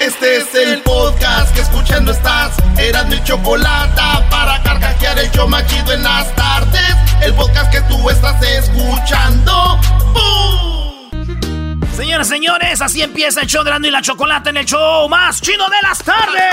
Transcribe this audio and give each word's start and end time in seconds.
Este 0.00 0.38
es 0.38 0.54
el 0.54 0.82
podcast 0.82 1.54
que 1.54 1.60
escuchando 1.60 2.12
estás. 2.12 2.56
Eran 2.78 3.08
mi 3.08 3.22
chocolate 3.22 4.00
para 4.30 4.60
carcajear 4.62 5.18
el 5.18 5.30
yo 5.30 5.46
machido 5.46 5.92
en 5.92 6.02
las 6.02 6.34
tardes. 6.34 6.96
El 7.22 7.32
podcast 7.34 7.70
que 7.70 7.80
tú 7.82 8.10
estás 8.10 8.42
escuchando. 8.42 9.78
¡Bum! 10.12 11.80
Señoras, 11.96 12.26
señores, 12.28 12.80
así 12.82 13.00
empieza 13.02 13.42
el 13.42 13.46
show 13.46 13.62
de 13.62 13.70
Erasmo 13.70 13.86
y 13.86 13.90
la 13.90 14.02
Chocolate 14.02 14.50
en 14.50 14.56
el 14.56 14.64
show 14.66 15.08
más 15.08 15.40
chido 15.40 15.64
de 15.68 15.76
las 15.82 15.98
tardes. 16.02 16.52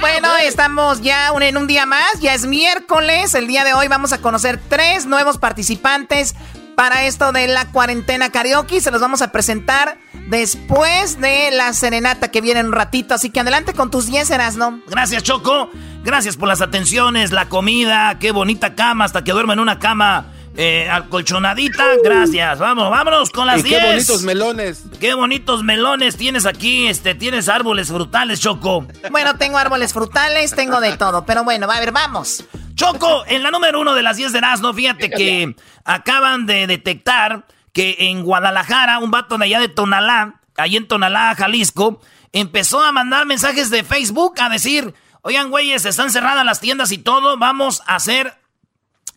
Bueno, 0.00 0.36
estamos 0.38 1.00
ya 1.02 1.30
un- 1.32 1.42
en 1.42 1.56
un 1.56 1.66
día 1.66 1.86
más, 1.86 2.20
ya 2.20 2.34
es 2.34 2.46
miércoles, 2.46 3.34
el 3.34 3.46
día 3.46 3.64
de 3.64 3.74
hoy 3.74 3.86
vamos 3.88 4.12
a 4.12 4.18
conocer 4.18 4.60
tres 4.68 5.06
nuevos 5.06 5.38
participantes 5.38 6.34
para 6.74 7.04
esto 7.04 7.32
de 7.32 7.48
la 7.48 7.70
cuarentena 7.70 8.30
karaoke, 8.30 8.80
se 8.80 8.90
los 8.90 9.00
vamos 9.00 9.22
a 9.22 9.32
presentar 9.32 9.98
después 10.28 11.20
de 11.20 11.50
la 11.52 11.72
serenata 11.72 12.30
que 12.30 12.40
viene 12.40 12.60
en 12.60 12.66
un 12.66 12.72
ratito, 12.72 13.14
así 13.14 13.30
que 13.30 13.40
adelante 13.40 13.74
con 13.74 13.90
tus 13.90 14.06
10 14.06 14.56
¿no? 14.56 14.80
Gracias, 14.88 15.22
Choco. 15.22 15.70
Gracias 16.02 16.36
por 16.36 16.48
las 16.48 16.60
atenciones, 16.60 17.32
la 17.32 17.48
comida, 17.48 18.18
qué 18.18 18.30
bonita 18.30 18.74
cama, 18.74 19.04
hasta 19.04 19.24
que 19.24 19.32
duermo 19.32 19.52
en 19.54 19.60
una 19.60 19.78
cama 19.78 20.26
eh, 20.56 20.88
acolchonadita. 20.90 21.84
Gracias. 22.02 22.58
Vamos, 22.58 22.90
vámonos 22.90 23.30
con 23.30 23.46
las 23.46 23.60
Y 23.60 23.62
10. 23.64 23.80
qué 23.80 23.86
bonitos 23.86 24.22
melones. 24.22 24.82
Qué 25.00 25.14
bonitos 25.14 25.62
melones 25.64 26.16
tienes 26.16 26.46
aquí, 26.46 26.86
este, 26.86 27.14
tienes 27.14 27.48
árboles 27.48 27.88
frutales, 27.88 28.40
Choco. 28.40 28.86
Bueno, 29.10 29.36
tengo 29.36 29.58
árboles 29.58 29.92
frutales, 29.92 30.54
tengo 30.54 30.80
de 30.80 30.96
todo, 30.96 31.24
pero 31.24 31.44
bueno, 31.44 31.70
a 31.70 31.80
ver, 31.80 31.92
vamos. 31.92 32.44
Choco, 32.74 33.24
en 33.26 33.42
la 33.42 33.50
número 33.50 33.80
uno 33.80 33.94
de 33.94 34.02
las 34.02 34.16
10 34.16 34.32
de 34.32 34.38
Erasmo, 34.38 34.72
fíjate 34.74 35.10
que 35.10 35.54
acaban 35.84 36.46
de 36.46 36.66
detectar 36.66 37.46
que 37.72 37.96
en 37.98 38.22
Guadalajara, 38.22 38.98
un 38.98 39.10
vato 39.10 39.38
de 39.38 39.44
allá 39.44 39.60
de 39.60 39.68
Tonalá, 39.68 40.40
ahí 40.56 40.76
en 40.76 40.86
Tonalá, 40.88 41.34
Jalisco, 41.36 42.00
empezó 42.32 42.82
a 42.82 42.92
mandar 42.92 43.26
mensajes 43.26 43.70
de 43.70 43.84
Facebook 43.84 44.34
a 44.40 44.48
decir, 44.48 44.94
oigan, 45.22 45.50
güeyes, 45.50 45.84
están 45.84 46.10
cerradas 46.10 46.44
las 46.44 46.60
tiendas 46.60 46.90
y 46.92 46.98
todo, 46.98 47.36
vamos 47.38 47.82
a 47.86 47.96
hacer 47.96 48.34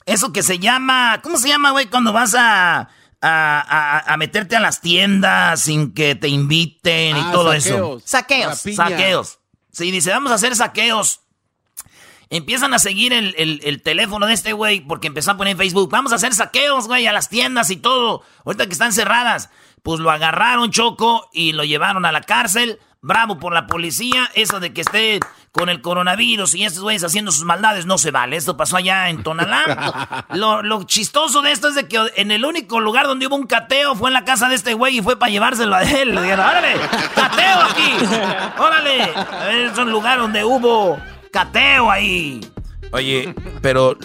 eso 0.06 0.32
que 0.32 0.44
se 0.44 0.60
llama, 0.60 1.20
¿cómo 1.24 1.38
se 1.38 1.48
llama, 1.50 1.72
güey? 1.72 1.88
Cuando 1.88 2.14
vas 2.14 2.34
a, 2.36 2.78
a, 2.80 2.88
a- 3.22 4.14
a 4.14 4.18
meterte 4.18 4.56
a 4.56 4.60
las 4.60 4.82
tiendas 4.82 5.62
sin 5.62 5.94
que 5.94 6.16
te 6.16 6.28
inviten 6.30 7.18
y 7.18 7.20
Ah, 7.20 7.30
todo 7.32 7.52
saqueos. 7.54 7.66
eso. 7.66 8.02
Saqueos. 8.06 8.60
Saqueos. 8.76 9.40
Sí, 9.72 9.92
dice, 9.92 10.12
vamos 10.12 10.32
a 10.32 10.36
hacer 10.36 10.56
saqueos. 10.56 11.22
Empiezan 12.30 12.74
a 12.74 12.80
seguir 12.80 13.14
el, 13.14 13.34
el- 13.38 13.62
el 13.64 13.82
teléfono 13.82 14.26
de 14.28 14.34
este 14.34 14.54
güey 14.54 14.82
porque 14.82 15.08
empezó 15.08 15.32
a 15.32 15.38
poner 15.38 15.52
en 15.52 15.58
Facebook. 15.58 15.90
Vamos 15.90 16.12
a 16.12 16.16
hacer 16.16 16.34
saqueos, 16.34 16.88
güey, 16.88 17.08
a 17.08 17.14
las 17.14 17.30
tiendas 17.30 17.70
y 17.70 17.78
todo. 17.78 18.24
Ahorita 18.46 18.66
que 18.68 18.74
están 18.74 18.94
cerradas. 18.94 19.50
Pues 19.84 20.00
lo 20.02 20.12
agarraron, 20.12 20.70
Choco, 20.72 21.30
y 21.32 21.54
lo 21.54 21.64
llevaron 21.64 22.06
a 22.06 22.12
la 22.12 22.22
cárcel. 22.22 22.80
Bravo 23.00 23.40
por 23.40 23.54
la 23.54 23.68
policía. 23.68 24.30
Eso 24.34 24.60
de 24.60 24.74
que 24.74 24.82
esté 24.82 25.20
con 25.54 25.70
el 25.70 25.82
coronavirus 25.82 26.54
y 26.56 26.66
estos 26.66 26.84
güeyes 26.84 27.04
haciendo 27.06 27.32
sus 27.32 27.46
maldades 27.46 27.86
no 27.86 27.98
se 27.98 28.12
vale. 28.12 28.36
Esto 28.36 28.58
pasó 28.58 28.76
allá 28.76 29.08
en 29.10 29.24
Tonalá. 29.24 30.26
lo, 30.34 30.62
lo 30.64 30.84
chistoso 30.84 31.42
de 31.42 31.52
esto 31.54 31.70
es 31.70 31.76
de 31.76 31.88
que 31.88 31.98
en 32.18 32.32
el 32.32 32.44
único 32.44 32.82
lugar 32.82 33.08
donde 33.08 33.28
hubo 33.28 33.36
un 33.38 33.48
cateo 33.48 33.96
fue 33.96 34.10
en 34.10 34.14
la 34.16 34.26
casa 34.26 34.50
de 34.50 34.56
este 34.56 34.74
güey 34.74 34.98
y 34.98 35.02
fue 35.02 35.18
para 35.18 35.32
llevárselo 35.32 35.76
a 35.76 35.84
él. 35.84 36.14
Le 36.14 36.22
dijeron, 36.24 36.46
órale, 36.46 36.74
cateo 37.16 37.62
aquí. 37.62 37.94
Órale. 38.60 39.14
Es 39.72 39.78
un 39.78 39.90
lugar 39.92 40.20
donde 40.20 40.44
hubo 40.44 41.00
cateo 41.32 41.90
ahí. 41.90 42.42
Oye, 42.92 43.34
pero 43.62 43.98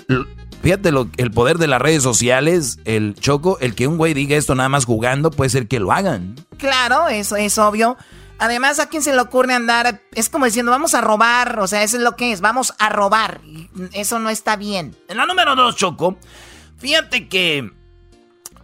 fíjate 0.62 0.92
lo, 0.92 1.08
el 1.16 1.30
poder 1.30 1.58
de 1.58 1.66
las 1.66 1.80
redes 1.80 2.02
sociales, 2.02 2.78
el 2.84 3.14
choco, 3.14 3.58
el 3.60 3.74
que 3.74 3.86
un 3.86 3.96
güey 3.96 4.14
diga 4.14 4.36
esto 4.36 4.54
nada 4.54 4.68
más 4.68 4.84
jugando, 4.84 5.30
puede 5.30 5.50
ser 5.50 5.68
que 5.68 5.80
lo 5.80 5.92
hagan. 5.92 6.36
Claro, 6.58 7.08
eso 7.08 7.36
es 7.36 7.58
obvio. 7.58 7.96
Además, 8.38 8.80
¿a 8.80 8.88
quién 8.88 9.02
se 9.02 9.14
le 9.14 9.20
ocurre 9.20 9.54
andar? 9.54 10.00
Es 10.14 10.28
como 10.28 10.46
diciendo, 10.46 10.72
vamos 10.72 10.94
a 10.94 11.00
robar, 11.00 11.60
o 11.60 11.68
sea, 11.68 11.84
eso 11.84 11.96
es 11.96 12.02
lo 12.02 12.16
que 12.16 12.32
es, 12.32 12.40
vamos 12.40 12.74
a 12.78 12.88
robar. 12.88 13.40
Eso 13.92 14.18
no 14.18 14.30
está 14.30 14.56
bien. 14.56 14.96
En 15.08 15.16
la 15.16 15.26
número 15.26 15.54
dos, 15.54 15.76
Choco, 15.76 16.18
fíjate 16.78 17.28
que 17.28 17.70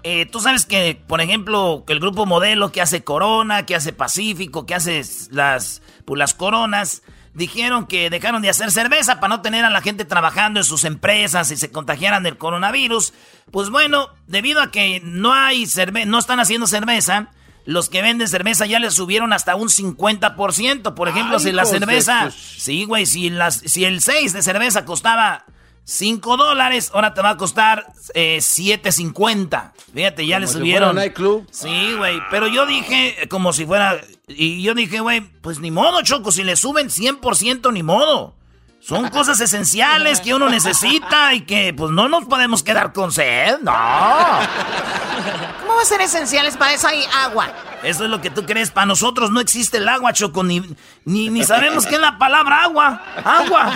eh, 0.02 0.26
tú 0.26 0.40
sabes 0.40 0.66
que, 0.66 1.00
por 1.06 1.20
ejemplo, 1.20 1.84
que 1.86 1.92
el 1.92 2.00
grupo 2.00 2.26
modelo 2.26 2.72
que 2.72 2.80
hace 2.80 3.04
Corona, 3.04 3.66
que 3.66 3.76
hace 3.76 3.92
Pacífico, 3.92 4.66
que 4.66 4.74
hace 4.74 5.02
las, 5.30 5.82
pues, 6.04 6.18
las 6.18 6.34
coronas, 6.34 7.02
dijeron 7.38 7.86
que 7.86 8.10
dejaron 8.10 8.42
de 8.42 8.50
hacer 8.50 8.70
cerveza 8.70 9.20
para 9.20 9.36
no 9.36 9.40
tener 9.40 9.64
a 9.64 9.70
la 9.70 9.80
gente 9.80 10.04
trabajando 10.04 10.60
en 10.60 10.64
sus 10.64 10.84
empresas 10.84 11.50
y 11.50 11.56
se 11.56 11.70
contagiaran 11.70 12.22
del 12.22 12.36
coronavirus. 12.36 13.14
Pues 13.50 13.70
bueno, 13.70 14.10
debido 14.26 14.60
a 14.60 14.70
que 14.70 15.00
no 15.02 15.32
hay 15.32 15.66
cerve 15.66 16.04
no 16.04 16.18
están 16.18 16.40
haciendo 16.40 16.66
cerveza, 16.66 17.28
los 17.64 17.88
que 17.88 18.02
venden 18.02 18.28
cerveza 18.28 18.66
ya 18.66 18.78
les 18.78 18.94
subieron 18.94 19.32
hasta 19.32 19.54
un 19.56 19.68
50%. 19.68 20.94
Por 20.94 21.08
ejemplo, 21.08 21.36
Ay, 21.38 21.42
si 21.42 21.52
la 21.52 21.64
cerveza... 21.64 22.30
Sí, 22.30 22.84
güey, 22.84 23.06
si, 23.06 23.30
las, 23.30 23.56
si 23.56 23.84
el 23.84 24.00
6 24.02 24.32
de 24.32 24.42
cerveza 24.42 24.84
costaba 24.84 25.44
5 25.84 26.36
dólares, 26.36 26.90
ahora 26.92 27.14
te 27.14 27.22
va 27.22 27.30
a 27.30 27.36
costar 27.36 27.86
eh, 28.14 28.38
7.50. 28.40 29.72
Fíjate, 29.94 30.26
ya 30.26 30.38
le 30.38 30.46
Como 30.46 30.52
si 30.52 30.58
subieron. 30.58 30.88
fuera 30.90 31.00
nightclub. 31.06 31.46
Sí, 31.50 31.94
güey, 31.96 32.18
pero 32.30 32.46
yo 32.48 32.66
dije, 32.66 33.26
como 33.30 33.52
si 33.52 33.64
fuera. 33.64 34.00
Y 34.28 34.62
yo 34.62 34.74
dije, 34.74 35.00
güey, 35.00 35.20
pues 35.20 35.58
ni 35.60 35.70
modo, 35.70 36.02
Choco, 36.02 36.30
si 36.32 36.44
le 36.44 36.56
suben 36.56 36.88
100%, 36.88 37.72
ni 37.72 37.82
modo. 37.82 38.34
Son 38.80 39.08
cosas 39.10 39.40
esenciales 39.40 40.20
que 40.20 40.34
uno 40.34 40.48
necesita 40.48 41.34
y 41.34 41.42
que, 41.42 41.74
pues, 41.74 41.90
no 41.90 42.08
nos 42.08 42.24
podemos 42.26 42.62
quedar 42.62 42.92
con 42.92 43.10
sed, 43.10 43.58
no. 43.60 43.72
¿Cómo 45.60 45.74
va 45.74 45.82
a 45.82 45.84
ser 45.84 46.00
esenciales? 46.00 46.56
Para 46.56 46.74
eso 46.74 46.88
hay 46.88 47.04
agua. 47.14 47.48
Eso 47.82 48.04
es 48.04 48.10
lo 48.10 48.20
que 48.20 48.30
tú 48.30 48.44
crees. 48.44 48.70
Para 48.70 48.86
nosotros 48.86 49.30
no 49.30 49.40
existe 49.40 49.78
el 49.78 49.88
agua, 49.88 50.12
Choco, 50.12 50.44
ni, 50.44 50.62
ni, 51.04 51.30
ni 51.30 51.44
sabemos 51.44 51.86
qué 51.86 51.94
es 51.96 52.00
la 52.00 52.18
palabra 52.18 52.62
agua. 52.64 53.02
Agua. 53.24 53.72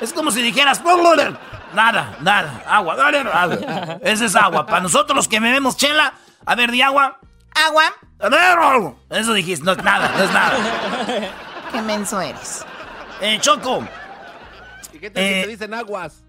Es 0.00 0.12
como 0.12 0.30
si 0.30 0.42
dijeras. 0.42 0.80
Nada, 1.74 2.16
nada. 2.20 2.62
Agua. 2.66 2.94
agua. 2.94 3.98
Ese 4.02 4.26
es 4.26 4.36
agua. 4.36 4.66
Para 4.66 4.80
nosotros 4.80 5.16
los 5.16 5.28
que 5.28 5.40
bebemos 5.40 5.76
chela, 5.76 6.14
a 6.46 6.54
ver, 6.54 6.70
di 6.70 6.82
agua. 6.82 7.18
Agua. 7.54 7.92
A 8.20 8.28
ver, 8.28 8.40
algo. 8.40 8.98
Eso 9.10 9.32
dijiste, 9.32 9.64
no 9.64 9.72
es 9.72 9.82
nada, 9.82 10.12
no 10.16 10.24
es 10.24 10.32
nada. 10.32 10.56
Qué 11.72 11.82
menso 11.82 12.20
eres. 12.20 12.64
Eh, 13.20 13.38
Choco, 13.40 13.84
¿Y 14.92 14.98
qué 14.98 15.06
si 15.08 15.12
Eh, 15.14 15.42
te 15.42 15.46
dicen 15.48 15.74
aguas? 15.74 16.24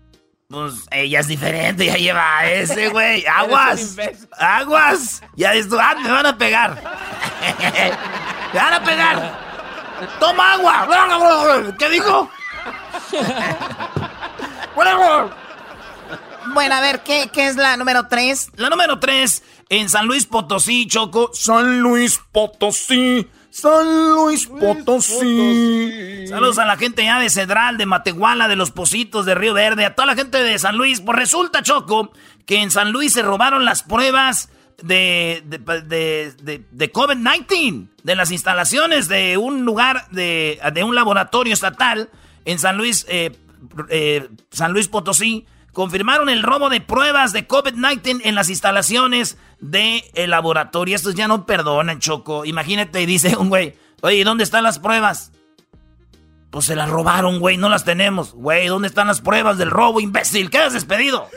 pues 0.49 0.73
ella 0.91 1.19
es 1.19 1.27
diferente, 1.27 1.85
ya 1.85 1.95
lleva 1.95 2.45
ese, 2.45 2.89
güey. 2.89 3.23
Aguas. 3.35 3.95
Aguas. 4.39 5.21
Ya 5.35 5.53
esto, 5.53 5.77
ah, 5.79 5.95
me 6.01 6.11
van 6.11 6.25
a 6.25 6.37
pegar. 6.37 6.75
me 8.53 8.59
van 8.59 8.73
a 8.73 8.83
pegar. 8.83 9.31
Toma 10.19 10.53
agua. 10.53 11.75
¿Qué 11.77 11.89
dijo? 11.89 12.29
Bueno, 16.53 16.75
a 16.75 16.81
ver, 16.81 17.01
¿qué, 17.03 17.29
qué 17.33 17.47
es 17.47 17.55
la 17.55 17.77
número 17.77 18.07
3? 18.07 18.51
La 18.55 18.69
número 18.69 18.99
3, 18.99 19.43
en 19.69 19.89
San 19.89 20.05
Luis 20.07 20.25
Potosí, 20.25 20.87
Choco. 20.87 21.31
San 21.33 21.79
Luis 21.81 22.19
Potosí. 22.31 23.27
San 23.51 24.11
Luis 24.13 24.45
Potosí. 24.47 26.27
Saludos 26.27 26.59
a 26.59 26.65
la 26.65 26.77
gente 26.77 27.03
ya 27.03 27.19
de 27.19 27.29
Cedral, 27.29 27.77
de 27.77 27.85
Matehuala, 27.85 28.47
de 28.47 28.55
Los 28.55 28.71
Positos, 28.71 29.25
de 29.25 29.35
Río 29.35 29.53
Verde, 29.53 29.85
a 29.85 29.95
toda 29.95 30.05
la 30.05 30.15
gente 30.15 30.41
de 30.43 30.57
San 30.59 30.77
Luis. 30.77 31.01
Pues 31.01 31.17
resulta, 31.17 31.61
Choco, 31.63 32.11
que 32.45 32.61
en 32.61 32.71
San 32.71 32.91
Luis 32.91 33.13
se 33.13 33.21
robaron 33.21 33.65
las 33.65 33.83
pruebas 33.83 34.49
de, 34.83 35.41
de, 35.45 35.57
de, 35.57 36.31
de- 36.41 36.65
de 36.71 36.93
COVID-19, 36.93 37.87
de 38.03 38.15
las 38.15 38.31
instalaciones 38.31 39.07
de 39.07 39.37
un 39.37 39.65
lugar, 39.65 40.07
de, 40.11 40.59
de 40.73 40.83
un 40.83 40.95
laboratorio 40.95 41.53
estatal 41.53 42.09
en 42.45 42.59
San 42.59 42.77
Luis, 42.77 43.05
eh, 43.09 43.35
eh, 43.89 44.29
San 44.51 44.71
Luis 44.73 44.87
Potosí, 44.87 45.45
confirmaron 45.73 46.29
el 46.29 46.43
robo 46.43 46.69
de 46.69 46.81
pruebas 46.81 47.33
de 47.33 47.47
COVID-19 47.47 48.21
en 48.23 48.35
las 48.35 48.49
instalaciones 48.49 49.37
del 49.59 50.03
laboratorio. 50.29 50.95
Estos 50.95 51.15
ya 51.15 51.27
no 51.27 51.45
perdonan, 51.45 51.99
Choco. 51.99 52.45
Imagínate, 52.45 53.05
dice 53.05 53.35
un 53.37 53.49
güey, 53.49 53.75
oye, 54.01 54.23
¿dónde 54.23 54.43
están 54.43 54.63
las 54.63 54.79
pruebas? 54.79 55.31
Pues 56.49 56.65
se 56.65 56.75
las 56.75 56.89
robaron, 56.89 57.39
güey, 57.39 57.57
no 57.57 57.69
las 57.69 57.85
tenemos. 57.85 58.33
Güey, 58.33 58.67
¿dónde 58.67 58.87
están 58.87 59.07
las 59.07 59.21
pruebas 59.21 59.57
del 59.57 59.69
robo, 59.69 59.99
imbécil? 59.99 60.49
Quedas 60.49 60.73
despedido. 60.73 61.29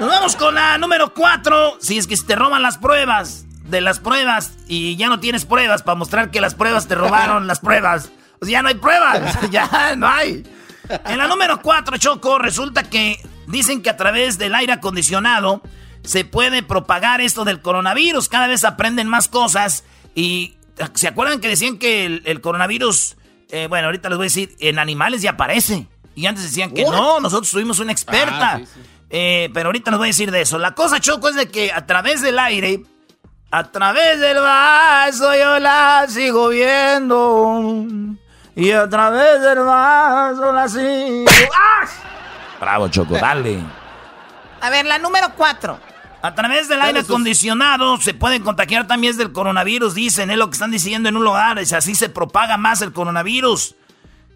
Nos 0.00 0.08
vamos 0.08 0.36
con 0.36 0.54
la 0.54 0.78
número 0.78 1.12
4. 1.12 1.76
Si 1.80 1.98
es 1.98 2.06
que 2.06 2.16
te 2.16 2.34
roban 2.34 2.62
las 2.62 2.78
pruebas 2.78 3.44
de 3.64 3.80
las 3.82 4.00
pruebas 4.00 4.54
y 4.66 4.96
ya 4.96 5.08
no 5.08 5.20
tienes 5.20 5.44
pruebas 5.44 5.82
para 5.82 5.96
mostrar 5.96 6.30
que 6.30 6.40
las 6.40 6.54
pruebas 6.54 6.88
te 6.88 6.94
robaron 6.94 7.46
las 7.46 7.60
pruebas. 7.60 8.10
Sea, 8.42 8.50
ya 8.50 8.62
no 8.62 8.68
hay 8.68 8.74
pruebas. 8.74 9.38
ya 9.50 9.94
no 9.96 10.08
hay. 10.08 10.44
En 11.06 11.18
la 11.18 11.28
número 11.28 11.60
4, 11.60 11.98
Choco, 11.98 12.38
resulta 12.38 12.84
que 12.84 13.20
dicen 13.46 13.82
que 13.82 13.90
a 13.90 13.96
través 13.96 14.38
del 14.38 14.54
aire 14.54 14.72
acondicionado 14.72 15.62
se 16.02 16.24
puede 16.24 16.62
propagar 16.62 17.20
esto 17.20 17.44
del 17.44 17.60
coronavirus. 17.60 18.28
Cada 18.28 18.46
vez 18.46 18.64
aprenden 18.64 19.06
más 19.08 19.28
cosas 19.28 19.84
y 20.14 20.56
¿se 20.94 21.08
acuerdan 21.08 21.40
que 21.40 21.48
decían 21.48 21.78
que 21.78 22.06
el, 22.06 22.22
el 22.24 22.40
coronavirus, 22.40 23.16
eh, 23.50 23.66
bueno, 23.68 23.86
ahorita 23.86 24.08
les 24.08 24.18
voy 24.18 24.24
a 24.24 24.28
decir, 24.28 24.56
en 24.58 24.78
animales 24.78 25.22
ya 25.22 25.30
aparece? 25.30 25.86
Y 26.14 26.26
antes 26.26 26.44
decían 26.44 26.72
que 26.72 26.84
no, 26.84 27.20
nosotros 27.20 27.50
tuvimos 27.50 27.78
una 27.78 27.92
experta. 27.92 28.54
Ah, 28.54 28.58
sí, 28.58 28.66
sí. 28.66 28.80
Eh, 29.10 29.50
pero 29.52 29.68
ahorita 29.68 29.90
les 29.90 29.98
voy 29.98 30.06
a 30.06 30.10
decir 30.10 30.30
de 30.30 30.40
eso. 30.40 30.58
La 30.58 30.74
cosa, 30.74 31.00
Choco, 31.00 31.28
es 31.28 31.34
de 31.34 31.48
que 31.48 31.72
a 31.72 31.86
través 31.86 32.22
del 32.22 32.38
aire, 32.38 32.82
a 33.50 33.70
través 33.70 34.20
del 34.20 34.38
vaso 34.38 35.34
yo 35.34 35.58
la 35.58 36.06
sigo 36.08 36.48
viendo. 36.48 37.74
Y 38.56 38.72
a 38.72 38.88
través 38.88 39.40
del 39.40 39.60
vaso 39.60 40.52
la 40.52 40.68
sigo... 40.68 41.30
¡Ah! 41.54 41.86
Bravo, 42.60 42.88
Choco, 42.88 43.14
dale. 43.14 43.62
A 44.60 44.70
ver, 44.70 44.84
la 44.86 44.98
número 44.98 45.28
cuatro. 45.36 45.78
A 46.22 46.34
través 46.34 46.68
del 46.68 46.82
aire 46.82 47.00
acondicionado 47.00 47.96
se 47.96 48.12
pueden 48.12 48.42
contagiar 48.42 48.86
también 48.86 49.16
del 49.16 49.32
coronavirus, 49.32 49.94
dicen, 49.94 50.30
es 50.30 50.36
lo 50.36 50.50
que 50.50 50.54
están 50.54 50.70
diciendo 50.70 51.08
en 51.08 51.16
un 51.16 51.24
lugar, 51.24 51.58
es 51.58 51.72
así 51.72 51.94
se 51.94 52.10
propaga 52.10 52.58
más 52.58 52.82
el 52.82 52.92
coronavirus. 52.92 53.74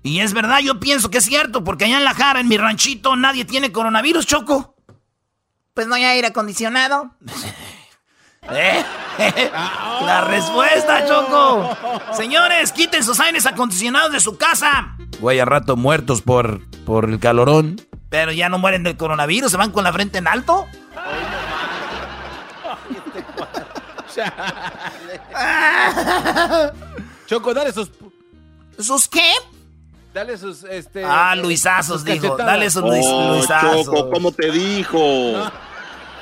Y 0.03 0.21
es 0.21 0.33
verdad, 0.33 0.61
yo 0.61 0.81
pienso 0.81 1.11
que 1.11 1.19
es 1.19 1.25
cierto, 1.25 1.63
porque 1.63 1.85
allá 1.85 1.99
en 1.99 2.05
La 2.05 2.15
Jara, 2.15 2.41
en 2.41 2.49
mi 2.49 2.57
ranchito, 2.57 3.17
nadie 3.17 3.45
tiene 3.45 3.73
coronavirus, 3.73 4.27
Choco. 4.27 4.77
Pues 5.75 5.87
no 5.87 5.95
hay 5.95 6.05
aire 6.05 6.29
acondicionado. 6.29 7.11
¿Eh? 8.51 8.85
La 10.05 10.25
respuesta, 10.29 11.07
Choco. 11.07 11.77
Señores, 12.13 12.73
quiten 12.73 13.05
sus 13.05 13.21
aires 13.21 13.47
acondicionados 13.47 14.13
de 14.13 14.21
su 14.21 14.37
casa. 14.37 14.97
Güey, 15.21 15.39
a 15.41 15.45
rato 15.45 15.77
muertos 15.77 16.21
por, 16.23 16.61
por 16.85 17.05
el 17.09 17.19
calorón. 17.21 17.81
Pero 18.11 18.33
ya 18.33 18.49
no 18.49 18.59
mueren 18.59 18.83
del 18.83 18.97
coronavirus, 18.97 19.51
se 19.51 19.57
van 19.57 19.71
con 19.71 19.85
la 19.85 19.93
frente 19.93 20.19
en 20.19 20.27
alto. 20.29 20.67
Choco, 27.27 27.55
dale 27.55 27.73
sus. 27.73 27.91
¿Sus 28.79 29.09
qué? 29.09 29.33
Dale 30.13 30.37
sus. 30.39 30.65
Este, 30.65 31.05
Ah, 31.05 31.33
eh, 31.35 31.41
Luisazos, 31.41 32.03
sus 32.03 32.05
dijo. 32.05 32.23
cachetadas. 32.23 32.47
Dale 32.47 32.71
sus 32.71 32.83
Luis, 32.83 33.07
Oh, 33.09 33.35
Luisazos. 33.35 33.85
Choco, 33.87 34.11
¿cómo 34.11 34.33
te 34.33 34.51
dijo? 34.51 35.35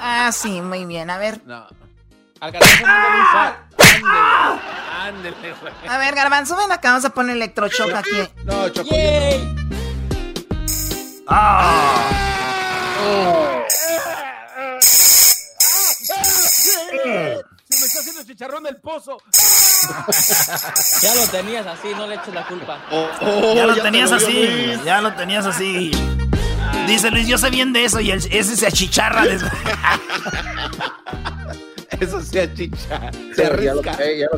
Ah, 0.00 0.30
sí, 0.32 0.60
muy 0.60 0.84
bien. 0.84 1.10
A 1.10 1.18
ver. 1.18 1.40
No. 1.46 1.66
Al 2.42 2.50
garbanzo 2.50 2.82
mándale 2.86 3.20
un 3.20 3.26
fa- 3.26 3.56
Ándele. 5.04 5.32
Ándele, 5.32 5.54
güey. 5.60 5.72
A 5.88 5.98
ver, 5.98 6.14
Garbanzo, 6.14 6.56
ven 6.56 6.72
acá, 6.72 6.88
vamos 6.90 7.04
a 7.04 7.10
poner 7.10 7.36
electroshock 7.36 7.92
aquí. 7.94 8.28
No, 8.44 8.68
Choco. 8.68 8.90
Ah. 11.28 12.08
Se 16.48 17.78
me 17.80 17.86
está 17.86 18.00
haciendo 18.00 18.24
chicharrón 18.24 18.62
del 18.64 18.76
pozo. 18.76 19.18
Ya 21.00 21.14
lo 21.14 21.26
tenías 21.28 21.66
así, 21.66 21.88
no 21.96 22.06
le 22.06 22.14
eches 22.16 22.34
la 22.34 22.46
culpa. 22.46 22.78
Oh, 22.90 23.08
oh, 23.22 23.54
Ya 23.54 23.66
lo 23.66 23.74
te 23.74 23.80
tenías 23.82 24.10
dolió, 24.10 24.26
así, 24.26 24.46
Luis. 24.66 24.84
ya 24.84 25.00
lo 25.00 25.12
tenías 25.14 25.46
así. 25.46 25.90
Dice 26.86 27.10
Luis, 27.10 27.26
yo 27.28 27.38
sé 27.38 27.50
bien 27.50 27.72
de 27.72 27.84
eso 27.84 28.00
y 28.00 28.10
el- 28.10 28.26
ese 28.30 28.56
se 28.56 28.66
achicharra. 28.66 29.24
Eso 32.00 32.20
se 32.20 32.40
achicha. 32.42 33.10
Se 33.34 33.46
arrisca. 33.46 33.92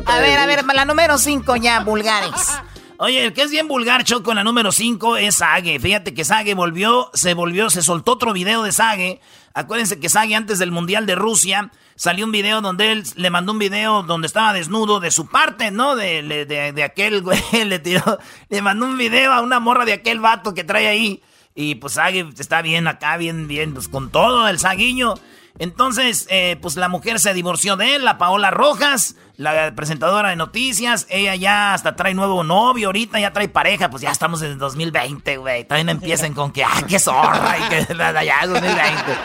A 0.05 0.19
ver, 0.19 0.37
a 0.39 0.45
ver, 0.45 0.65
la 0.65 0.85
número 0.85 1.17
cinco 1.17 1.55
ya, 1.55 1.79
vulgares. 1.81 2.31
Oye, 2.97 3.25
el 3.25 3.33
que 3.33 3.41
es 3.41 3.51
bien 3.51 3.67
vulgar, 3.67 4.05
Choco, 4.05 4.31
en 4.31 4.37
la 4.37 4.45
número 4.45 4.71
5 4.71 5.17
es 5.17 5.35
Sage. 5.35 5.79
Fíjate 5.81 6.13
que 6.13 6.23
Sage 6.23 6.53
volvió, 6.53 7.09
se 7.13 7.33
volvió, 7.33 7.69
se 7.69 7.81
soltó 7.81 8.13
otro 8.13 8.31
video 8.31 8.63
de 8.63 8.71
Sage. 8.71 9.19
Acuérdense 9.53 9.99
que 9.99 10.07
Sage 10.07 10.33
antes 10.33 10.59
del 10.59 10.71
Mundial 10.71 11.05
de 11.05 11.15
Rusia 11.15 11.71
salió 11.97 12.23
un 12.23 12.31
video 12.31 12.61
donde 12.61 12.93
él 12.93 13.03
le 13.17 13.29
mandó 13.29 13.51
un 13.51 13.59
video 13.59 14.03
donde 14.03 14.27
estaba 14.27 14.53
desnudo 14.53 15.01
de 15.01 15.11
su 15.11 15.27
parte, 15.27 15.71
¿no? 15.71 15.97
De, 15.97 16.23
de, 16.23 16.45
de- 16.45 16.71
de 16.71 16.83
aquel 16.85 17.21
güey, 17.21 17.41
le 17.65 17.79
tiró, 17.79 18.17
le 18.47 18.61
mandó 18.61 18.85
un 18.85 18.97
video 18.97 19.33
a 19.33 19.41
una 19.41 19.59
morra 19.59 19.83
de 19.83 19.91
aquel 19.91 20.21
vato 20.21 20.53
que 20.53 20.63
trae 20.63 20.87
ahí. 20.87 21.21
Y 21.53 21.75
pues 21.75 21.93
Sage 21.95 22.25
está 22.39 22.61
bien 22.61 22.87
acá, 22.87 23.17
bien, 23.17 23.49
bien, 23.49 23.73
pues 23.73 23.89
con 23.89 24.09
todo 24.09 24.47
el 24.47 24.57
saguiño. 24.57 25.15
Entonces, 25.57 26.27
eh, 26.29 26.57
pues 26.61 26.75
la 26.75 26.89
mujer 26.89 27.19
se 27.19 27.33
divorció 27.33 27.77
de 27.77 27.95
él, 27.95 28.03
la 28.03 28.17
Paola 28.17 28.51
Rojas, 28.51 29.15
la 29.37 29.73
presentadora 29.73 30.29
de 30.29 30.35
noticias. 30.35 31.07
Ella 31.09 31.35
ya 31.35 31.73
hasta 31.73 31.95
trae 31.95 32.13
nuevo 32.13 32.43
novio, 32.43 32.89
ahorita 32.89 33.19
ya 33.19 33.31
trae 33.31 33.47
pareja. 33.47 33.89
Pues 33.89 34.01
ya 34.01 34.11
estamos 34.11 34.41
en 34.41 34.51
el 34.51 34.57
2020, 34.57 35.37
güey. 35.37 35.63
También 35.63 35.89
empiecen 35.89 36.33
con 36.33 36.51
que, 36.51 36.63
ah, 36.63 36.83
qué 36.87 36.99
zorra, 36.99 37.57
y 37.57 37.69
que 37.69 37.95
ya 38.25 38.39
es 38.41 38.49
2020. 38.49 39.17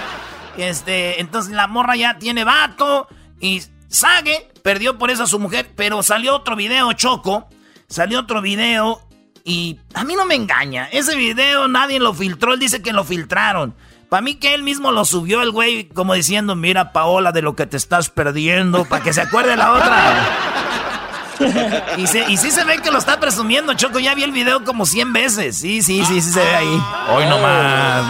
Este, 0.56 1.20
entonces 1.20 1.52
la 1.52 1.66
morra 1.66 1.96
ya 1.96 2.18
tiene 2.18 2.44
vato 2.44 3.08
y 3.40 3.62
Sage 3.88 4.48
perdió 4.62 4.98
por 4.98 5.10
eso 5.10 5.24
a 5.24 5.26
su 5.26 5.38
mujer, 5.38 5.72
pero 5.74 6.02
salió 6.02 6.36
otro 6.36 6.54
video, 6.54 6.92
Choco. 6.92 7.48
Salió 7.88 8.20
otro 8.20 8.40
video 8.40 9.00
y 9.44 9.80
a 9.94 10.04
mí 10.04 10.14
no 10.14 10.24
me 10.24 10.36
engaña. 10.36 10.88
Ese 10.92 11.16
video 11.16 11.66
nadie 11.66 11.98
lo 11.98 12.14
filtró, 12.14 12.54
él 12.54 12.60
dice 12.60 12.82
que 12.82 12.92
lo 12.92 13.02
filtraron. 13.02 13.74
Para 14.10 14.20
mí 14.22 14.34
que 14.34 14.54
él 14.54 14.62
mismo 14.64 14.90
lo 14.92 15.04
subió 15.04 15.40
el 15.40 15.50
güey 15.52 15.88
como 15.88 16.14
diciendo, 16.14 16.56
mira 16.56 16.92
Paola 16.92 17.30
de 17.32 17.42
lo 17.42 17.54
que 17.56 17.66
te 17.66 17.76
estás 17.76 18.10
perdiendo, 18.10 18.84
para 18.84 19.02
que 19.04 19.12
se 19.12 19.20
acuerde 19.22 19.56
la 19.56 19.72
otra. 19.72 20.14
Y, 21.96 22.06
se- 22.06 22.30
y 22.30 22.36
sí 22.36 22.50
se 22.50 22.64
ve 22.64 22.78
que 22.82 22.90
lo 22.90 22.98
está 22.98 23.18
presumiendo, 23.20 23.72
Choco. 23.74 23.98
Ya 23.98 24.14
vi 24.14 24.24
el 24.24 24.32
video 24.32 24.62
como 24.64 24.84
100 24.84 25.12
veces. 25.14 25.56
Sí, 25.56 25.80
sí, 25.80 26.04
sí, 26.04 26.20
sí 26.20 26.32
se 26.32 26.40
ve 26.44 26.54
ahí. 26.56 26.82
Hoy 27.10 27.24
nomás, 27.26 28.04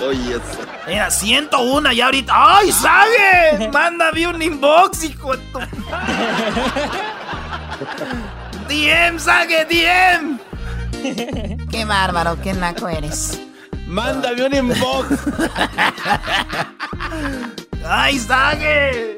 no. 0.00 0.02
Oye, 0.06 0.32
eso. 0.32 0.42
Mira, 0.88 1.10
101 1.10 1.92
ya 1.92 2.06
ahorita. 2.06 2.32
¡Ay, 2.34 2.72
Sage! 2.72 3.68
Mándame 3.72 4.26
un 4.26 4.40
inbox, 4.42 5.04
hijo 5.04 5.36
de 5.36 5.42
tu... 5.52 5.58
DM, 8.68 9.18
Sage, 9.18 9.64
DM. 9.66 10.38
Qué 11.70 11.84
bárbaro, 11.84 12.38
qué 12.42 12.52
naco 12.54 12.88
eres. 12.88 13.40
Mándame 13.92 14.46
un 14.46 14.54
inbox. 14.54 15.06
¡Ay, 17.86 18.18
Sage! 18.18 19.16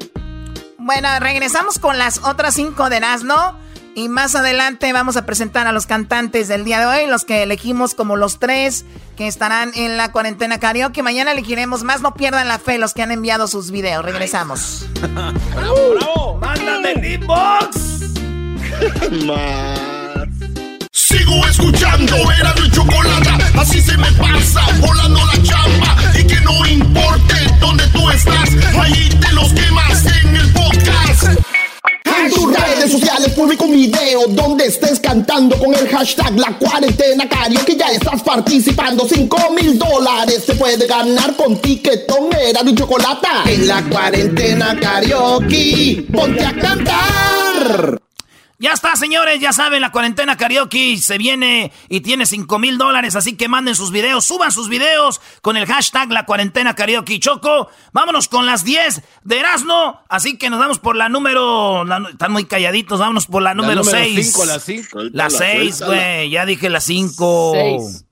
Bueno, 0.77 1.07
regresamos 1.21 1.79
con 1.79 1.97
las 1.97 2.21
otras 2.25 2.55
cinco 2.55 2.89
de 2.89 2.99
Nazno. 2.99 3.57
Y 3.95 4.09
más 4.09 4.35
adelante 4.35 4.91
vamos 4.91 5.15
a 5.15 5.25
presentar 5.25 5.65
a 5.67 5.71
los 5.71 5.85
cantantes 5.85 6.49
del 6.49 6.65
día 6.65 6.81
de 6.81 6.85
hoy, 6.87 7.09
los 7.09 7.23
que 7.23 7.43
elegimos 7.43 7.95
como 7.95 8.17
los 8.17 8.39
tres 8.39 8.83
que 9.15 9.27
estarán 9.27 9.71
en 9.75 9.95
la 9.95 10.11
cuarentena 10.11 10.59
karaoke. 10.59 11.01
Mañana 11.01 11.31
elegiremos 11.31 11.83
más, 11.83 12.01
no 12.01 12.13
pierdan 12.13 12.49
la 12.49 12.59
fe 12.59 12.77
los 12.77 12.93
que 12.93 13.01
han 13.01 13.13
enviado 13.13 13.47
sus 13.47 13.71
videos. 13.71 14.03
Regresamos. 14.03 14.87
¡Mándame 16.41 16.91
el 16.91 17.05
inbox! 17.13 17.77
Sigo 21.25 21.47
escuchando, 21.47 22.15
era 22.39 22.53
mi 22.61 22.69
chocolate, 22.69 23.29
así 23.57 23.81
se 23.81 23.97
me 23.97 24.11
pasa, 24.11 24.61
volando 24.79 25.19
la 25.25 25.41
chamba, 25.41 25.97
y 26.19 26.23
que 26.23 26.39
no 26.41 26.63
importe 26.67 27.33
dónde 27.59 27.87
tú 27.87 28.07
estás, 28.11 28.49
ahí 28.79 29.09
te 29.09 29.31
los 29.33 29.51
quemas 29.53 30.05
en 30.05 30.35
el 30.35 30.53
podcast. 30.53 31.41
En 32.05 32.31
tus 32.31 32.53
redes 32.53 32.91
sociales 32.91 33.29
publica 33.29 33.65
un 33.65 33.71
video 33.71 34.27
donde 34.27 34.67
estés 34.67 34.99
cantando 34.99 35.57
con 35.57 35.73
el 35.73 35.87
hashtag 35.89 36.37
La 36.37 36.55
Cuarentena 36.59 37.27
Karaoke. 37.27 37.75
Ya 37.75 37.87
estás 37.87 38.21
participando 38.21 39.07
5 39.07 39.51
mil 39.51 39.79
dólares 39.79 40.43
se 40.45 40.53
puede 40.53 40.85
ganar 40.85 41.35
con 41.35 41.59
tiquetón 41.59 42.29
era 42.39 42.61
de 42.61 42.75
chocolate. 42.75 43.27
En 43.47 43.67
la 43.67 43.81
cuarentena 43.83 44.79
karaoke 44.79 46.05
ponte 46.11 46.45
a 46.45 46.53
cantar 46.53 48.04
Ya 48.65 48.73
está, 48.73 48.95
señores, 48.95 49.39
ya 49.39 49.53
saben, 49.53 49.79
la 49.79 49.91
cuarentena 49.91 50.37
karaoke 50.37 50.97
se 50.97 51.19
viene 51.19 51.71
y 51.87 52.01
tiene 52.01 52.25
5 52.25 52.57
mil 52.57 52.79
dólares, 52.79 53.15
así 53.15 53.37
que 53.37 53.47
manden 53.47 53.75
sus 53.75 53.91
videos, 53.91 54.25
suban 54.25 54.51
sus 54.51 54.69
videos 54.69 55.21
con 55.43 55.55
el 55.55 55.67
hashtag 55.67 56.11
la 56.11 56.25
cuarentena 56.25 56.73
karaoke 56.73 57.19
choco. 57.19 57.69
Vámonos 57.93 58.27
con 58.27 58.47
las 58.47 58.63
10 58.63 59.03
de 59.23 59.39
Erasmo, 59.39 59.99
así 60.09 60.39
que 60.39 60.49
nos 60.49 60.57
vamos 60.57 60.79
por 60.79 60.95
la 60.95 61.09
número, 61.09 61.85
la- 61.85 62.09
están 62.09 62.31
muy 62.31 62.45
calladitos, 62.45 62.99
vámonos 62.99 63.27
por 63.27 63.43
la 63.43 63.53
número 63.53 63.83
6. 63.83 64.31
cinco, 64.31 64.45
la 64.45 64.59
cinco. 64.59 64.99
La 65.11 65.29
6, 65.29 65.81
güey, 65.83 66.29
ya 66.31 66.47
dije 66.47 66.67
la 66.71 66.81
5. 66.81 67.51
Seis. 67.53 68.05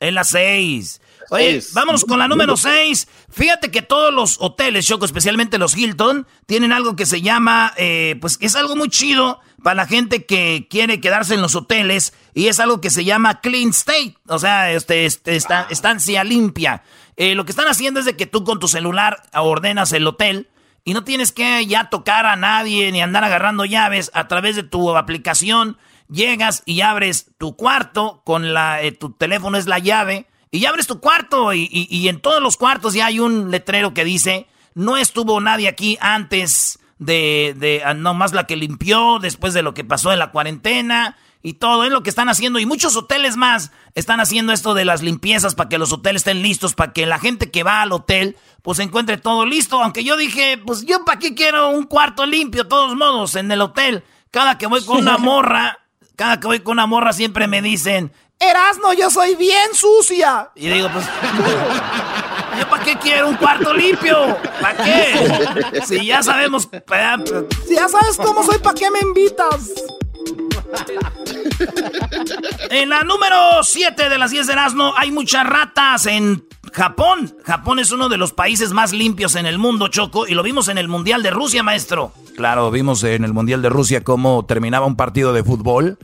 Es 0.00 0.12
la 0.12 0.24
6. 0.24 1.00
Oye, 1.30 1.62
vámonos 1.74 2.04
con 2.04 2.18
la 2.18 2.28
número 2.28 2.56
6. 2.56 3.08
Fíjate 3.30 3.70
que 3.70 3.82
todos 3.82 4.12
los 4.12 4.36
hoteles, 4.40 4.86
Choco, 4.86 5.04
especialmente 5.04 5.58
los 5.58 5.76
Hilton, 5.76 6.26
tienen 6.46 6.72
algo 6.72 6.96
que 6.96 7.06
se 7.06 7.22
llama, 7.22 7.72
eh, 7.76 8.16
pues 8.20 8.36
es 8.40 8.56
algo 8.56 8.74
muy 8.76 8.88
chido 8.90 9.40
para 9.62 9.74
la 9.76 9.86
gente 9.86 10.26
que 10.26 10.66
quiere 10.68 11.00
quedarse 11.00 11.34
en 11.34 11.42
los 11.42 11.54
hoteles 11.54 12.14
y 12.34 12.48
es 12.48 12.58
algo 12.60 12.80
que 12.80 12.90
se 12.90 13.04
llama 13.04 13.40
clean 13.40 13.70
state, 13.70 14.16
o 14.26 14.38
sea, 14.38 14.72
este, 14.72 15.04
este, 15.06 15.36
esta- 15.36 15.66
estancia 15.70 16.24
limpia. 16.24 16.82
Eh, 17.16 17.34
lo 17.34 17.44
que 17.44 17.52
están 17.52 17.68
haciendo 17.68 18.00
es 18.00 18.06
de 18.06 18.16
que 18.16 18.26
tú 18.26 18.42
con 18.44 18.58
tu 18.58 18.66
celular 18.68 19.22
ordenas 19.34 19.92
el 19.92 20.06
hotel 20.06 20.48
y 20.84 20.94
no 20.94 21.04
tienes 21.04 21.30
que 21.32 21.66
ya 21.66 21.90
tocar 21.90 22.24
a 22.24 22.36
nadie 22.36 22.90
ni 22.90 23.02
andar 23.02 23.22
agarrando 23.22 23.66
llaves 23.66 24.10
a 24.14 24.26
través 24.28 24.56
de 24.56 24.62
tu 24.62 24.96
aplicación. 24.96 25.76
Llegas 26.08 26.62
y 26.64 26.80
abres 26.80 27.26
tu 27.38 27.54
cuarto 27.54 28.22
con 28.24 28.54
la, 28.54 28.80
eh, 28.82 28.90
tu 28.92 29.12
teléfono 29.12 29.58
es 29.58 29.66
la 29.66 29.78
llave 29.78 30.26
y 30.50 30.60
ya 30.60 30.70
abres 30.70 30.86
tu 30.86 31.00
cuarto 31.00 31.52
y, 31.52 31.68
y- 31.70 31.88
y 31.96 32.08
en 32.08 32.20
todos 32.20 32.42
los 32.42 32.56
cuartos 32.56 32.94
ya 32.94 33.06
hay 33.06 33.20
un 33.20 33.50
letrero 33.50 33.94
que 33.94 34.04
dice 34.04 34.46
no 34.74 34.96
estuvo 34.96 35.40
nadie 35.40 35.68
aquí 35.68 35.98
antes 36.00 36.78
de, 36.98 37.54
de 37.56 37.82
ah, 37.84 37.94
nomás 37.94 38.32
la 38.32 38.46
que 38.46 38.56
limpió 38.56 39.18
después 39.20 39.54
de 39.54 39.62
lo 39.62 39.74
que 39.74 39.84
pasó 39.84 40.12
en 40.12 40.18
la 40.18 40.30
cuarentena 40.30 41.16
y 41.42 41.54
todo 41.54 41.84
es 41.84 41.90
lo 41.90 42.02
que 42.02 42.10
están 42.10 42.28
haciendo 42.28 42.58
y 42.58 42.66
muchos 42.66 42.94
hoteles 42.96 43.36
más 43.36 43.72
están 43.94 44.20
haciendo 44.20 44.52
esto 44.52 44.74
de 44.74 44.84
las 44.84 45.00
limpiezas 45.02 45.54
para 45.54 45.68
que 45.70 45.78
los 45.78 45.90
hoteles 45.92 46.20
estén 46.20 46.42
listos, 46.42 46.74
para 46.74 46.92
que 46.92 47.06
la 47.06 47.18
gente 47.18 47.50
que 47.50 47.62
va 47.62 47.80
al 47.80 47.92
hotel 47.92 48.36
pues 48.62 48.78
encuentre 48.78 49.16
todo 49.16 49.46
listo, 49.46 49.82
aunque 49.82 50.04
yo 50.04 50.18
dije, 50.18 50.58
pues 50.58 50.84
yo 50.84 51.02
para 51.06 51.18
qué 51.18 51.34
quiero 51.34 51.70
un 51.70 51.84
cuarto 51.84 52.26
limpio, 52.26 52.64
de 52.64 52.68
todos 52.68 52.94
modos, 52.94 53.36
en 53.36 53.50
el 53.50 53.62
hotel, 53.62 54.04
cada 54.30 54.58
que 54.58 54.66
voy 54.66 54.84
con 54.84 54.98
una 54.98 55.16
morra, 55.16 55.78
cada 56.14 56.38
que 56.40 56.46
voy 56.46 56.60
con 56.60 56.72
una 56.72 56.86
morra 56.86 57.14
siempre 57.14 57.46
me 57.48 57.62
dicen, 57.62 58.12
Erasno, 58.40 58.94
yo 58.94 59.10
soy 59.10 59.34
bien 59.34 59.74
sucia. 59.74 60.48
Y 60.54 60.68
digo, 60.70 60.88
pues, 60.90 61.04
¿yo 62.58 62.68
para 62.70 62.82
qué 62.82 62.96
quiero 62.96 63.28
un 63.28 63.36
cuarto 63.36 63.74
limpio? 63.74 64.38
¿Para 64.60 64.82
qué? 64.82 65.82
Si 65.86 66.06
ya 66.06 66.22
sabemos, 66.22 66.66
si 67.68 67.74
ya 67.74 67.86
sabes 67.88 68.16
cómo 68.16 68.42
soy, 68.42 68.58
¿para 68.58 68.74
qué 68.74 68.90
me 68.90 69.00
invitas? 69.00 69.70
En 72.70 72.88
la 72.88 73.02
número 73.02 73.62
7 73.62 74.08
de 74.08 74.18
las 74.18 74.30
10 74.30 74.46
de 74.46 74.52
Erasmo 74.54 74.94
hay 74.96 75.10
muchas 75.10 75.46
ratas 75.46 76.06
en 76.06 76.46
Japón. 76.72 77.36
Japón 77.44 77.78
es 77.78 77.92
uno 77.92 78.08
de 78.08 78.16
los 78.16 78.32
países 78.32 78.72
más 78.72 78.92
limpios 78.92 79.34
en 79.34 79.44
el 79.44 79.58
mundo, 79.58 79.88
Choco, 79.88 80.26
y 80.26 80.32
lo 80.32 80.42
vimos 80.42 80.68
en 80.68 80.78
el 80.78 80.88
Mundial 80.88 81.22
de 81.22 81.30
Rusia, 81.30 81.62
maestro. 81.62 82.12
Claro, 82.36 82.70
vimos 82.70 83.02
en 83.04 83.24
el 83.24 83.34
Mundial 83.34 83.60
de 83.60 83.68
Rusia 83.68 84.02
cómo 84.02 84.46
terminaba 84.46 84.86
un 84.86 84.96
partido 84.96 85.34
de 85.34 85.44
fútbol 85.44 85.98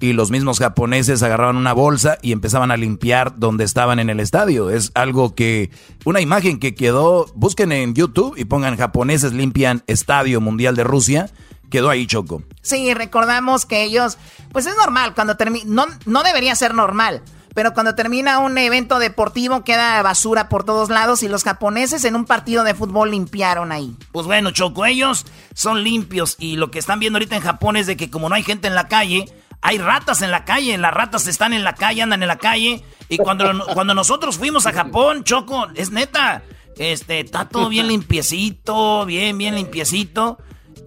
y 0.00 0.14
los 0.14 0.30
mismos 0.30 0.58
japoneses 0.58 1.22
agarraban 1.22 1.56
una 1.56 1.74
bolsa 1.74 2.18
y 2.22 2.32
empezaban 2.32 2.70
a 2.70 2.76
limpiar 2.76 3.38
donde 3.38 3.64
estaban 3.64 3.98
en 3.98 4.08
el 4.08 4.18
estadio. 4.18 4.70
Es 4.70 4.90
algo 4.94 5.34
que, 5.34 5.70
una 6.04 6.22
imagen 6.22 6.58
que 6.58 6.74
quedó, 6.74 7.26
busquen 7.34 7.70
en 7.70 7.94
YouTube 7.94 8.34
y 8.36 8.46
pongan 8.46 8.78
japoneses 8.78 9.34
limpian 9.34 9.84
estadio 9.86 10.40
Mundial 10.40 10.74
de 10.74 10.84
Rusia, 10.84 11.30
quedó 11.70 11.90
ahí 11.90 12.06
Choco. 12.06 12.42
Sí, 12.62 12.94
recordamos 12.94 13.66
que 13.66 13.84
ellos, 13.84 14.16
pues 14.52 14.66
es 14.66 14.76
normal, 14.76 15.14
cuando 15.14 15.36
termina, 15.36 15.64
no, 15.66 15.86
no 16.06 16.22
debería 16.22 16.54
ser 16.54 16.74
normal, 16.74 17.22
pero 17.54 17.74
cuando 17.74 17.94
termina 17.94 18.38
un 18.38 18.56
evento 18.56 18.98
deportivo 18.98 19.64
queda 19.64 20.00
basura 20.02 20.48
por 20.48 20.64
todos 20.64 20.88
lados 20.88 21.22
y 21.22 21.28
los 21.28 21.44
japoneses 21.44 22.04
en 22.04 22.16
un 22.16 22.24
partido 22.24 22.64
de 22.64 22.74
fútbol 22.74 23.10
limpiaron 23.10 23.70
ahí. 23.70 23.94
Pues 24.12 24.24
bueno, 24.24 24.50
Choco, 24.50 24.86
ellos 24.86 25.26
son 25.52 25.84
limpios 25.84 26.36
y 26.38 26.56
lo 26.56 26.70
que 26.70 26.78
están 26.78 27.00
viendo 27.00 27.18
ahorita 27.18 27.36
en 27.36 27.42
Japón 27.42 27.76
es 27.76 27.86
de 27.86 27.98
que 27.98 28.10
como 28.10 28.30
no 28.30 28.34
hay 28.34 28.42
gente 28.42 28.68
en 28.68 28.74
la 28.74 28.88
calle, 28.88 29.26
hay 29.62 29.78
ratas 29.78 30.22
en 30.22 30.30
la 30.30 30.44
calle, 30.44 30.76
las 30.78 30.94
ratas 30.94 31.26
están 31.26 31.52
en 31.52 31.64
la 31.64 31.74
calle, 31.74 32.02
andan 32.02 32.22
en 32.22 32.28
la 32.28 32.38
calle 32.38 32.82
y 33.08 33.18
cuando, 33.18 33.66
cuando 33.74 33.94
nosotros 33.94 34.38
fuimos 34.38 34.66
a 34.66 34.72
Japón, 34.72 35.24
Choco, 35.24 35.68
es 35.74 35.90
neta, 35.90 36.42
este, 36.78 37.20
está 37.20 37.48
todo 37.48 37.68
bien 37.68 37.88
limpiecito, 37.88 39.04
bien, 39.04 39.36
bien 39.36 39.54
limpiecito. 39.54 40.38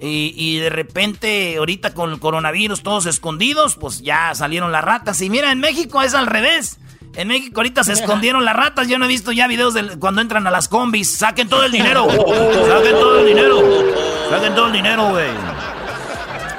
Y, 0.05 0.57
de 0.57 0.69
repente, 0.69 1.55
ahorita 1.57 1.93
con 1.93 2.11
el 2.11 2.19
coronavirus, 2.19 2.83
todos 2.83 3.05
escondidos, 3.05 3.75
pues 3.75 4.01
ya 4.01 4.35
salieron 4.35 4.71
las 4.73 4.83
ratas. 4.83 5.21
Y 5.21 5.29
mira, 5.29 5.51
en 5.51 5.61
México 5.61 6.01
es 6.01 6.13
al 6.13 6.25
revés. 6.25 6.77
En 7.15 7.29
México 7.29 7.61
ahorita 7.61 7.85
se 7.85 7.93
escondieron 7.93 8.43
las 8.43 8.55
ratas. 8.55 8.89
Yo 8.89 8.97
no 8.99 9.05
he 9.05 9.07
visto 9.07 9.31
ya 9.31 9.47
videos 9.47 9.73
de 9.73 9.97
cuando 9.99 10.19
entran 10.19 10.45
a 10.45 10.51
las 10.51 10.67
combis. 10.67 11.15
Saquen 11.15 11.47
todo 11.47 11.63
el 11.63 11.71
dinero. 11.71 12.05
Saquen 12.09 12.91
todo 12.91 13.19
el 13.19 13.27
dinero. 13.27 13.61
Saquen 14.29 14.55
todo 14.55 14.67
el 14.67 14.73
dinero, 14.73 15.09
güey. 15.09 15.29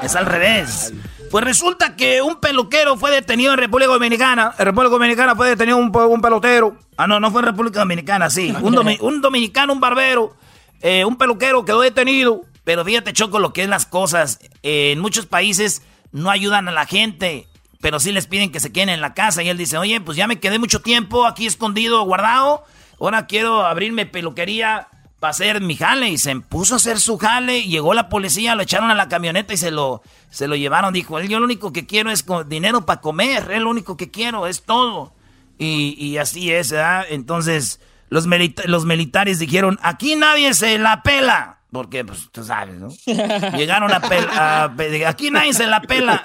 Es 0.03 0.17
al 0.17 0.25
revés. 0.25 0.95
Pues 1.35 1.43
resulta 1.43 1.97
que 1.97 2.23
un 2.23 2.37
peluquero 2.37 2.97
fue 2.97 3.11
detenido 3.11 3.53
en 3.53 3.59
República 3.59 3.91
Dominicana. 3.91 4.55
En 4.57 4.67
República 4.67 4.93
Dominicana 4.93 5.35
fue 5.35 5.49
detenido 5.49 5.77
un, 5.79 5.91
un 5.93 6.21
pelotero. 6.21 6.77
Ah, 6.97 7.09
no, 7.09 7.19
no 7.19 7.33
fue 7.33 7.41
en 7.41 7.47
República 7.47 7.81
Dominicana, 7.81 8.31
sí. 8.31 8.55
Un, 8.63 8.73
domi- 8.73 8.99
un 9.01 9.21
dominicano, 9.21 9.73
un 9.73 9.81
barbero, 9.81 10.37
eh, 10.81 11.05
un 11.05 11.17
peluquero 11.17 11.65
quedó 11.65 11.81
detenido. 11.81 12.43
Pero 12.63 12.85
fíjate, 12.85 13.13
Choco, 13.13 13.41
lo 13.41 13.53
que 13.53 13.65
es 13.65 13.69
las 13.69 13.85
cosas. 13.85 14.39
Eh, 14.63 14.93
en 14.93 15.01
muchos 15.01 15.27
países 15.27 15.83
no 16.13 16.31
ayudan 16.31 16.69
a 16.69 16.71
la 16.71 16.87
gente, 16.87 17.49
pero 17.81 17.99
sí 17.99 18.13
les 18.13 18.29
piden 18.29 18.53
que 18.53 18.61
se 18.61 18.71
queden 18.71 18.91
en 18.91 19.01
la 19.01 19.13
casa. 19.15 19.43
Y 19.43 19.49
él 19.49 19.59
dice, 19.59 19.77
oye, 19.77 20.01
pues 20.01 20.17
ya 20.17 20.29
me 20.29 20.39
quedé 20.39 20.61
mucho 20.61 20.83
tiempo 20.83 21.27
aquí 21.27 21.47
escondido, 21.47 22.01
guardado. 22.05 22.63
Ahora 23.01 23.27
quiero 23.27 23.67
abrirme 23.67 24.07
peluquería 24.07 24.87
para 25.25 25.31
hacer 25.31 25.63
mi 25.63 25.75
jale. 25.75 26.11
Y 26.11 26.19
se 26.19 26.37
puso 26.37 26.75
a 26.75 26.77
hacer 26.77 27.01
su 27.01 27.17
jale. 27.17 27.63
Llegó 27.63 27.95
la 27.95 28.11
policía, 28.11 28.55
lo 28.55 28.63
echaron 28.63 28.91
a 28.91 28.95
la 28.95 29.09
camioneta 29.09 29.55
y 29.55 29.57
se 29.57 29.71
lo, 29.71 30.03
se 30.29 30.47
lo 30.49 30.55
llevaron. 30.55 30.93
Dijo, 30.93 31.19
yo 31.21 31.39
lo 31.39 31.47
único 31.47 31.73
que 31.73 31.87
quiero 31.87 32.11
es 32.11 32.27
dinero 32.47 32.85
para 32.85 33.01
comer. 33.01 33.51
Es 33.51 33.61
lo 33.63 33.71
único 33.71 33.97
que 33.97 34.11
quiero, 34.11 34.47
es 34.47 34.65
todo. 34.65 35.15
Y, 35.59 35.97
y 35.99 36.19
así 36.19 36.53
es, 36.53 36.73
¿verdad? 36.73 37.07
Entonces, 37.09 37.81
los, 38.11 38.27
milita- 38.27 38.65
los 38.67 38.85
militares 38.85 39.39
dijeron, 39.39 39.79
aquí 39.83 40.15
nadie 40.15 40.53
se 40.53 40.77
la 40.79 41.03
pela. 41.03 41.61
Porque, 41.73 42.05
pues, 42.05 42.29
tú 42.31 42.45
sabes, 42.45 42.75
¿no? 42.77 42.89
Llegaron 43.57 43.91
a, 43.93 44.65
Aquí 45.09 45.31
nadie 45.31 45.55
se 45.55 45.67
la 45.67 45.81
pela. 45.81 46.23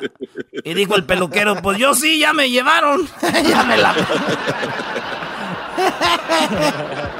Y 0.65 0.73
dijo 0.73 0.97
el 0.97 1.05
peluquero, 1.05 1.55
pues 1.61 1.77
yo 1.77 1.93
sí, 1.95 2.19
ya 2.19 2.33
me 2.33 2.49
llevaron. 2.49 3.07
ya 3.49 3.63
me 3.63 3.77
la... 3.77 3.95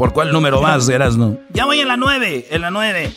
¿Por 0.00 0.14
cuál 0.14 0.32
número 0.32 0.62
vas, 0.62 0.88
Erasno? 0.88 1.36
Ya 1.52 1.66
voy 1.66 1.80
en 1.80 1.88
la 1.88 1.98
9, 1.98 2.46
en 2.52 2.62
la 2.62 2.70
9. 2.70 3.12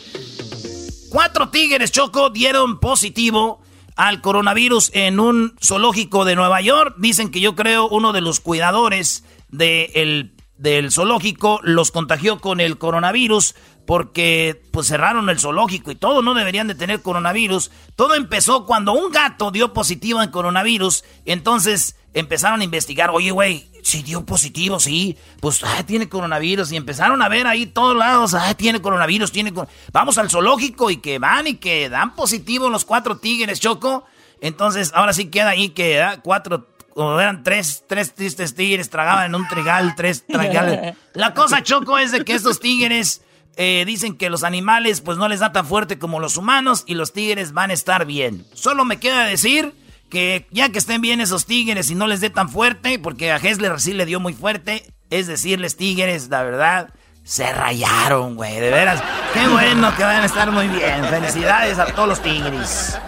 Cuatro 1.08 1.48
tigres, 1.48 1.90
Choco, 1.90 2.28
dieron 2.28 2.78
positivo 2.78 3.62
al 3.96 4.20
coronavirus 4.20 4.90
en 4.92 5.18
un 5.18 5.56
zoológico 5.64 6.26
de 6.26 6.36
Nueva 6.36 6.60
York. 6.60 6.96
Dicen 6.98 7.30
que 7.30 7.40
yo 7.40 7.54
creo 7.54 7.88
uno 7.88 8.12
de 8.12 8.20
los 8.20 8.40
cuidadores 8.40 9.24
de 9.48 9.92
el- 9.94 10.34
del 10.58 10.92
zoológico 10.92 11.58
los 11.62 11.90
contagió 11.90 12.38
con 12.38 12.60
el 12.60 12.76
coronavirus 12.76 13.54
porque 13.86 14.62
pues 14.70 14.86
cerraron 14.86 15.28
el 15.28 15.38
zoológico 15.38 15.90
y 15.90 15.94
todo, 15.94 16.22
no 16.22 16.34
deberían 16.34 16.66
de 16.68 16.74
tener 16.74 17.02
coronavirus. 17.02 17.70
Todo 17.96 18.14
empezó 18.14 18.66
cuando 18.66 18.92
un 18.92 19.10
gato 19.12 19.50
dio 19.50 19.72
positivo 19.72 20.22
en 20.22 20.30
coronavirus, 20.30 21.04
entonces 21.26 21.96
empezaron 22.14 22.60
a 22.60 22.64
investigar, 22.64 23.10
oye 23.10 23.30
güey, 23.30 23.68
si 23.82 24.02
dio 24.02 24.24
positivo, 24.24 24.80
sí, 24.80 25.18
pues 25.40 25.62
ah, 25.64 25.82
tiene 25.84 26.08
coronavirus 26.08 26.72
y 26.72 26.76
empezaron 26.76 27.20
a 27.20 27.28
ver 27.28 27.46
ahí 27.46 27.66
todos 27.66 27.94
lados, 27.96 28.32
ah, 28.34 28.54
tiene 28.54 28.80
coronavirus, 28.80 29.30
tiene 29.32 29.52
cor- 29.52 29.68
vamos 29.92 30.16
al 30.16 30.30
zoológico 30.30 30.90
y 30.90 30.98
que 30.98 31.18
van 31.18 31.46
y 31.48 31.56
que 31.56 31.88
dan 31.90 32.14
positivo 32.14 32.70
los 32.70 32.84
cuatro 32.84 33.18
tigres, 33.18 33.60
Choco. 33.60 34.04
Entonces, 34.40 34.92
ahora 34.94 35.12
sí 35.12 35.26
queda 35.26 35.50
ahí 35.50 35.70
que 35.70 36.00
ah, 36.02 36.20
cuatro 36.22 36.68
o 36.94 37.18
eran 37.18 37.42
tres, 37.42 37.84
tres 37.88 38.14
tristes 38.14 38.54
tigres, 38.54 38.88
tragaban 38.88 39.26
en 39.26 39.34
un 39.34 39.48
trigal, 39.48 39.94
tres 39.96 40.24
trigales. 40.26 40.96
La 41.14 41.34
cosa, 41.34 41.62
Choco, 41.62 41.98
es 41.98 42.12
de 42.12 42.24
que 42.24 42.34
estos 42.34 42.60
tigres 42.60 43.22
eh, 43.56 43.84
dicen 43.86 44.16
que 44.16 44.30
los 44.30 44.44
animales 44.44 45.00
pues 45.00 45.18
no 45.18 45.28
les 45.28 45.40
da 45.40 45.52
tan 45.52 45.66
fuerte 45.66 45.98
como 45.98 46.20
los 46.20 46.36
humanos 46.36 46.84
y 46.86 46.94
los 46.94 47.12
tigres 47.12 47.52
van 47.52 47.70
a 47.70 47.74
estar 47.74 48.06
bien. 48.06 48.46
Solo 48.54 48.84
me 48.84 48.98
queda 48.98 49.24
decir 49.24 49.74
que 50.10 50.46
ya 50.50 50.68
que 50.70 50.78
estén 50.78 51.00
bien 51.00 51.20
esos 51.20 51.46
tigres 51.46 51.90
y 51.90 51.94
no 51.94 52.06
les 52.06 52.20
dé 52.20 52.30
tan 52.30 52.48
fuerte, 52.48 52.98
porque 52.98 53.32
a 53.32 53.36
Hessler 53.36 53.80
sí 53.80 53.92
le 53.92 54.06
dio 54.06 54.20
muy 54.20 54.32
fuerte, 54.32 54.84
es 55.10 55.26
decirles 55.26 55.76
tigres, 55.76 56.28
la 56.28 56.42
verdad, 56.42 56.94
se 57.24 57.52
rayaron, 57.52 58.36
güey, 58.36 58.60
de 58.60 58.70
veras. 58.70 59.02
Qué 59.32 59.48
bueno 59.48 59.94
que 59.96 60.04
van 60.04 60.22
a 60.22 60.26
estar 60.26 60.52
muy 60.52 60.68
bien. 60.68 61.04
Felicidades 61.06 61.78
a 61.78 61.86
todos 61.86 62.08
los 62.08 62.22
tigres. 62.22 62.98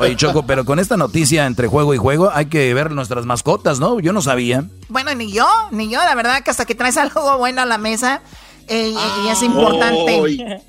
Oye, 0.00 0.16
Choco, 0.16 0.46
pero 0.46 0.64
con 0.64 0.78
esta 0.78 0.96
noticia 0.96 1.44
entre 1.46 1.66
juego 1.66 1.92
y 1.92 1.98
juego 1.98 2.30
hay 2.32 2.46
que 2.46 2.72
ver 2.72 2.92
nuestras 2.92 3.26
mascotas, 3.26 3.80
¿no? 3.80 3.98
Yo 3.98 4.12
no 4.12 4.22
sabía. 4.22 4.64
Bueno, 4.88 5.12
ni 5.14 5.32
yo, 5.32 5.46
ni 5.72 5.90
yo, 5.90 5.98
la 5.98 6.14
verdad 6.14 6.42
que 6.42 6.50
hasta 6.50 6.64
que 6.64 6.74
traes 6.74 6.96
algo 6.98 7.36
bueno 7.38 7.62
a 7.62 7.66
la 7.66 7.78
mesa, 7.78 8.22
eh, 8.68 8.88
y- 8.94 9.26
y 9.26 9.28
es 9.30 9.42
importante. 9.42 10.62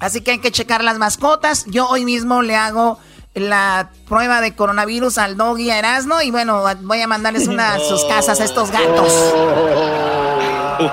Así 0.00 0.20
que 0.20 0.32
hay 0.32 0.38
que 0.38 0.50
checar 0.52 0.82
las 0.84 0.98
mascotas. 0.98 1.64
Yo 1.66 1.88
hoy 1.88 2.04
mismo 2.04 2.42
le 2.42 2.56
hago 2.56 2.98
la 3.34 3.90
prueba 4.08 4.40
de 4.40 4.54
coronavirus 4.54 5.18
al 5.18 5.36
doggy 5.36 5.70
a 5.70 5.78
Erasmo 5.78 6.20
y 6.22 6.30
bueno, 6.30 6.62
voy 6.82 7.00
a 7.00 7.06
mandarles 7.08 7.48
una 7.48 7.74
a 7.74 7.78
sus 7.80 8.04
casas 8.04 8.40
a 8.40 8.44
estos 8.44 8.70
gatos. 8.70 9.12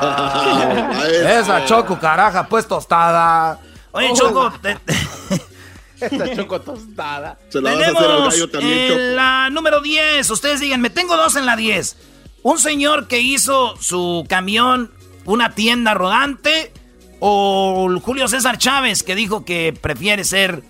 Esa 1.28 1.66
Choco, 1.66 2.00
caraja, 2.00 2.48
pues 2.48 2.68
tostada. 2.68 3.60
Oye, 3.92 4.12
Choco, 4.14 4.52
Esta 6.00 6.36
choco 6.36 6.60
tostada. 6.62 7.38
Se 7.50 7.62
la 7.62 7.76
vas 7.76 7.80
a 7.80 7.86
hacer 7.86 7.96
al 7.98 8.08
tenemos 8.08 8.34
gallo 8.34 8.50
también, 8.50 8.78
en 8.80 8.88
Choco. 8.90 9.00
la 9.16 9.50
número 9.52 9.82
10. 9.82 10.30
Ustedes 10.32 10.60
díganme, 10.60 10.90
tengo 10.90 11.16
dos 11.16 11.36
en 11.36 11.46
la 11.46 11.56
10. 11.56 11.96
Un 12.42 12.58
señor 12.58 13.08
que 13.08 13.20
hizo 13.20 13.76
su 13.80 14.26
camión 14.28 14.92
una 15.26 15.54
tienda 15.56 15.94
rodante 15.94 16.72
o 17.20 17.90
Julio 18.04 18.28
César 18.28 18.58
Chávez 18.58 19.04
que 19.04 19.16
dijo 19.16 19.46
que 19.46 19.78
prefiere 19.80 20.24
ser... 20.24 20.64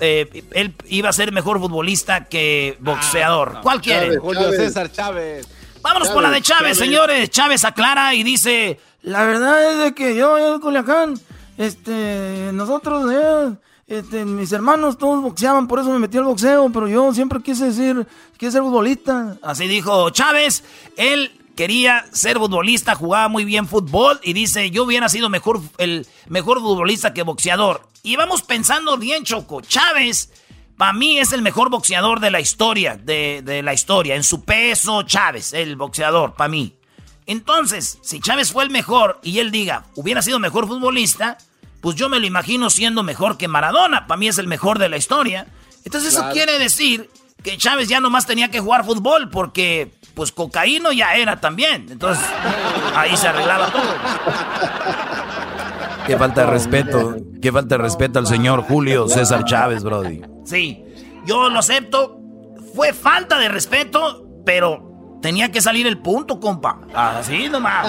eh, 0.00 0.44
él 0.52 0.74
iba 0.88 1.08
a 1.08 1.12
ser 1.12 1.32
mejor 1.32 1.58
futbolista 1.60 2.24
que 2.26 2.76
boxeador. 2.80 3.60
¿Cuál 3.62 3.80
quiere? 3.80 4.06
Chávez. 4.06 4.20
Julio 4.20 4.50
César 4.52 4.90
Chávez. 4.90 5.48
Vámonos 5.82 6.08
por 6.08 6.22
la 6.22 6.30
de 6.30 6.40
Chávez, 6.42 6.76
Chávez. 6.76 6.78
señores. 6.78 7.30
Chávez 7.30 7.64
aclara 7.64 8.14
y 8.14 8.22
dice... 8.22 8.80
La 9.02 9.24
verdad 9.24 9.72
es 9.72 9.78
de 9.78 9.94
que 9.94 10.16
yo, 10.16 10.38
yo 10.38 10.56
en 10.56 10.60
Culiacán, 10.60 11.14
este, 11.56 12.50
nosotros, 12.52 13.10
eh, 13.12 13.56
este, 13.86 14.24
mis 14.24 14.50
hermanos 14.52 14.98
todos 14.98 15.22
boxeaban, 15.22 15.68
por 15.68 15.78
eso 15.78 15.90
me 15.90 16.00
metí 16.00 16.18
al 16.18 16.24
boxeo, 16.24 16.68
pero 16.72 16.88
yo 16.88 17.14
siempre 17.14 17.40
quise 17.40 17.66
decir, 17.66 18.06
quise 18.36 18.52
ser 18.52 18.62
futbolista. 18.62 19.36
Así 19.40 19.68
dijo 19.68 20.10
Chávez. 20.10 20.64
Él 20.96 21.30
quería 21.58 22.06
ser 22.12 22.38
futbolista, 22.38 22.94
jugaba 22.94 23.26
muy 23.26 23.44
bien 23.44 23.66
fútbol 23.66 24.20
y 24.22 24.32
dice, 24.32 24.70
yo 24.70 24.84
hubiera 24.84 25.08
sido 25.08 25.28
mejor, 25.28 25.60
el 25.78 26.06
mejor 26.28 26.60
futbolista 26.60 27.12
que 27.12 27.24
boxeador. 27.24 27.82
Y 28.04 28.14
vamos 28.14 28.42
pensando 28.42 28.96
bien, 28.96 29.24
Choco. 29.24 29.60
Chávez, 29.60 30.30
para 30.76 30.92
mí, 30.92 31.18
es 31.18 31.32
el 31.32 31.42
mejor 31.42 31.68
boxeador 31.68 32.20
de 32.20 32.30
la 32.30 32.38
historia, 32.38 32.96
de, 32.96 33.42
de 33.44 33.64
la 33.64 33.74
historia. 33.74 34.14
En 34.14 34.22
su 34.22 34.44
peso, 34.44 35.02
Chávez, 35.02 35.52
el 35.52 35.74
boxeador, 35.74 36.34
para 36.34 36.46
mí. 36.46 36.76
Entonces, 37.26 37.98
si 38.02 38.20
Chávez 38.20 38.52
fue 38.52 38.62
el 38.62 38.70
mejor 38.70 39.18
y 39.24 39.40
él 39.40 39.50
diga, 39.50 39.86
hubiera 39.96 40.22
sido 40.22 40.38
mejor 40.38 40.68
futbolista, 40.68 41.38
pues 41.80 41.96
yo 41.96 42.08
me 42.08 42.20
lo 42.20 42.26
imagino 42.26 42.70
siendo 42.70 43.02
mejor 43.02 43.36
que 43.36 43.48
Maradona. 43.48 44.06
Para 44.06 44.18
mí 44.18 44.28
es 44.28 44.38
el 44.38 44.46
mejor 44.46 44.78
de 44.78 44.90
la 44.90 44.96
historia. 44.96 45.48
Entonces 45.84 46.14
eso 46.14 46.30
quiere 46.32 46.56
decir 46.60 47.10
que 47.42 47.58
Chávez 47.58 47.88
ya 47.88 47.98
nomás 47.98 48.26
tenía 48.26 48.48
que 48.48 48.60
jugar 48.60 48.84
fútbol 48.84 49.28
porque 49.28 49.97
pues 50.18 50.32
cocaíno 50.32 50.90
ya 50.90 51.14
era 51.14 51.38
también. 51.38 51.86
Entonces 51.88 52.26
ahí 52.96 53.16
se 53.16 53.28
arreglaba 53.28 53.70
todo. 53.70 53.94
Qué 56.08 56.18
falta 56.18 56.40
de 56.40 56.46
respeto. 56.48 57.16
Qué 57.40 57.52
falta 57.52 57.76
de 57.76 57.82
respeto 57.82 58.18
al 58.18 58.26
señor 58.26 58.64
Julio 58.64 59.08
César 59.08 59.44
Chávez, 59.44 59.84
Brody. 59.84 60.22
Sí, 60.44 60.84
yo 61.24 61.48
lo 61.48 61.60
acepto. 61.60 62.18
Fue 62.74 62.92
falta 62.92 63.38
de 63.38 63.48
respeto, 63.48 64.26
pero 64.44 65.18
tenía 65.22 65.52
que 65.52 65.60
salir 65.60 65.86
el 65.86 65.98
punto, 65.98 66.40
compa. 66.40 66.80
Así 66.92 67.48
nomás. 67.48 67.86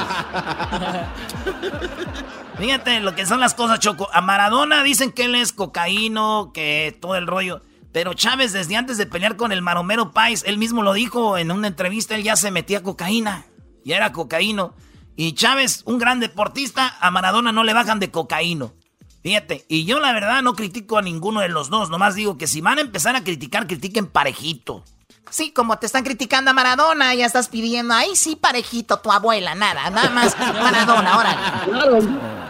Fíjate 2.59 2.99
lo 2.99 3.15
que 3.15 3.25
son 3.25 3.39
las 3.39 3.55
cosas, 3.55 3.79
Choco. 3.79 4.07
A 4.13 4.21
Maradona 4.21 4.83
dicen 4.83 5.11
que 5.11 5.25
él 5.25 5.33
es 5.33 5.51
cocaíno, 5.51 6.51
que 6.53 6.95
todo 7.01 7.15
el 7.15 7.25
rollo. 7.25 7.63
Pero 7.91 8.13
Chávez, 8.13 8.53
desde 8.53 8.75
antes 8.75 8.97
de 8.97 9.05
pelear 9.05 9.35
con 9.35 9.51
el 9.51 9.61
Maromero 9.61 10.11
Pais, 10.11 10.43
él 10.45 10.57
mismo 10.57 10.83
lo 10.83 10.93
dijo 10.93 11.37
en 11.37 11.51
una 11.51 11.67
entrevista, 11.67 12.15
él 12.15 12.23
ya 12.23 12.35
se 12.35 12.51
metía 12.51 12.83
cocaína. 12.83 13.45
Ya 13.83 13.97
era 13.97 14.11
cocaíno. 14.11 14.75
Y 15.15 15.33
Chávez, 15.33 15.81
un 15.85 15.97
gran 15.97 16.19
deportista, 16.19 16.95
a 17.01 17.11
Maradona 17.11 17.51
no 17.51 17.63
le 17.63 17.73
bajan 17.73 17.99
de 17.99 18.11
cocaíno. 18.11 18.73
Fíjate, 19.21 19.65
y 19.67 19.85
yo 19.85 19.99
la 19.99 20.13
verdad 20.13 20.41
no 20.41 20.53
critico 20.53 20.97
a 20.97 21.01
ninguno 21.01 21.41
de 21.41 21.49
los 21.49 21.69
dos, 21.69 21.89
nomás 21.89 22.15
digo 22.15 22.37
que 22.37 22.47
si 22.47 22.61
van 22.61 22.77
a 22.77 22.81
empezar 22.81 23.17
a 23.17 23.23
criticar, 23.23 23.67
critiquen 23.67 24.07
parejito. 24.07 24.85
Sí, 25.29 25.51
como 25.51 25.77
te 25.77 25.85
están 25.85 26.03
criticando 26.03 26.51
a 26.51 26.53
Maradona, 26.53 27.13
ya 27.15 27.25
estás 27.25 27.49
pidiendo, 27.49 27.93
ay, 27.93 28.15
sí, 28.15 28.35
parejito, 28.35 28.99
tu 28.99 29.11
abuela, 29.11 29.55
nada, 29.55 29.89
nada 29.89 30.09
más 30.09 30.37
Maradona, 30.39 31.17
órale. 31.17 32.48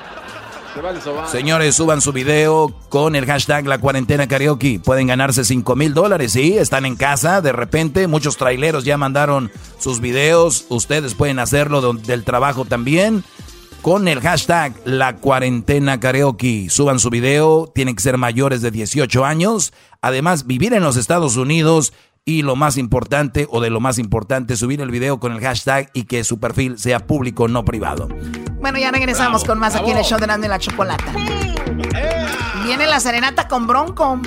Señores, 1.32 1.76
suban 1.76 2.02
su 2.02 2.12
video 2.12 2.74
con 2.90 3.16
el 3.16 3.26
hashtag 3.26 3.66
La 3.66 3.80
Cuarentena 3.80 4.28
Karaoke. 4.28 4.80
Pueden 4.80 5.08
ganarse 5.08 5.44
5 5.44 5.76
mil 5.76 5.94
dólares, 5.94 6.34
¿sí? 6.34 6.58
Están 6.58 6.86
en 6.86 6.96
casa, 6.96 7.42
de 7.42 7.52
repente, 7.52 8.08
muchos 8.08 8.38
traileros 8.38 8.84
ya 8.84 8.98
mandaron 8.98 9.52
sus 9.80 10.00
videos. 10.00 10.66
Ustedes 10.70 11.16
pueden 11.16 11.40
hacerlo 11.40 11.94
del 11.94 12.24
trabajo 12.24 12.66
también. 12.66 13.24
Con 13.82 14.10
el 14.10 14.20
hashtag 14.20 14.74
La 14.84 15.16
Cuarentena 15.18 16.00
Karaoke. 16.00 16.70
Suban 16.70 17.00
su 17.00 17.10
video, 17.10 17.72
tienen 17.74 17.96
que 17.96 18.04
ser 18.04 18.18
mayores 18.18 18.62
de 18.62 18.72
18 18.72 19.24
años. 19.24 19.74
Además, 20.02 20.48
vivir 20.48 20.74
en 20.74 20.84
los 20.84 20.98
Estados 20.98 21.38
Unidos. 21.38 21.94
Y 22.26 22.44
lo 22.44 22.56
más 22.56 22.78
importante, 22.78 23.48
o 23.50 23.62
de 23.62 23.70
lo 23.70 23.80
más 23.80 23.98
importante, 23.98 24.56
subir 24.56 24.82
el 24.82 24.92
video 24.92 25.20
con 25.20 25.34
el 25.34 25.42
hashtag 25.42 25.90
y 25.94 26.04
que 26.04 26.24
su 26.24 26.40
perfil 26.40 26.78
sea 26.78 27.00
público, 27.00 27.48
no 27.48 27.66
privado. 27.66 28.08
Bueno, 28.62 28.78
ya 28.78 28.92
regresamos 28.92 29.44
con 29.44 29.58
más 29.58 29.76
aquí 29.76 29.92
en 29.92 29.98
el 29.98 30.04
show 30.04 30.20
de 30.20 30.26
Grande 30.26 30.48
la 30.48 30.60
Chocolata. 30.60 31.14
Viene 32.64 32.86
la 32.86 33.00
serenata 33.00 33.48
con 33.48 33.66
Bronco. 33.66 34.20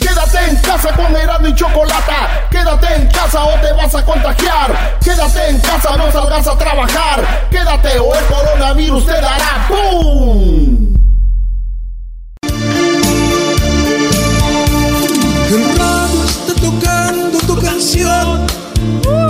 Quédate 0.00 0.50
en 0.50 0.56
casa 0.56 0.94
con 0.94 1.16
Erasmo 1.16 1.46
y 1.46 1.54
Chocolata. 1.54 2.48
Quédate 2.50 2.94
en 2.94 3.06
casa 3.08 3.44
o 3.44 3.60
te 3.60 3.72
vas 3.72 3.94
a 3.94 4.04
contagiar. 4.04 4.98
Quédate 5.02 5.48
en 5.48 5.60
casa, 5.60 5.96
no 5.96 6.10
salgas 6.10 6.46
a 6.46 6.58
trabajar. 6.58 7.48
Quédate 7.50 7.98
o 7.98 8.14
el 8.14 8.24
coronavirus 8.26 9.06
te 9.06 9.12
dará 9.12 9.68
¡Pum! 9.68 10.67
El 15.50 15.64
radio 15.78 16.24
está 16.24 16.54
tocando 16.60 17.38
tu 17.38 17.58
canción 17.58 18.46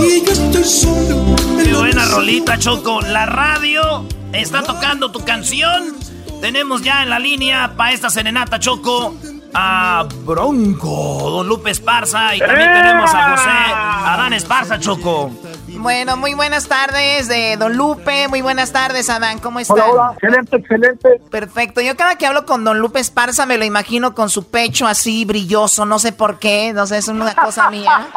y 0.01 0.25
yo 0.25 0.31
estoy 0.33 0.63
solo. 0.65 1.35
Qué 1.63 1.73
buena 1.73 2.03
rolita, 2.07 2.59
Choco. 2.59 2.99
La 2.99 3.25
radio 3.25 4.03
está 4.33 4.61
tocando 4.61 5.11
tu 5.11 5.23
canción. 5.23 5.95
Tenemos 6.41 6.81
ya 6.81 7.03
en 7.03 7.09
la 7.09 7.19
línea 7.19 7.73
para 7.77 7.93
esta 7.93 8.09
serenata, 8.09 8.59
Choco, 8.59 9.15
a 9.53 10.05
Bronco, 10.25 11.29
Don 11.31 11.47
Lupe 11.47 11.71
Esparza. 11.71 12.35
Y 12.35 12.39
también 12.39 12.73
tenemos 12.73 13.09
a 13.13 13.31
José 13.31 13.49
Adán 13.73 14.33
Esparza, 14.33 14.77
Choco. 14.77 15.31
Bueno, 15.79 16.17
muy 16.17 16.33
buenas 16.33 16.67
tardes 16.67 17.27
de 17.29 17.55
Don 17.57 17.75
Lupe, 17.77 18.27
muy 18.27 18.41
buenas 18.41 18.73
tardes, 18.73 19.09
Adán, 19.09 19.39
¿cómo? 19.39 19.59
Hola, 19.69 19.85
hola, 19.85 20.11
excelente, 20.13 20.57
excelente. 20.57 21.21
Perfecto, 21.31 21.79
yo 21.79 21.95
cada 21.95 22.15
que 22.17 22.25
hablo 22.27 22.45
con 22.45 22.65
Don 22.65 22.79
Lupe 22.79 22.99
Esparza 22.99 23.45
me 23.45 23.57
lo 23.57 23.63
imagino 23.63 24.13
con 24.13 24.29
su 24.29 24.47
pecho 24.49 24.87
así 24.87 25.23
brilloso, 25.23 25.85
no 25.85 25.97
sé 25.97 26.11
por 26.11 26.37
qué, 26.37 26.73
no 26.73 26.85
sé, 26.85 26.97
es 26.97 27.07
una 27.07 27.33
cosa 27.33 27.69
mía. 27.69 28.07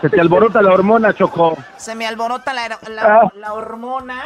Se 0.00 0.08
te 0.10 0.20
alborota 0.20 0.60
la 0.62 0.72
hormona, 0.72 1.14
Choco. 1.14 1.56
Se 1.76 1.94
me 1.94 2.06
alborota 2.06 2.52
la, 2.54 2.64
Ah. 2.66 2.78
la- 2.88 3.32
la 3.36 3.52
hormona 3.52 4.24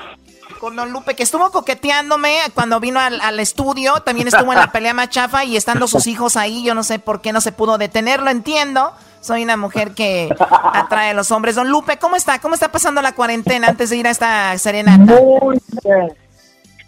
con 0.61 0.77
Don 0.77 0.91
Lupe, 0.91 1.15
que 1.15 1.23
estuvo 1.23 1.51
coqueteándome 1.51 2.39
cuando 2.55 2.81
vino 2.81 2.99
al, 3.01 3.21
al 3.21 3.41
estudio, 3.41 3.95
también 4.01 4.29
estuvo 4.29 4.53
en 4.53 4.59
la 4.59 4.67
pelea 4.73 4.95
más 4.95 5.11
chafa 5.11 5.45
y 5.45 5.57
estando 5.59 5.87
sus 5.87 6.07
hijos 6.07 6.37
ahí, 6.37 6.65
yo 6.65 6.75
no 6.75 6.83
sé 6.83 6.99
por 6.99 7.21
qué 7.21 7.33
no 7.33 7.41
se 7.43 7.53
pudo 7.53 7.77
detenerlo, 7.77 8.31
entiendo. 8.31 8.93
Soy 9.25 9.43
una 9.43 9.57
mujer 9.57 9.93
que 9.97 10.29
atrae 10.39 11.13
a 11.13 11.15
los 11.15 11.31
hombres. 11.31 11.55
Don 11.55 11.71
Lupe, 11.71 11.97
¿cómo 11.99 12.15
está? 12.15 12.41
¿Cómo 12.41 12.53
está 12.53 12.71
pasando 12.71 13.01
la 13.01 13.15
cuarentena 13.15 13.69
antes 13.69 13.89
de 13.89 13.97
ir 13.97 14.07
a 14.07 14.11
esta 14.11 14.59
serenata? 14.59 15.03
Muy 15.03 15.59
bien. 15.83 16.13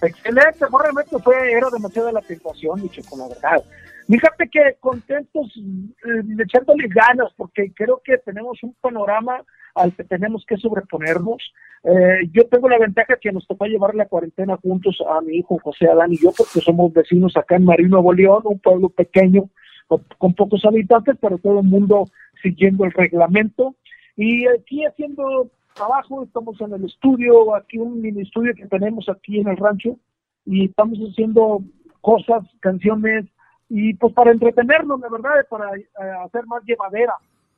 Excelente, 0.02 0.66
realmente 0.70 1.16
fue, 1.24 1.52
era 1.52 1.68
demasiada 1.72 2.12
la 2.12 2.20
tentación, 2.20 2.82
mi 2.82 2.90
Choco, 2.90 3.16
la 3.16 3.28
verdad. 3.28 3.64
Fíjate 4.06 4.50
que 4.50 4.76
contentos, 4.80 5.46
eh, 5.56 6.42
echándole 6.44 6.86
ganas, 6.88 7.32
porque 7.38 7.72
creo 7.74 8.02
que 8.04 8.18
tenemos 8.18 8.62
un 8.62 8.74
panorama 8.82 9.42
al 9.74 9.94
que 9.94 10.04
tenemos 10.04 10.44
que 10.46 10.58
sobreponernos. 10.58 11.42
Eh, 11.84 12.28
yo 12.32 12.46
tengo 12.48 12.68
la 12.68 12.78
ventaja 12.78 13.16
que 13.18 13.32
nos 13.32 13.46
tocó 13.46 13.64
llevar 13.64 13.94
la 13.94 14.04
cuarentena 14.04 14.58
juntos 14.58 14.98
a 15.08 15.22
mi 15.22 15.38
hijo 15.38 15.58
José 15.64 15.88
Adán 15.88 16.12
y 16.12 16.18
yo, 16.18 16.32
porque 16.36 16.60
somos 16.60 16.92
vecinos 16.92 17.34
acá 17.34 17.56
en 17.56 17.64
Marín, 17.64 17.88
Nuevo 17.88 18.12
León, 18.12 18.42
un 18.44 18.58
pueblo 18.58 18.90
pequeño 18.90 19.48
con, 19.86 20.04
con 20.18 20.34
pocos 20.34 20.64
habitantes, 20.66 21.16
pero 21.20 21.38
todo 21.38 21.60
el 21.60 21.66
mundo 21.66 22.04
siguiendo 22.42 22.84
el 22.84 22.92
reglamento. 22.92 23.74
Y 24.16 24.46
aquí 24.46 24.84
haciendo 24.84 25.50
trabajo, 25.74 26.24
estamos 26.24 26.60
en 26.60 26.72
el 26.72 26.84
estudio, 26.84 27.54
aquí 27.54 27.78
un 27.78 28.00
mini 28.00 28.22
estudio 28.22 28.54
que 28.54 28.66
tenemos 28.66 29.08
aquí 29.08 29.40
en 29.40 29.48
el 29.48 29.56
rancho, 29.56 29.98
y 30.44 30.66
estamos 30.66 30.98
haciendo 30.98 31.62
cosas, 32.00 32.44
canciones, 32.60 33.26
y 33.68 33.94
pues 33.94 34.14
para 34.14 34.30
entretenernos, 34.30 35.00
la 35.00 35.08
verdad, 35.08 35.46
para 35.50 35.76
eh, 35.76 35.84
hacer 36.24 36.46
más 36.46 36.62
llevadera 36.64 37.14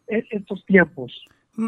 en 0.09 0.25
estos 0.31 0.65
tiempos. 0.65 1.13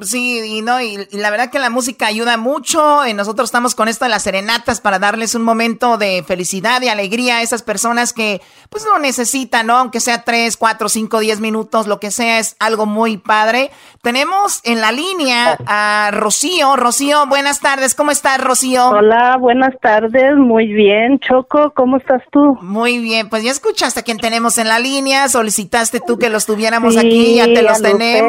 Sí, 0.02 0.40
y 0.58 0.62
no, 0.62 0.80
y, 0.80 1.08
y 1.10 1.16
la 1.16 1.30
verdad 1.30 1.50
que 1.50 1.58
la 1.58 1.68
música 1.68 2.06
ayuda 2.06 2.36
mucho. 2.36 3.04
Y 3.06 3.12
nosotros 3.12 3.48
estamos 3.48 3.74
con 3.74 3.88
esto 3.88 4.04
de 4.04 4.10
las 4.10 4.22
serenatas 4.22 4.80
para 4.80 5.00
darles 5.00 5.34
un 5.34 5.42
momento 5.42 5.98
de 5.98 6.22
felicidad 6.24 6.80
y 6.80 6.88
alegría 6.88 7.38
a 7.38 7.42
esas 7.42 7.62
personas 7.62 8.12
que 8.12 8.40
pues 8.68 8.84
lo 8.84 9.00
necesitan, 9.00 9.66
¿no? 9.66 9.76
Aunque 9.76 9.98
sea 9.98 10.22
3, 10.22 10.56
4, 10.56 10.88
5, 10.88 11.18
10 11.18 11.40
minutos, 11.40 11.88
lo 11.88 11.98
que 11.98 12.12
sea, 12.12 12.38
es 12.38 12.54
algo 12.60 12.86
muy 12.86 13.16
padre. 13.16 13.72
Tenemos 14.00 14.60
en 14.62 14.80
la 14.80 14.92
línea 14.92 15.58
a 15.66 16.10
Rocío. 16.12 16.76
Rocío, 16.76 17.26
buenas 17.26 17.58
tardes. 17.58 17.96
¿Cómo 17.96 18.12
estás, 18.12 18.40
Rocío? 18.40 18.90
Hola, 18.90 19.38
buenas 19.38 19.74
tardes. 19.80 20.36
Muy 20.36 20.68
bien. 20.72 21.18
Choco, 21.18 21.72
¿cómo 21.74 21.96
estás 21.96 22.22
tú? 22.30 22.56
Muy 22.62 22.98
bien, 22.98 23.28
pues 23.28 23.42
ya 23.42 23.50
escuchaste 23.50 24.00
a 24.00 24.02
quién 24.04 24.18
tenemos 24.18 24.56
en 24.58 24.68
la 24.68 24.78
línea. 24.78 25.28
Solicitaste 25.28 26.00
tú 26.00 26.16
que 26.16 26.30
los 26.30 26.46
tuviéramos 26.46 26.94
Sí, 26.94 27.00
aquí, 27.00 27.34
ya 27.34 27.46
te 27.46 27.62
los 27.62 27.80
Lupe. 27.80 28.22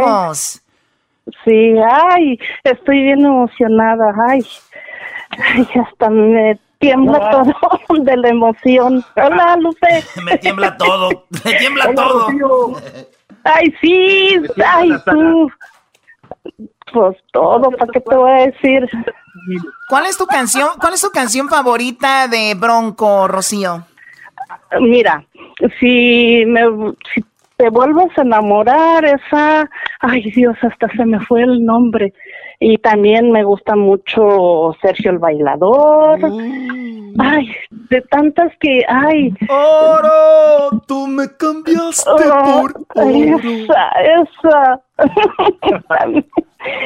Sí, 1.46 1.76
ay, 1.90 2.40
estoy 2.64 3.04
bien 3.04 3.26
emocionada. 3.26 4.14
Ay, 4.28 4.46
ay 5.38 5.68
hasta 5.80 6.10
me 6.10 6.60
tiembla 6.80 7.30
todo 7.32 7.54
de 8.04 8.18
la 8.18 8.30
emoción. 8.30 9.06
Hola, 9.16 9.56
Lupe. 9.58 10.04
Me 10.26 10.38
tiembla 10.38 10.76
todo, 10.78 11.26
me 11.46 11.54
tiembla 11.54 11.94
todo. 11.94 12.28
Ay, 13.44 13.74
sí, 13.82 14.40
ay, 14.64 14.92
tú. 15.04 15.52
Pues 16.94 17.18
todo, 17.34 17.72
¿para 17.72 17.92
qué 17.92 18.00
te 18.00 18.16
voy 18.16 18.30
a 18.30 18.46
decir? 18.46 18.88
¿Cuál 19.90 20.06
es 20.06 20.16
tu 20.16 20.28
canción? 20.28 20.70
¿Cuál 20.80 20.94
es 20.94 21.02
tu 21.02 21.10
canción 21.10 21.50
favorita 21.50 22.28
de 22.28 22.54
Bronco, 22.54 23.28
Rocío? 23.28 23.84
Mira, 24.80 25.26
si 25.80 26.44
me 26.46 26.62
si 27.14 27.24
te 27.62 27.70
vuelves 27.70 28.08
a 28.18 28.24
enamorar, 28.24 29.06
esa, 29.06 29.70
ay 30.00 30.32
Dios, 30.32 30.58
hasta 30.64 30.88
se 30.98 31.06
me 31.06 31.20
fue 31.20 31.44
el 31.44 31.64
nombre. 31.64 32.12
Y 32.64 32.78
también 32.78 33.32
me 33.32 33.44
gusta 33.44 33.76
mucho 33.76 34.76
Sergio 34.84 35.10
el 35.10 35.18
bailador. 35.18 36.20
Ay, 37.18 37.48
de 37.90 38.02
tantas 38.02 38.52
que, 38.60 38.86
ay. 38.88 39.34
Oro, 39.50 40.80
tú 40.88 41.08
me 41.08 41.26
cambiaste 41.38 42.08
Oh, 42.08 42.18
por 42.18 42.86
oro. 42.96 43.10
esa, 43.10 43.90
esa. 44.00 44.82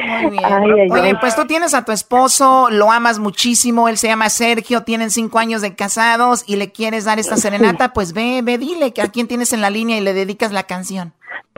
Muy 0.08 0.30
bien. 0.30 0.44
Ay, 0.44 0.70
ay, 0.80 0.90
Oye, 0.90 1.02
ay. 1.08 1.14
pues 1.20 1.36
tú 1.36 1.46
tienes 1.46 1.74
a 1.74 1.84
tu 1.84 1.92
esposo, 1.92 2.68
lo 2.70 2.90
amas 2.90 3.18
muchísimo, 3.18 3.88
él 3.90 3.98
se 3.98 4.08
llama 4.08 4.30
Sergio, 4.30 4.82
tienen 4.82 5.10
cinco 5.10 5.38
años 5.38 5.60
de 5.60 5.74
casados 5.76 6.42
y 6.48 6.56
le 6.56 6.72
quieres 6.72 7.04
dar 7.04 7.18
esta 7.18 7.36
serenata, 7.36 7.92
pues 7.92 8.14
ve, 8.14 8.40
ve, 8.42 8.56
dile 8.56 8.94
que 8.94 9.02
a 9.02 9.08
quién 9.08 9.28
tienes 9.28 9.52
en 9.52 9.60
la 9.60 9.68
línea 9.68 9.98
y 9.98 10.00
le 10.00 10.14
dedicas 10.14 10.52
la 10.52 10.62
canción. 10.62 11.12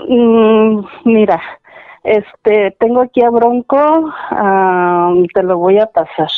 Mm, 0.08 0.80
mira, 1.04 1.40
este, 2.04 2.76
tengo 2.78 3.02
aquí 3.02 3.22
a 3.22 3.30
Bronco, 3.30 3.76
ah, 4.30 5.12
te 5.34 5.42
lo 5.42 5.58
voy 5.58 5.78
a 5.78 5.86
pasar. 5.86 6.28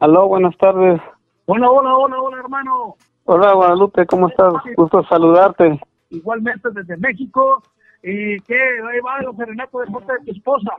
Aló, 0.00 0.28
buenas 0.28 0.56
tardes. 0.58 1.00
Hola, 1.46 1.70
hola, 1.70 1.94
hola, 1.94 2.20
hola, 2.20 2.38
hermano. 2.38 2.96
Hola, 3.24 3.52
Guadalupe, 3.54 4.06
¿cómo 4.06 4.28
estás? 4.28 4.52
Gusto 4.76 5.02
saludarte. 5.04 5.80
Igualmente 6.10 6.68
desde 6.72 6.96
México. 6.96 7.62
¿Y 8.02 8.38
qué? 8.40 8.54
Ahí 8.54 9.00
va 9.00 9.18
el 9.20 9.34
serenato 9.34 9.80
de 9.80 9.86
parte 9.86 10.12
de 10.12 10.18
tu 10.26 10.32
esposa. 10.32 10.72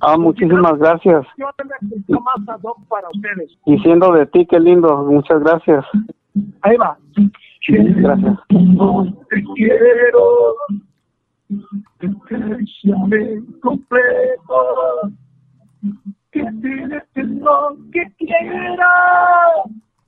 Ah, 0.00 0.16
muchísimas 0.18 0.76
gracias. 0.78 1.24
Yo 1.36 1.46
más 2.20 2.48
ad 2.48 2.60
hoc 2.62 2.78
para 2.88 3.06
ustedes. 3.08 3.56
Y 3.66 3.78
siendo 3.78 4.12
de 4.12 4.26
ti, 4.26 4.46
qué 4.46 4.58
lindo. 4.58 5.04
Muchas 5.04 5.40
gracias. 5.40 5.84
Ahí 6.62 6.76
va. 6.76 6.98
Gracias. 7.68 8.38
Te 8.48 9.44
quiero. 9.54 10.56
Llame 12.82 13.42
completo. 13.60 15.12
Que 16.30 16.40
tienes 16.40 17.04
lo 17.14 17.76
que 17.92 18.10
quiera. 18.18 18.88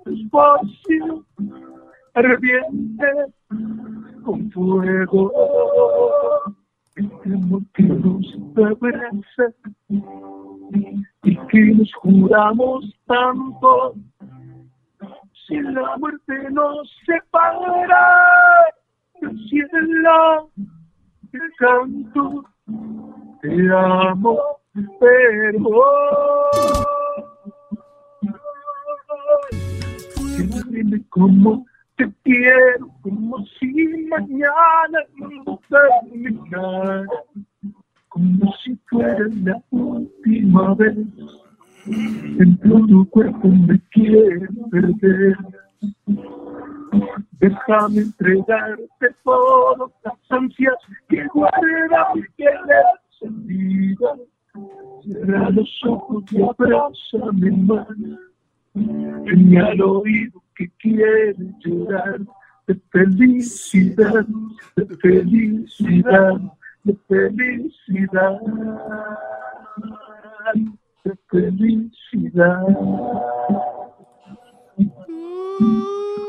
Despacio. 0.04 1.24
Arrepiente 2.14 3.06
con 4.24 4.50
fuego. 4.52 5.32
Que 6.94 7.28
motivos 7.28 8.26
de 8.54 8.64
abraza. 8.64 9.54
Y 11.22 11.36
que 11.48 11.60
nos 11.74 11.92
juramos 11.94 12.84
tanto. 13.06 13.94
Si 15.46 15.60
la 15.60 15.96
muerte 15.98 16.50
nos 16.52 16.90
separa 17.04 18.08
del 19.20 19.38
cielo, 19.48 20.50
el 21.34 21.52
canto, 21.58 22.44
te 23.42 23.68
amo, 23.72 24.38
pero 25.00 26.50
dime 30.70 31.02
cómo 31.10 31.64
te 31.96 32.12
quiero, 32.24 32.88
como 33.02 33.44
si 33.58 34.06
mañana 34.08 34.98
no 35.18 35.60
terminara, 35.68 37.06
como 38.08 38.52
si 38.64 38.76
fuera 38.88 39.26
la 39.42 39.62
última 39.70 40.74
vez. 40.74 40.96
Dentro 41.86 42.78
de 42.78 42.88
tu 42.88 43.10
cuerpo 43.10 43.48
me 43.48 43.80
quiero 43.90 44.48
perder. 44.70 45.36
Déjame 47.38 48.00
entregarte 48.00 49.06
todas 49.22 49.90
las 50.04 50.14
ansias 50.30 50.74
que 51.08 51.26
guarda 51.28 52.14
mi 52.14 52.22
querer 52.36 52.84
sentida. 53.18 54.14
Cierra 55.02 55.50
los 55.50 55.80
ojos 55.86 56.24
y 56.30 56.42
abrázame 56.42 57.50
más. 57.50 57.88
Ven 58.74 59.58
al 59.58 59.80
oído 59.82 60.42
que 60.56 60.70
quiere 60.78 61.34
llorar 61.60 62.20
de 62.66 62.74
felicidad, 62.90 64.26
de 64.76 64.86
felicidad, 64.96 66.40
de 66.84 66.96
felicidad, 67.08 68.40
de 71.04 71.16
felicidad. 71.28 72.60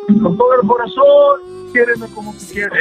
Con 0.07 0.37
todo 0.37 0.49
el 0.61 0.67
corazón, 0.67 1.71
quiéreme 1.73 2.07
como 2.13 2.31
tú 2.33 2.39
quieres. 2.51 2.71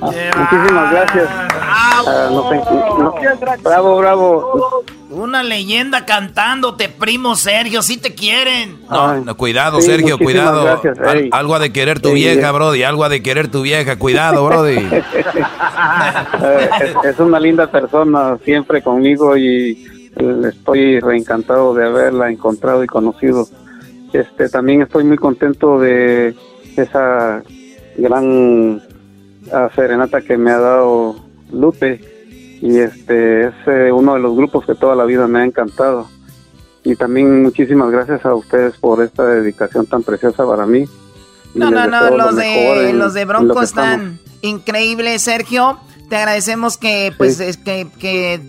Muchísimas 0.00 0.92
gracias. 0.92 1.28
Ah, 1.60 2.28
no 2.30 2.48
sé, 2.48 2.56
no- 2.56 3.14
bravo, 3.62 3.96
bravo. 3.98 4.82
Una 5.10 5.42
leyenda 5.44 6.04
cantándote, 6.04 6.88
primo 6.88 7.36
Sergio, 7.36 7.82
si 7.82 7.98
te 7.98 8.14
quieren. 8.14 8.80
No, 8.90 9.14
no, 9.20 9.36
cuidado, 9.36 9.80
Sí, 9.80 9.86
Sergio, 9.86 10.18
muchísimas 10.18 10.50
cuidado. 10.50 10.64
gracias, 10.82 10.98
Al- 10.98 11.28
algo 11.30 11.54
ha 11.54 11.58
de 11.60 11.72
querer 11.72 12.00
tu 12.00 12.08
Sí, 12.08 12.14
vieja, 12.14 12.48
eh. 12.48 12.52
Brody. 12.52 12.82
Algo 12.82 13.04
ha 13.04 13.08
de 13.08 13.22
querer 13.22 13.48
tu 13.48 13.62
vieja. 13.62 13.96
Cuidado, 13.98 14.44
Brody. 14.44 14.76
Eh, 16.42 16.68
es, 16.82 17.10
es 17.10 17.18
una 17.20 17.38
linda 17.40 17.66
persona 17.70 18.36
siempre 18.44 18.82
conmigo 18.82 19.36
y 19.36 20.10
eh, 20.16 20.40
estoy 20.48 21.00
reencantado 21.00 21.74
de 21.74 21.86
haberla 21.86 22.30
encontrado 22.30 22.82
y 22.82 22.86
conocido. 22.86 23.46
Este, 24.14 24.48
también 24.48 24.82
estoy 24.82 25.02
muy 25.04 25.16
contento 25.18 25.80
de 25.80 26.34
esa 26.76 27.42
gran 27.96 28.80
ah, 29.52 29.68
serenata 29.74 30.20
que 30.22 30.36
me 30.38 30.52
ha 30.52 30.58
dado 30.58 31.16
Lupe 31.52 32.00
y 32.62 32.78
este 32.78 33.48
es 33.48 33.54
eh, 33.66 33.90
uno 33.92 34.14
de 34.14 34.20
los 34.20 34.36
grupos 34.36 34.64
que 34.66 34.74
toda 34.76 34.94
la 34.94 35.04
vida 35.04 35.26
me 35.26 35.40
ha 35.40 35.44
encantado 35.44 36.08
y 36.84 36.94
también 36.94 37.42
muchísimas 37.42 37.90
gracias 37.90 38.24
a 38.24 38.34
ustedes 38.34 38.76
por 38.76 39.02
esta 39.02 39.24
dedicación 39.26 39.86
tan 39.86 40.02
preciosa 40.04 40.46
para 40.46 40.64
mí. 40.64 40.84
No, 41.54 41.70
no, 41.72 41.86
no, 41.88 42.10
lo 42.10 42.16
los 42.16 42.36
de, 42.36 42.90
en- 42.90 42.98
los 43.00 43.14
de 43.14 43.22
lo 43.22 43.28
Bronco 43.28 43.62
están 43.62 44.18
increíbles, 44.42 45.22
Sergio. 45.22 45.78
Te 46.08 46.16
agradecemos 46.16 46.76
que, 46.76 47.12
pues, 47.16 47.40
es 47.40 47.56
que, 47.56 47.88
que, 47.98 48.40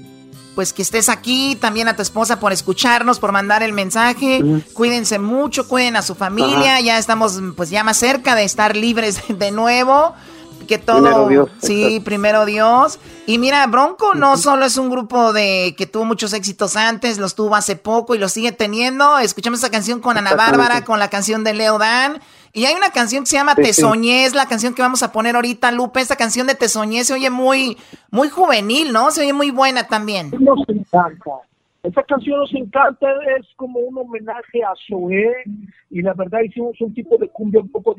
pues, 0.56 0.74
que 0.74 0.82
estés 0.82 1.10
aquí. 1.10 1.56
También 1.60 1.88
a 1.88 1.96
tu 1.96 2.02
esposa 2.02 2.40
por 2.40 2.54
escucharnos, 2.54 3.20
por 3.20 3.32
mandar 3.32 3.62
el 3.62 3.74
mensaje. 3.74 4.42
Cuídense 4.74 5.20
mucho, 5.20 5.68
cuiden 5.68 5.98
a 5.98 6.02
su 6.02 6.16
familia. 6.16 6.78
Ajá. 6.78 6.82
Ya 6.82 6.98
estamos, 6.98 7.40
pues, 7.56 7.70
ya 7.70 7.84
más 7.84 7.98
cerca 7.98 8.34
de 8.36 8.46
estar 8.46 8.76
libres 8.76 9.20
de 9.28 9.52
nuevo. 9.52 10.16
Que 10.68 10.80
todo, 10.80 10.98
Primero 11.02 11.28
Dios, 11.28 11.50
sí, 11.62 11.84
exacto. 11.84 12.04
primero 12.06 12.46
Dios. 12.46 12.98
Y 13.28 13.38
mira, 13.38 13.68
Bronco 13.68 14.16
no 14.16 14.36
solo 14.36 14.66
es 14.66 14.78
un 14.78 14.90
grupo 14.90 15.32
de 15.32 15.76
que 15.78 15.86
tuvo 15.86 16.06
muchos 16.06 16.34
éxitos 16.34 16.76
antes, 16.76 17.20
los 17.20 17.36
tuvo 17.36 17.56
hace 17.56 17.76
poco 17.76 18.16
y 18.16 18.18
los 18.18 18.32
sigue 18.32 18.52
teniendo. 18.52 19.20
Escuchamos 19.20 19.60
esa 19.60 19.70
canción 19.70 20.00
con 20.00 20.18
Ana. 20.18 20.34
Bárbara, 20.34 20.84
con 20.84 20.98
la 20.98 21.10
canción 21.12 21.44
de 21.44 21.54
Leo 21.54 21.78
Dan. 21.78 22.20
Y 22.56 22.64
hay 22.64 22.74
una 22.74 22.90
canción 22.90 23.24
que 23.24 23.28
se 23.28 23.36
llama 23.36 23.54
Sí, 23.54 23.64
Te. 23.64 23.74
Soñé, 23.74 24.24
es 24.24 24.34
la 24.34 24.48
canción 24.48 24.74
que 24.74 24.82
vamos 24.82 25.04
a 25.04 25.12
poner 25.12 25.36
ahorita, 25.36 25.74
Lupe. 25.74 26.00
Esta 26.00 26.16
canción 26.16 26.48
de 26.48 26.56
Te 26.56 26.70
Soñé 26.70 27.04
se 27.04 27.14
oye 27.14 27.30
muy, 27.30 27.78
muy 28.12 28.30
juvenil, 28.30 28.94
¿no? 28.94 29.12
Se 29.12 29.24
oye 29.24 29.34
muy 29.34 29.52
buena 29.52 29.88
también. 29.88 30.32
Nos 30.40 30.62
encanta. 30.70 31.32
Esta 31.84 32.02
canción 32.04 32.40
nos 32.40 32.54
encanta, 32.56 33.08
es 33.38 33.46
como 33.58 33.80
un 33.82 33.98
homenaje 33.98 34.64
a 34.64 34.72
Zoé 34.88 35.34
y 35.90 36.02
la 36.02 36.14
verdad 36.14 36.40
hicimos 36.46 36.80
un 36.80 36.94
tipo 36.94 37.18
de 37.18 37.28
cumbia 37.28 37.60
un 37.60 37.70
poco 37.70 37.94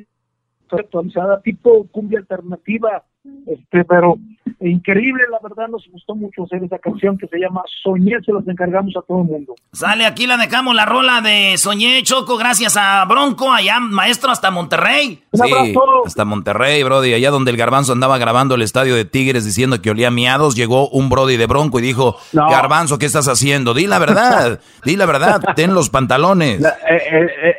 actualizada, 0.74 1.40
tipo 1.42 1.86
cumbia 1.92 2.18
alternativa, 2.18 3.02
este, 3.46 3.84
pero 3.84 4.16
increíble, 4.60 5.24
la 5.30 5.38
verdad 5.42 5.68
nos 5.68 5.84
gustó 5.92 6.14
mucho 6.14 6.44
hacer 6.44 6.62
esa 6.64 6.78
canción 6.78 7.18
que 7.18 7.26
se 7.26 7.38
llama 7.38 7.62
Soñé, 7.82 8.16
se 8.24 8.32
las 8.32 8.46
encargamos 8.48 8.94
a 8.96 9.02
todo 9.02 9.18
el 9.22 9.24
mundo. 9.26 9.54
Sale, 9.72 10.06
aquí 10.06 10.26
la 10.26 10.36
dejamos 10.36 10.74
la 10.74 10.86
rola 10.86 11.20
de 11.20 11.56
Soñé 11.58 12.02
Choco, 12.04 12.36
gracias 12.36 12.76
a 12.76 13.04
Bronco, 13.04 13.52
allá 13.52 13.80
maestro 13.80 14.30
hasta 14.30 14.50
Monterrey. 14.50 15.22
Sí, 15.32 15.74
hasta 16.06 16.24
Monterrey, 16.24 16.82
Brody, 16.84 17.12
allá 17.14 17.30
donde 17.30 17.50
el 17.50 17.56
Garbanzo 17.56 17.92
andaba 17.92 18.16
grabando 18.18 18.54
el 18.54 18.62
estadio 18.62 18.94
de 18.94 19.04
Tigres 19.04 19.44
diciendo 19.44 19.82
que 19.82 19.90
olía 19.90 20.10
miados, 20.10 20.54
llegó 20.56 20.88
un 20.88 21.08
Brody 21.10 21.36
de 21.36 21.46
Bronco 21.46 21.78
y 21.78 21.82
dijo, 21.82 22.16
Garbanzo, 22.32 22.98
¿qué 22.98 23.06
estás 23.06 23.28
haciendo? 23.28 23.74
Di 23.74 23.86
la 23.86 23.98
verdad, 23.98 24.60
di 24.84 24.96
la 24.96 25.06
verdad, 25.06 25.40
ten 25.56 25.74
los 25.74 25.90
pantalones. 25.90 26.60
La- 26.60 26.70
eh, 26.88 27.02
eh, 27.10 27.26
eh, 27.44 27.56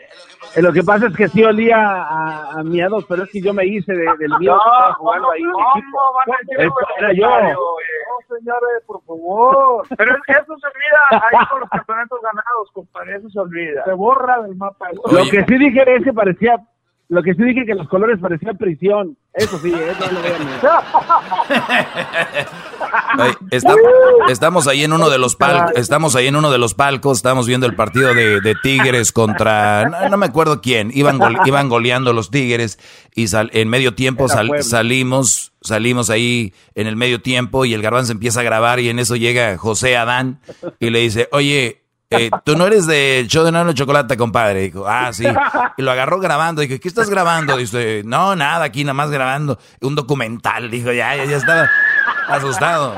eh, 0.55 0.61
lo 0.61 0.71
que 0.73 0.83
pasa 0.83 1.07
es 1.07 1.15
que 1.15 1.27
sí 1.27 1.43
olía 1.43 1.77
a, 1.77 2.51
a 2.59 2.63
miados, 2.63 3.05
pero 3.07 3.23
es 3.23 3.31
que 3.31 3.41
yo 3.41 3.53
me 3.53 3.65
hice 3.65 3.93
de- 3.93 4.05
del 4.17 4.31
miedo 4.39 4.57
que 4.57 4.69
estaba 4.71 4.93
jugando 4.95 5.31
ahí. 5.31 5.41
mi 5.43 5.49
equipo. 5.49 5.99
Eso 6.57 6.73
era 6.97 7.13
yo. 7.13 7.27
No, 7.29 8.35
señores, 8.37 8.83
por 8.85 9.01
favor. 9.03 9.85
Pero 9.97 10.15
eso 10.27 10.57
se 10.57 10.67
olvida 10.67 10.99
ahí 11.31 11.45
con 11.49 11.59
los 11.61 11.69
campeonatos 11.69 12.19
ganados, 12.21 12.71
compadre, 12.73 13.15
eso 13.17 13.29
se 13.29 13.39
olvida. 13.39 13.83
Se 13.85 13.93
borra 13.93 14.41
del 14.41 14.55
mapa. 14.55 14.89
Lo 14.91 15.23
que 15.29 15.43
sí 15.45 15.57
dije 15.57 15.95
es 15.95 16.03
que 16.03 16.13
parecía, 16.13 16.57
lo 17.09 17.23
que 17.23 17.33
sí 17.35 17.43
dije 17.43 17.65
que 17.65 17.73
los 17.75 17.87
colores 17.87 18.19
parecían 18.19 18.57
prisión. 18.57 19.15
Eso 19.33 19.57
sí, 19.59 19.71
eso 19.73 20.11
no 20.11 20.19
lo 20.19 20.27
está- 23.51 23.73
estamos 24.29 24.67
ahí 24.67 24.83
en 24.83 24.93
uno 24.93 25.09
de 25.09 25.17
los 25.17 25.35
palcos, 25.35 25.71
estamos 25.77 26.15
ahí 26.15 26.27
en 26.27 26.35
uno 26.35 26.51
de 26.51 26.57
los 26.57 26.73
palcos, 26.73 27.17
estamos 27.17 27.47
viendo 27.47 27.65
el 27.65 27.75
partido 27.75 28.13
de, 28.13 28.41
de 28.41 28.55
Tigres 28.61 29.11
contra, 29.11 29.87
no, 29.89 30.09
no 30.09 30.17
me 30.17 30.25
acuerdo 30.25 30.61
quién, 30.61 30.91
iban, 30.93 31.19
iban 31.45 31.69
goleando 31.69 32.13
los 32.13 32.29
Tigres 32.31 32.79
y 33.15 33.27
sal- 33.27 33.49
en 33.53 33.69
medio 33.69 33.93
tiempo 33.95 34.27
sal- 34.27 34.63
salimos, 34.63 35.53
salimos 35.61 36.09
ahí 36.09 36.53
en 36.75 36.87
el 36.87 36.95
medio 36.95 37.21
tiempo 37.21 37.65
y 37.65 37.73
el 37.73 37.81
garbanzo 37.81 38.11
empieza 38.11 38.41
a 38.41 38.43
grabar 38.43 38.79
y 38.79 38.89
en 38.89 38.99
eso 38.99 39.15
llega 39.15 39.57
José 39.57 39.97
Adán 39.97 40.39
y 40.79 40.89
le 40.89 40.99
dice, 40.99 41.29
oye, 41.31 41.83
eh, 42.09 42.29
tú 42.45 42.55
no 42.55 42.65
eres 42.67 42.87
del 42.87 43.27
show 43.27 43.43
de 43.43 43.51
Nano 43.51 43.73
Chocolate, 43.73 44.15
compadre. 44.15 44.61
Dijo, 44.61 44.87
ah, 44.87 45.11
sí. 45.11 45.25
Y 45.77 45.81
lo 45.81 45.91
agarró 45.91 46.19
grabando. 46.19 46.61
Dije, 46.61 46.79
¿qué 46.79 46.87
estás 46.87 47.09
grabando? 47.09 47.57
Dice, 47.57 48.01
no, 48.05 48.35
nada, 48.35 48.65
aquí 48.65 48.83
nada 48.83 48.93
más 48.93 49.09
grabando 49.09 49.59
un 49.81 49.95
documental. 49.95 50.71
Dijo, 50.71 50.91
ya, 50.91 51.15
ya, 51.15 51.25
ya 51.25 51.37
estaba 51.37 51.69
asustado. 52.29 52.95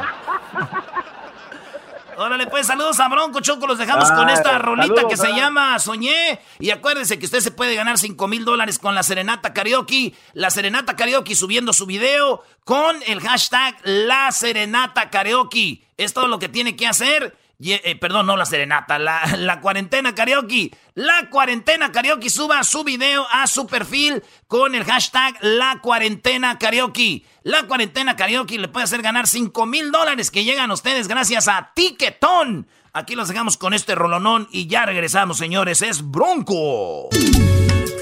Órale, 2.20 2.48
pues 2.48 2.68
saludos 2.68 3.00
a 3.00 3.08
Bronco 3.08 3.40
Choco, 3.40 3.66
los 3.66 3.78
dejamos 3.78 4.12
Ah, 4.12 4.16
con 4.16 4.30
esta 4.30 4.60
rolita 4.60 4.88
saludos, 4.88 5.10
que 5.10 5.16
se 5.16 5.28
ah. 5.28 5.36
llama 5.38 5.80
Soñé. 5.80 6.42
Y 6.60 6.70
acuérdense 6.70 7.18
que 7.18 7.24
usted 7.24 7.40
se 7.40 7.52
puede 7.52 7.76
ganar 7.76 7.98
5 7.98 8.28
mil 8.28 8.44
dólares 8.44 8.78
con 8.78 8.94
la 8.94 9.04
Serenata 9.04 9.54
Karaoke. 9.54 10.14
La 10.34 10.50
Serenata 10.50 10.98
Karaoke 10.98 11.34
subiendo 11.34 11.72
su 11.72 11.86
video 11.86 12.44
con 12.66 12.98
el 13.08 13.22
hashtag 13.22 13.74
La 13.84 14.34
Serenata 14.34 15.10
Karaoke. 15.10 15.88
Es 15.96 16.14
todo 16.14 16.28
lo 16.28 16.40
que 16.40 16.50
tiene 16.50 16.76
que 16.76 16.88
hacer. 16.88 17.38
Eh, 17.62 17.98
perdón, 18.00 18.26
no 18.26 18.38
la 18.38 18.46
Serenata, 18.46 18.98
la, 18.98 19.60
cuarentena 19.62 20.16
karaoke. 20.16 20.72
La 20.94 21.30
cuarentena 21.30 21.92
karaoke 21.92 22.30
suba 22.30 22.64
su 22.64 22.86
video 22.86 23.28
a 23.32 23.48
su 23.48 23.68
perfil 23.68 24.24
con 24.48 24.76
el 24.76 24.86
hashtag 24.86 25.36
La 25.42 25.80
cuarentena 25.82 26.58
karaoke. 26.58 27.26
La 27.44 27.64
cuarentena 27.64 28.16
karaoke 28.16 28.58
le 28.58 28.70
puede 28.70 28.86
hacer 28.86 29.02
ganar 29.02 29.28
5 29.28 29.66
mil 29.66 29.92
dólares 29.92 30.32
que 30.32 30.46
llegan 30.46 30.72
a 30.72 30.74
ustedes 30.74 31.10
gracias 31.10 31.50
a 31.50 31.72
Tiquetón. 31.76 32.68
Aquí 32.94 33.16
los 33.16 33.28
dejamos 33.28 33.58
con 33.58 33.74
este 33.74 33.94
rolonón 33.94 34.48
y 34.52 34.68
ya 34.68 34.86
regresamos, 34.86 35.38
señores. 35.38 35.82
Es 35.82 36.02
Bronco. 36.10 37.10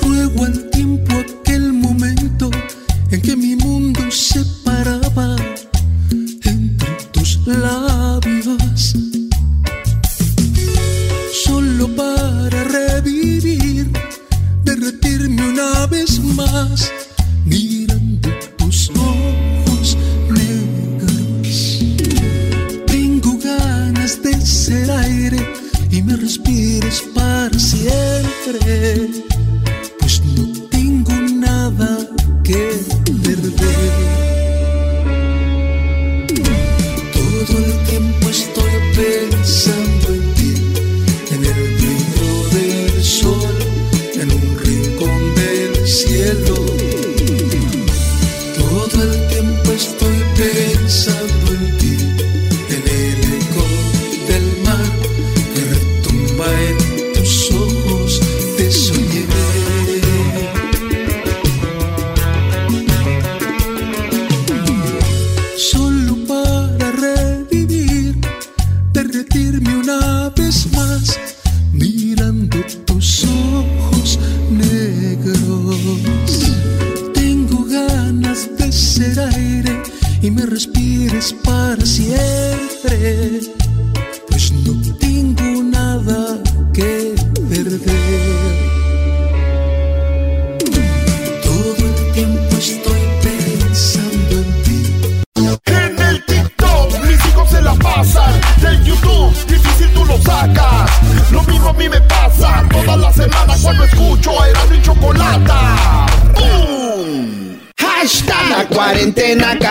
Ruego 0.01 0.45
al 0.45 0.69
tiempo 0.69 1.15
aquel 1.15 1.73
momento 1.73 2.51
en 3.09 3.21
que 3.21 3.35
mi 3.35 3.55
mundo 3.55 4.11
se 4.11 4.43
paraba 4.63 5.35
entre 6.45 6.93
tus 7.11 7.39
labios. 7.47 9.16
Solo 11.43 11.87
para 11.95 12.63
revivir, 12.63 13.91
derretirme 14.63 15.49
una 15.49 15.85
vez 15.85 16.19
más, 16.19 16.91
mirando 17.45 18.29
tus 18.57 18.89
ojos 18.89 19.97
negros. 20.29 21.79
Tengo 22.87 23.37
ganas 23.37 24.21
de 24.23 24.45
ser 24.45 24.89
aire 24.89 25.37
y 25.91 26.01
me 26.01 26.15
respires 26.15 27.03
para 27.13 27.57
siempre 27.59 29.09
pues 29.99 30.21
no 30.35 30.67
tengo 30.69 31.13
nada 31.13 31.99
que 32.43 32.79
perder. 33.23 33.53
Todo 37.13 37.57
el 37.65 37.73
tiempo 37.89 38.29
estoy 38.29 38.73
pensando 38.95 40.13
en 40.13 40.26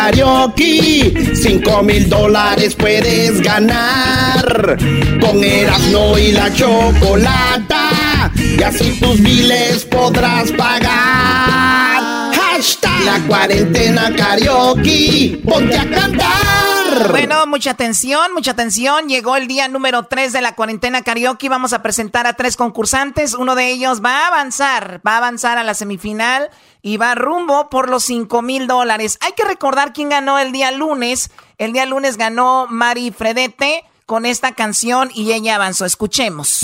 karaoke. 0.06 1.34
5 1.34 1.82
mil 1.82 2.08
dólares 2.08 2.74
puedes 2.74 3.40
ganar. 3.40 4.76
Con 5.20 5.42
Erasmo 5.42 6.16
y 6.18 6.32
la 6.32 6.52
chocolata. 6.52 8.30
Y 8.36 8.62
así 8.62 8.98
tus 9.00 9.20
biles 9.20 9.84
podrás 9.84 10.52
pagar. 10.52 12.32
Hashtag 12.34 13.04
la 13.04 13.20
cuarentena 13.26 14.14
karaoke. 14.14 15.40
Ponte 15.44 15.76
a 15.76 15.90
cantar. 15.90 17.10
Bueno, 17.10 17.46
mucha 17.46 17.72
atención, 17.72 18.32
mucha 18.32 18.52
atención. 18.52 19.08
Llegó 19.08 19.36
el 19.36 19.48
día 19.48 19.68
número 19.68 20.04
3 20.04 20.32
de 20.32 20.40
la 20.40 20.54
cuarentena 20.54 21.02
karaoke. 21.02 21.48
Vamos 21.48 21.72
a 21.72 21.82
presentar 21.82 22.26
a 22.26 22.34
tres 22.34 22.56
concursantes. 22.56 23.34
Uno 23.34 23.54
de 23.54 23.70
ellos 23.70 24.02
va 24.02 24.24
a 24.24 24.26
avanzar, 24.28 25.00
va 25.06 25.14
a 25.14 25.16
avanzar 25.18 25.58
a 25.58 25.64
la 25.64 25.74
semifinal 25.74 26.48
y 26.86 26.96
va 26.98 27.16
rumbo 27.16 27.68
por 27.68 27.90
los 27.90 28.04
5 28.04 28.42
mil 28.42 28.68
dólares. 28.68 29.18
Hay 29.20 29.32
que 29.32 29.42
recordar 29.42 29.92
quién 29.92 30.08
ganó 30.08 30.38
el 30.38 30.52
día 30.52 30.70
lunes. 30.70 31.32
El 31.58 31.72
día 31.72 31.84
lunes 31.84 32.16
ganó 32.16 32.68
Mari 32.68 33.10
Fredete 33.10 33.82
con 34.06 34.24
esta 34.24 34.52
canción 34.52 35.10
y 35.12 35.32
ella 35.32 35.56
avanzó. 35.56 35.84
Escuchemos. 35.84 36.60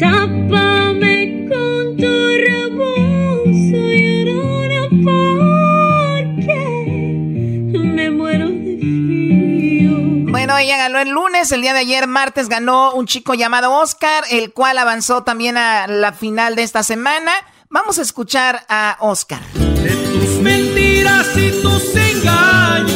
Tápame 0.00 1.46
con 1.46 1.96
tu 1.98 2.06
rebozo 2.46 3.44
llorona 3.92 4.88
porque 5.04 6.56
me 7.94 8.10
muero 8.10 8.48
de 8.48 8.78
frío. 8.80 10.30
Bueno, 10.32 10.56
ella 10.56 10.78
ganó 10.78 11.00
el 11.00 11.10
lunes, 11.10 11.52
el 11.52 11.60
día 11.60 11.74
de 11.74 11.80
ayer, 11.80 12.06
martes, 12.06 12.48
ganó 12.48 12.94
un 12.94 13.04
chico 13.06 13.34
llamado 13.34 13.74
Oscar, 13.74 14.24
el 14.30 14.54
cual 14.54 14.78
avanzó 14.78 15.22
también 15.22 15.58
a 15.58 15.86
la 15.86 16.14
final 16.14 16.56
de 16.56 16.62
esta 16.62 16.82
semana. 16.82 17.30
Vamos 17.70 17.98
a 17.98 18.02
escuchar 18.02 18.64
a 18.66 18.96
Oscar. 19.00 19.42
Tus 19.52 20.40
mentiras 20.40 21.36
y 21.36 21.50
tus 21.60 21.94
engaños 21.94 22.87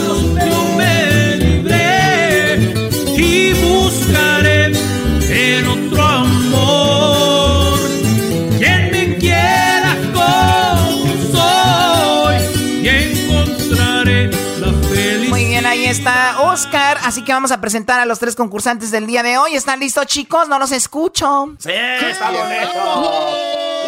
así 17.05 17.25
que 17.25 17.33
vamos 17.33 17.53
a 17.53 17.61
presentar 17.61 18.01
a 18.01 18.07
los 18.07 18.19
tres 18.19 18.35
concursantes 18.37 18.91
del 18.91 19.07
día 19.07 19.23
de 19.23 19.39
hoy. 19.39 19.55
¿Están 19.55 19.81
listos, 19.81 20.07
chicos? 20.07 20.49
No 20.49 20.59
los 20.59 20.73
escucho. 20.73 21.55
Sí, 21.59 21.71
estamos 21.71 22.49
listos. 22.49 22.75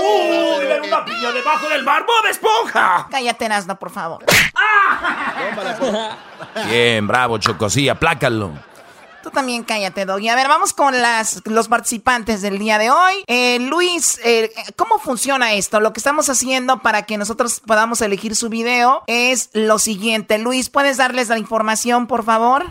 ¡Uh! 0.01 0.59
¡Ver 0.59 0.83
una 0.83 1.05
piña 1.05 1.33
debajo 1.33 1.69
del 1.69 1.85
mar! 1.85 2.05
¡Bob 2.07 2.27
Esponja! 2.31 3.09
Cállate, 3.11 3.49
Nazno, 3.49 3.79
por 3.79 3.91
favor. 3.91 4.25
Bien, 6.69 7.07
bravo, 7.07 7.39
Choco. 7.39 7.71
Sí, 7.71 7.89
aplácalo. 7.89 8.53
Tú 9.23 9.31
también 9.31 9.65
cállate, 9.65 10.05
Doggy. 10.05 10.29
A 10.29 10.37
ver, 10.37 10.49
vamos 10.49 10.75
con 10.75 11.01
las, 11.01 11.41
los 11.47 11.69
participantes 11.69 12.43
del 12.43 12.59
día 12.59 12.77
de 12.77 12.91
hoy. 12.91 13.25
Eh, 13.27 13.59
Luis, 13.59 14.21
eh, 14.23 14.53
¿cómo 14.77 14.99
funciona 14.99 15.55
esto? 15.55 15.81
Lo 15.81 15.95
que 15.95 16.01
estamos 16.01 16.29
haciendo 16.29 16.83
para 16.83 17.05
que 17.05 17.17
nosotros 17.17 17.63
podamos 17.67 18.03
elegir 18.03 18.37
su 18.37 18.51
video 18.51 19.03
es 19.07 19.49
lo 19.55 19.79
siguiente. 19.79 20.37
Luis, 20.37 20.69
¿puedes 20.69 20.99
darles 20.99 21.31
la 21.31 21.39
información, 21.39 22.07
por 22.07 22.23
favor? 22.23 22.67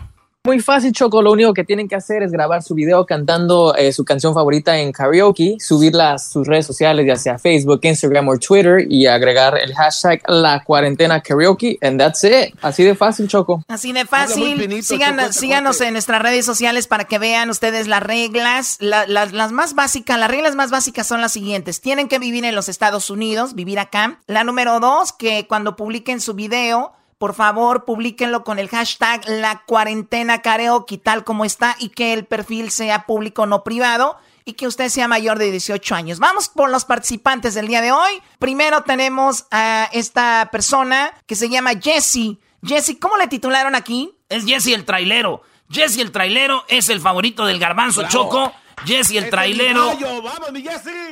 Muy 0.45 0.59
fácil, 0.59 0.91
Choco. 0.91 1.21
Lo 1.21 1.31
único 1.31 1.53
que 1.53 1.63
tienen 1.63 1.87
que 1.87 1.95
hacer 1.95 2.21
es 2.21 2.29
grabar 2.33 2.61
su 2.63 2.73
video 2.75 3.05
cantando 3.05 3.73
eh, 3.77 3.93
su 3.93 4.03
canción 4.03 4.33
favorita 4.33 4.77
en 4.77 4.91
karaoke, 4.91 5.55
subirla 5.57 6.15
a 6.15 6.17
sus 6.19 6.45
redes 6.45 6.65
sociales, 6.65 7.05
ya 7.07 7.15
sea 7.15 7.39
Facebook, 7.39 7.79
Instagram 7.83 8.27
o 8.27 8.37
Twitter, 8.37 8.85
y 8.89 9.05
agregar 9.07 9.57
el 9.57 9.73
hashtag 9.73 10.21
la 10.27 10.61
cuarentena 10.65 11.21
karaoke, 11.21 11.77
and 11.81 11.97
that's 11.97 12.25
it. 12.25 12.53
Así 12.61 12.83
de 12.83 12.93
fácil, 12.93 13.29
Choco. 13.29 13.63
Así 13.69 13.93
de 13.93 14.03
fácil. 14.05 14.57
Sigan- 14.83 15.31
síganos 15.31 15.79
en 15.79 15.93
nuestras 15.93 16.21
redes 16.21 16.45
sociales 16.45 16.87
para 16.87 17.05
que 17.05 17.19
vean 17.19 17.49
ustedes 17.49 17.87
las 17.87 18.03
reglas. 18.03 18.75
La- 18.81 19.07
las, 19.07 19.31
las 19.31 19.53
más 19.53 19.75
básicas, 19.75 20.19
las 20.19 20.29
reglas 20.29 20.55
más 20.55 20.71
básicas 20.71 21.07
son 21.07 21.21
las 21.21 21.31
siguientes. 21.31 21.79
Tienen 21.79 22.09
que 22.09 22.19
vivir 22.19 22.43
en 22.43 22.53
los 22.53 22.67
Estados 22.67 23.09
Unidos, 23.09 23.55
vivir 23.55 23.79
acá. 23.79 24.19
La 24.27 24.43
número 24.43 24.81
dos, 24.81 25.13
que 25.13 25.47
cuando 25.47 25.77
publiquen 25.77 26.19
su 26.19 26.33
video, 26.33 26.91
por 27.23 27.35
favor, 27.35 27.85
publíquenlo 27.85 28.43
con 28.43 28.59
el 28.59 28.67
hashtag 28.67 29.21
la 29.29 29.63
cuarentena 29.65 30.41
karaoke, 30.41 30.97
tal 30.97 31.23
como 31.23 31.45
está, 31.45 31.77
y 31.79 31.87
que 31.87 32.11
el 32.11 32.25
perfil 32.25 32.69
sea 32.69 33.05
público, 33.05 33.45
no 33.45 33.63
privado. 33.63 34.17
Y 34.43 34.55
que 34.55 34.67
usted 34.67 34.89
sea 34.89 35.07
mayor 35.07 35.39
de 35.39 35.49
18 35.49 35.95
años. 35.95 36.19
Vamos 36.19 36.49
por 36.49 36.69
los 36.69 36.83
participantes 36.83 37.53
del 37.53 37.67
día 37.67 37.79
de 37.79 37.93
hoy. 37.93 38.21
Primero 38.39 38.81
tenemos 38.83 39.45
a 39.51 39.87
esta 39.93 40.49
persona 40.51 41.13
que 41.25 41.35
se 41.35 41.47
llama 41.47 41.79
Jesse. 41.81 42.39
Jesse, 42.61 42.97
¿cómo 42.99 43.15
le 43.15 43.27
titularon 43.27 43.73
aquí? 43.73 44.13
Es 44.27 44.43
Jesse 44.43 44.73
el 44.73 44.83
trailero. 44.83 45.43
Jesse 45.69 45.99
el 45.99 46.11
trailero 46.11 46.65
es 46.67 46.89
el 46.89 46.99
favorito 46.99 47.45
del 47.45 47.57
garbanzo 47.57 48.01
Bravo. 48.01 48.11
Choco. 48.11 48.53
Jesse 48.85 49.11
el 49.11 49.29
trailero 49.29 49.93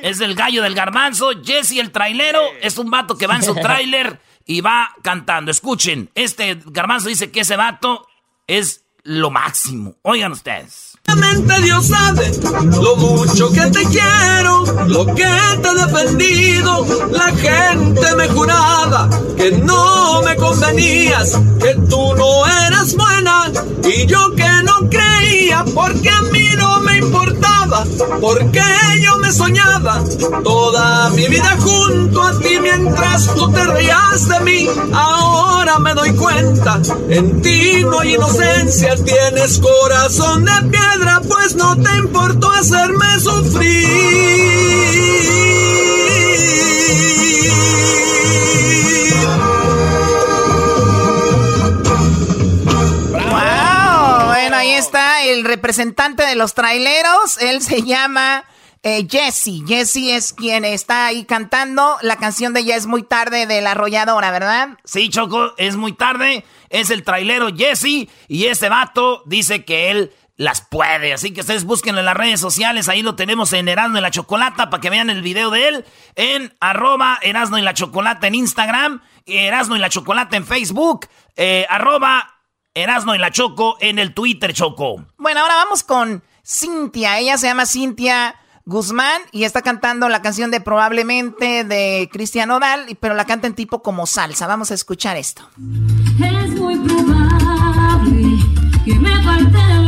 es 0.01 0.19
el 0.19 0.35
gallo 0.35 0.61
del 0.61 0.75
garbanzo. 0.75 1.31
Jesse 1.41 1.79
el 1.79 1.93
trailero 1.93 2.41
es 2.61 2.77
un 2.77 2.91
vato 2.91 3.17
que 3.17 3.27
va 3.27 3.37
en 3.37 3.43
su 3.43 3.55
trailer 3.61 4.19
y 4.51 4.59
va 4.59 4.93
cantando. 5.01 5.49
Escuchen, 5.49 6.09
este 6.13 6.59
garbanzo 6.65 7.07
dice 7.07 7.31
que 7.31 7.39
ese 7.39 7.55
vato 7.55 8.05
es 8.47 8.83
lo 9.03 9.31
máximo. 9.31 9.95
Oigan 10.01 10.33
ustedes. 10.33 10.90
Dios 11.61 11.87
sabe 11.87 12.31
lo 12.63 12.95
mucho 12.95 13.51
que 13.51 13.61
te 13.67 13.85
quiero, 13.85 14.63
lo 14.87 15.05
que 15.05 15.27
te 15.61 15.69
he 15.69 15.85
defendido. 15.85 17.09
La 17.11 17.27
gente 17.35 18.15
me 18.15 18.27
juraba 18.29 19.09
que 19.37 19.51
no 19.51 20.21
me 20.23 20.35
convenías, 20.35 21.37
que 21.59 21.75
tú 21.89 22.15
no 22.15 22.47
eras 22.65 22.95
buena 22.95 23.51
y 23.83 24.05
yo 24.07 24.33
que 24.35 24.49
no 24.63 24.89
creía, 24.89 25.63
porque 25.73 26.09
a 26.09 26.21
mí 26.31 26.49
no 26.57 26.79
me 26.81 26.97
importaba, 26.97 27.85
porque 28.19 28.63
yo 29.03 29.17
me 29.17 29.31
soñaba 29.31 30.03
toda 30.43 31.09
mi 31.11 31.27
vida 31.27 31.57
junto 31.59 32.21
a 32.23 32.39
ti 32.39 32.59
mientras 32.61 33.33
tú 33.35 33.51
te 33.51 33.63
reías 33.65 34.27
de 34.27 34.39
mí. 34.41 34.67
Ahora 34.93 35.79
me 35.79 35.93
doy 35.93 36.13
cuenta, 36.13 36.79
en 37.09 37.41
ti 37.41 37.83
no 37.83 37.99
hay 37.99 38.15
inocencia, 38.15 38.95
tienes 38.95 39.59
corazón 39.59 40.45
de 40.45 40.51
piedra, 40.69 41.00
pues 41.27 41.55
no 41.55 41.75
te 41.81 41.97
importó 41.97 42.49
hacerme 42.51 43.19
sufrir. 43.19 43.87
¡Wow! 53.11 54.27
Bueno, 54.27 54.55
ahí 54.57 54.71
está 54.71 55.23
el 55.23 55.43
representante 55.43 56.25
de 56.25 56.35
los 56.35 56.53
traileros. 56.53 57.37
Él 57.39 57.61
se 57.61 57.81
llama 57.81 58.45
eh, 58.83 59.07
Jesse. 59.09 59.63
Jesse 59.67 60.15
es 60.15 60.33
quien 60.33 60.65
está 60.65 61.07
ahí 61.07 61.25
cantando 61.25 61.97
la 62.01 62.15
canción 62.17 62.53
de 62.53 62.63
Ya 62.63 62.75
es 62.75 62.87
muy 62.87 63.03
tarde 63.03 63.45
de 63.45 63.61
la 63.61 63.71
arrolladora, 63.71 64.31
¿verdad? 64.31 64.69
Sí, 64.83 65.09
Choco, 65.09 65.53
es 65.57 65.75
muy 65.75 65.93
tarde. 65.93 66.45
Es 66.69 66.89
el 66.89 67.03
trailero 67.03 67.49
Jesse. 67.55 68.07
Y 68.27 68.45
este 68.45 68.69
vato 68.69 69.23
dice 69.25 69.65
que 69.65 69.91
él 69.91 70.11
las 70.37 70.61
puede. 70.61 71.13
Así 71.13 71.33
que 71.33 71.41
ustedes 71.41 71.65
búsquenlo 71.65 71.99
en 71.99 72.05
las 72.05 72.17
redes 72.17 72.39
sociales. 72.39 72.89
Ahí 72.89 73.01
lo 73.01 73.15
tenemos 73.15 73.53
en 73.53 73.67
Erasmo 73.67 73.97
y 73.97 74.01
la 74.01 74.11
Chocolata 74.11 74.69
para 74.69 74.81
que 74.81 74.89
vean 74.89 75.09
el 75.09 75.21
video 75.21 75.49
de 75.51 75.67
él. 75.67 75.85
En 76.15 76.55
arroba 76.59 77.19
Erasmo 77.21 77.57
y 77.57 77.61
la 77.61 77.73
Chocolata 77.73 78.27
en 78.27 78.35
Instagram. 78.35 79.01
Erasmo 79.25 79.75
y 79.75 79.79
la 79.79 79.89
Chocolata 79.89 80.37
en 80.37 80.45
Facebook. 80.45 81.07
eh, 81.35 81.65
arroba 81.69 82.27
Erasmo 82.73 83.13
y 83.15 83.17
la 83.17 83.31
Choco 83.31 83.77
en 83.81 83.99
el 83.99 84.13
Twitter, 84.13 84.53
Choco. 84.53 85.05
Bueno, 85.17 85.41
ahora 85.41 85.55
vamos 85.55 85.83
con 85.83 86.23
Cintia. 86.45 87.19
Ella 87.19 87.37
se 87.37 87.47
llama 87.47 87.65
Cintia 87.65 88.35
Guzmán 88.65 89.21
y 89.31 89.43
está 89.43 89.61
cantando 89.61 90.07
la 90.07 90.21
canción 90.21 90.51
de 90.51 90.61
Probablemente 90.61 91.63
de 91.65 92.09
Cristian 92.11 92.49
Odal, 92.51 92.97
pero 92.99 93.13
la 93.15 93.25
canta 93.25 93.47
en 93.47 93.55
tipo 93.55 93.81
como 93.81 94.07
salsa. 94.07 94.47
Vamos 94.47 94.71
a 94.71 94.73
escuchar 94.75 95.17
esto. 95.17 95.49
Es 95.57 96.51
muy 96.51 96.77
probable 96.77 98.37
que 98.85 98.95
me 98.95 99.23
falte 99.23 99.80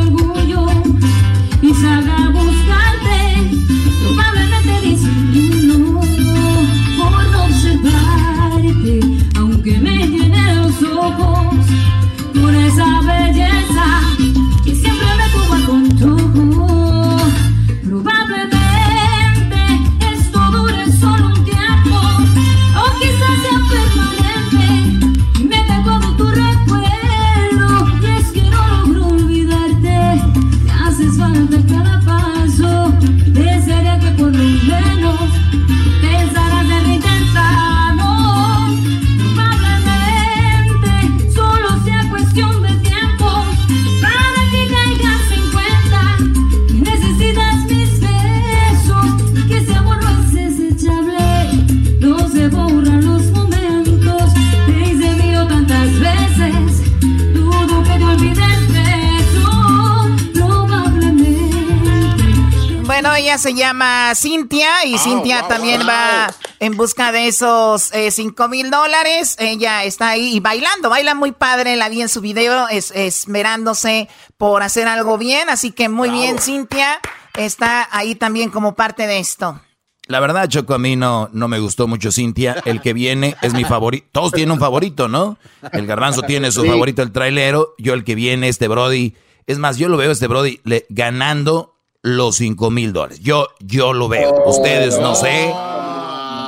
ella 63.23 63.37
se 63.37 63.53
llama 63.53 64.13
Cintia 64.15 64.83
y 64.85 64.97
Cintia 64.97 65.47
también 65.47 65.87
va 65.87 66.33
en 66.59 66.75
busca 66.75 67.11
de 67.13 67.27
esos 67.29 67.91
5 68.11 68.47
mil 68.49 68.69
dólares. 68.69 69.37
Ella 69.39 69.83
está 69.85 70.09
ahí 70.09 70.35
y 70.35 70.39
bailando, 70.41 70.89
baila 70.89 71.15
muy 71.15 71.31
padre, 71.31 71.77
la 71.77 71.87
vi 71.87 72.01
en 72.01 72.09
su 72.09 72.19
video, 72.19 72.67
es, 72.67 72.91
esmerándose 72.91 74.09
por 74.37 74.61
hacer 74.61 74.87
algo 74.87 75.17
bien. 75.17 75.49
Así 75.49 75.71
que 75.71 75.87
muy 75.89 76.09
bien, 76.09 76.37
Cintia 76.39 76.99
está 77.35 77.87
ahí 77.91 78.15
también 78.15 78.49
como 78.49 78.75
parte 78.75 79.07
de 79.07 79.19
esto. 79.19 79.61
La 80.07 80.19
verdad, 80.19 80.49
Choco, 80.49 80.73
a 80.73 80.79
mí 80.79 80.97
no, 80.97 81.29
no 81.31 81.47
me 81.47 81.59
gustó 81.59 81.87
mucho 81.87 82.11
Cintia. 82.11 82.57
El 82.65 82.81
que 82.81 82.91
viene 82.91 83.37
es 83.41 83.53
mi 83.53 83.63
favorito. 83.63 84.05
Todos 84.11 84.33
tienen 84.33 84.51
un 84.51 84.59
favorito, 84.59 85.07
¿no? 85.07 85.37
El 85.71 85.87
garbanzo 85.87 86.23
tiene 86.23 86.51
su 86.51 86.61
Sí. 86.63 86.67
favorito, 86.67 87.01
el 87.01 87.13
trailero. 87.13 87.73
Yo 87.77 87.93
el 87.93 88.03
que 88.03 88.15
viene, 88.15 88.49
este 88.49 88.67
Brody. 88.67 89.15
Es 89.47 89.59
más, 89.59 89.77
yo 89.77 89.87
lo 89.87 89.95
veo 89.95 90.11
este 90.11 90.27
Brody 90.27 90.59
le- 90.65 90.85
ganando 90.89 91.72
los 92.03 92.35
5 92.35 92.69
mil 92.69 92.93
dólares. 92.93 93.19
Yo, 93.21 93.47
yo 93.59 93.93
lo 93.93 94.07
veo. 94.07 94.43
Ustedes 94.45 94.99
no 94.99 95.15
sé. 95.15 95.51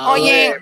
Oye, 0.08 0.50
eh, 0.50 0.56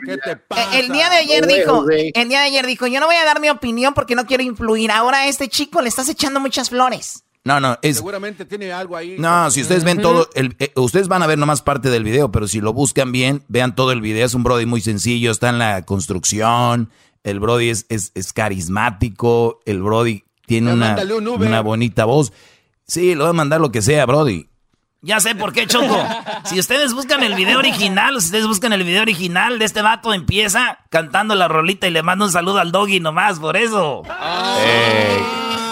el 0.75 0.89
día 0.91 1.09
de 1.09 1.17
ayer 1.17 1.45
dijo, 1.45 1.81
José. 1.81 2.11
el 2.15 2.29
día 2.29 2.39
de 2.39 2.45
ayer 2.45 2.65
dijo, 2.65 2.87
yo 2.87 2.99
no 3.01 3.07
voy 3.07 3.15
a 3.15 3.25
dar 3.25 3.41
mi 3.41 3.49
opinión 3.49 3.93
porque 3.93 4.15
no 4.15 4.25
quiero 4.25 4.43
influir. 4.43 4.89
Ahora 4.91 5.19
a 5.21 5.27
este 5.27 5.49
chico 5.49 5.81
le 5.81 5.89
estás 5.89 6.07
echando 6.07 6.39
muchas 6.39 6.69
flores. 6.69 7.25
No, 7.43 7.59
no, 7.59 7.77
es... 7.81 7.97
Seguramente 7.97 8.45
tiene 8.45 8.71
algo 8.71 8.95
ahí. 8.95 9.17
No, 9.19 9.51
si 9.51 9.63
ustedes 9.63 9.83
ven 9.83 10.01
todo, 10.01 10.29
el- 10.33 10.55
eh, 10.59 10.71
ustedes 10.77 11.09
van 11.09 11.23
a 11.23 11.27
ver 11.27 11.37
nomás 11.37 11.61
parte 11.61 11.89
del 11.89 12.05
video, 12.05 12.31
pero 12.31 12.47
si 12.47 12.61
lo 12.61 12.71
buscan 12.71 13.11
bien, 13.11 13.43
vean 13.49 13.75
todo 13.75 13.91
el 13.91 13.99
video. 13.99 14.25
Es 14.25 14.33
un 14.33 14.43
Brody 14.43 14.65
muy 14.65 14.79
sencillo, 14.79 15.29
está 15.31 15.49
en 15.49 15.59
la 15.59 15.83
construcción, 15.83 16.89
el 17.23 17.41
Brody 17.41 17.69
es, 17.69 17.85
es, 17.89 18.13
es 18.15 18.31
carismático, 18.31 19.59
el 19.65 19.81
Brody 19.81 20.23
tiene 20.45 20.71
una, 20.71 20.95
un 21.17 21.27
una 21.27 21.61
bonita 21.61 22.05
voz. 22.05 22.31
Sí, 22.87 23.09
le 23.09 23.17
voy 23.17 23.27
a 23.29 23.33
mandar 23.33 23.59
lo 23.59 23.71
que 23.73 23.81
sea, 23.81 24.05
Brody. 24.05 24.47
Ya 25.05 25.19
sé 25.19 25.35
por 25.35 25.51
qué, 25.51 25.67
Choco. 25.67 26.01
Si 26.45 26.57
ustedes 26.57 26.93
buscan 26.93 27.23
el 27.23 27.35
video 27.35 27.59
original, 27.59 28.13
si 28.21 28.27
ustedes 28.27 28.47
buscan 28.47 28.71
el 28.71 28.85
video 28.85 29.01
original 29.01 29.59
de 29.59 29.65
este 29.65 29.81
vato, 29.81 30.13
empieza 30.13 30.79
cantando 30.89 31.35
la 31.35 31.49
rolita 31.49 31.87
y 31.87 31.91
le 31.91 32.03
manda 32.03 32.23
un 32.23 32.31
saludo 32.31 32.59
al 32.59 32.71
doggy 32.71 33.01
nomás, 33.01 33.37
por 33.37 33.57
eso. 33.57 34.03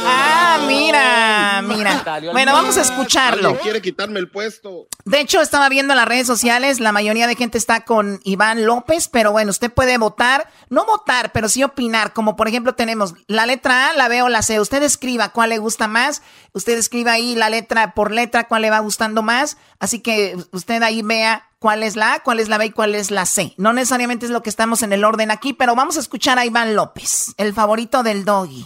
Ah, 0.06 0.60
mira, 0.68 1.62
mira. 1.62 2.04
Bueno, 2.32 2.54
vamos 2.54 2.78
a 2.78 2.82
escucharlo. 2.82 3.50
Alguien 3.50 3.64
quiere 3.64 3.82
quitarme 3.82 4.20
el 4.20 4.30
puesto. 4.30 4.88
De 5.06 5.20
hecho, 5.20 5.42
estaba 5.42 5.70
viendo 5.70 5.94
en 5.94 5.98
las 5.98 6.08
redes 6.08 6.28
sociales, 6.28 6.80
la 6.80 6.92
mayoría 6.92 7.28
de 7.28 7.36
gente 7.36 7.58
está 7.58 7.86
con 7.86 8.20
Iván 8.24 8.66
López, 8.66 9.08
pero 9.08 9.32
bueno, 9.32 9.52
usted 9.52 9.72
puede 9.72 9.98
votar, 9.98 10.50
no 10.70 10.86
votar, 10.86 11.32
pero 11.32 11.50
sí 11.50 11.64
opinar, 11.64 12.14
como 12.14 12.36
por 12.36 12.48
ejemplo 12.48 12.76
tenemos 12.76 13.14
la 13.28 13.46
letra 13.46 13.90
A, 13.90 13.94
la 13.94 14.08
B 14.08 14.22
o 14.22 14.30
la 14.30 14.42
C. 14.42 14.60
Usted 14.60 14.84
escriba 14.84 15.30
cuál 15.30 15.50
le 15.50 15.58
gusta 15.58 15.88
más, 15.88 16.22
usted 16.54 16.78
escriba 16.78 17.14
ahí 17.14 17.36
la 17.36 17.50
letra 17.50 17.94
por 17.94 18.12
letra, 18.12 18.48
cuál 18.48 18.64
le 18.64 18.70
va 18.70 18.80
gustando 18.80 19.22
más, 19.22 19.58
así 19.80 20.00
que 20.00 20.38
usted 20.52 20.84
ahí 20.84 21.02
vea 21.02 21.48
cuál 21.60 21.84
es 21.84 21.96
la 21.96 22.16
A, 22.16 22.24
cuál 22.24 22.40
es 22.40 22.50
la 22.50 22.58
B 22.58 22.68
y 22.68 22.72
cuál 22.72 22.96
es 22.96 23.12
la 23.12 23.26
C. 23.26 23.54
No 23.58 23.74
necesariamente 23.74 24.26
es 24.26 24.32
lo 24.32 24.44
que 24.44 24.50
estamos 24.50 24.84
en 24.84 24.94
el 24.94 25.04
orden 25.04 25.32
aquí, 25.32 25.54
pero 25.54 25.76
vamos 25.76 25.98
a 25.98 26.00
escuchar 26.00 26.40
a 26.40 26.46
Iván 26.46 26.76
López, 26.76 27.34
el 27.38 27.54
favorito 27.54 28.04
del 28.04 28.26
doggy. 28.26 28.66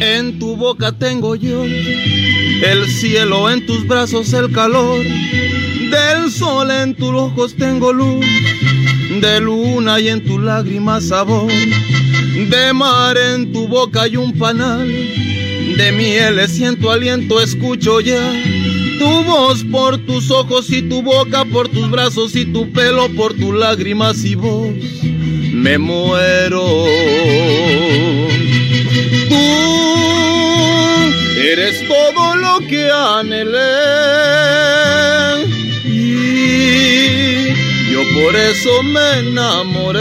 En 0.00 0.38
tu 0.38 0.56
boca 0.56 0.92
tengo 0.92 1.34
yo 1.36 1.64
el 1.64 2.86
cielo, 2.88 3.50
en 3.50 3.64
tus 3.64 3.86
brazos 3.86 4.32
el 4.32 4.52
calor. 4.52 5.02
Del 5.02 6.30
sol 6.30 6.70
en 6.70 6.94
tus 6.94 7.10
ojos 7.10 7.54
tengo 7.56 7.92
luz, 7.92 8.26
de 9.20 9.40
luna 9.40 10.00
y 10.00 10.08
en 10.08 10.24
tus 10.24 10.42
lágrimas 10.42 11.08
sabor. 11.08 11.50
De 11.50 12.72
mar 12.74 13.16
en 13.16 13.52
tu 13.52 13.66
boca 13.68 14.02
hay 14.02 14.16
un 14.16 14.32
panal, 14.32 14.86
de 14.86 15.92
mieles 15.92 16.52
siento 16.52 16.90
aliento, 16.90 17.40
escucho 17.40 18.00
ya. 18.00 18.32
Tu 18.98 19.24
voz 19.24 19.64
por 19.64 19.98
tus 19.98 20.30
ojos 20.30 20.70
y 20.70 20.82
tu 20.82 21.02
boca 21.02 21.44
por 21.44 21.68
tus 21.68 21.90
brazos 21.90 22.34
y 22.36 22.46
tu 22.46 22.70
pelo 22.72 23.08
por 23.10 23.34
tus 23.34 23.54
lágrimas 23.54 24.24
y 24.24 24.34
voz. 24.34 24.74
Me 25.52 25.78
muero. 25.78 26.66
Tú. 29.28 29.46
Eres 31.38 31.86
todo 31.88 32.36
lo 32.36 32.60
que 32.66 32.90
anhelé. 32.90 33.58
Y 35.84 37.52
yo 37.92 38.00
por 38.14 38.34
eso 38.34 38.82
me 38.82 39.18
enamoré. 39.20 40.00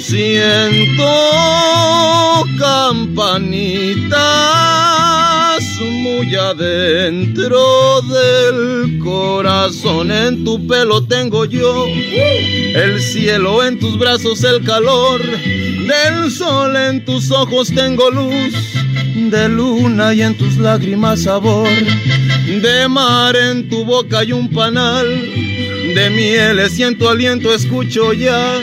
Siento 0.00 1.04
campanitas 2.58 4.18
muy 6.18 6.34
adentro 6.34 8.02
del 8.02 8.98
corazón. 8.98 10.10
En 10.10 10.44
tu 10.44 10.66
pelo 10.66 11.04
tengo 11.04 11.44
yo 11.44 11.86
el 11.86 13.00
cielo, 13.00 13.64
en 13.64 13.78
tus 13.78 13.98
brazos 13.98 14.42
el 14.42 14.64
calor. 14.64 15.20
Del 15.22 16.30
sol 16.30 16.76
en 16.76 17.04
tus 17.04 17.30
ojos 17.30 17.72
tengo 17.72 18.10
luz, 18.10 18.52
de 19.30 19.48
luna 19.48 20.12
y 20.12 20.22
en 20.22 20.36
tus 20.36 20.56
lágrimas 20.56 21.22
sabor. 21.22 21.68
De 22.62 22.88
mar 22.88 23.36
en 23.36 23.68
tu 23.68 23.84
boca 23.84 24.20
hay 24.20 24.32
un 24.32 24.50
panal, 24.50 25.06
de 25.06 26.10
mieles 26.10 26.72
siento 26.72 27.08
aliento, 27.08 27.54
escucho 27.54 28.12
ya. 28.12 28.60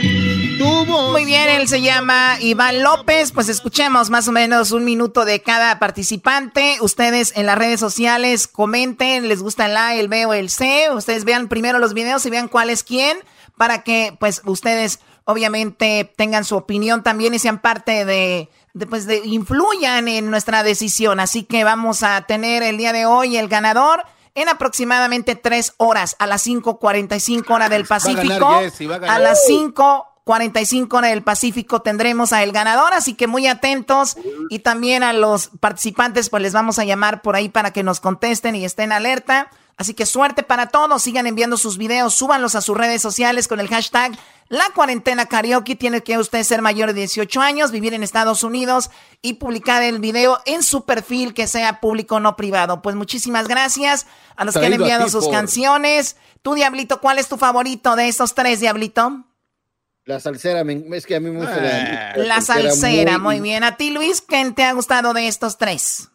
Muy 0.58 1.26
bien, 1.26 1.50
él 1.50 1.68
se 1.68 1.82
llama 1.82 2.38
Iván 2.40 2.82
López. 2.82 3.32
Pues 3.32 3.50
escuchemos 3.50 4.10
más 4.10 4.28
o 4.28 4.32
menos 4.32 4.72
un 4.72 4.86
minuto 4.86 5.26
de 5.26 5.42
cada 5.42 5.80
participante. 5.80 6.78
Ustedes 6.82 7.34
en 7.36 7.46
las 7.46 7.58
redes 7.58 7.80
sociales 7.80 8.48
comenten, 8.48 9.28
les 9.28 9.42
gusta 9.42 9.66
el 9.66 9.76
A, 9.76 9.96
el 9.96 10.08
B 10.08 10.26
o 10.26 10.34
el 10.34 10.50
C. 10.50 10.90
Ustedes 10.92 11.26
vean 11.26 11.48
primero 11.48 11.80
los 11.80 11.94
videos 11.94 12.26
y 12.26 12.30
vean 12.30 12.48
cuál 12.48 12.70
es 12.70 12.84
quién 12.84 13.18
para 13.58 13.84
que 13.84 14.16
pues 14.20 14.42
ustedes 14.46 15.00
obviamente 15.26 16.12
tengan 16.16 16.46
su 16.46 16.56
opinión 16.56 17.04
también 17.04 17.34
y 17.34 17.40
sean 17.40 17.60
parte 17.60 18.06
de, 18.06 18.50
de, 18.74 18.88
pues 18.88 19.06
de 19.08 19.18
influyan 19.26 20.08
en 20.08 20.30
nuestra 20.30 20.64
decisión. 20.64 21.20
Así 21.20 21.44
que 21.44 21.64
vamos 21.64 22.04
a 22.04 22.22
tener 22.22 22.64
el 22.64 22.78
día 22.78 22.94
de 22.94 23.06
hoy 23.06 23.38
el 23.38 23.48
ganador 23.48 24.04
en 24.36 24.50
aproximadamente 24.50 25.36
tres 25.36 25.74
horas 25.78 26.16
a 26.20 26.28
las 26.28 26.46
5:45 26.46 27.50
hora 27.50 27.70
del 27.70 27.90
Va 27.90 27.96
a 27.96 28.00
ganar 28.00 28.40
Pacífico. 28.40 29.08
A 29.08 29.20
las 29.20 29.48
5:45 30.26 30.98
hora 30.98 31.10
del 31.10 31.24
Pacífico 31.24 31.82
tendremos 31.82 32.34
a 32.34 32.42
el 32.44 32.52
ganador, 32.52 32.94
así 32.94 33.14
que 33.14 33.28
muy 33.28 33.48
atentos 33.48 34.18
y 34.50 34.60
también 34.60 35.04
a 35.04 35.14
los 35.14 35.50
participantes 35.60 36.30
pues 36.30 36.42
les 36.42 36.54
vamos 36.54 36.80
a 36.80 36.84
llamar 36.84 37.22
por 37.22 37.36
ahí 37.36 37.50
para 37.50 37.72
que 37.72 37.84
nos 37.84 38.00
contesten 38.00 38.56
y 38.56 38.66
estén 38.66 38.92
alerta. 38.92 39.50
Así 39.78 39.94
que 39.94 40.06
suerte 40.06 40.42
para 40.42 40.68
todos, 40.68 41.04
sigan 41.04 41.28
enviando 41.28 41.58
sus 41.58 41.78
videos, 41.78 42.14
súbanlos 42.14 42.56
a 42.56 42.62
sus 42.62 42.78
redes 42.78 43.02
sociales 43.02 43.50
con 43.50 43.60
el 43.60 43.68
hashtag 43.68 44.18
La 44.48 44.64
Cuarentena 44.74 45.26
Karaoke. 45.26 45.76
Tiene 45.76 46.02
que 46.02 46.18
usted 46.18 46.44
ser 46.44 46.62
mayor 46.62 46.94
de 46.94 47.02
18 47.02 47.42
años, 47.42 47.72
vivir 47.72 47.94
en 47.94 48.02
Estados 48.02 48.44
Unidos 48.44 48.90
y 49.22 49.34
publicar 49.34 49.84
el 49.84 50.00
video 50.00 50.40
en 50.46 50.64
su 50.64 50.86
perfil 50.86 51.34
que 51.34 51.46
sea 51.46 51.82
público 51.82 52.22
no 52.22 52.38
privado. 52.38 52.82
Pues 52.82 52.96
muchísimas 52.96 53.50
gracias 53.50 54.08
a 54.38 54.46
los 54.46 54.56
que 54.56 54.66
han 54.66 54.72
enviado 54.74 55.06
ti 55.06 55.12
sus 55.12 55.26
por- 55.26 55.34
canciones. 55.34 56.16
Tú, 56.42 56.54
Diablito, 56.54 57.02
¿cuál 57.02 57.20
es 57.20 57.28
tu 57.28 57.36
favorito 57.36 57.98
de 57.98 58.08
estos 58.08 58.34
tres, 58.34 58.62
Diablito? 58.62 59.26
La 60.06 60.20
salsera, 60.20 60.64
es 60.94 61.06
que 61.06 61.16
a 61.16 61.20
mí 61.20 61.32
me 61.32 61.40
gusta 61.40 61.58
la, 61.58 62.14
La 62.18 62.42
salsera, 62.42 63.18
muy 63.18 63.40
bien. 63.40 63.64
A 63.64 63.76
ti, 63.76 63.90
Luis, 63.90 64.22
¿quién 64.22 64.54
te 64.54 64.64
ha 64.64 64.72
gustado 64.74 65.14
de 65.14 65.28
estos 65.28 65.58
tres? 65.58 66.10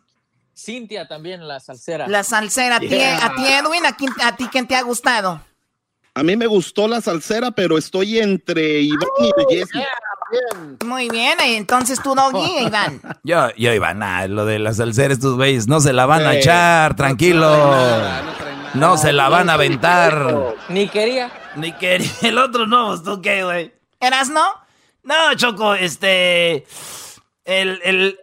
Cintia 0.57 1.09
también, 1.09 1.47
la 1.49 1.59
salsera. 1.59 2.07
La 2.07 2.23
salsera. 2.23 2.77
A 2.77 2.81
ti, 2.81 2.89
Yeah. 2.89 3.25
a 3.27 3.35
ti, 3.35 3.43
Edwin, 3.47 3.85
¿a, 3.87 3.97
quién- 3.97 4.13
a 4.23 4.37
ti 4.37 4.47
quién 4.53 4.67
te 4.69 4.77
ha 4.77 4.83
gustado? 4.83 5.41
A 6.15 6.23
mí 6.23 6.37
me 6.37 6.47
gustó 6.47 6.87
la 6.87 7.01
salsera, 7.01 7.51
pero 7.51 7.79
estoy 7.79 8.19
entre 8.19 8.81
Iván 8.81 9.09
y 9.49 9.55
Jessy. 9.55 9.81
Muy 10.85 11.09
bien, 11.09 11.39
entonces 11.41 12.01
tú, 12.01 12.15
Doggy, 12.15 12.59
Iván. 12.67 13.01
Yo, 13.25 13.49
yo 13.57 13.73
iba, 13.73 13.93
nah, 13.95 14.27
lo 14.29 14.45
de 14.45 14.59
la 14.61 14.73
salsera, 14.73 15.13
estos 15.15 15.35
güeyes 15.35 15.67
no 15.67 15.81
se 15.81 15.93
la 15.93 16.07
van 16.07 16.25
a 16.27 16.37
echar, 16.37 16.95
tranquilo. 16.95 17.73
No 18.75 18.97
se 18.99 19.13
la 19.13 19.29
van 19.29 19.51
a 19.51 19.55
aventar. 19.55 20.55
Ni 20.69 20.87
quería. 20.89 21.33
Ni 21.57 21.73
quería. 21.73 22.09
El 22.23 22.39
otro 22.39 22.67
no, 22.69 23.03
¿tú 23.03 23.21
qué, 23.21 23.43
güey? 23.43 23.73
¿Eras 24.01 24.29
no? 24.31 24.45
No, 25.03 25.35
Choco, 25.37 25.75
este. 25.75 26.67
El. 27.45 27.81
el... 27.85 28.19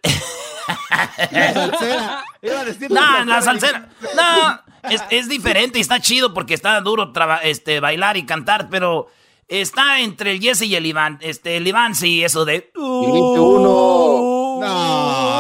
La 1.32 1.54
salsera. 1.54 2.26
Iba 2.42 2.60
a 2.60 2.66
decir 2.66 2.92
No, 2.92 3.26
la 3.26 3.42
salsera. 3.42 3.90
No, 4.16 4.62
es, 4.90 5.02
es 5.10 5.30
diferente 5.30 5.78
y 5.78 5.82
está 5.82 6.00
chido 6.00 6.34
porque 6.34 6.54
está 6.54 6.80
duro 6.82 7.12
traba- 7.14 7.42
este, 7.44 7.80
bailar 7.80 8.18
y 8.18 8.26
cantar, 8.26 8.70
pero 8.70 9.08
está 9.48 10.00
entre 10.02 10.32
el 10.32 10.42
Jesse 10.42 10.64
y 10.64 10.76
el 10.76 10.86
Iván. 10.86 11.20
Este, 11.22 11.58
el 11.58 11.68
Iván 11.68 11.96
sí, 11.96 12.24
eso 12.24 12.44
de. 12.46 12.56
Elige 12.76 13.40
uno. 13.40 14.60
No, 14.62 14.97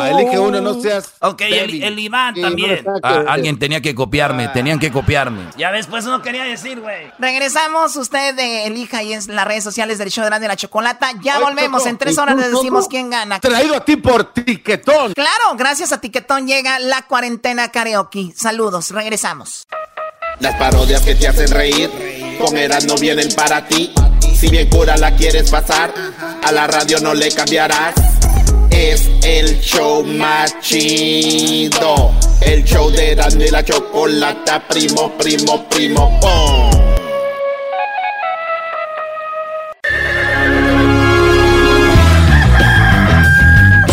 elige 0.09 0.39
uno, 0.39 0.61
no 0.61 0.81
seas. 0.81 1.13
Ok, 1.21 1.41
el, 1.41 1.83
el 1.83 1.99
Iván 1.99 2.35
Sí, 2.35 2.41
también. 2.41 2.85
Ah, 3.03 3.23
alguien 3.27 3.57
tenía 3.59 3.81
que 3.81 3.93
copiarme, 3.95 4.47
tenían 4.49 4.79
que 4.79 4.91
copiarme. 4.91 5.43
Ya 5.57 5.71
ves, 5.71 5.87
pues 5.87 6.05
no 6.05 6.21
quería 6.21 6.43
decir, 6.43 6.79
güey. 6.79 7.11
Regresamos, 7.19 7.95
usted 7.95 8.37
eh, 8.39 8.65
elija 8.67 8.99
ahí 8.99 9.13
en 9.13 9.21
las 9.35 9.45
redes 9.47 9.63
sociales 9.63 9.97
del 9.97 10.09
show 10.09 10.23
de 10.23 10.29
Grande 10.29 10.47
la 10.47 10.55
Chocolata. 10.55 11.11
Ya 11.21 11.37
Ay, 11.37 11.43
volvemos, 11.43 11.81
Choco, 11.81 11.89
en 11.89 11.97
tres 11.97 12.15
¿y 12.15 12.19
horas 12.19 12.35
les 12.37 12.51
decimos 12.51 12.81
Choco? 12.83 12.89
quién 12.89 13.09
gana. 13.09 13.39
Traído 13.39 13.75
a 13.75 13.83
ti 13.85 13.95
por 13.95 14.33
tiquetón. 14.33 15.13
Claro, 15.13 15.55
gracias 15.55 15.91
a 15.91 15.99
Tiquetón 16.01 16.47
llega 16.47 16.79
la 16.79 17.01
cuarentena 17.03 17.69
karaoke. 17.71 18.31
Saludos, 18.35 18.91
regresamos. 18.91 19.67
Las 20.39 20.55
parodias 20.55 21.01
que 21.01 21.15
te 21.15 21.27
hacen 21.27 21.49
reír, 21.49 21.89
con 22.39 22.55
Eras 22.57 22.85
no 22.85 22.95
vienen 22.95 23.29
para 23.35 23.65
ti. 23.67 23.91
Si 24.35 24.49
bien 24.49 24.69
cura 24.69 24.95
la 24.97 25.15
quieres 25.15 25.49
pasar, 25.49 25.91
a 26.43 26.51
la 26.51 26.67
radio 26.67 26.99
no 26.99 27.13
le 27.15 27.31
cambiarás. 27.31 27.95
Es 28.77 29.09
el 29.23 29.59
show 29.59 30.03
más 30.05 30.59
chido. 30.61 32.11
El 32.41 32.63
show 32.63 32.91
de 32.91 33.13
y 33.13 33.49
la 33.49 33.65
chocolata, 33.65 34.61
primo, 34.67 35.11
primo, 35.17 35.67
primo, 35.67 36.19
pum. 36.19 36.79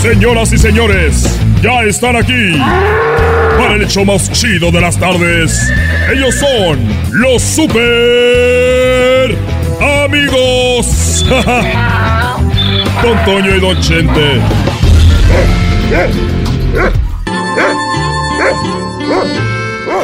Señoras 0.03 0.53
y 0.53 0.59
señores, 0.59 1.30
ya 1.62 1.82
están 1.85 2.16
aquí 2.16 2.53
para 3.57 3.76
el 3.76 3.82
hecho 3.85 4.05
más 4.05 4.30
chido 4.32 4.70
de 4.70 4.82
las 4.82 5.01
tardes. 5.01 5.59
Ellos 6.12 6.35
son 6.35 6.87
los 7.11 7.41
super 7.43 7.74
amigos. 10.05 11.24
Don 13.03 13.24
Toño 13.24 13.55
y 13.57 13.61
Don 13.61 13.80
Chente. 13.80 14.73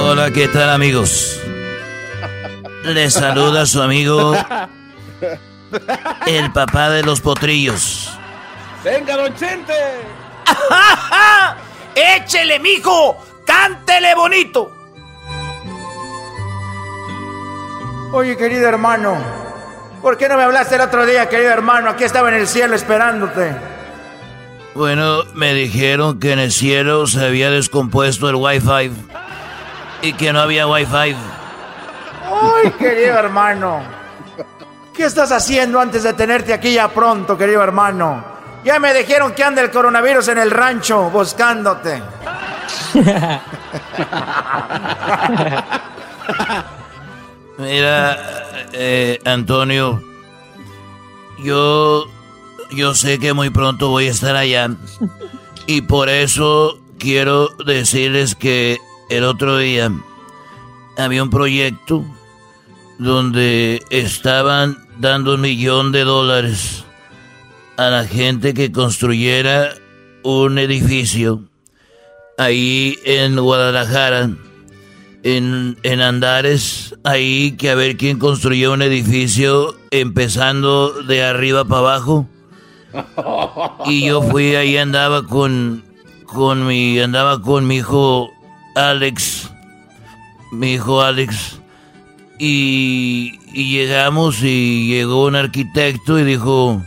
Hola, 0.00 0.30
¿qué 0.32 0.48
tal 0.48 0.70
amigos? 0.70 1.40
Les 2.84 3.12
saluda 3.14 3.66
su 3.66 3.82
amigo, 3.82 4.34
el 6.26 6.52
papá 6.52 6.90
de 6.90 7.02
los 7.02 7.20
potrillos. 7.20 8.18
Venga, 8.84 9.16
don 9.16 9.34
Chente. 9.34 9.74
¡Échele, 11.94 12.58
mijo! 12.58 13.16
¡Cántele 13.44 14.14
bonito! 14.14 14.72
Oye, 18.12 18.36
querido 18.36 18.68
hermano, 18.68 19.16
¿por 20.02 20.16
qué 20.16 20.28
no 20.28 20.36
me 20.36 20.42
hablaste 20.42 20.74
el 20.74 20.80
otro 20.80 21.06
día, 21.06 21.28
querido 21.28 21.50
hermano? 21.50 21.90
Aquí 21.90 22.04
estaba 22.04 22.28
en 22.28 22.36
el 22.36 22.48
cielo 22.48 22.74
esperándote. 22.74 23.54
Bueno, 24.74 25.24
me 25.34 25.52
dijeron 25.52 26.20
que 26.20 26.32
en 26.32 26.38
el 26.38 26.52
cielo 26.52 27.06
se 27.06 27.24
había 27.24 27.50
descompuesto 27.50 28.28
el 28.28 28.36
Wi-Fi 28.36 28.92
y 30.02 30.12
que 30.12 30.32
no 30.32 30.40
había 30.40 30.66
Wi-Fi. 30.66 31.16
Ay, 32.24 32.70
querido 32.78 33.18
hermano. 33.18 33.80
¿Qué 34.94 35.04
estás 35.04 35.32
haciendo 35.32 35.80
antes 35.80 36.04
de 36.04 36.12
tenerte 36.12 36.52
aquí 36.52 36.74
ya 36.74 36.88
pronto, 36.88 37.36
querido 37.36 37.62
hermano? 37.62 38.24
Ya 38.64 38.78
me 38.78 38.92
dijeron 38.92 39.32
que 39.32 39.42
anda 39.42 39.62
el 39.62 39.70
coronavirus 39.70 40.28
en 40.28 40.38
el 40.38 40.50
rancho 40.50 41.10
buscándote. 41.10 42.02
Mira, 47.58 48.16
eh, 48.72 49.18
Antonio, 49.24 50.02
yo, 51.38 52.06
yo 52.72 52.94
sé 52.94 53.18
que 53.18 53.32
muy 53.32 53.50
pronto 53.50 53.88
voy 53.88 54.06
a 54.06 54.10
estar 54.10 54.36
allá 54.36 54.70
y 55.66 55.82
por 55.82 56.08
eso 56.08 56.80
quiero 56.98 57.48
decirles 57.64 58.34
que 58.34 58.78
el 59.08 59.24
otro 59.24 59.58
día 59.58 59.90
había 60.96 61.22
un 61.22 61.30
proyecto 61.30 62.04
donde 62.98 63.82
estaban 63.90 64.78
dando 64.98 65.34
un 65.34 65.40
millón 65.40 65.92
de 65.92 66.04
dólares 66.04 66.84
a 67.76 67.88
la 67.88 68.04
gente 68.04 68.52
que 68.52 68.70
construyera 68.70 69.74
un 70.22 70.58
edificio 70.58 71.44
ahí 72.36 72.98
en 73.04 73.40
Guadalajara, 73.40 74.30
en, 75.22 75.78
en 75.82 76.00
Andares, 76.00 76.94
ahí 77.04 77.56
que 77.56 77.70
a 77.70 77.74
ver 77.74 77.96
quién 77.96 78.18
construyó 78.18 78.72
un 78.72 78.82
edificio 78.82 79.76
empezando 79.90 81.02
de 81.02 81.22
arriba 81.22 81.64
para 81.64 81.80
abajo. 81.80 82.28
Y 83.86 84.06
yo 84.06 84.22
fui 84.22 84.54
ahí 84.54 84.76
andaba 84.76 85.26
con 85.26 85.84
con 86.24 86.66
mi 86.66 86.98
andaba 87.00 87.40
con 87.40 87.66
mi 87.66 87.76
hijo 87.76 88.30
Alex, 88.76 89.50
mi 90.52 90.74
hijo 90.74 91.02
Alex 91.02 91.60
y, 92.38 93.38
y 93.52 93.70
llegamos 93.70 94.42
y 94.42 94.88
llegó 94.88 95.26
un 95.26 95.36
arquitecto 95.36 96.18
y 96.18 96.24
dijo, 96.24 96.82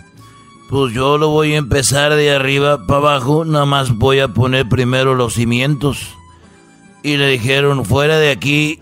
pues 0.70 0.91
yo 0.93 1.20
lo 1.20 1.30
voy 1.30 1.54
a 1.54 1.58
empezar 1.58 2.16
de 2.16 2.32
arriba 2.32 2.88
para 2.88 2.97
abajo, 2.97 3.45
nada 3.45 3.66
más 3.66 3.95
voy 3.95 4.20
a 4.20 4.30
poner 4.30 4.68
primero 4.68 5.14
los 5.14 5.36
cimientos. 5.36 6.16
Y 7.04 7.18
le 7.18 7.28
dijeron, 7.28 7.86
fuera 7.86 8.18
de 8.18 8.32
aquí, 8.32 8.80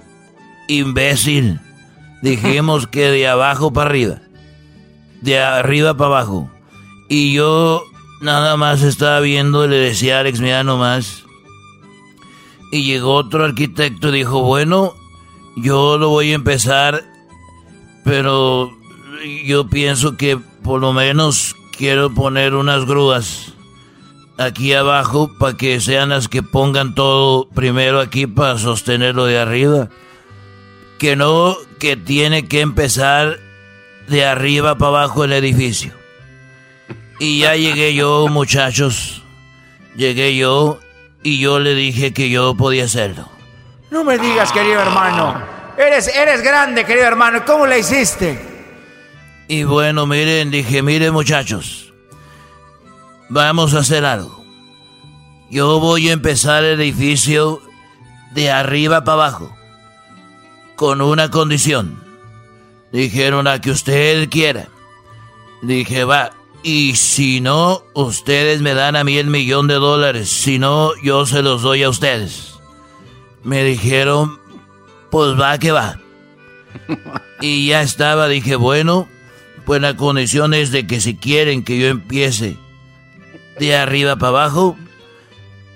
imbécil. 0.69 1.59
Dijimos 2.22 2.88
que 2.88 3.09
de 3.09 3.28
abajo 3.28 3.74
para 3.74 3.89
arriba. 3.89 4.19
De 5.19 5.39
arriba 5.39 5.97
para 5.97 6.07
abajo. 6.07 6.49
Y 7.14 7.34
yo 7.34 7.84
nada 8.22 8.55
más 8.55 8.84
estaba 8.84 9.20
viendo 9.20 9.68
le 9.68 9.76
decía 9.76 10.16
a 10.16 10.20
Alex, 10.22 10.39
mira 10.39 10.64
nomás. 10.64 11.26
Y 12.72 12.86
llegó 12.86 13.16
otro 13.16 13.43
arquitecto 13.43 14.07
y 14.07 14.20
dijo, 14.20 14.43
bueno, 14.43 14.95
yo 15.57 15.97
lo 15.97 16.07
voy 16.07 16.32
a 16.32 16.36
empezar, 16.36 17.03
pero 18.05 18.72
yo 19.43 19.68
pienso 19.68 20.16
que 20.16 20.38
por 20.64 20.80
lo 20.80 20.93
menos 20.93 21.57
quiero 21.78 22.14
poner 22.14 22.55
unas 22.55 22.86
grúas 22.86 23.55
aquí 24.38 24.72
abajo 24.72 25.34
para 25.38 25.57
que 25.57 25.82
sean 25.82 26.12
las 26.12 26.30
que 26.30 26.43
pongan 26.43 26.95
todo 26.95 27.49
primero 27.49 27.99
aquí 27.99 28.26
para 28.26 28.57
sostenerlo 28.57 29.26
de 29.26 29.38
arriba. 29.38 29.89
Que 30.97 31.18
no, 31.18 31.57
que 31.78 31.97
tiene 31.97 32.47
que 32.47 32.62
empezar 32.62 33.38
de 34.07 34.24
arriba 34.24 34.78
para 34.78 34.99
abajo 34.99 35.26
el 35.26 35.34
edificio. 35.34 35.99
Y 37.22 37.38
ya 37.38 37.55
llegué 37.55 37.93
yo, 37.93 38.28
muchachos. 38.30 39.22
Llegué 39.95 40.36
yo 40.36 40.80
y 41.22 41.39
yo 41.39 41.59
le 41.59 41.76
dije 41.76 42.13
que 42.13 42.32
yo 42.32 42.55
podía 42.55 42.86
hacerlo. 42.86 43.30
No 43.91 44.03
me 44.03 44.17
digas, 44.17 44.51
querido 44.51 44.82
hermano. 44.82 45.39
Eres, 45.78 46.07
eres 46.07 46.41
grande, 46.41 46.84
querido 46.84 47.05
hermano. 47.05 47.45
¿Cómo 47.45 47.67
le 47.67 47.78
hiciste? 47.78 48.43
Y 49.47 49.65
bueno, 49.65 50.07
miren, 50.07 50.49
dije, 50.49 50.82
miren 50.82 51.13
muchachos, 51.13 51.93
vamos 53.30 53.76
a 53.76 53.82
hacer 53.82 54.03
algo. 54.03 54.43
Yo 55.51 55.80
voy 55.80 56.09
a 56.09 56.13
empezar 56.13 56.63
el 56.63 56.82
edificio 56.82 57.61
de 58.32 58.49
arriba 58.49 59.03
para 59.03 59.26
abajo, 59.26 59.55
con 60.76 61.01
una 61.01 61.30
condición. 61.30 62.03
Dijeron 62.91 63.45
a 63.45 63.61
que 63.61 63.69
usted 63.69 64.28
quiera. 64.28 64.69
Dije, 65.61 66.03
va, 66.03 66.32
y 66.64 66.95
si 66.95 67.41
no, 67.41 67.84
ustedes 67.93 68.62
me 68.62 68.74
dan 68.74 68.95
a 68.95 69.03
mí 69.03 69.18
el 69.18 69.28
millón 69.28 69.68
de 69.68 69.76
dólares. 69.76 70.30
Si 70.30 70.59
no, 70.59 70.91
yo 71.03 71.26
se 71.26 71.41
los 71.41 71.62
doy 71.62 71.84
a 71.84 71.89
ustedes. 71.89 72.55
Me 73.43 73.64
dijeron, 73.64 74.39
pues 75.09 75.39
va 75.39 75.57
que 75.57 75.72
va. 75.72 75.99
Y 77.43 77.70
ya 77.70 77.82
estaba, 77.82 78.28
dije, 78.28 78.55
bueno, 78.55 79.07
pues 79.66 79.82
la 79.82 79.97
condición 79.97 80.53
es 80.53 80.72
de 80.72 80.86
que 80.86 81.01
si 81.01 81.16
quieren 81.16 81.64
que 81.64 81.80
yo 81.80 81.88
empiece 81.88 82.55
de 83.59 83.76
arriba 83.76 84.16
para 84.18 84.30
abajo, 84.30 84.78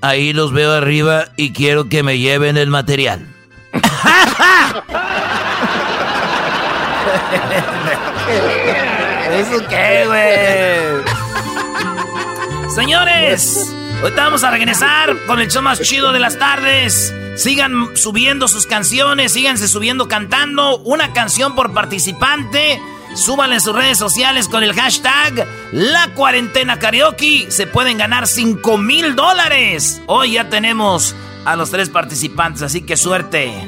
ahí 0.02 0.32
los 0.32 0.54
veo 0.54 0.74
arriba 0.74 1.30
y 1.38 1.54
quiero 1.54 1.90
que 1.90 2.04
me 2.04 2.20
lleven 2.20 2.58
el 2.58 2.70
material. 2.70 3.34
¿Eso 9.36 9.68
qué, 9.68 10.06
güey? 10.08 11.04
Señores, 12.74 13.70
ahorita 14.02 14.24
vamos 14.24 14.44
a 14.46 14.52
regresar 14.52 15.14
con 15.28 15.42
el 15.42 15.50
show 15.52 15.62
más 15.62 15.82
chido 15.82 16.14
de 16.14 16.20
las 16.20 16.40
tardes. 16.40 17.14
Sigan 17.36 17.98
subiendo 17.98 18.48
sus 18.48 18.66
canciones, 18.66 19.34
síganse 19.34 19.68
subiendo 19.68 20.08
cantando 20.08 20.78
una 20.80 21.12
canción 21.12 21.54
por 21.54 21.74
participante. 21.74 22.82
Súbanle 23.14 23.56
en 23.56 23.62
sus 23.62 23.76
redes 23.76 23.98
sociales 23.98 24.48
con 24.48 24.64
el 24.64 24.74
hashtag 24.74 25.46
La 25.74 26.14
Cuarentena 26.14 26.80
Karaoke. 26.80 27.48
Se 27.50 27.68
pueden 27.68 27.98
ganar 27.98 28.28
5 28.28 28.78
mil 28.78 29.16
dólares. 29.16 30.02
Hoy 30.06 30.34
ya 30.34 30.50
tenemos 30.50 31.14
a 31.44 31.58
los 31.58 31.72
tres 31.72 31.90
participantes, 31.90 32.62
así 32.62 32.84
que 32.84 32.96
suerte. 32.96 33.68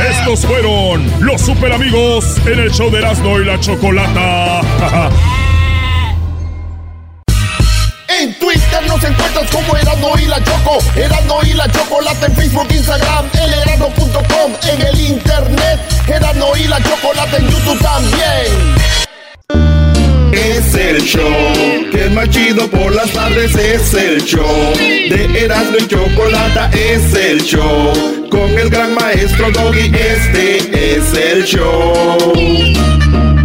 Estos 0.00 0.44
fueron 0.46 1.10
los 1.20 1.40
super 1.40 1.72
amigos 1.72 2.38
en 2.46 2.58
el 2.58 2.70
show 2.70 2.90
de 2.90 2.98
Erasmo 2.98 3.38
y 3.40 3.44
la 3.44 3.58
Chocolata. 3.60 4.60
En 8.20 8.32
Twitter 8.38 8.86
nos 8.86 9.02
encuentras 9.02 9.50
como 9.50 9.76
Erasmo 9.76 10.14
y 10.18 10.26
la 10.26 10.42
Choco. 10.42 10.78
Erasmo 10.94 11.40
y 11.42 11.52
la 11.52 11.70
Chocolata 11.70 12.26
en 12.26 12.36
Facebook, 12.36 12.68
Instagram, 12.70 13.26
elerasmo.com. 13.34 14.52
En 14.62 14.86
el 14.86 15.00
internet, 15.00 15.80
Erasmo 16.06 16.56
y 16.56 16.64
la 16.64 16.80
Chocolata 16.82 17.36
en 17.36 17.50
YouTube 17.50 17.78
también. 17.80 19.03
Es 20.34 20.74
el 20.74 21.00
show 21.02 21.30
que 21.92 22.06
es 22.06 22.12
más 22.12 22.28
chido 22.28 22.68
por 22.68 22.92
las 22.92 23.12
tardes. 23.12 23.54
Es 23.54 23.94
el 23.94 24.20
show 24.24 24.72
de 24.76 25.44
Erasmo 25.44 25.76
y 25.78 25.86
Chocolata. 25.86 26.70
Es 26.70 27.14
el 27.14 27.40
show 27.40 27.92
con 28.30 28.50
el 28.58 28.68
gran 28.68 28.94
maestro 28.94 29.52
Doggy. 29.52 29.92
Este 29.94 30.96
es 30.96 31.14
el 31.14 31.44
show. 31.44 32.32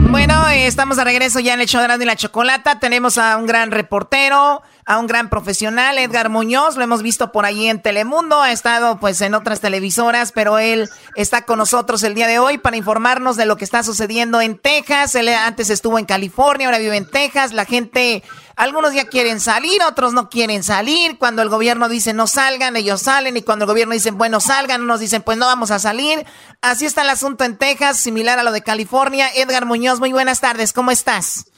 Bueno, 0.10 0.49
estamos 0.70 0.98
de 0.98 1.04
regreso 1.04 1.40
ya 1.40 1.56
en 1.56 1.62
el 1.62 1.68
show 1.68 1.82
de 1.82 2.04
y 2.04 2.06
la 2.06 2.16
Chocolata. 2.16 2.80
Tenemos 2.80 3.18
a 3.18 3.36
un 3.38 3.48
gran 3.48 3.72
reportero, 3.72 4.62
a 4.86 5.00
un 5.00 5.08
gran 5.08 5.30
profesional, 5.30 5.98
Edgar 5.98 6.30
Muñoz. 6.30 6.78
Lo 6.78 6.84
hemos 6.84 7.02
visto 7.02 7.32
por 7.32 7.46
allí 7.46 7.68
en 7.68 7.82
Telemundo. 7.82 8.42
Ha 8.42 8.52
estado 8.52 9.00
pues 9.00 9.20
en 9.22 9.34
otras 9.34 9.62
televisoras, 9.62 10.32
pero 10.32 10.60
él 10.60 10.88
está 11.16 11.44
con 11.46 11.58
nosotros 11.58 12.04
el 12.04 12.14
día 12.14 12.28
de 12.28 12.38
hoy 12.38 12.60
para 12.60 12.78
informarnos 12.78 13.36
de 13.36 13.48
lo 13.48 13.58
que 13.58 13.66
está 13.66 13.82
sucediendo 13.82 14.42
en 14.42 14.60
Texas. 14.60 15.16
Él 15.16 15.30
antes 15.30 15.72
estuvo 15.72 15.98
en 15.98 16.06
California, 16.06 16.68
ahora 16.68 16.78
vive 16.78 16.98
en 16.98 17.10
Texas. 17.10 17.52
La 17.52 17.66
gente, 17.66 18.24
algunos 18.56 18.94
ya 18.94 19.06
quieren 19.06 19.40
salir, 19.40 19.82
otros 19.84 20.14
no 20.14 20.30
quieren 20.30 20.62
salir. 20.62 21.18
Cuando 21.18 21.42
el 21.42 21.50
gobierno 21.50 21.90
dice 21.90 22.14
no 22.14 22.28
salgan, 22.28 22.76
ellos 22.76 23.02
salen. 23.02 23.38
Y 23.38 23.42
cuando 23.42 23.66
el 23.66 23.70
gobierno 23.70 23.94
dice 23.94 24.12
bueno 24.12 24.40
salgan, 24.40 24.86
nos 24.86 25.00
dicen 25.00 25.24
pues 25.24 25.38
no 25.38 25.48
vamos 25.48 25.72
a 25.72 25.80
salir. 25.80 26.26
Así 26.62 26.86
está 26.86 27.02
el 27.02 27.10
asunto 27.10 27.44
en 27.44 27.58
Texas, 27.58 27.98
similar 27.98 28.38
a 28.38 28.44
lo 28.44 28.52
de 28.52 28.62
California. 28.62 29.30
Edgar 29.36 29.66
Muñoz, 29.66 30.00
muy 30.00 30.12
buenas 30.12 30.42
tardes. 30.42 30.59
¿Cómo 30.74 30.92
estás? 30.92 31.52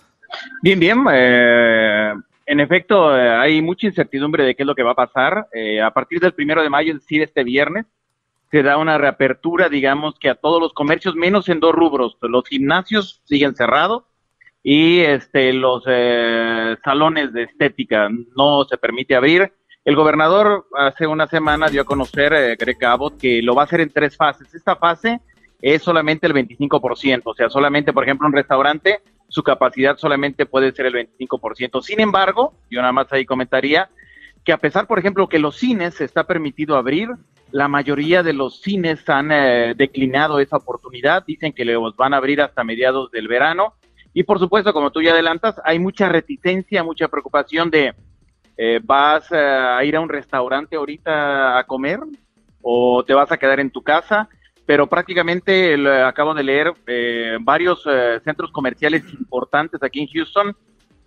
Bien, 0.62 0.80
bien. 0.80 1.04
eh, 1.12 2.14
en 2.46 2.60
efecto, 2.60 3.18
eh, 3.18 3.30
hay 3.30 3.62
mucha 3.62 3.88
incertidumbre 3.88 4.44
de 4.44 4.56
qué 4.56 4.64
es 4.64 4.68
lo 4.68 4.76
que 4.76 4.84
va 4.84 4.92
a 4.92 4.96
pasar. 4.96 5.48
Eh, 5.54 5.82
a 5.82 5.92
partir 5.92 6.20
del 6.20 6.34
primero 6.34 6.62
de 6.62 6.70
mayo, 6.70 6.94
es 6.94 7.00
decir, 7.00 7.22
este 7.22 7.44
viernes, 7.44 7.86
se 8.52 8.62
da 8.62 8.78
una 8.78 8.98
reapertura, 8.98 9.70
digamos 9.70 10.20
que 10.20 10.30
a 10.30 10.36
todos 10.36 10.62
los 10.62 10.74
comercios, 10.74 11.16
menos 11.16 11.48
en 11.50 11.60
dos 11.60 11.74
rubros. 11.74 12.18
Los 12.22 12.48
gimnasios 12.48 13.22
siguen 13.24 13.56
cerrados 13.56 14.04
y 14.62 15.00
este, 15.00 15.54
los 15.54 15.84
eh, 15.88 16.76
salones 16.84 17.34
de 17.34 17.44
estética 17.44 18.10
no 18.36 18.66
se 18.66 18.78
permite 18.78 19.16
abrir. 19.16 19.54
El 19.84 19.96
gobernador 19.96 20.68
hace 20.78 21.08
una 21.08 21.28
semana 21.28 21.70
dio 21.70 21.82
a 21.82 21.86
conocer, 21.86 22.34
eh, 22.34 22.56
Greg 22.60 22.84
Abbott, 22.86 23.18
que 23.18 23.42
lo 23.42 23.56
va 23.56 23.64
a 23.64 23.66
hacer 23.66 23.82
en 23.82 23.90
tres 23.90 24.16
fases. 24.16 24.54
Esta 24.54 24.76
fase 24.76 25.22
es 25.62 25.84
solamente 25.84 26.28
el 26.28 26.34
25%, 26.34 27.22
o 27.26 27.34
sea, 27.34 27.50
solamente, 27.50 27.94
por 27.94 28.04
ejemplo, 28.04 28.28
un 28.28 28.34
restaurante, 28.34 29.02
su 29.28 29.44
capacidad 29.44 29.98
solamente 29.98 30.46
puede 30.46 30.72
ser 30.72 30.88
el 30.88 30.94
25%. 30.94 31.82
Sin 31.82 32.02
embargo, 32.02 32.54
yo 32.70 32.82
nada 32.82 32.92
más 32.92 33.12
ahí 33.14 33.26
comentaría 33.26 33.90
que 34.44 34.52
a 34.52 34.58
pesar, 34.58 34.88
por 34.88 35.00
ejemplo, 35.00 35.30
que 35.30 35.40
los 35.40 35.56
cines 35.56 35.96
se 35.96 36.06
está 36.06 36.26
permitido 36.26 36.76
abrir, 36.76 37.10
la 37.52 37.68
mayoría 37.68 38.24
de 38.24 38.34
los 38.34 38.62
cines 38.62 39.08
han 39.10 39.32
eh, 39.32 39.74
declinado 39.76 40.40
esa 40.40 40.58
oportunidad, 40.58 41.24
dicen 41.26 41.54
que 41.54 41.66
los 41.66 41.96
van 41.96 42.14
a 42.14 42.18
abrir 42.18 42.42
hasta 42.42 42.64
mediados 42.64 43.12
del 43.12 43.28
verano. 43.28 43.76
Y 44.14 44.24
por 44.24 44.40
supuesto, 44.40 44.74
como 44.74 44.92
tú 44.92 45.02
ya 45.02 45.12
adelantas, 45.12 45.56
hay 45.64 45.80
mucha 45.80 46.10
reticencia, 46.10 46.84
mucha 46.84 47.08
preocupación 47.08 47.70
de, 47.70 47.94
eh, 48.58 48.80
¿vas 48.84 49.32
eh, 49.32 49.38
a 49.38 49.84
ir 49.84 49.96
a 49.96 50.02
un 50.02 50.10
restaurante 50.10 50.76
ahorita 50.76 51.60
a 51.60 51.64
comer 51.66 52.00
o 52.62 53.04
te 53.06 53.14
vas 53.14 53.32
a 53.32 53.38
quedar 53.38 53.60
en 53.60 53.70
tu 53.70 53.82
casa? 53.82 54.30
Pero 54.72 54.88
prácticamente 54.88 55.76
acabo 56.02 56.34
de 56.34 56.44
leer 56.46 56.74
eh, 56.88 57.38
varios 57.42 57.84
eh, 57.86 58.22
centros 58.24 58.54
comerciales 58.54 59.04
importantes 59.20 59.84
aquí 59.84 60.00
en 60.00 60.08
Houston 60.08 60.56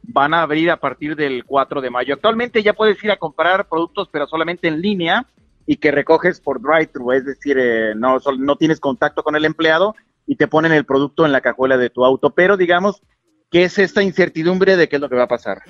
van 0.02 0.34
a 0.34 0.42
abrir 0.42 0.70
a 0.70 0.76
partir 0.76 1.16
del 1.16 1.46
4 1.46 1.80
de 1.80 1.88
mayo. 1.88 2.12
Actualmente 2.12 2.62
ya 2.62 2.74
puedes 2.74 3.02
ir 3.02 3.10
a 3.10 3.16
comprar 3.16 3.66
productos, 3.66 4.10
pero 4.12 4.26
solamente 4.26 4.68
en 4.68 4.82
línea 4.82 5.24
y 5.66 5.76
que 5.76 5.90
recoges 5.90 6.42
por 6.42 6.60
drive-thru, 6.60 7.12
es 7.12 7.24
decir, 7.24 7.56
eh, 7.58 7.94
no, 7.96 8.18
no 8.38 8.56
tienes 8.56 8.80
contacto 8.80 9.22
con 9.22 9.34
el 9.34 9.46
empleado 9.46 9.94
y 10.26 10.36
te 10.36 10.46
ponen 10.46 10.72
el 10.72 10.84
producto 10.84 11.24
en 11.24 11.32
la 11.32 11.40
cajuela 11.40 11.78
de 11.78 11.88
tu 11.88 12.04
auto. 12.04 12.34
Pero 12.34 12.58
digamos 12.58 13.00
que 13.50 13.64
es 13.64 13.78
esta 13.78 14.02
incertidumbre 14.02 14.76
de 14.76 14.90
qué 14.90 14.96
es 14.96 15.00
lo 15.00 15.08
que 15.08 15.16
va 15.16 15.22
a 15.22 15.28
pasar. 15.28 15.62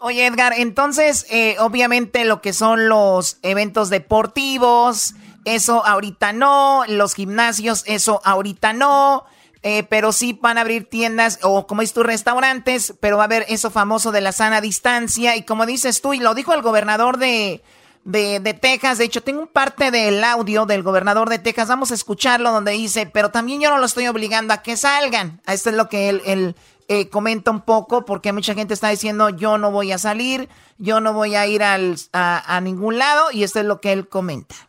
Oye, 0.00 0.24
Edgar, 0.24 0.52
entonces, 0.56 1.26
eh, 1.28 1.56
obviamente 1.58 2.24
lo 2.24 2.40
que 2.40 2.52
son 2.52 2.88
los 2.88 3.38
eventos 3.42 3.90
deportivos, 3.90 5.16
eso 5.44 5.84
ahorita 5.84 6.32
no, 6.32 6.84
los 6.88 7.14
gimnasios, 7.14 7.84
eso 7.86 8.20
ahorita 8.24 8.72
no, 8.72 9.24
eh, 9.62 9.82
pero 9.84 10.12
sí 10.12 10.38
van 10.40 10.58
a 10.58 10.60
abrir 10.60 10.88
tiendas 10.88 11.40
o 11.42 11.66
como 11.66 11.80
dices 11.80 11.94
tú, 11.94 12.02
restaurantes, 12.02 12.94
pero 13.00 13.16
va 13.16 13.24
a 13.24 13.26
haber 13.26 13.44
eso 13.48 13.70
famoso 13.70 14.12
de 14.12 14.20
la 14.20 14.32
sana 14.32 14.60
distancia 14.60 15.36
y 15.36 15.42
como 15.42 15.66
dices 15.66 16.00
tú, 16.00 16.14
y 16.14 16.20
lo 16.20 16.34
dijo 16.34 16.54
el 16.54 16.62
gobernador 16.62 17.18
de, 17.18 17.62
de, 18.04 18.54
Texas, 18.54 18.98
de 18.98 19.04
hecho 19.04 19.22
tengo 19.22 19.40
un 19.40 19.48
parte 19.48 19.90
del 19.90 20.22
audio 20.22 20.64
del 20.64 20.82
gobernador 20.82 21.28
de 21.28 21.38
Texas, 21.38 21.68
vamos 21.68 21.90
a 21.90 21.94
escucharlo 21.94 22.52
donde 22.52 22.72
dice, 22.72 23.06
pero 23.06 23.30
también 23.30 23.60
yo 23.60 23.70
no 23.70 23.78
lo 23.78 23.86
estoy 23.86 24.06
obligando 24.06 24.54
a 24.54 24.62
que 24.62 24.76
salgan, 24.76 25.40
esto 25.46 25.70
es 25.70 25.76
lo 25.76 25.88
que 25.88 26.08
él... 26.08 26.22
él 26.24 26.56
eh, 26.90 27.10
comenta 27.10 27.50
un 27.50 27.60
poco 27.60 28.06
porque 28.06 28.32
mucha 28.32 28.54
gente 28.54 28.72
está 28.72 28.88
diciendo 28.88 29.28
yo 29.28 29.58
no 29.58 29.70
voy 29.70 29.92
a 29.92 29.98
salir, 29.98 30.48
yo 30.78 31.02
no 31.02 31.12
voy 31.12 31.34
a 31.34 31.46
ir 31.46 31.62
al, 31.62 31.98
a, 32.14 32.56
a 32.56 32.62
ningún 32.62 32.96
lado 32.96 33.30
y 33.30 33.42
esto 33.42 33.60
es 33.60 33.66
lo 33.66 33.82
que 33.82 33.92
él 33.92 34.08
comenta. 34.08 34.67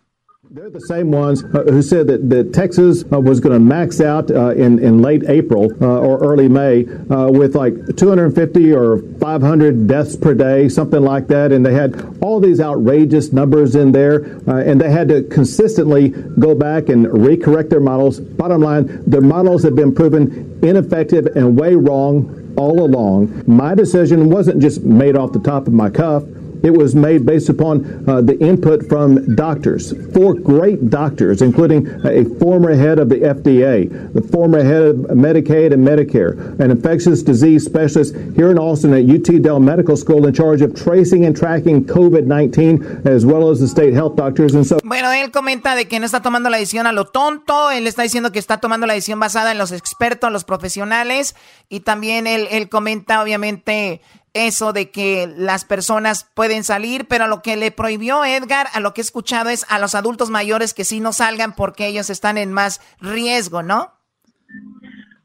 They're 0.52 0.70
the 0.70 0.80
same 0.80 1.12
ones 1.12 1.44
uh, 1.44 1.64
who 1.64 1.82
said 1.82 2.08
that, 2.08 2.30
that 2.30 2.54
Texas 2.54 3.04
uh, 3.12 3.20
was 3.20 3.42
going 3.42 3.54
to 3.54 3.60
max 3.60 4.00
out 4.00 4.32
uh, 4.32 4.52
in, 4.52 4.80
in 4.80 5.02
late 5.02 5.24
April 5.28 5.70
uh, 5.82 6.00
or 6.00 6.18
early 6.20 6.48
May 6.48 6.88
uh, 6.88 7.30
with 7.30 7.56
like 7.56 7.74
250 7.98 8.74
or 8.74 9.00
500 9.20 9.86
deaths 9.86 10.16
per 10.16 10.34
day, 10.34 10.70
something 10.70 11.02
like 11.02 11.28
that. 11.28 11.52
And 11.52 11.64
they 11.66 11.74
had 11.74 12.18
all 12.22 12.40
these 12.40 12.62
outrageous 12.62 13.34
numbers 13.34 13.76
in 13.76 13.92
there, 13.92 14.40
uh, 14.48 14.64
and 14.64 14.80
they 14.80 14.90
had 14.90 15.10
to 15.10 15.24
consistently 15.24 16.10
go 16.10 16.56
back 16.56 16.88
and 16.88 17.06
recorrect 17.08 17.70
their 17.70 17.82
models. 17.82 18.22
Bottom 18.22 18.62
line, 18.62 19.04
their 19.06 19.22
models 19.22 19.62
have 19.64 19.76
been 19.76 19.94
proven 19.94 20.58
ineffective 20.64 21.26
and 21.36 21.60
way 21.60 21.76
wrong 21.76 22.56
all 22.58 22.84
along. 22.84 23.44
My 23.46 23.76
decision 23.76 24.30
wasn't 24.30 24.62
just 24.62 24.84
made 24.84 25.18
off 25.18 25.34
the 25.34 25.40
top 25.40 25.68
of 25.68 25.74
my 25.74 25.90
cuff. 25.90 26.24
It 26.64 26.72
was 26.72 26.96
made 26.96 27.26
based 27.26 27.50
upon 27.50 28.04
uh, 28.08 28.22
the 28.22 28.38
input 28.40 28.88
from 28.88 29.36
doctors, 29.36 29.94
four 30.14 30.34
great 30.34 30.90
doctors, 30.90 31.42
including 31.42 31.88
a 32.06 32.26
former 32.40 32.74
head 32.74 33.00
of 33.00 33.10
the 33.10 33.18
FDA, 33.18 34.14
the 34.14 34.22
former 34.22 34.64
head 34.64 34.82
of 34.82 34.96
Medicaid 34.96 35.74
and 35.74 35.88
Medicare, 35.88 36.60
an 36.60 36.72
infectious 36.72 37.24
disease 37.24 37.66
specialist 37.66 38.16
here 38.36 38.52
in 38.52 38.58
Austin 38.58 38.94
at 38.94 39.04
UT 39.10 39.42
Dell 39.42 39.60
Medical 39.60 39.96
School 39.96 40.28
in 40.28 40.34
charge 40.34 40.62
of 40.62 40.76
tracing 40.76 41.26
and 41.26 41.36
tracking 41.36 41.86
COVID 41.86 42.26
19, 42.26 43.04
as 43.06 43.26
well 43.26 43.50
as 43.50 43.60
the 43.60 43.68
state 43.68 43.94
health 43.94 44.16
doctors. 44.16 44.54
And 44.56 44.66
so 44.66 44.80
Bueno, 44.84 45.12
él 45.12 45.32
comenta 45.32 45.76
de 45.76 45.88
que 45.88 46.00
no 46.00 46.06
está 46.06 46.22
tomando 46.22 46.50
la 46.50 46.58
decisión 46.58 46.88
a 46.88 46.92
lo 46.92 47.06
tonto, 47.06 47.72
él 47.72 47.88
está 47.88 48.04
diciendo 48.04 48.32
que 48.32 48.40
está 48.40 48.58
tomando 48.58 48.88
la 48.88 48.94
decisión 48.94 49.20
basada 49.20 49.52
en 49.52 49.58
los 49.58 49.72
expertos, 49.72 50.32
los 50.32 50.44
profesionales, 50.44 51.36
y 51.70 51.82
también 51.82 52.28
él, 52.28 52.48
él 52.52 52.70
comenta 52.70 53.22
obviamente 53.22 54.02
eso 54.34 54.74
de 54.74 54.92
que 54.92 55.32
las 55.36 55.66
personas 55.66 56.30
pueden 56.34 56.64
salir, 56.64 57.08
pero 57.08 57.28
lo 57.28 57.42
que 57.42 57.58
le 57.58 57.72
prohibió 57.72 58.24
Edgar, 58.26 58.68
a 58.74 58.80
lo 58.80 58.94
que 58.94 59.02
he 59.02 59.04
escuchado 59.04 59.50
es 59.50 59.66
a 59.70 59.80
los 59.80 59.96
adultos 59.96 60.30
mayores 60.30 60.74
que 60.74 60.86
sí 60.86 61.00
no 61.00 61.14
salgan 61.14 61.56
porque 61.56 61.88
ellos 61.88 62.10
están 62.10 62.38
en 62.38 62.54
más 62.54 62.82
riesgo, 63.00 63.64
¿no? 63.64 63.94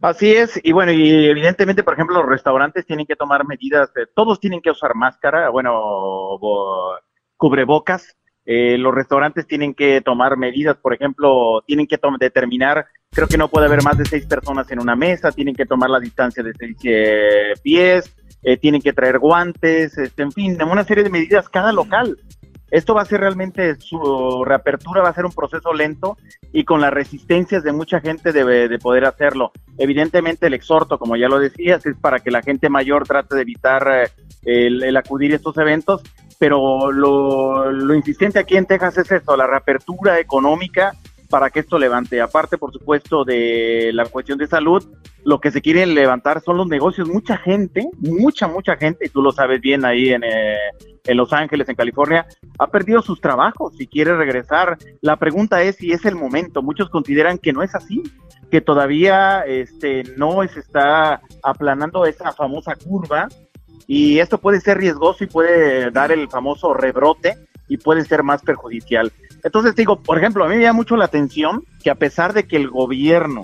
Así 0.01 0.33
es, 0.35 0.61
y 0.63 0.73
bueno, 0.73 0.93
y 0.93 1.27
evidentemente, 1.27 1.83
por 1.83 1.95
ejemplo, 1.95 2.17
los 2.19 2.29
restaurantes 2.29 2.85
tienen 2.85 3.07
que 3.07 3.17
tomar 3.17 3.47
medidas, 3.47 3.89
eh, 3.97 4.07
todos 4.15 4.39
tienen 4.39 4.61
que 4.61 4.71
usar 4.71 4.95
máscara, 4.95 5.49
bueno, 5.49 5.73
bo- 6.39 6.99
cubrebocas, 7.39 8.15
eh, 8.45 8.77
los 8.77 8.95
restaurantes 8.95 9.47
tienen 9.47 9.73
que 9.73 10.03
tomar 10.03 10.37
medidas, 10.37 10.77
por 10.77 10.93
ejemplo, 10.93 11.63
tienen 11.67 11.87
que 11.87 11.99
determinar, 12.21 12.87
creo 13.11 13.27
que 13.27 13.39
no 13.39 13.49
puede 13.49 13.65
haber 13.65 13.83
más 13.83 13.97
de 13.97 14.05
seis 14.05 14.27
personas 14.27 14.71
en 14.71 14.79
una 14.81 14.95
mesa, 14.95 15.33
tienen 15.33 15.55
que 15.55 15.65
tomar 15.65 15.89
la 15.89 16.01
distancia 16.01 16.43
de 16.43 16.53
seis 16.53 16.77
eh, 16.85 17.55
pies, 17.63 18.15
eh, 18.45 18.57
tienen 18.57 18.83
que 18.83 18.93
traer 18.93 19.19
guantes, 19.19 19.97
este, 19.99 20.23
en 20.23 20.33
fin, 20.33 20.59
una 20.63 20.85
serie 20.85 21.03
de 21.03 21.11
medidas 21.11 21.49
cada 21.49 21.73
local. 21.73 22.19
Esto 22.71 22.95
va 22.95 23.03
a 23.03 23.07
ser 23.07 23.21
realmente, 23.21 23.77
su 23.77 24.45
reapertura 24.45 25.03
va 25.03 25.11
a 25.11 25.15
ser 25.15 25.25
un 25.25 25.33
proceso 25.33 25.73
lento 25.73 26.17
y 26.53 26.65
con 26.65 26.81
las 26.81 26.93
resistencias 26.93 27.63
de 27.63 27.73
mucha 27.73 28.01
gente 28.01 28.33
debe 28.33 28.69
de 28.69 28.79
poder 28.79 29.05
hacerlo. 29.05 29.53
Evidentemente 29.79 30.47
el 30.47 30.55
exhorto, 30.55 30.99
como 30.99 31.17
ya 31.17 31.29
lo 31.29 31.39
decías, 31.39 31.87
es 31.87 31.97
para 31.97 32.19
que 32.19 32.31
la 32.31 32.43
gente 32.43 32.69
mayor 32.69 33.07
trate 33.07 33.37
de 33.37 33.43
evitar 33.43 33.87
eh, 33.89 34.09
el, 34.45 34.83
el 34.83 34.97
acudir 34.97 35.33
a 35.33 35.37
estos 35.37 35.57
eventos, 35.57 36.03
pero 36.39 36.91
lo, 36.91 37.71
lo 37.71 37.95
insistente 37.95 38.41
aquí 38.41 38.57
en 38.57 38.67
Texas 38.67 38.99
es 38.99 39.11
eso, 39.11 39.37
la 39.37 39.47
reapertura 39.47 40.19
económica 40.19 40.95
para 41.35 41.51
que 41.51 41.59
esto 41.59 41.81
levante. 41.81 42.21
Aparte, 42.21 42.59
por 42.59 42.73
supuesto, 42.73 43.25
de 43.25 43.91
la 43.93 44.05
cuestión 44.05 44.39
de 44.39 44.47
salud, 44.47 44.85
lo 45.25 45.41
que 45.41 45.51
se 45.51 45.61
quiere 45.61 45.85
levantar 45.85 46.41
son 46.41 46.59
los 46.59 46.69
negocios. 46.69 47.09
Mucha 47.09 47.37
gente, 47.39 47.91
mucha, 47.99 48.47
mucha 48.47 48.77
gente, 48.77 49.07
y 49.07 49.09
tú 49.09 49.21
lo 49.21 49.33
sabes 49.33 49.61
bien 49.61 49.85
ahí 49.85 50.11
en, 50.11 50.23
eh, 50.23 50.55
en 51.05 51.17
Los 51.17 51.33
Ángeles, 51.33 51.69
en 51.69 51.75
California, 51.75 52.25
ha 52.57 52.69
perdido 52.69 53.03
sus 53.03 53.21
trabajos 53.21 53.75
y 53.81 53.89
quiere 53.89 54.17
regresar. 54.17 54.79
La 55.01 55.17
pregunta 55.17 55.61
es 55.65 55.75
si 55.75 55.91
es 55.91 56.05
el 56.05 56.15
momento. 56.15 56.63
Muchos 56.63 56.89
consideran 56.89 57.39
que 57.39 57.53
no 57.53 57.65
es 57.65 57.75
así, 57.75 58.01
que 58.49 58.61
todavía 58.61 59.41
este, 59.41 60.05
no 60.17 60.37
se 60.47 60.61
está 60.61 61.21
aplanando 61.43 62.07
esa 62.07 62.31
famosa 62.31 62.77
curva 62.77 63.27
y 63.89 64.21
esto 64.21 64.39
puede 64.39 64.61
ser 64.61 64.79
riesgoso 64.79 65.25
y 65.25 65.27
puede 65.27 65.91
dar 65.91 66.13
el 66.13 66.29
famoso 66.29 66.75
rebrote 66.75 67.37
y 67.67 67.79
puede 67.79 68.05
ser 68.05 68.23
más 68.23 68.41
perjudicial. 68.43 69.11
Entonces 69.45 69.77
digo, 69.77 70.01
por 70.01 70.19
ejemplo, 70.19 70.45
a 70.45 70.49
mí 70.49 70.57
me 70.57 70.63
llama 70.63 70.79
mucho 70.79 70.97
la 70.97 71.05
atención 71.05 71.65
que 71.83 71.91
a 71.91 71.95
pesar 71.95 72.33
de 72.33 72.47
que 72.47 72.57
el 72.57 72.71
gobierno 72.71 73.43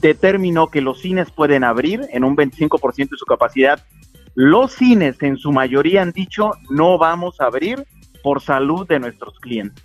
determinó 0.00 0.68
que 0.68 0.82
los 0.82 1.00
cines 1.00 1.30
pueden 1.30 1.64
abrir 1.64 2.06
en 2.12 2.22
un 2.22 2.36
25% 2.36 3.10
de 3.10 3.16
su 3.16 3.24
capacidad, 3.24 3.82
los 4.34 4.72
cines 4.72 5.20
en 5.22 5.38
su 5.38 5.52
mayoría 5.52 6.02
han 6.02 6.12
dicho 6.12 6.50
no 6.68 6.98
vamos 6.98 7.40
a 7.40 7.46
abrir 7.46 7.86
por 8.22 8.42
salud 8.42 8.86
de 8.86 9.00
nuestros 9.00 9.40
clientes. 9.40 9.82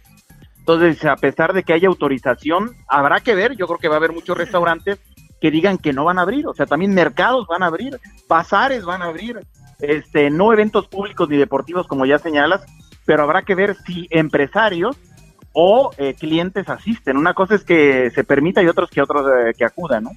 Entonces, 0.60 1.04
a 1.06 1.16
pesar 1.16 1.54
de 1.54 1.64
que 1.64 1.74
haya 1.74 1.88
autorización, 1.88 2.76
habrá 2.88 3.22
que 3.22 3.34
ver, 3.34 3.56
yo 3.56 3.68
creo 3.68 3.80
que 3.80 3.88
va 3.88 3.96
a 3.96 3.98
haber 3.98 4.12
muchos 4.12 4.38
restaurantes 4.38 5.00
que 5.40 5.50
digan 5.50 5.78
que 5.78 5.94
no 5.94 6.04
van 6.04 6.20
a 6.20 6.24
abrir, 6.24 6.46
o 6.46 6.54
sea, 6.54 6.66
también 6.66 6.94
mercados 6.94 7.48
van 7.48 7.64
a 7.64 7.68
abrir, 7.68 8.00
bazares 8.28 8.84
van 8.84 9.02
a 9.02 9.06
abrir, 9.06 9.40
este, 9.80 10.30
no 10.30 10.54
eventos 10.54 10.88
públicos 10.88 11.30
ni 11.30 11.38
deportivos 11.38 11.88
como 11.88 12.06
ya 12.06 12.20
señalas, 12.20 12.64
pero 13.06 13.24
habrá 13.24 13.42
que 13.42 13.56
ver 13.56 13.76
si 13.86 14.08
empresarios 14.12 14.98
o 15.54 15.92
eh, 15.98 16.14
clientes 16.14 16.70
asisten. 16.70 17.18
Una 17.18 17.34
cosa 17.34 17.56
es 17.56 17.64
que 17.64 18.10
se 18.12 18.24
permita 18.24 18.62
y 18.62 18.68
otros 18.68 18.90
que 18.90 19.02
otros 19.02 19.26
eh, 19.28 19.54
que 19.58 19.66
acudan, 19.66 20.06
¿no? 20.06 20.12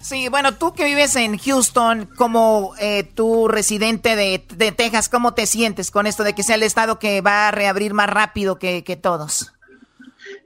Sí, 0.00 0.28
bueno, 0.28 0.52
tú 0.56 0.74
que 0.74 0.84
vives 0.84 1.16
en 1.16 1.38
Houston, 1.38 2.06
como 2.16 2.74
eh, 2.78 3.04
tú 3.04 3.48
residente 3.48 4.16
de, 4.16 4.44
de 4.54 4.70
Texas, 4.72 5.08
¿cómo 5.08 5.32
te 5.32 5.46
sientes 5.46 5.90
con 5.90 6.06
esto 6.06 6.24
de 6.24 6.34
que 6.34 6.42
sea 6.42 6.56
el 6.56 6.62
estado 6.62 6.98
que 6.98 7.22
va 7.22 7.48
a 7.48 7.50
reabrir 7.52 7.94
más 7.94 8.10
rápido 8.10 8.58
que, 8.58 8.84
que 8.84 8.96
todos? 8.96 9.54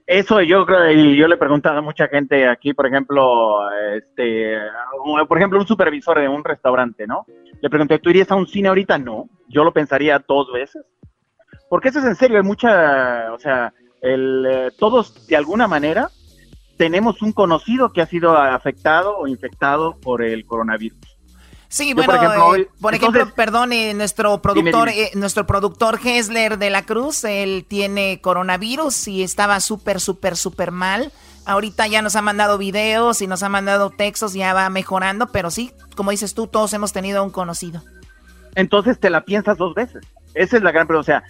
Eso 0.07 0.41
yo 0.41 0.65
creo, 0.65 0.91
y 0.93 1.17
yo 1.17 1.27
le 1.29 1.35
he 1.35 1.39
preguntado 1.39 1.79
a 1.79 1.83
mucha 1.83 2.09
gente 2.09 2.49
aquí, 2.49 2.73
por 2.73 2.87
ejemplo, 2.87 3.69
este, 3.95 4.57
por 5.29 5.37
ejemplo, 5.37 5.59
un 5.59 5.67
supervisor 5.67 6.19
de 6.21 6.29
un 6.29 6.45
restaurante, 6.45 7.07
¿no? 7.07 7.27
Le 7.61 7.69
pregunté, 7.69 7.99
¿tú 7.99 8.11
irías 8.11 8.31
a 8.31 8.37
un 8.37 8.47
cine 8.47 8.69
ahorita? 8.69 8.97
No, 8.97 9.29
yo 9.49 9.65
lo 9.65 9.73
pensaría 9.73 10.25
dos 10.27 10.51
veces. 10.53 10.83
Porque 11.69 11.89
eso 11.89 11.99
es 11.99 12.07
en 12.07 12.15
serio, 12.15 12.39
hay 12.39 12.43
mucha, 12.43 13.33
o 13.35 13.39
sea, 13.39 13.75
el, 14.03 14.47
eh, 14.49 14.71
todos 14.79 15.27
de 15.27 15.37
alguna 15.37 15.67
manera 15.69 16.11
tenemos 16.77 17.23
un 17.23 17.33
conocido 17.33 17.93
que 17.93 18.01
ha 18.03 18.07
sido 18.07 18.37
afectado 18.37 19.17
o 19.19 19.27
infectado 19.27 19.97
por 20.01 20.23
el 20.23 20.47
coronavirus. 20.47 20.99
Sí, 21.71 21.91
Yo, 21.91 21.97
bueno, 21.97 22.13
por 22.13 22.17
ejemplo, 22.25 22.55
eh, 22.57 22.69
por 22.81 22.95
entonces- 22.95 23.17
ejemplo, 23.21 23.35
perdón, 23.35 23.73
eh, 23.73 23.93
nuestro 23.95 24.41
productor, 24.41 24.89
dime. 24.89 25.03
eh, 25.03 25.11
nuestro 25.15 25.47
productor 25.47 25.99
Hessler 26.03 26.57
de 26.59 26.71
la 26.71 26.87
Cruz, 26.87 27.25
él 27.25 27.67
tiene 27.69 28.21
coronavirus 28.23 29.09
y 29.09 29.23
estaba 29.23 29.61
súper, 29.61 30.01
súper, 30.01 30.37
súper 30.37 30.71
mal. 30.71 31.13
Ahorita 31.45 31.87
ya 31.87 32.01
nos 32.01 32.17
ha 32.17 32.23
mandado 32.23 32.57
videos 32.59 33.21
y 33.21 33.27
nos 33.27 33.43
ha 33.43 33.49
mandado 33.51 33.91
textos, 33.91 34.33
ya 34.35 34.55
va 34.55 34.71
mejorando, 34.71 35.27
pero 35.27 35.51
sí, 35.51 35.73
como 35.97 36.11
dices 36.11 36.33
tú, 36.33 36.47
todos 36.47 36.73
hemos 36.73 36.93
tenido 36.93 37.23
un 37.25 37.31
conocido. 37.31 37.83
entonces 38.55 38.99
te 38.99 39.11
la 39.11 39.25
piensas 39.25 39.57
dos 39.59 39.75
veces. 39.75 40.05
Esa 40.35 40.57
es 40.57 40.63
la 40.63 40.73
gran 40.73 40.87
pregunta. 40.87 41.01
O 41.01 41.05
sea, 41.05 41.23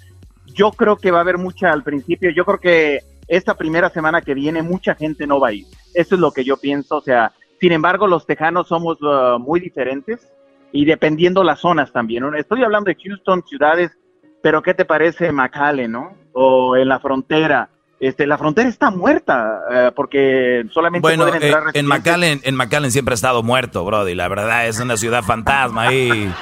yo 0.55 0.71
creo 0.73 0.97
que 0.97 1.11
va 1.11 1.19
a 1.19 1.23
haber 1.23 1.39
mucha 1.39 1.73
al 1.73 1.83
principio. 1.83 2.31
Yo 2.31 2.45
creo 2.45 2.59
que 2.59 3.01
esta 3.27 3.55
primera 3.55 3.91
semana 3.91 4.23
que 4.23 4.35
viene 4.35 4.63
mucha 4.63 4.95
gente 4.95 5.27
no 5.27 5.41
va 5.41 5.49
a 5.49 5.53
ir. 5.53 5.67
Eso 5.95 6.15
es 6.15 6.21
lo 6.21 6.33
que 6.33 6.45
yo 6.45 6.57
pienso. 6.57 6.97
O 6.97 7.01
sea, 7.01 7.33
sin 7.61 7.73
embargo, 7.73 8.07
los 8.07 8.27
tejanos 8.27 8.69
somos 8.69 9.01
uh, 9.03 9.39
muy 9.39 9.61
diferentes 9.61 10.33
y 10.73 10.85
dependiendo 10.85 11.45
las 11.45 11.61
zonas 11.61 11.93
también. 11.93 12.25
Estoy 12.37 12.63
hablando 12.63 12.89
de 12.89 12.97
Houston, 13.03 13.45
ciudades, 13.47 13.97
pero 14.43 14.63
¿qué 14.63 14.75
te 14.75 14.85
parece 14.85 15.33
McAllen, 15.33 15.93
no? 15.93 16.17
O 16.33 16.77
en 16.77 16.89
la 16.89 17.01
frontera. 17.01 17.71
Este, 18.01 18.27
la 18.29 18.39
frontera 18.39 18.69
está 18.69 18.91
muerta 18.91 19.61
eh, 19.73 19.91
porque 19.95 20.65
solamente 20.73 21.03
Bueno, 21.03 21.25
pueden 21.25 21.43
eh, 21.43 21.47
entrar 21.47 21.63
en 21.63 21.67
residentes. 21.67 21.99
McAllen, 21.99 22.41
en 22.45 22.55
McAllen 22.55 22.93
siempre 22.93 23.13
ha 23.13 23.17
estado 23.17 23.43
muerto, 23.43 23.85
Brody. 23.85 24.15
La 24.15 24.29
verdad 24.29 24.69
es 24.69 24.79
una 24.79 24.97
ciudad 24.97 25.23
fantasma 25.25 25.89
ahí. 25.89 26.33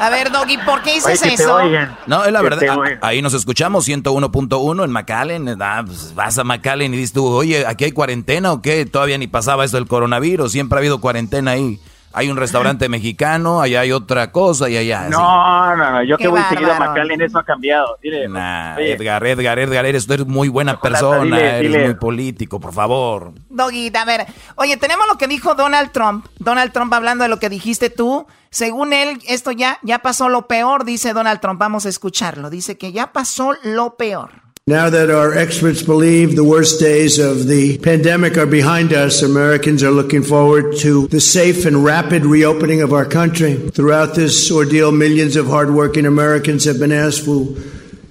A 0.00 0.08
ver, 0.08 0.32
Doggy, 0.32 0.56
¿por 0.64 0.80
qué 0.82 0.94
dices 0.94 1.22
eso? 1.22 1.58
No, 2.06 2.24
es 2.24 2.32
la 2.32 2.38
Que 2.40 2.44
verdad. 2.44 2.58
te 2.60 2.68
a- 2.70 2.76
oigan. 2.78 2.98
ahí 3.02 3.20
nos 3.20 3.34
escuchamos 3.34 3.84
101.1 3.86 4.84
en 4.84 4.90
McAllen. 4.90 5.56
ah, 5.60 5.82
pues, 5.86 6.14
vas 6.14 6.38
a 6.38 6.44
McAllen 6.44 6.94
y 6.94 6.96
dices 6.96 7.12
tú, 7.12 7.26
oye, 7.26 7.66
¿aquí 7.66 7.84
hay 7.84 7.92
cuarentena 7.92 8.50
o 8.52 8.62
qué? 8.62 8.86
Todavía 8.86 9.18
ni 9.18 9.26
pasaba 9.26 9.64
esto 9.66 9.76
del 9.76 9.86
coronavirus. 9.86 10.50
Siempre 10.50 10.76
ha 10.76 10.80
habido 10.80 11.00
cuarentena 11.00 11.52
ahí. 11.52 11.78
Hay 12.14 12.30
un 12.30 12.36
restaurante 12.36 12.88
mexicano, 12.88 13.60
allá 13.60 13.80
hay 13.80 13.92
otra 13.92 14.30
cosa 14.32 14.68
y 14.68 14.76
allá. 14.76 15.08
No, 15.08 15.76
no, 15.76 15.90
no, 15.92 16.02
yo 16.04 16.16
Qué 16.16 16.24
que 16.24 16.28
voy 16.28 16.42
seguido 16.48 16.72
a. 16.72 16.78
McAllen, 16.78 17.20
eso 17.22 17.38
ha 17.38 17.44
cambiado. 17.44 17.96
Dile, 18.02 18.28
Nah, 18.28 18.76
oye, 18.76 18.92
Edgar, 18.92 19.26
Edgar, 19.26 19.58
Edgar, 19.58 19.86
eres, 19.86 20.08
muy 20.26 20.48
buena 20.48 20.72
Chocolata, 20.72 21.00
persona, 21.00 21.36
dile, 21.36 21.48
eres 21.58 21.72
dile. 21.72 21.84
muy 21.84 21.94
político, 21.94 22.60
por 22.60 22.72
favor. 22.72 23.32
Doggy, 23.48 23.90
a 23.94 24.04
ver, 24.04 24.26
oye, 24.56 24.76
tenemos 24.76 25.06
lo 25.08 25.16
que 25.18 25.26
dijo 25.26 25.54
Donald 25.54 25.92
Trump. 25.92 26.26
Donald 26.38 26.72
Trump 26.72 26.92
hablando 26.92 27.24
de 27.24 27.28
lo 27.30 27.38
que 27.38 27.48
dijiste 27.48 27.90
tú. 27.90 28.26
Según 28.50 28.92
él, 28.92 29.18
esto 29.26 29.50
ya, 29.50 29.78
ya 29.82 30.00
pasó 30.00 30.28
lo 30.28 30.46
peor, 30.46 30.84
dice 30.84 31.14
Donald 31.14 31.40
Trump. 31.40 31.58
Vamos 31.58 31.86
a 31.86 31.88
escucharlo. 31.88 32.50
Dice 32.50 32.76
que 32.76 32.92
ya 32.92 33.12
pasó 33.12 33.54
lo 33.62 33.96
peor. 33.96 34.30
Now 34.68 34.90
that 34.90 35.10
our 35.10 35.34
experts 35.34 35.82
believe 35.82 36.36
the 36.36 36.44
worst 36.44 36.78
days 36.78 37.18
of 37.18 37.48
the 37.48 37.78
pandemic 37.78 38.38
are 38.38 38.46
behind 38.46 38.92
us, 38.92 39.20
Americans 39.20 39.82
are 39.82 39.90
looking 39.90 40.22
forward 40.22 40.76
to 40.82 41.08
the 41.08 41.20
safe 41.20 41.66
and 41.66 41.84
rapid 41.84 42.24
reopening 42.24 42.80
of 42.80 42.92
our 42.92 43.04
country. 43.04 43.56
Throughout 43.70 44.14
this 44.14 44.52
ordeal, 44.52 44.92
millions 44.92 45.34
of 45.34 45.48
hardworking 45.48 46.06
Americans 46.06 46.64
have 46.66 46.78
been 46.78 46.92
asked 46.92 47.24
to, 47.24 47.56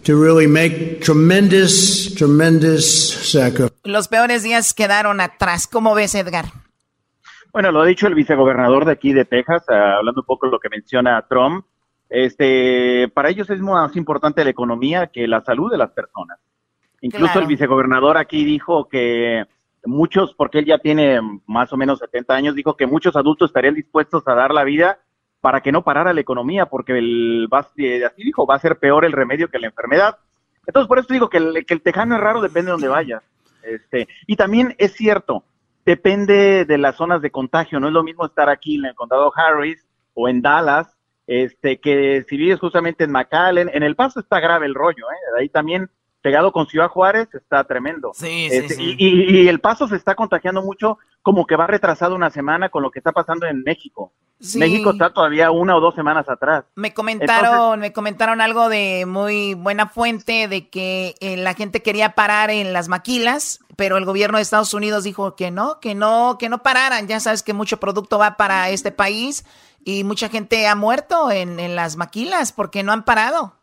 to 0.03 0.17
really 0.17 0.45
make 0.45 1.01
tremendous, 1.01 2.13
tremendous 2.15 3.31
sacrifices. 3.31 3.79
Los 3.85 4.09
peores 4.09 4.43
días 4.43 4.73
quedaron 4.73 5.21
atrás. 5.21 5.67
¿Cómo 5.67 5.95
ves, 5.95 6.15
Edgar? 6.15 6.51
Bueno, 7.53 7.71
lo 7.71 7.79
ha 7.79 7.85
dicho 7.85 8.07
el 8.07 8.13
vicegobernador 8.13 8.83
de 8.83 8.91
aquí 8.91 9.13
de 9.13 9.23
Texas, 9.23 9.63
ah, 9.69 9.99
hablando 9.99 10.19
un 10.19 10.25
poco 10.25 10.47
de 10.47 10.51
lo 10.51 10.59
que 10.59 10.67
menciona 10.67 11.25
Trump. 11.29 11.65
Este, 12.11 13.07
para 13.13 13.29
ellos 13.29 13.49
es 13.49 13.61
más 13.61 13.95
importante 13.95 14.43
la 14.43 14.49
economía 14.49 15.07
que 15.07 15.29
la 15.29 15.39
salud 15.41 15.71
de 15.71 15.77
las 15.77 15.91
personas. 15.91 16.39
Incluso 16.99 17.31
Claro. 17.31 17.41
el 17.41 17.47
vicegobernador 17.47 18.17
aquí 18.17 18.43
dijo 18.43 18.89
que 18.89 19.45
muchos, 19.85 20.33
porque 20.35 20.59
él 20.59 20.65
ya 20.65 20.77
tiene 20.77 21.21
más 21.47 21.71
o 21.71 21.77
menos 21.77 21.99
70 21.99 22.33
años, 22.35 22.53
dijo 22.55 22.75
que 22.75 22.85
muchos 22.85 23.15
adultos 23.15 23.49
estarían 23.49 23.75
dispuestos 23.75 24.27
a 24.27 24.35
dar 24.35 24.53
la 24.53 24.65
vida 24.65 24.99
para 25.39 25.61
que 25.61 25.71
no 25.71 25.85
parara 25.85 26.13
la 26.13 26.19
economía, 26.19 26.65
porque 26.65 26.97
el, 26.97 27.47
va, 27.51 27.65
eh, 27.77 28.03
así 28.03 28.23
dijo, 28.23 28.45
va 28.45 28.55
a 28.55 28.59
ser 28.59 28.77
peor 28.77 29.05
el 29.05 29.13
remedio 29.13 29.47
que 29.47 29.57
la 29.57 29.67
enfermedad. 29.67 30.17
Entonces, 30.67 30.89
por 30.89 30.99
eso 30.99 31.13
digo 31.13 31.29
que 31.29 31.37
el, 31.37 31.65
que 31.65 31.73
el 31.73 31.81
tejano 31.81 32.15
es 32.15 32.21
raro, 32.21 32.41
depende 32.41 32.67
de 32.67 32.71
donde 32.73 32.89
vayas. 32.89 33.23
Este, 33.63 34.09
y 34.27 34.35
también 34.35 34.75
es 34.77 34.93
cierto, 34.93 35.45
depende 35.85 36.65
de 36.65 36.77
las 36.77 36.97
zonas 36.97 37.21
de 37.21 37.31
contagio. 37.31 37.79
No 37.79 37.87
es 37.87 37.93
lo 37.93 38.03
mismo 38.03 38.25
estar 38.25 38.49
aquí 38.49 38.75
en 38.75 38.85
el 38.85 38.95
condado 38.95 39.31
Harris 39.33 39.87
o 40.13 40.27
en 40.27 40.41
Dallas, 40.41 40.93
este, 41.27 41.79
que 41.79 42.25
si 42.27 42.37
vives 42.37 42.59
justamente 42.59 43.03
en 43.03 43.11
McAllen. 43.11 43.69
En 43.73 43.83
El 43.83 43.95
Paso 43.95 44.19
está 44.19 44.39
grave 44.39 44.65
el 44.65 44.75
rollo, 44.75 45.05
¿eh? 45.11 45.39
Ahí 45.39 45.49
también 45.49 45.89
pegado 46.21 46.51
con 46.51 46.67
Ciudad 46.67 46.87
Juárez 46.87 47.29
está 47.33 47.63
tremendo. 47.63 48.11
Sí, 48.13 48.47
sí, 48.51 48.55
Este, 48.57 48.73
sí. 48.75 48.95
Y, 48.97 49.07
y- 49.07 49.41
y 49.41 49.47
El 49.47 49.59
Paso 49.59 49.87
se 49.87 49.95
está 49.95 50.13
contagiando 50.13 50.61
mucho, 50.61 50.99
como 51.23 51.47
que 51.47 51.55
va 51.55 51.65
retrasado 51.65 52.15
una 52.15 52.29
semana 52.29 52.69
con 52.69 52.83
lo 52.83 52.91
que 52.91 52.99
está 52.99 53.11
pasando 53.11 53.47
en 53.47 53.63
México. 53.63 54.13
Sí. 54.39 54.59
México 54.59 54.91
está 54.91 55.11
todavía 55.13 55.49
una 55.51 55.75
o 55.75 55.79
dos 55.79 55.93
semanas 55.95 56.27
atrás. 56.29 56.65
Me 56.75 56.93
comentaron, 56.93 57.79
me 57.79 57.93
comentaron 57.93 58.39
algo 58.41 58.69
de 58.69 59.05
muy 59.07 59.53
buena 59.55 59.87
fuente 59.87 60.47
de 60.47 60.69
que 60.69 61.15
eh, 61.21 61.37
la 61.37 61.53
gente 61.53 61.81
quería 61.81 62.13
parar 62.13 62.49
en 62.51 62.73
las 62.73 62.87
maquilas, 62.87 63.59
pero 63.75 63.97
el 63.97 64.05
gobierno 64.05 64.37
de 64.37 64.41
Estados 64.43 64.73
Unidos 64.75 65.03
dijo 65.03 65.35
que 65.35 65.49
no, 65.51 65.79
que 65.79 65.93
no, 65.95 66.37
que 66.39 66.49
no 66.49 66.61
pararan. 66.63 67.07
Ya 67.07 67.19
sabes 67.19 67.41
que 67.43 67.53
mucho 67.53 67.77
producto 67.77 68.17
va 68.19 68.35
para 68.37 68.69
este 68.69 68.91
país 68.91 69.45
y 69.83 70.03
mucha 70.03 70.29
gente 70.29 70.67
ha 70.67 70.75
muerto 70.75 71.31
en, 71.31 71.59
en 71.59 71.75
las 71.75 71.97
maquilas 71.97 72.51
porque 72.51 72.83
no 72.83 72.91
han 72.91 73.03
parado. 73.03 73.55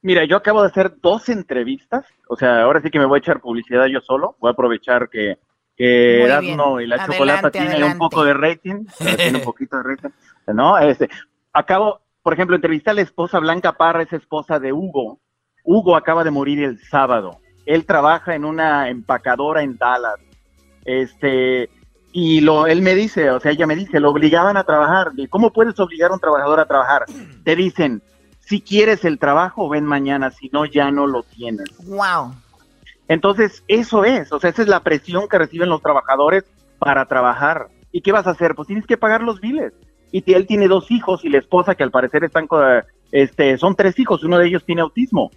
Mira, 0.00 0.24
yo 0.24 0.36
acabo 0.36 0.62
de 0.62 0.68
hacer 0.68 1.00
dos 1.00 1.28
entrevistas, 1.28 2.04
o 2.28 2.36
sea, 2.36 2.62
ahora 2.62 2.80
sí 2.80 2.90
que 2.90 2.98
me 2.98 3.04
voy 3.04 3.18
a 3.18 3.18
echar 3.18 3.40
publicidad 3.40 3.86
yo 3.86 4.00
solo, 4.00 4.36
voy 4.38 4.48
a 4.48 4.52
aprovechar 4.52 5.08
que, 5.08 5.38
que 5.76 6.22
Erasmo 6.22 6.80
y 6.80 6.86
la 6.86 6.96
Adelante, 6.96 7.12
chocolata 7.16 7.50
tienen 7.50 7.70
adelante. 7.70 7.94
un 7.94 7.98
poco 7.98 8.24
de 8.24 8.34
rating, 8.34 8.84
tiene 9.16 9.38
un 9.38 9.44
poquito 9.44 9.76
de 9.76 9.82
rating, 9.82 10.10
¿no? 10.54 10.78
Este, 10.78 11.08
acabo, 11.52 12.00
por 12.22 12.32
ejemplo, 12.32 12.54
entrevisté 12.54 12.90
a 12.90 12.94
la 12.94 13.00
esposa 13.00 13.40
Blanca 13.40 13.72
Parra, 13.72 14.02
es 14.02 14.12
esposa 14.12 14.60
de 14.60 14.72
Hugo. 14.72 15.18
Hugo 15.64 15.96
acaba 15.96 16.22
de 16.22 16.30
morir 16.30 16.62
el 16.62 16.78
sábado. 16.78 17.40
Él 17.66 17.84
trabaja 17.84 18.34
en 18.34 18.44
una 18.44 18.88
empacadora 18.88 19.62
en 19.62 19.76
Dallas. 19.76 20.20
Este, 20.84 21.68
y 22.12 22.40
lo, 22.40 22.66
él 22.66 22.82
me 22.82 22.94
dice, 22.94 23.30
o 23.30 23.40
sea, 23.40 23.52
ella 23.52 23.66
me 23.66 23.76
dice, 23.76 24.00
lo 24.00 24.10
obligaban 24.10 24.56
a 24.56 24.64
trabajar. 24.64 25.12
¿Y 25.16 25.28
¿Cómo 25.28 25.52
puedes 25.52 25.78
obligar 25.78 26.10
a 26.10 26.14
un 26.14 26.20
trabajador 26.20 26.60
a 26.60 26.66
trabajar? 26.66 27.04
Te 27.44 27.54
dicen, 27.54 28.02
si 28.40 28.60
quieres 28.60 29.04
el 29.04 29.18
trabajo, 29.18 29.68
ven 29.68 29.84
mañana, 29.84 30.30
si 30.30 30.48
no, 30.48 30.64
ya 30.64 30.90
no 30.90 31.06
lo 31.06 31.22
tienes. 31.22 31.68
Wow. 31.84 32.34
Entonces, 33.08 33.62
eso 33.68 34.04
es, 34.04 34.32
o 34.32 34.40
sea, 34.40 34.50
esa 34.50 34.62
es 34.62 34.68
la 34.68 34.80
presión 34.80 35.28
que 35.28 35.38
reciben 35.38 35.68
los 35.68 35.82
trabajadores 35.82 36.44
para 36.78 37.06
trabajar. 37.06 37.68
¿Y 37.92 38.00
qué 38.00 38.12
vas 38.12 38.26
a 38.26 38.30
hacer? 38.30 38.54
Pues 38.54 38.68
tienes 38.68 38.86
que 38.86 38.96
pagar 38.96 39.22
los 39.22 39.40
biles. 39.40 39.72
Y 40.10 40.32
él 40.32 40.46
tiene 40.46 40.68
dos 40.68 40.90
hijos 40.90 41.24
y 41.24 41.28
la 41.28 41.38
esposa 41.38 41.74
que 41.74 41.82
al 41.82 41.90
parecer 41.90 42.24
están, 42.24 42.48
este, 43.12 43.58
son 43.58 43.74
tres 43.74 43.98
hijos, 43.98 44.24
uno 44.24 44.38
de 44.38 44.46
ellos 44.46 44.64
tiene 44.64 44.80
autismo. 44.80 45.30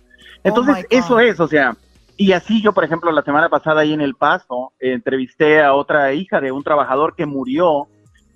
Entonces, 0.43 0.85
eso 0.89 1.19
es, 1.19 1.39
o 1.39 1.47
sea, 1.47 1.75
y 2.17 2.33
así 2.33 2.61
yo, 2.61 2.73
por 2.73 2.83
ejemplo, 2.83 3.11
la 3.11 3.23
semana 3.23 3.49
pasada 3.49 3.81
ahí 3.81 3.93
en 3.93 4.01
El 4.01 4.15
Paso, 4.15 4.73
eh, 4.79 4.93
entrevisté 4.93 5.61
a 5.61 5.73
otra 5.73 6.13
hija 6.13 6.39
de 6.39 6.51
un 6.51 6.63
trabajador 6.63 7.15
que 7.15 7.25
murió 7.25 7.87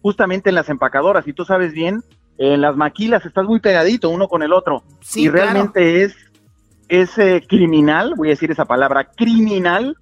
justamente 0.02 0.50
en 0.50 0.56
las 0.56 0.70
empacadoras. 0.70 1.28
Y 1.28 1.34
tú 1.34 1.46
sabes 1.46 1.74
bien, 1.74 2.02
en 2.38 2.62
las 2.62 2.76
maquilas 2.76 3.26
estás 3.26 3.46
muy 3.46 3.60
pegadito 3.60 4.10
uno 4.10 4.28
con 4.28 4.44
el 4.44 4.54
otro. 4.54 4.84
Sí, 5.02 5.26
y 5.26 5.30
claro. 5.30 5.52
realmente 5.52 6.04
es, 6.04 6.16
es 6.88 7.18
eh, 7.18 7.44
criminal, 7.48 8.14
voy 8.16 8.30
a 8.30 8.32
decir 8.32 8.52
esa 8.52 8.66
palabra, 8.66 9.06
criminal, 9.16 9.96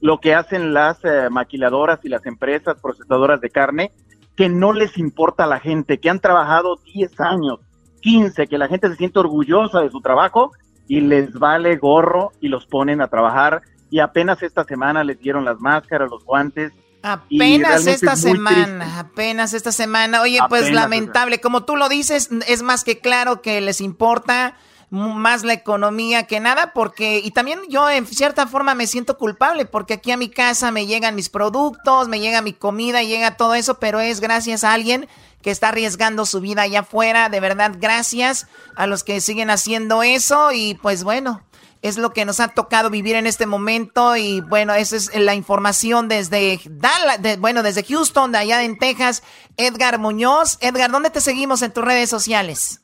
lo 0.00 0.20
que 0.20 0.34
hacen 0.34 0.72
las 0.72 1.04
eh, 1.04 1.28
maquiladoras 1.30 2.00
y 2.04 2.08
las 2.08 2.24
empresas 2.26 2.80
procesadoras 2.80 3.40
de 3.40 3.50
carne, 3.50 3.92
que 4.36 4.48
no 4.48 4.72
les 4.72 4.96
importa 4.98 5.44
a 5.44 5.48
la 5.48 5.58
gente, 5.58 5.98
que 5.98 6.10
han 6.10 6.20
trabajado 6.20 6.76
10 6.94 7.20
años, 7.20 7.58
15, 8.00 8.46
que 8.46 8.58
la 8.58 8.68
gente 8.68 8.88
se 8.88 8.96
siente 8.96 9.18
orgullosa 9.18 9.80
de 9.80 9.90
su 9.90 10.00
trabajo 10.00 10.52
y 10.88 11.00
les 11.00 11.32
vale 11.34 11.76
gorro 11.76 12.32
y 12.40 12.48
los 12.48 12.66
ponen 12.66 13.00
a 13.00 13.08
trabajar. 13.08 13.62
Y 13.90 14.00
apenas 14.00 14.42
esta 14.42 14.64
semana 14.64 15.04
les 15.04 15.20
dieron 15.20 15.44
las 15.44 15.60
máscaras, 15.60 16.10
los 16.10 16.24
guantes. 16.24 16.72
Apenas 17.02 17.86
esta 17.86 18.14
es 18.14 18.20
semana, 18.20 18.84
triste. 18.84 19.00
apenas 19.00 19.52
esta 19.52 19.70
semana. 19.70 20.22
Oye, 20.22 20.40
pues 20.48 20.72
lamentable. 20.72 21.40
Como 21.40 21.64
tú 21.64 21.76
lo 21.76 21.88
dices, 21.88 22.30
es 22.46 22.62
más 22.62 22.82
que 22.82 22.98
claro 22.98 23.40
que 23.40 23.60
les 23.60 23.80
importa 23.80 24.56
más 24.90 25.44
la 25.44 25.52
economía 25.52 26.26
que 26.26 26.40
nada, 26.40 26.72
porque, 26.72 27.18
y 27.18 27.30
también 27.30 27.60
yo 27.68 27.90
en 27.90 28.06
cierta 28.06 28.46
forma 28.46 28.74
me 28.74 28.86
siento 28.86 29.18
culpable, 29.18 29.66
porque 29.66 29.94
aquí 29.94 30.10
a 30.10 30.16
mi 30.16 30.30
casa 30.30 30.70
me 30.70 30.86
llegan 30.86 31.14
mis 31.14 31.28
productos, 31.28 32.08
me 32.08 32.20
llega 32.20 32.40
mi 32.40 32.54
comida, 32.54 33.02
llega 33.02 33.36
todo 33.36 33.54
eso, 33.54 33.78
pero 33.78 34.00
es 34.00 34.20
gracias 34.20 34.64
a 34.64 34.72
alguien 34.72 35.08
que 35.42 35.50
está 35.50 35.68
arriesgando 35.68 36.26
su 36.26 36.40
vida 36.40 36.62
allá 36.62 36.80
afuera. 36.80 37.28
De 37.28 37.40
verdad, 37.40 37.72
gracias 37.78 38.46
a 38.76 38.86
los 38.86 39.04
que 39.04 39.20
siguen 39.20 39.50
haciendo 39.50 40.02
eso 40.02 40.52
y 40.52 40.74
pues 40.74 41.04
bueno. 41.04 41.42
Es 41.80 41.96
lo 41.96 42.12
que 42.12 42.24
nos 42.24 42.40
ha 42.40 42.48
tocado 42.48 42.90
vivir 42.90 43.14
en 43.14 43.28
este 43.28 43.46
momento 43.46 44.16
y 44.16 44.40
bueno, 44.40 44.74
esa 44.74 44.96
es 44.96 45.14
la 45.14 45.36
información 45.36 46.08
desde 46.08 46.60
Dallas, 46.64 47.38
bueno, 47.38 47.62
desde 47.62 47.84
Houston, 47.84 48.32
de 48.32 48.38
allá 48.38 48.64
en 48.64 48.80
Texas. 48.80 49.22
Edgar 49.56 50.00
Muñoz. 50.00 50.58
Edgar, 50.60 50.90
¿dónde 50.90 51.10
te 51.10 51.20
seguimos 51.20 51.62
en 51.62 51.72
tus 51.72 51.84
redes 51.84 52.10
sociales? 52.10 52.80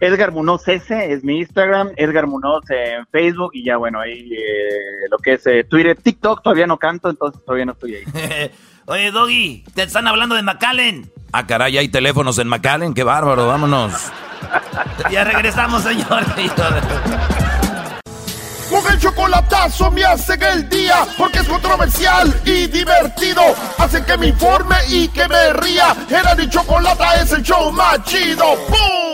Edgar 0.00 0.32
Munoz 0.32 0.66
S 0.66 1.12
es 1.12 1.22
mi 1.22 1.38
Instagram, 1.38 1.92
Edgar 1.96 2.26
Munoz 2.26 2.64
en 2.70 3.06
Facebook 3.06 3.50
y 3.54 3.64
ya 3.64 3.76
bueno, 3.76 4.00
ahí 4.00 4.28
eh, 4.32 5.06
lo 5.10 5.18
que 5.18 5.34
es 5.34 5.46
eh, 5.46 5.62
Twitter, 5.64 5.96
TikTok 5.96 6.42
todavía 6.42 6.66
no 6.66 6.78
canto, 6.78 7.08
entonces 7.08 7.40
todavía 7.44 7.66
no 7.66 7.72
estoy 7.72 7.96
ahí. 7.96 8.04
Oye, 8.86 9.12
Doggy, 9.12 9.64
te 9.74 9.84
están 9.84 10.06
hablando 10.08 10.34
de 10.34 10.42
McAllen. 10.42 11.10
Ah, 11.32 11.46
caray, 11.46 11.78
hay 11.78 11.88
teléfonos 11.88 12.38
en 12.38 12.48
McAllen, 12.48 12.92
qué 12.92 13.04
bárbaro, 13.04 13.46
vámonos. 13.46 13.92
Ya 15.10 15.24
regresamos, 15.24 15.82
señor. 15.82 16.22
Con 18.70 18.92
el 18.92 18.98
chocolatazo 18.98 19.90
me 19.90 20.04
hacen 20.04 20.42
el 20.42 20.68
día 20.68 21.06
porque 21.16 21.38
es 21.38 21.48
controversial 21.48 22.34
y 22.44 22.66
divertido. 22.66 23.42
Hacen 23.78 24.04
que 24.04 24.18
me 24.18 24.28
informe 24.28 24.76
y 24.88 25.08
que 25.08 25.26
me 25.28 25.52
ría. 25.54 25.96
Era 26.10 26.34
mi 26.34 26.48
chocolata 26.48 27.22
es 27.22 27.32
el 27.32 27.42
show 27.42 27.72
más 27.72 28.02
chido. 28.04 28.44
¡Bum! 28.68 29.13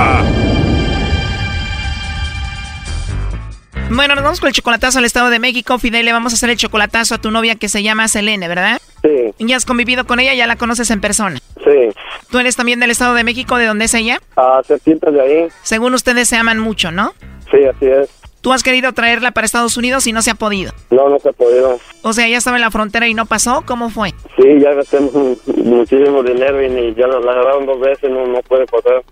Bueno, 3.93 4.15
nos 4.15 4.23
vamos 4.23 4.39
con 4.39 4.47
el 4.47 4.53
chocolatazo 4.53 4.99
al 4.99 5.05
Estado 5.05 5.29
de 5.29 5.39
México. 5.39 5.77
Fidel, 5.77 6.05
le 6.05 6.13
vamos 6.13 6.31
a 6.31 6.35
hacer 6.35 6.49
el 6.49 6.55
chocolatazo 6.57 7.15
a 7.15 7.17
tu 7.21 7.29
novia 7.29 7.55
que 7.55 7.67
se 7.67 7.83
llama 7.83 8.07
Selene, 8.07 8.47
¿verdad? 8.47 8.79
Sí. 9.01 9.33
¿Ya 9.39 9.57
has 9.57 9.65
convivido 9.65 10.05
con 10.07 10.19
ella? 10.19 10.33
¿Ya 10.33 10.47
la 10.47 10.55
conoces 10.55 10.89
en 10.91 11.01
persona? 11.01 11.39
Sí. 11.63 11.89
¿Tú 12.29 12.39
eres 12.39 12.55
también 12.55 12.79
del 12.79 12.91
Estado 12.91 13.13
de 13.15 13.23
México? 13.25 13.57
¿De 13.57 13.65
dónde 13.65 13.85
es 13.85 13.93
ella? 13.93 14.21
Ah, 14.37 14.61
cerquita 14.65 15.11
de 15.11 15.21
ahí. 15.21 15.47
Según 15.63 15.93
ustedes 15.93 16.29
se 16.29 16.37
aman 16.37 16.57
mucho, 16.59 16.91
¿no? 16.91 17.13
Sí, 17.51 17.57
así 17.65 17.85
es. 17.85 18.09
¿Tú 18.39 18.53
has 18.53 18.63
querido 18.63 18.91
traerla 18.93 19.31
para 19.31 19.45
Estados 19.45 19.75
Unidos 19.77 20.07
y 20.07 20.13
no 20.13 20.21
se 20.23 20.31
ha 20.31 20.35
podido? 20.35 20.73
No, 20.89 21.09
no 21.09 21.19
se 21.19 21.29
ha 21.29 21.33
podido. 21.33 21.77
O 22.01 22.13
sea, 22.13 22.27
ya 22.27 22.37
estaba 22.37 22.57
en 22.57 22.61
la 22.61 22.71
frontera 22.71 23.07
y 23.07 23.13
no 23.13 23.25
pasó. 23.27 23.63
¿Cómo 23.67 23.89
fue? 23.89 24.11
Sí, 24.37 24.43
ya 24.59 24.73
gasté 24.73 24.99
mu- 24.99 25.35
muchísimo 25.63 26.23
dinero 26.23 26.59
y 26.65 26.95
ya 26.95 27.05
la, 27.07 27.19
la 27.19 27.31
agarraron 27.33 27.65
dos 27.67 27.79
veces, 27.79 28.09
no, 28.09 28.25
no 28.25 28.39
puede 28.41 28.65
pasar. 28.65 29.03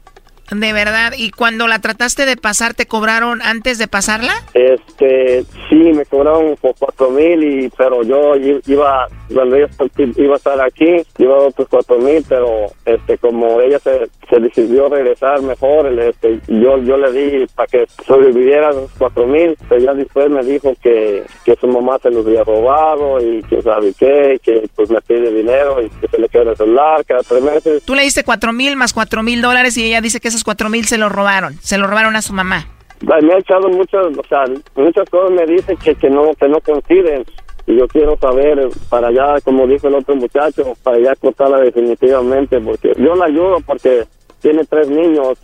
De 0.52 0.74
verdad. 0.74 1.14
¿Y 1.18 1.32
cuando 1.32 1.68
la 1.68 1.80
trataste 1.80 2.26
de 2.26 2.38
pasar, 2.38 2.74
te 2.74 2.88
cobraron 2.88 3.42
antes 3.42 3.78
de 3.78 3.88
pasarla? 3.88 4.34
Este, 4.54 5.46
sí, 5.70 5.76
me 5.76 6.06
cobraron 6.06 6.56
por 6.60 6.74
cuatro 6.78 7.12
mil, 7.12 7.44
y, 7.44 7.70
pero 7.70 8.04
yo 8.04 8.36
iba, 8.36 9.08
cuando 9.34 9.56
ella 9.56 9.70
iba 10.18 10.34
a 10.34 10.38
estar 10.38 10.60
aquí, 10.62 11.04
iba 11.18 11.38
otros 11.38 11.68
cuatro 11.70 12.00
mil, 12.00 12.24
pero 12.28 12.66
este, 12.86 13.18
como 13.20 13.62
ella 13.62 13.80
se, 13.80 14.10
se 14.30 14.40
decidió 14.40 14.90
regresar 14.90 15.42
mejor, 15.42 15.88
este, 16.00 16.40
yo, 16.48 16.78
yo 16.80 16.98
le 16.98 17.12
di 17.12 17.46
para 17.56 17.68
que 17.68 17.86
sobreviviera 18.06 18.72
los 18.72 18.92
cuatro 18.98 19.26
mil, 19.28 19.56
pero 19.68 19.82
ya 19.82 19.94
después 19.94 20.30
me 20.30 20.44
dijo 20.44 20.74
que, 20.82 21.24
que 21.46 21.56
su 21.56 21.68
mamá 21.68 21.98
se 22.02 22.10
los 22.10 22.26
había 22.26 22.44
robado 22.44 23.22
y 23.22 23.44
que 23.44 23.62
sabe 23.62 23.94
qué, 23.98 24.40
que 24.44 24.68
pues 24.76 24.90
me 24.90 25.02
pide 25.02 25.32
dinero 25.32 25.82
y 25.82 25.90
que 25.90 26.08
se 26.08 26.18
le 26.18 26.28
queda 26.30 26.52
el 26.52 26.58
celular 26.58 27.06
cada 27.06 27.22
tres 27.22 27.44
meses. 27.44 27.84
Tú 27.86 27.96
le 27.96 28.04
diste 28.04 28.24
cuatro 28.24 28.54
mil 28.54 28.76
más 28.76 28.94
cuatro 28.94 29.24
mil 29.24 29.42
dólares 29.42 29.78
y 29.78 29.86
ella 29.86 30.02
dice 30.02 30.20
que 30.20 30.30
esos 30.30 30.44
cuatro 30.44 30.70
mil 30.70 30.86
se 30.86 30.98
los 30.98 31.12
robaron. 31.12 31.54
Se 31.62 31.78
los 31.78 31.90
robaron 31.90 32.16
a 32.16 32.22
su 32.22 32.34
mamá. 32.34 32.68
Me 33.02 33.34
ha 33.34 33.38
echado 33.38 33.70
muchas, 33.70 34.06
o 34.18 34.24
sea, 34.28 34.44
muchas 34.76 35.10
cosas 35.10 35.32
me 35.32 35.46
dice 35.46 35.76
que, 35.78 35.96
que 35.96 36.10
no, 36.10 36.34
que 36.34 36.48
no 36.48 36.60
coinciden. 36.62 37.24
Y 37.66 37.78
yo 37.78 37.88
quiero 37.88 38.18
saber, 38.18 38.60
eh, 38.60 38.70
para 38.90 39.10
allá, 39.10 39.40
como 39.44 39.68
dijo 39.68 39.88
el 39.88 39.96
otro 39.96 40.16
muchacho, 40.16 40.76
para 40.84 40.98
allá 40.98 41.16
cortarla 41.16 41.60
definitivamente, 41.60 42.60
porque 42.60 42.94
yo 42.98 43.16
la 43.16 43.26
ayudo 43.26 43.58
porque 43.66 44.06
tiene 44.42 44.64
tres 44.66 44.90
niños, 44.90 45.38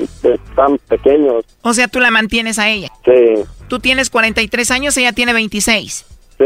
tan 0.56 0.78
pequeños. 0.88 1.46
O 1.62 1.74
sea, 1.74 1.88
tú 1.88 2.00
la 2.00 2.12
mantienes 2.12 2.58
a 2.60 2.70
ella. 2.70 2.90
Sí, 3.04 3.44
Tú 3.68 3.80
tienes 3.80 4.10
43 4.10 4.72
años, 4.72 4.96
ella 4.98 5.12
tiene 5.12 5.34
26. 5.34 6.06
sí, 6.38 6.46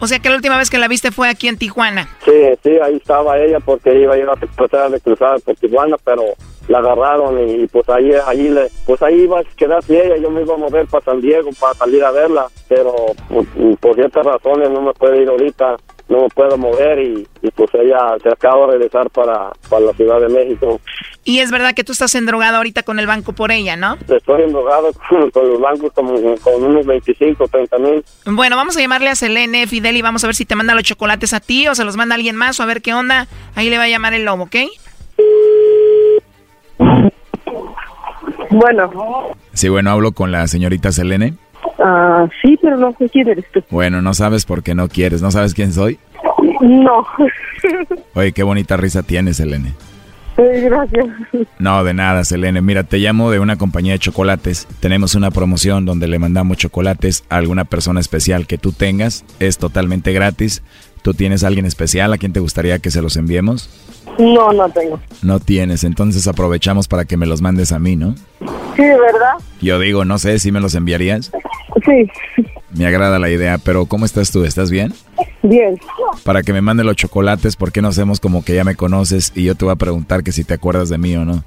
O 0.00 0.06
sea 0.06 0.18
que 0.18 0.28
la 0.28 0.36
última 0.36 0.56
vez 0.58 0.70
que 0.70 0.78
la 0.78 0.88
viste 0.88 1.10
fue 1.12 1.28
aquí 1.28 1.48
en 1.48 1.56
Tijuana. 1.56 2.08
sí, 2.24 2.32
sí, 2.62 2.70
ahí 2.82 2.96
estaba 2.96 3.38
ella 3.38 3.58
porque 3.60 3.98
iba 4.00 4.14
a 4.14 4.18
ir 4.18 4.28
a 4.28 4.34
tratar 4.34 4.90
de 4.90 5.00
cruzar 5.00 5.40
por 5.40 5.54
Tijuana, 5.56 5.96
pero 6.04 6.22
la 6.68 6.78
agarraron 6.78 7.38
y, 7.48 7.66
pues 7.66 7.88
ahí, 7.88 8.10
ahí 8.26 8.48
le, 8.48 8.68
pues 8.86 9.02
ahí 9.02 9.22
iba 9.22 9.40
a 9.40 9.44
quedarse 9.56 10.06
ella, 10.06 10.16
yo 10.18 10.30
me 10.30 10.42
iba 10.42 10.54
a 10.54 10.58
mover 10.58 10.86
para 10.86 11.04
San 11.04 11.20
Diego 11.20 11.50
para 11.58 11.74
salir 11.74 12.04
a 12.04 12.10
verla, 12.10 12.46
pero 12.68 12.94
pues, 13.28 13.46
por 13.80 13.94
ciertas 13.94 14.24
razones 14.24 14.70
no 14.70 14.82
me 14.82 14.92
puede 14.92 15.22
ir 15.22 15.28
ahorita, 15.28 15.76
no 16.08 16.22
me 16.22 16.28
puedo 16.28 16.56
mover 16.56 16.98
y, 17.00 17.26
y 17.42 17.50
pues 17.50 17.70
ella 17.74 18.16
se 18.22 18.28
acaba 18.28 18.66
de 18.66 18.72
regresar 18.72 19.10
para, 19.10 19.50
para 19.68 19.86
la 19.86 19.92
Ciudad 19.92 20.20
de 20.20 20.28
México. 20.28 20.80
Y 21.24 21.40
es 21.40 21.50
verdad 21.50 21.74
que 21.74 21.84
tú 21.84 21.92
estás 21.92 22.14
endrogado 22.14 22.56
ahorita 22.56 22.82
con 22.82 22.98
el 22.98 23.06
banco 23.06 23.34
por 23.34 23.52
ella, 23.52 23.76
¿no? 23.76 23.98
Estoy 24.08 24.42
endrogado 24.42 24.90
con, 25.08 25.30
con 25.30 25.48
los 25.48 25.60
bancos 25.60 25.92
como 25.92 26.14
con 26.36 26.64
unos 26.64 26.86
25, 26.86 27.48
30 27.48 27.78
mil. 27.78 28.04
Bueno, 28.24 28.56
vamos 28.56 28.76
a 28.76 28.80
llamarle 28.80 29.10
a 29.10 29.14
Selene, 29.14 29.66
Fidel, 29.66 29.96
y 29.96 30.02
vamos 30.02 30.24
a 30.24 30.28
ver 30.28 30.34
si 30.34 30.46
te 30.46 30.54
manda 30.54 30.74
los 30.74 30.84
chocolates 30.84 31.34
a 31.34 31.40
ti 31.40 31.68
o 31.68 31.74
se 31.74 31.84
los 31.84 31.96
manda 31.96 32.14
alguien 32.14 32.36
más 32.36 32.58
o 32.60 32.62
a 32.62 32.66
ver 32.66 32.80
qué 32.80 32.94
onda. 32.94 33.26
Ahí 33.54 33.68
le 33.68 33.76
va 33.76 33.84
a 33.84 33.88
llamar 33.88 34.14
el 34.14 34.24
lobo, 34.24 34.44
¿ok? 34.44 34.56
Bueno, 38.50 38.90
Sí, 39.52 39.68
bueno, 39.68 39.90
hablo 39.90 40.12
con 40.12 40.30
la 40.32 40.46
señorita 40.46 40.92
Selene. 40.92 41.34
ah, 41.78 42.26
sí, 42.42 42.58
pero 42.62 42.76
no 42.76 42.94
sé 42.98 43.08
quién 43.08 43.28
eres 43.28 43.44
tú. 43.52 43.62
Bueno, 43.70 44.00
no 44.02 44.14
sabes 44.14 44.44
por 44.44 44.62
qué 44.62 44.74
no 44.74 44.88
quieres, 44.88 45.20
no 45.22 45.30
sabes 45.30 45.54
quién 45.54 45.72
soy. 45.72 45.98
No. 46.60 47.06
Oye, 48.14 48.32
qué 48.32 48.42
bonita 48.42 48.76
risa 48.76 49.02
tienes, 49.02 49.36
Selene. 49.38 49.74
Gracias. 50.36 51.06
No, 51.58 51.82
de 51.82 51.94
nada, 51.94 52.22
Selene. 52.22 52.62
Mira, 52.62 52.84
te 52.84 52.98
llamo 52.98 53.32
de 53.32 53.40
una 53.40 53.56
compañía 53.56 53.94
de 53.94 53.98
chocolates. 53.98 54.68
Tenemos 54.78 55.16
una 55.16 55.32
promoción 55.32 55.84
donde 55.84 56.06
le 56.06 56.20
mandamos 56.20 56.58
chocolates 56.58 57.24
a 57.28 57.36
alguna 57.38 57.64
persona 57.64 57.98
especial 57.98 58.46
que 58.46 58.56
tú 58.56 58.70
tengas. 58.70 59.24
Es 59.40 59.58
totalmente 59.58 60.12
gratis. 60.12 60.62
¿Tú 61.02 61.14
tienes 61.14 61.44
a 61.44 61.48
alguien 61.48 61.66
especial 61.66 62.12
a 62.12 62.18
quien 62.18 62.32
te 62.32 62.40
gustaría 62.40 62.78
que 62.78 62.90
se 62.90 63.02
los 63.02 63.16
enviemos? 63.16 63.68
No, 64.18 64.52
no 64.52 64.68
tengo. 64.68 65.00
No 65.22 65.38
tienes, 65.38 65.84
entonces 65.84 66.26
aprovechamos 66.26 66.88
para 66.88 67.04
que 67.04 67.16
me 67.16 67.26
los 67.26 67.40
mandes 67.40 67.72
a 67.72 67.78
mí, 67.78 67.96
¿no? 67.96 68.14
Sí, 68.76 68.82
¿de 68.82 68.98
verdad? 68.98 69.34
Yo 69.60 69.78
digo, 69.78 70.04
no 70.04 70.18
sé 70.18 70.38
si 70.38 70.52
me 70.52 70.60
los 70.60 70.74
enviarías. 70.74 71.30
Sí. 71.84 72.10
Me 72.74 72.86
agrada 72.86 73.18
la 73.18 73.30
idea, 73.30 73.58
pero 73.58 73.86
¿cómo 73.86 74.04
estás 74.04 74.30
tú? 74.30 74.44
¿Estás 74.44 74.70
bien? 74.70 74.92
Bien. 75.42 75.78
Para 76.24 76.42
que 76.42 76.52
me 76.52 76.60
mande 76.60 76.84
los 76.84 76.96
chocolates, 76.96 77.56
¿por 77.56 77.72
qué 77.72 77.80
no 77.80 77.88
hacemos 77.88 78.20
como 78.20 78.44
que 78.44 78.54
ya 78.54 78.64
me 78.64 78.74
conoces 78.74 79.32
y 79.34 79.44
yo 79.44 79.54
te 79.54 79.64
voy 79.64 79.72
a 79.72 79.76
preguntar 79.76 80.22
que 80.22 80.32
si 80.32 80.44
te 80.44 80.54
acuerdas 80.54 80.88
de 80.88 80.98
mí 80.98 81.16
o 81.16 81.24
no? 81.24 81.44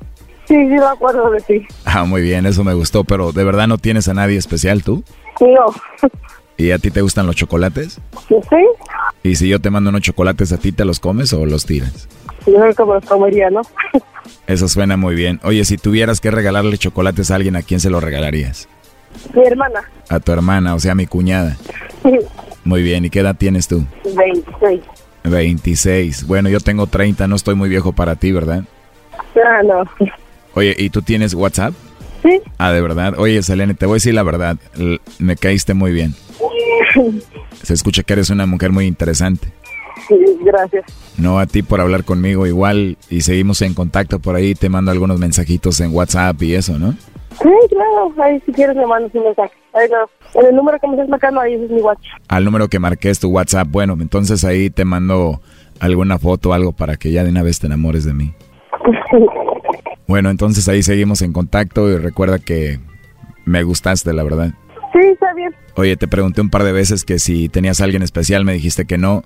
Sí, 0.48 0.56
sí 0.56 0.68
me 0.68 0.84
acuerdo 0.86 1.30
de 1.32 1.42
ti. 1.42 1.68
Ah, 1.86 2.04
muy 2.06 2.22
bien, 2.22 2.46
eso 2.46 2.64
me 2.64 2.74
gustó, 2.74 3.04
pero 3.04 3.32
¿de 3.32 3.44
verdad 3.44 3.68
no 3.68 3.78
tienes 3.78 4.08
a 4.08 4.14
nadie 4.14 4.38
especial 4.38 4.84
tú? 4.84 5.04
No. 5.40 5.74
¿Y 6.58 6.72
a 6.72 6.80
ti 6.80 6.92
te 6.92 7.02
gustan 7.02 7.26
los 7.26 7.36
chocolates? 7.36 8.00
¿Sí? 8.28 8.36
¿Y 9.24 9.36
si 9.36 9.48
yo 9.48 9.60
te 9.60 9.70
mando 9.70 9.90
unos 9.90 10.02
chocolates 10.02 10.52
a 10.52 10.58
ti, 10.58 10.72
te 10.72 10.86
los 10.86 11.00
comes 11.00 11.32
o 11.34 11.46
los 11.46 11.66
tiras? 11.66 12.08
Yo 12.48 12.56
creo 12.56 12.74
que 12.74 12.86
me 12.86 12.94
los 12.96 13.06
comería, 13.06 13.50
¿no? 13.50 13.62
Eso 14.48 14.68
suena 14.68 14.98
muy 14.98 15.16
bien. 15.16 15.40
Oye, 15.44 15.64
si 15.66 15.78
tuvieras 15.78 16.20
que 16.20 16.32
regalarle 16.32 16.78
chocolates 16.78 17.30
a 17.30 17.36
alguien, 17.36 17.56
¿a 17.56 17.62
quién 17.62 17.80
se 17.80 17.90
los 17.90 18.04
regalarías? 18.04 18.68
Mi 19.34 19.46
hermana. 19.46 19.82
A 20.10 20.20
tu 20.20 20.32
hermana, 20.32 20.74
o 20.74 20.80
sea, 20.80 20.96
mi 20.96 21.06
cuñada. 21.06 21.58
Muy 22.64 22.84
bien, 22.84 23.06
¿y 23.06 23.10
qué 23.10 23.20
edad 23.20 23.36
tienes 23.36 23.68
tú? 23.68 23.86
26. 24.04 24.82
26. 25.24 26.28
Bueno, 26.28 26.50
yo 26.50 26.60
tengo 26.60 26.88
30, 26.88 27.28
no 27.28 27.36
estoy 27.36 27.56
muy 27.56 27.70
viejo 27.70 27.92
para 27.92 28.16
ti, 28.16 28.32
¿verdad? 28.32 28.64
Ah, 29.36 29.62
no. 29.64 29.84
Oye, 30.54 30.76
¿y 30.78 30.90
tú 30.92 31.02
tienes 31.02 31.34
WhatsApp? 31.34 31.74
Sí. 32.22 32.42
Ah, 32.58 32.72
de 32.72 32.82
verdad. 32.82 33.16
Oye, 33.18 33.42
Selene, 33.42 33.74
te 33.74 33.86
voy 33.86 33.94
a 33.94 33.96
decir 33.96 34.14
la 34.14 34.24
verdad. 34.24 34.58
Me 35.20 35.36
caíste 35.36 35.74
muy 35.74 35.92
bien. 35.92 36.14
Se 37.64 37.74
escucha 37.74 38.04
que 38.04 38.14
eres 38.14 38.30
una 38.30 38.46
mujer 38.46 38.72
muy 38.72 38.86
interesante. 38.86 39.48
Sí, 40.08 40.18
gracias. 40.42 40.86
No 41.18 41.40
a 41.40 41.46
ti 41.46 41.62
por 41.62 41.80
hablar 41.80 42.04
conmigo 42.04 42.48
igual 42.48 42.98
y 43.10 43.22
seguimos 43.22 43.62
en 43.62 43.74
contacto 43.74 44.20
por 44.20 44.36
ahí. 44.36 44.56
Te 44.56 44.70
mando 44.70 44.92
algunos 44.92 45.20
mensajitos 45.20 45.80
en 45.82 45.94
WhatsApp 45.94 46.42
y 46.44 46.56
eso, 46.56 46.78
¿no? 46.78 46.94
Sí, 47.42 47.50
claro. 47.70 48.14
Ahí 48.22 48.42
si 48.46 48.52
quieres 48.52 48.76
me 48.76 48.86
mandas 48.86 49.14
un 49.14 49.24
mensaje. 49.24 49.54
Ahí 49.74 49.88
no. 49.90 50.42
En 50.42 50.48
el 50.48 50.56
número 50.56 50.80
que 50.80 50.88
me 50.88 50.94
estás 50.94 51.10
marcando, 51.10 51.42
ahí 51.42 51.54
es 51.54 51.70
mi 51.70 51.82
WhatsApp. 51.82 52.06
Al 52.28 52.46
número 52.46 52.68
que 52.68 52.80
marqué 52.80 53.10
es 53.10 53.20
tu 53.20 53.30
WhatsApp. 53.30 53.68
Bueno, 53.70 53.98
entonces 54.00 54.44
ahí 54.44 54.70
te 54.70 54.86
mando 54.86 55.42
alguna 55.80 56.20
foto 56.20 56.50
o 56.50 56.54
algo 56.54 56.72
para 56.72 56.98
que 56.98 57.12
ya 57.12 57.24
de 57.24 57.30
una 57.30 57.44
vez 57.44 57.60
te 57.60 57.68
enamores 57.68 58.06
de 58.06 58.14
mí. 58.14 58.34
Bueno, 60.12 60.30
entonces 60.30 60.68
ahí 60.68 60.84
seguimos 60.84 61.22
en 61.22 61.32
contacto 61.32 61.90
y 61.90 61.96
recuerda 61.96 62.38
que 62.38 62.82
me 63.46 63.64
gustaste, 63.64 64.12
la 64.12 64.24
verdad. 64.24 64.52
Sí, 64.92 65.00
está 65.10 65.34
bien. 65.34 65.56
Oye, 65.78 65.96
te 65.96 66.06
pregunté 66.06 66.42
un 66.42 66.50
par 66.50 66.66
de 66.66 66.74
veces 66.74 67.06
que 67.06 67.18
si 67.18 67.48
tenías 67.48 67.80
a 67.80 67.86
alguien 67.86 68.04
especial, 68.04 68.44
me 68.44 68.52
dijiste 68.52 68.84
que 68.84 68.98
no. 68.98 69.24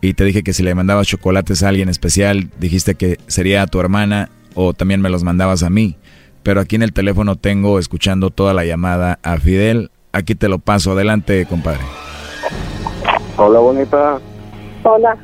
Y 0.00 0.14
te 0.14 0.24
dije 0.24 0.42
que 0.42 0.52
si 0.52 0.64
le 0.64 0.74
mandabas 0.74 1.06
chocolates 1.06 1.62
a 1.62 1.68
alguien 1.68 1.88
especial, 1.88 2.50
dijiste 2.58 2.96
que 2.96 3.18
sería 3.28 3.62
a 3.62 3.68
tu 3.68 3.78
hermana 3.78 4.30
o 4.56 4.74
también 4.74 5.00
me 5.00 5.08
los 5.08 5.22
mandabas 5.22 5.62
a 5.62 5.70
mí. 5.70 5.98
Pero 6.42 6.60
aquí 6.60 6.74
en 6.74 6.82
el 6.82 6.92
teléfono 6.92 7.36
tengo 7.36 7.78
escuchando 7.78 8.30
toda 8.30 8.54
la 8.54 8.64
llamada 8.64 9.20
a 9.22 9.36
Fidel, 9.36 9.92
aquí 10.10 10.34
te 10.34 10.48
lo 10.48 10.58
paso. 10.58 10.90
Adelante, 10.94 11.46
compadre. 11.46 11.84
Hola, 13.36 13.60
bonita. 13.60 14.18
Hola. 14.82 15.16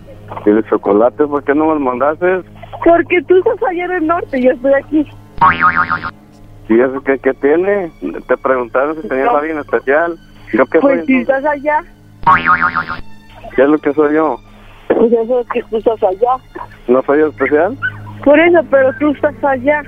¿Tienes 0.45 0.65
chocolate? 0.71 1.27
¿Por 1.27 1.43
qué 1.43 1.53
no 1.53 1.67
me 1.67 1.75
lo 1.75 1.81
mandaste? 1.81 2.45
Porque 2.85 3.21
tú 3.29 3.37
estás 3.39 3.69
allá 3.69 3.85
en 3.85 3.91
el 3.93 4.07
norte 4.07 4.39
y 4.39 4.45
yo 4.45 4.53
estoy 4.53 4.73
aquí. 4.75 5.07
¿Y 6.69 6.81
eso 6.81 7.01
qué, 7.03 7.19
qué 7.19 7.35
tiene? 7.35 7.91
Te 8.27 8.37
preguntaron 8.37 9.01
si 9.01 9.09
tenías 9.09 9.27
No. 9.27 9.37
alguien 9.39 9.59
especial. 9.59 10.17
¿Yo 10.53 10.65
qué 10.67 10.79
Pues 10.81 10.99
soy? 10.99 11.07
si 11.07 11.17
estás 11.21 11.45
allá, 11.45 11.81
¿Qué 13.57 13.63
es 13.63 13.69
lo 13.69 13.79
que 13.79 13.93
soy 13.93 14.15
yo? 14.15 14.37
pues 14.89 15.13
eso 15.13 15.41
es 15.41 15.47
que 15.49 15.63
tú 15.65 15.77
estás 15.79 16.03
allá. 16.03 16.37
¿No 16.89 17.03
soy 17.03 17.23
especial? 17.23 17.77
Por 18.25 18.39
eso, 18.39 18.59
pero 18.71 18.93
tú 18.99 19.11
estás 19.13 19.35
allá. 19.45 19.83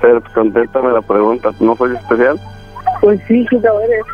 Pero 0.00 0.22
contéstame 0.34 0.92
la 0.92 1.02
pregunta. 1.02 1.50
¿No 1.60 1.74
soy 1.76 1.96
especial? 1.96 2.38
Pues 3.00 3.20
sí, 3.26 3.46
sí 3.50 3.58
lo 3.60 3.80
eres. 3.80 4.04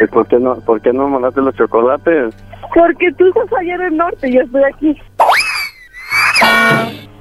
¿Y 0.00 0.06
por 0.06 0.26
qué 0.28 0.38
no, 0.38 0.54
por 0.60 0.80
qué 0.80 0.92
no 0.92 1.04
me 1.06 1.12
mandaste 1.14 1.40
los 1.42 1.54
chocolates? 1.56 2.34
Porque 2.74 3.12
tú 3.18 3.26
estás 3.28 3.52
allá 3.60 3.74
en 3.74 3.80
el 3.82 3.96
norte 3.96 4.28
y 4.28 4.34
yo 4.34 4.40
estoy 4.42 4.62
aquí. 4.64 4.96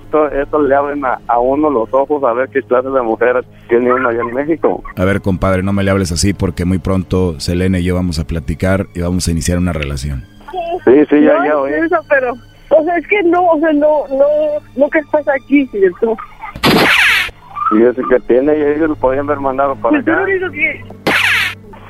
Esto, 0.05 0.27
esto 0.31 0.61
le 0.61 0.73
abren 0.75 1.05
a, 1.05 1.19
a 1.27 1.39
uno 1.39 1.69
los 1.69 1.93
ojos 1.93 2.23
a 2.23 2.33
ver 2.33 2.49
qué 2.49 2.61
clase 2.63 2.89
de 2.89 3.01
mujer 3.01 3.43
tiene 3.67 3.93
uno 3.93 4.09
allá 4.09 4.21
en 4.21 4.33
México. 4.33 4.83
A 4.95 5.05
ver, 5.05 5.21
compadre, 5.21 5.61
no 5.61 5.71
me 5.73 5.83
le 5.83 5.91
hables 5.91 6.11
así 6.11 6.33
porque 6.33 6.65
muy 6.65 6.79
pronto 6.79 7.39
Selene 7.39 7.81
y 7.81 7.83
yo 7.83 7.93
vamos 7.95 8.17
a 8.17 8.25
platicar 8.25 8.87
y 8.95 9.01
vamos 9.01 9.27
a 9.27 9.31
iniciar 9.31 9.57
una 9.59 9.73
relación. 9.73 10.23
Sí, 10.85 11.05
sí, 11.09 11.21
ya, 11.21 11.33
no, 11.39 11.43
ya 11.43 11.49
es 11.49 11.55
oí. 11.55 11.71
eso, 11.85 11.97
pero... 12.09 12.33
O 12.71 12.83
sea, 12.83 12.97
es 12.97 13.07
que 13.07 13.21
no, 13.23 13.45
o 13.45 13.59
sea, 13.59 13.73
no, 13.73 14.07
no, 14.09 14.25
no 14.77 14.89
que 14.89 14.99
estás 14.99 15.27
aquí, 15.27 15.65
¿cierto? 15.67 16.15
Y 17.71 17.83
eso 17.83 18.01
que 18.09 18.19
tiene, 18.21 18.57
y 18.57 18.61
ellos 18.61 18.89
lo 18.89 18.95
podían 18.95 19.25
haber 19.25 19.39
mandado 19.39 19.75
para 19.75 20.01
Pues 20.01 20.07
acá. 20.07 20.25
que... 20.51 20.83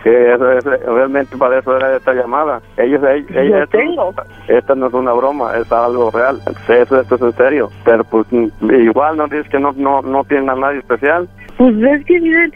Que 0.10 0.34
eso, 0.34 0.52
eso, 0.52 0.70
realmente 0.88 1.38
para 1.38 1.60
eso 1.60 1.78
era 1.78 1.96
esta 1.96 2.14
llamada. 2.14 2.60
Ellos, 2.78 3.00
ellos, 3.04 3.30
Yo 3.32 3.40
ellos- 3.42 3.70
tengo. 3.70 4.12
esta 4.48 4.74
no 4.74 4.88
es 4.88 4.94
una 4.94 5.14
broma, 5.14 5.56
es 5.56 5.72
algo 5.72 6.10
real. 6.10 6.40
Eso, 6.68 7.00
esto 7.00 7.16
es 7.16 7.22
en 7.22 7.34
serio. 7.34 7.70
Pero 7.86 8.04
pues 8.06 8.26
igual 8.62 9.18
no 9.18 9.26
dices 9.28 9.48
que 9.50 9.60
no, 9.60 9.72
no, 9.74 10.02
no 10.02 10.24
tienen 10.24 10.50
a 10.50 10.56
nadie 10.56 10.80
especial. 10.80 11.30
Pues 11.58 11.76
es 11.78 12.06
que, 12.06 12.20
miren, 12.20 12.52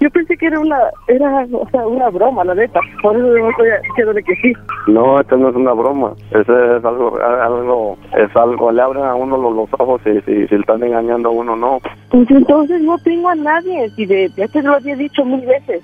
yo 0.00 0.10
pensé 0.10 0.36
que 0.36 0.46
era 0.48 0.60
una, 0.60 0.76
era, 1.08 1.46
o 1.52 1.68
sea, 1.70 1.86
una 1.86 2.10
broma, 2.10 2.44
la 2.44 2.54
neta. 2.54 2.80
Por 3.02 3.16
eso 3.16 3.34
yo 3.34 3.48
estoy 3.48 3.68
diciéndole 3.88 4.22
que 4.22 4.34
sí. 4.36 4.52
No, 4.86 5.18
esto 5.20 5.38
no 5.38 5.48
es 5.48 5.56
una 5.56 5.72
broma. 5.72 6.12
Eso 6.32 6.76
es 6.76 6.84
algo, 6.84 7.18
algo, 7.18 7.96
es 8.14 8.36
algo, 8.36 8.72
le 8.72 8.82
abren 8.82 9.04
a 9.04 9.14
uno 9.14 9.38
los, 9.38 9.54
los 9.56 9.68
ojos 9.80 10.02
si, 10.04 10.20
si, 10.22 10.46
si 10.48 10.54
le 10.54 10.60
están 10.60 10.82
engañando 10.82 11.30
a 11.30 11.32
uno, 11.32 11.56
no. 11.56 11.78
Pues 12.10 12.30
entonces 12.30 12.82
no 12.82 12.98
tengo 12.98 13.30
a 13.30 13.34
nadie, 13.36 13.88
si 13.96 14.04
de, 14.04 14.28
ya 14.36 14.46
te 14.48 14.62
lo 14.62 14.74
había 14.74 14.96
dicho 14.96 15.24
mil 15.24 15.46
veces. 15.46 15.82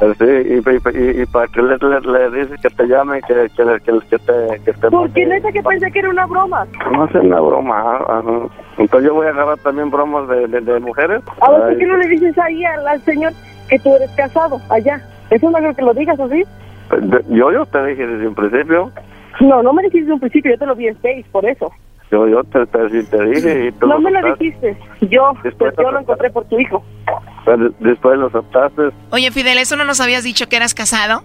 Sí, 0.00 0.24
y, 0.24 1.20
y, 1.22 1.26
para 1.26 1.46
que 1.48 1.62
le, 1.62 1.76
le, 1.76 2.00
le 2.00 2.30
dices 2.42 2.60
que 2.60 2.70
te 2.70 2.86
llame, 2.86 3.20
que, 3.22 3.34
que, 3.56 3.64
que, 3.84 4.00
que 4.10 4.18
te, 4.18 4.60
que 4.64 4.72
te 4.72 4.90
Porque 4.90 5.26
neta 5.26 5.52
que 5.52 5.62
pensé 5.62 5.90
que 5.92 5.98
era 6.00 6.10
una 6.10 6.26
broma. 6.26 6.66
No 6.92 7.04
es 7.04 7.14
una 7.14 7.40
broma. 7.40 7.98
ajá. 8.08 8.22
Entonces 8.78 9.06
yo 9.08 9.14
voy 9.14 9.26
a 9.26 9.30
agarrar 9.30 9.58
también 9.58 9.90
bromas 9.90 10.26
de, 10.28 10.48
de, 10.48 10.60
de 10.60 10.80
mujeres. 10.80 11.22
A 11.40 11.50
ver, 11.50 11.60
¿por 11.60 11.78
qué 11.78 11.86
no 11.86 11.96
le 11.98 12.08
dices 12.08 12.36
ahí 12.38 12.64
al, 12.64 12.86
al 12.88 13.00
señor 13.02 13.32
que 13.68 13.78
tú 13.78 13.94
eres 13.94 14.10
casado 14.16 14.60
allá? 14.70 15.00
Eso 15.30 15.50
no 15.50 15.58
creo 15.58 15.74
que 15.74 15.82
lo 15.82 15.94
digas 15.94 16.18
así. 16.18 16.42
yo, 17.28 17.52
yo 17.52 17.66
te 17.66 17.84
dije 17.86 18.06
desde 18.06 18.26
un 18.28 18.34
principio. 18.34 18.90
No, 19.40 19.62
no 19.62 19.72
me 19.72 19.82
dijiste 19.82 20.00
desde 20.00 20.14
un 20.14 20.20
principio, 20.20 20.52
yo 20.52 20.58
te 20.58 20.66
lo 20.66 20.74
vi 20.74 20.88
en 20.88 20.96
Face, 20.96 21.24
por 21.30 21.44
eso. 21.44 21.70
Yo, 22.12 22.28
yo 22.28 22.44
te, 22.44 22.66
te, 22.66 22.90
sí 22.90 23.08
te 23.10 23.24
dije 23.24 23.66
y 23.68 23.72
tú 23.72 23.86
No 23.86 23.98
me 23.98 24.10
lo 24.10 24.18
aceptaste. 24.18 24.44
dijiste. 24.44 24.76
Yo, 25.08 25.32
Después 25.42 25.72
pues 25.74 25.86
yo 25.86 25.90
lo 25.90 25.98
encontré 26.00 26.30
por 26.30 26.44
tu 26.44 26.60
hijo. 26.60 26.84
Pero 27.46 27.70
después 27.80 28.18
lo 28.18 28.26
aceptaste. 28.26 28.82
Oye, 29.10 29.30
Fidel, 29.30 29.56
¿eso 29.58 29.76
no 29.76 29.84
nos 29.84 30.00
habías 30.00 30.22
dicho 30.22 30.46
que 30.46 30.56
eras 30.56 30.74
casado? 30.74 31.22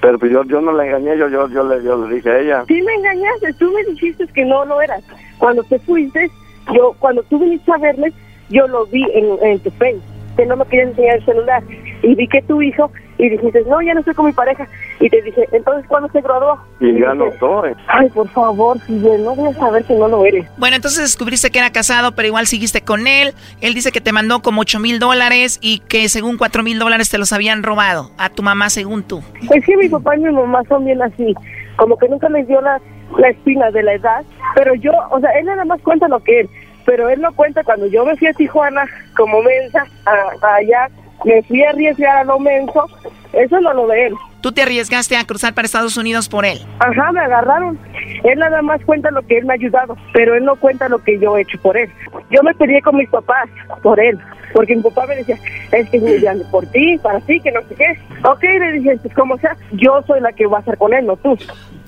Pero 0.00 0.18
pues 0.20 0.30
yo, 0.32 0.44
yo 0.44 0.60
no 0.60 0.72
la 0.72 0.86
engañé, 0.86 1.18
yo, 1.18 1.28
yo, 1.28 1.48
yo, 1.48 1.64
le, 1.64 1.82
yo 1.84 2.06
le 2.06 2.14
dije 2.14 2.30
a 2.30 2.38
ella. 2.38 2.64
Sí 2.68 2.80
me 2.80 2.94
engañaste, 2.94 3.52
tú 3.58 3.70
me 3.72 3.82
dijiste 3.92 4.24
que 4.28 4.44
no 4.44 4.64
lo 4.64 4.80
eras. 4.80 5.02
Cuando 5.38 5.62
te 5.64 5.78
fuiste, 5.80 6.30
yo, 6.72 6.94
cuando 7.00 7.22
tú 7.24 7.38
viniste 7.40 7.70
a 7.72 7.78
verme, 7.78 8.12
yo 8.50 8.66
lo 8.68 8.86
vi 8.86 9.02
en, 9.12 9.36
en 9.46 9.58
tu 9.58 9.70
Face, 9.72 9.98
que 10.36 10.46
no 10.46 10.56
me 10.56 10.64
querías 10.66 10.90
enseñar 10.90 11.16
el 11.16 11.24
celular. 11.24 11.62
Y 12.02 12.14
vi 12.14 12.26
que 12.28 12.40
tu 12.42 12.62
hijo, 12.62 12.90
y 13.22 13.28
dijiste, 13.30 13.62
no, 13.68 13.80
ya 13.82 13.92
no 13.94 14.00
estoy 14.00 14.14
con 14.14 14.26
mi 14.26 14.32
pareja. 14.32 14.66
Y 14.98 15.08
te 15.10 15.20
dije, 15.22 15.46
entonces, 15.52 15.86
¿cuándo 15.88 16.08
se 16.10 16.20
graduó? 16.20 16.58
Y 16.80 16.86
ya 17.00 17.12
dije, 17.12 17.14
no 17.14 17.26
soy. 17.38 17.72
Ay, 17.86 18.08
por 18.10 18.28
favor, 18.30 18.78
Fidel, 18.80 19.24
no 19.24 19.34
voy 19.34 19.50
a 19.50 19.54
saber 19.54 19.84
que 19.84 19.94
no 19.94 20.08
lo 20.08 20.24
eres. 20.24 20.46
Bueno, 20.56 20.76
entonces 20.76 21.02
descubriste 21.02 21.50
que 21.50 21.58
era 21.58 21.70
casado, 21.70 22.12
pero 22.14 22.28
igual 22.28 22.46
seguiste 22.46 22.82
con 22.82 23.06
él. 23.06 23.34
Él 23.60 23.74
dice 23.74 23.92
que 23.92 24.00
te 24.00 24.12
mandó 24.12 24.40
como 24.40 24.62
8 24.62 24.78
mil 24.80 24.98
dólares 24.98 25.58
y 25.60 25.80
que 25.80 26.08
según 26.08 26.38
4 26.38 26.62
mil 26.62 26.78
dólares 26.78 27.10
te 27.10 27.18
los 27.18 27.32
habían 27.32 27.62
robado. 27.62 28.10
A 28.18 28.30
tu 28.30 28.42
mamá, 28.42 28.70
según 28.70 29.02
tú. 29.02 29.22
Es 29.54 29.64
que 29.64 29.76
mi 29.76 29.88
papá 29.88 30.16
y 30.16 30.20
mi 30.20 30.32
mamá 30.32 30.62
son 30.68 30.84
bien 30.84 31.02
así, 31.02 31.34
como 31.76 31.96
que 31.98 32.08
nunca 32.08 32.28
les 32.28 32.46
dio 32.48 32.60
la, 32.60 32.80
la 33.18 33.28
espina 33.28 33.70
de 33.70 33.82
la 33.82 33.94
edad, 33.94 34.22
pero 34.54 34.74
yo, 34.74 34.92
o 35.10 35.20
sea, 35.20 35.30
él 35.38 35.46
nada 35.46 35.64
más 35.64 35.80
cuenta 35.82 36.08
lo 36.08 36.20
que 36.20 36.40
él, 36.40 36.48
pero 36.86 37.08
él 37.08 37.20
no 37.20 37.32
cuenta 37.34 37.62
cuando 37.64 37.86
yo 37.86 38.04
me 38.04 38.16
fui 38.16 38.28
a 38.28 38.32
Tijuana 38.32 38.84
como 39.16 39.42
mensa, 39.42 39.84
a- 40.06 40.46
a 40.46 40.54
allá, 40.56 40.88
me 41.24 41.42
fui 41.42 41.62
a 41.62 41.70
arriesgar 41.70 42.18
a 42.18 42.24
lo 42.24 42.38
menso, 42.38 42.86
eso 43.32 43.60
no 43.60 43.72
lo 43.74 43.86
de 43.86 44.06
él. 44.06 44.14
Tú 44.40 44.52
te 44.52 44.62
arriesgaste 44.62 45.16
a 45.16 45.24
cruzar 45.24 45.52
para 45.52 45.66
Estados 45.66 45.96
Unidos 45.96 46.28
por 46.28 46.46
él. 46.46 46.58
Ajá, 46.78 47.12
me 47.12 47.20
agarraron. 47.20 47.78
Él 48.24 48.38
nada 48.38 48.62
más 48.62 48.82
cuenta 48.84 49.10
lo 49.10 49.22
que 49.22 49.38
él 49.38 49.44
me 49.44 49.52
ha 49.52 49.56
ayudado, 49.56 49.96
pero 50.14 50.34
él 50.34 50.44
no 50.44 50.56
cuenta 50.56 50.88
lo 50.88 50.98
que 50.98 51.18
yo 51.18 51.36
he 51.36 51.42
hecho 51.42 51.58
por 51.60 51.76
él. 51.76 51.90
Yo 52.30 52.42
me 52.42 52.54
peleé 52.54 52.80
con 52.80 52.96
mis 52.96 53.08
papás 53.10 53.48
por 53.82 54.00
él, 54.00 54.18
porque 54.52 54.76
mi 54.76 54.82
papá 54.82 55.06
me 55.06 55.16
decía, 55.16 55.36
es 55.72 55.88
que 55.90 55.96
es 55.96 56.02
muy 56.02 56.18
grande 56.20 56.44
por 56.50 56.66
ti, 56.66 56.98
para 57.02 57.20
ti, 57.20 57.40
que 57.40 57.52
no 57.52 57.60
sé 57.62 57.74
qué. 57.74 57.98
Ok, 58.24 58.42
le 58.42 58.72
dije, 58.72 58.96
pues 59.02 59.14
como 59.14 59.36
sea, 59.38 59.56
yo 59.72 60.02
soy 60.06 60.20
la 60.20 60.32
que 60.32 60.46
va 60.46 60.58
a 60.58 60.60
estar 60.60 60.78
con 60.78 60.92
él, 60.92 61.06
no 61.06 61.16
tú. 61.16 61.36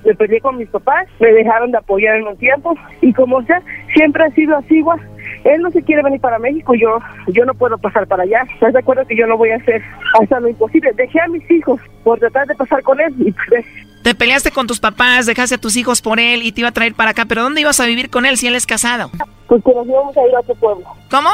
Me 0.05 0.13
peleé 0.15 0.41
con 0.41 0.57
mis 0.57 0.67
papás, 0.69 1.07
me 1.19 1.31
dejaron 1.31 1.71
de 1.71 1.77
apoyar 1.77 2.17
en 2.17 2.27
un 2.27 2.37
tiempo, 2.37 2.75
y 3.01 3.13
como 3.13 3.41
sea, 3.43 3.61
siempre 3.93 4.25
ha 4.25 4.29
sido 4.31 4.57
así, 4.57 4.75
igual. 4.75 4.99
Él 5.45 5.61
no 5.61 5.71
se 5.71 5.81
quiere 5.81 6.03
venir 6.03 6.21
para 6.21 6.39
México, 6.39 6.73
yo 6.73 6.99
yo 7.27 7.45
no 7.45 7.53
puedo 7.53 7.77
pasar 7.77 8.07
para 8.07 8.23
allá. 8.23 8.45
¿Estás 8.53 8.73
de 8.73 8.79
acuerdo 8.79 9.05
que 9.05 9.15
yo 9.15 9.27
no 9.27 9.37
voy 9.37 9.51
a 9.51 9.57
hacer 9.57 9.81
hasta 10.19 10.39
lo 10.39 10.49
imposible? 10.49 10.91
Dejé 10.93 11.19
a 11.19 11.27
mis 11.27 11.49
hijos 11.51 11.79
por 12.03 12.19
tratar 12.19 12.47
de 12.47 12.55
pasar 12.55 12.81
con 12.83 12.99
él 12.99 13.13
y 13.19 13.31
pues, 13.31 13.65
Te 14.03 14.15
peleaste 14.15 14.51
con 14.51 14.67
tus 14.67 14.79
papás, 14.79 15.25
dejaste 15.25 15.55
a 15.55 15.57
tus 15.57 15.75
hijos 15.75 16.01
por 16.01 16.19
él 16.19 16.43
y 16.43 16.51
te 16.51 16.61
iba 16.61 16.69
a 16.69 16.73
traer 16.73 16.93
para 16.93 17.11
acá. 17.11 17.25
¿Pero 17.25 17.43
dónde 17.43 17.61
ibas 17.61 17.79
a 17.79 17.85
vivir 17.85 18.09
con 18.09 18.25
él 18.25 18.37
si 18.37 18.47
él 18.47 18.55
es 18.55 18.65
casado? 18.65 19.09
pues 19.47 19.63
que 19.63 19.73
nos 19.73 19.85
íbamos 19.85 20.17
a 20.17 20.27
ir 20.27 20.35
a 20.35 20.39
otro 20.39 20.55
pueblo. 20.55 20.85
¿Cómo? 21.11 21.29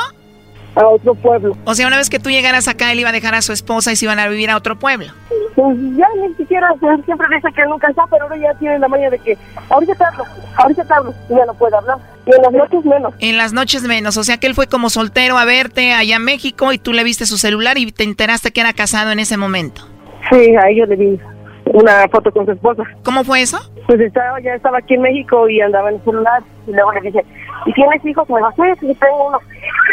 A 0.80 0.88
otro 0.88 1.14
pueblo. 1.14 1.58
O 1.66 1.76
sea, 1.76 1.88
una 1.88 1.98
vez 1.98 2.10
que 2.10 2.20
tú 2.20 2.30
llegaras 2.30 2.68
acá, 2.68 2.92
él 2.92 3.00
iba 3.00 3.10
a 3.10 3.12
dejar 3.12 3.36
a 3.36 3.42
su 3.42 3.52
esposa 3.52 3.92
y 3.92 3.98
se 3.98 4.06
iban 4.06 4.18
a 4.18 4.30
vivir 4.30 4.50
a 4.50 4.56
otro 4.56 4.80
pueblo. 4.80 5.08
Pues 5.56 5.78
ya 5.98 6.08
ni 6.16 6.34
siquiera, 6.36 6.74
siempre 7.06 7.28
dice 7.36 7.50
que 7.54 7.66
nunca 7.66 7.90
está, 7.90 8.04
pero 8.10 8.24
ahora 8.24 8.38
ya 8.38 8.54
tiene 8.60 8.80
la 8.80 8.88
maña 8.88 9.10
de 9.10 9.20
que 9.20 9.38
ahorita 9.70 9.94
te 9.94 10.04
hablo, 10.06 10.24
ahorita 10.56 10.86
te 10.86 10.94
hablo, 10.94 11.14
ya 11.30 11.46
no 11.46 11.54
puede 11.54 11.76
hablar. 11.76 11.98
Y 12.26 12.34
en 12.34 12.42
las 12.42 12.54
noches 12.54 12.86
menos. 12.86 13.14
En 13.20 13.38
las 13.38 13.54
noches 13.54 13.84
menos. 13.84 14.18
O 14.18 14.24
sea 14.24 14.38
que 14.38 14.48
él 14.48 14.56
fue 14.56 14.68
como 14.68 14.90
soltero 14.90 15.38
a 15.38 15.46
verte 15.46 15.94
allá 15.94 16.16
en 16.16 16.24
México 16.24 16.72
y 16.72 16.78
tú 16.78 16.94
le 16.94 17.04
viste 17.04 17.26
su 17.26 17.38
celular 17.38 17.78
y 17.78 17.92
te 17.92 18.04
enteraste 18.04 18.52
que 18.52 18.62
era 18.62 18.74
casado 18.74 19.12
en 19.12 19.20
ese 19.20 19.36
momento. 19.36 19.82
Sí, 20.30 20.56
a 20.56 20.70
ellos 20.70 20.88
le 20.90 20.96
vi 20.96 21.20
una 21.66 22.08
foto 22.10 22.32
con 22.32 22.46
su 22.46 22.52
esposa. 22.52 22.84
¿Cómo 23.04 23.24
fue 23.24 23.42
eso? 23.42 23.58
Pues 23.88 24.00
estaba, 24.00 24.40
ya 24.42 24.54
estaba 24.54 24.78
aquí 24.80 24.94
en 24.94 25.02
México 25.02 25.50
y 25.50 25.62
andaba 25.62 25.90
en 25.90 25.96
el 25.96 26.04
celular. 26.04 26.44
Y 26.70 26.74
luego 26.74 26.92
le 26.94 27.02
dije, 27.02 27.26
¿y 27.66 27.74
tienes 27.74 28.06
hijos? 28.06 28.30
Me 28.30 28.38
dijo, 28.38 28.52
sí, 28.56 28.88
sí, 28.88 28.98
tengo 29.00 29.28
uno. 29.28 29.40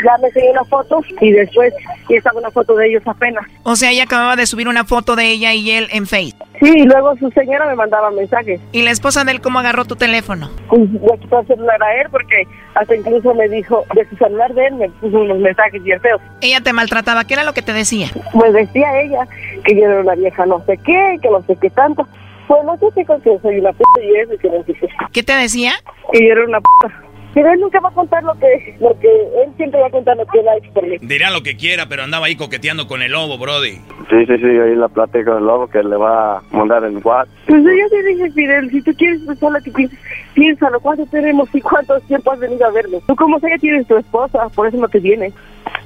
Ya 0.05 0.19
me 0.19 0.29
enseñó 0.29 0.51
una 0.51 0.65
foto 0.65 1.01
y 1.21 1.33
después 1.33 1.73
y 2.09 2.17
estaba 2.17 2.39
una 2.39 2.51
foto 2.51 2.77
de 2.77 2.89
ellos 2.89 3.03
apenas. 3.07 3.45
O 3.63 3.77
sea, 3.77 3.91
ella 3.91 4.05
acababa 4.05 4.37
de 4.37 4.47
subir 4.47 4.69
una 4.69 4.85
foto 4.85 5.17
de 5.17 5.31
ella 5.31 5.55
y 5.55 5.71
él 5.71 5.89
en 5.91 6.07
Face. 6.07 6.35
Sí, 6.61 6.71
y 6.71 6.85
luego 6.85 7.17
su 7.17 7.31
señora 7.31 7.67
me 7.67 7.75
mandaba 7.75 8.11
mensajes. 8.11 8.61
¿Y 8.73 8.83
la 8.83 8.91
esposa 8.91 9.25
de 9.25 9.33
él 9.33 9.41
cómo 9.41 9.59
agarró 9.59 9.87
tu 9.87 9.97
teléfono? 9.97 10.51
Pues 10.69 10.83
le 10.91 11.19
quitó 11.19 11.41
el 11.41 11.47
celular 11.47 11.83
a 11.83 12.01
él 12.01 12.09
porque 12.11 12.47
hasta 12.75 12.95
incluso 12.95 13.35
me 13.35 13.49
dijo, 13.49 13.85
de 13.95 14.09
su 14.09 14.17
celular 14.17 14.53
de 14.53 14.67
él 14.67 14.75
me 14.75 14.91
puso 14.91 15.19
unos 15.19 15.39
mensajes 15.39 15.83
bien 15.83 16.01
feos. 16.01 16.21
Ella 16.43 16.61
te 16.61 16.73
maltrataba. 16.73 17.25
¿Qué 17.25 17.35
era 17.35 17.45
lo 17.45 17.55
que 17.55 17.63
te 17.63 17.73
decía? 17.73 18.09
Pues 18.33 18.53
decía 18.53 19.01
ella 19.01 19.27
que 19.65 19.75
yo 19.75 19.87
era 19.87 20.01
una 20.01 20.15
vieja 20.15 20.45
no 20.45 20.63
sé 20.67 20.79
qué, 20.79 21.17
que 21.23 21.31
no 21.31 21.43
sé 21.43 21.57
qué 21.57 21.71
tanto. 21.71 22.07
Pues 22.49 22.65
no 22.65 22.77
sé 22.79 22.87
chicos 22.95 23.23
que 23.23 23.39
soy 23.41 23.59
una 23.59 23.73
puta 23.73 24.03
y 24.03 24.17
eso 24.17 24.35
y 24.35 24.39
que 24.39 24.49
no 24.51 24.63
sé 24.65 24.75
qué. 24.75 24.89
¿Qué 25.13 25.23
te 25.23 25.33
decía? 25.35 25.73
Que 26.13 26.27
yo 26.27 26.33
era 26.33 26.45
una 26.45 26.61
puta. 26.61 27.03
Pero 27.35 27.53
él 27.53 27.61
nunca 27.61 27.81
va 27.81 27.91
a 27.91 27.93
contar 27.93 28.23
lo 28.23 28.33
que, 28.39 28.75
lo 28.81 28.99
que, 28.99 29.09
él 29.11 29.53
siempre 29.59 29.79
va 29.79 29.89
a 29.89 29.91
contar 29.91 30.17
lo 30.17 30.25
que 30.25 30.39
él 30.41 30.49
ha 30.49 30.57
hecho 30.57 30.73
por 30.73 30.87
mí. 30.87 30.97
Dirá 31.03 31.31
lo 31.31 31.43
que 31.43 31.55
quiera, 31.55 31.85
pero 31.87 32.03
andaba 32.03 32.27
ahí 32.27 32.37
coqueteando 32.37 32.87
con 32.89 33.03
el 33.03 33.13
lobo, 33.13 33.37
Brody. 33.37 33.73
Sí, 34.09 34.25
sí, 34.27 34.39
sí, 34.39 34.47
ahí 34.47 34.75
la 34.75 34.89
plática 34.89 35.35
del 35.35 35.45
lobo 35.45 35.67
que 35.67 35.83
le 35.83 35.97
va 35.97 36.39
a 36.39 36.43
mandar 36.53 36.85
en 36.85 36.97
WhatsApp. 37.05 37.29
Pues 37.47 37.63
yo 37.63 37.89
te 37.91 38.03
dije, 38.05 38.31
Fidel, 38.31 38.71
si 38.71 38.81
tú 38.81 38.91
quieres 38.97 39.21
pensar 39.27 39.51
lo 39.53 39.61
que 39.61 39.71
piensas, 39.71 39.99
piénsalo, 40.33 40.81
¿cuánto 40.81 41.05
tenemos 41.07 41.55
y 41.55 41.61
cuánto 41.61 42.01
tiempo 42.01 42.33
has 42.33 42.39
venido 42.41 42.65
a 42.67 42.71
verlo? 42.71 43.03
Tú 43.07 43.15
como 43.15 43.39
sea 43.39 43.51
ya 43.51 43.59
tienes 43.59 43.87
tu 43.87 43.99
esposa, 43.99 44.49
por 44.55 44.69
eso 44.69 44.79
no 44.79 44.89
te 44.89 45.01
vienes. 45.01 45.35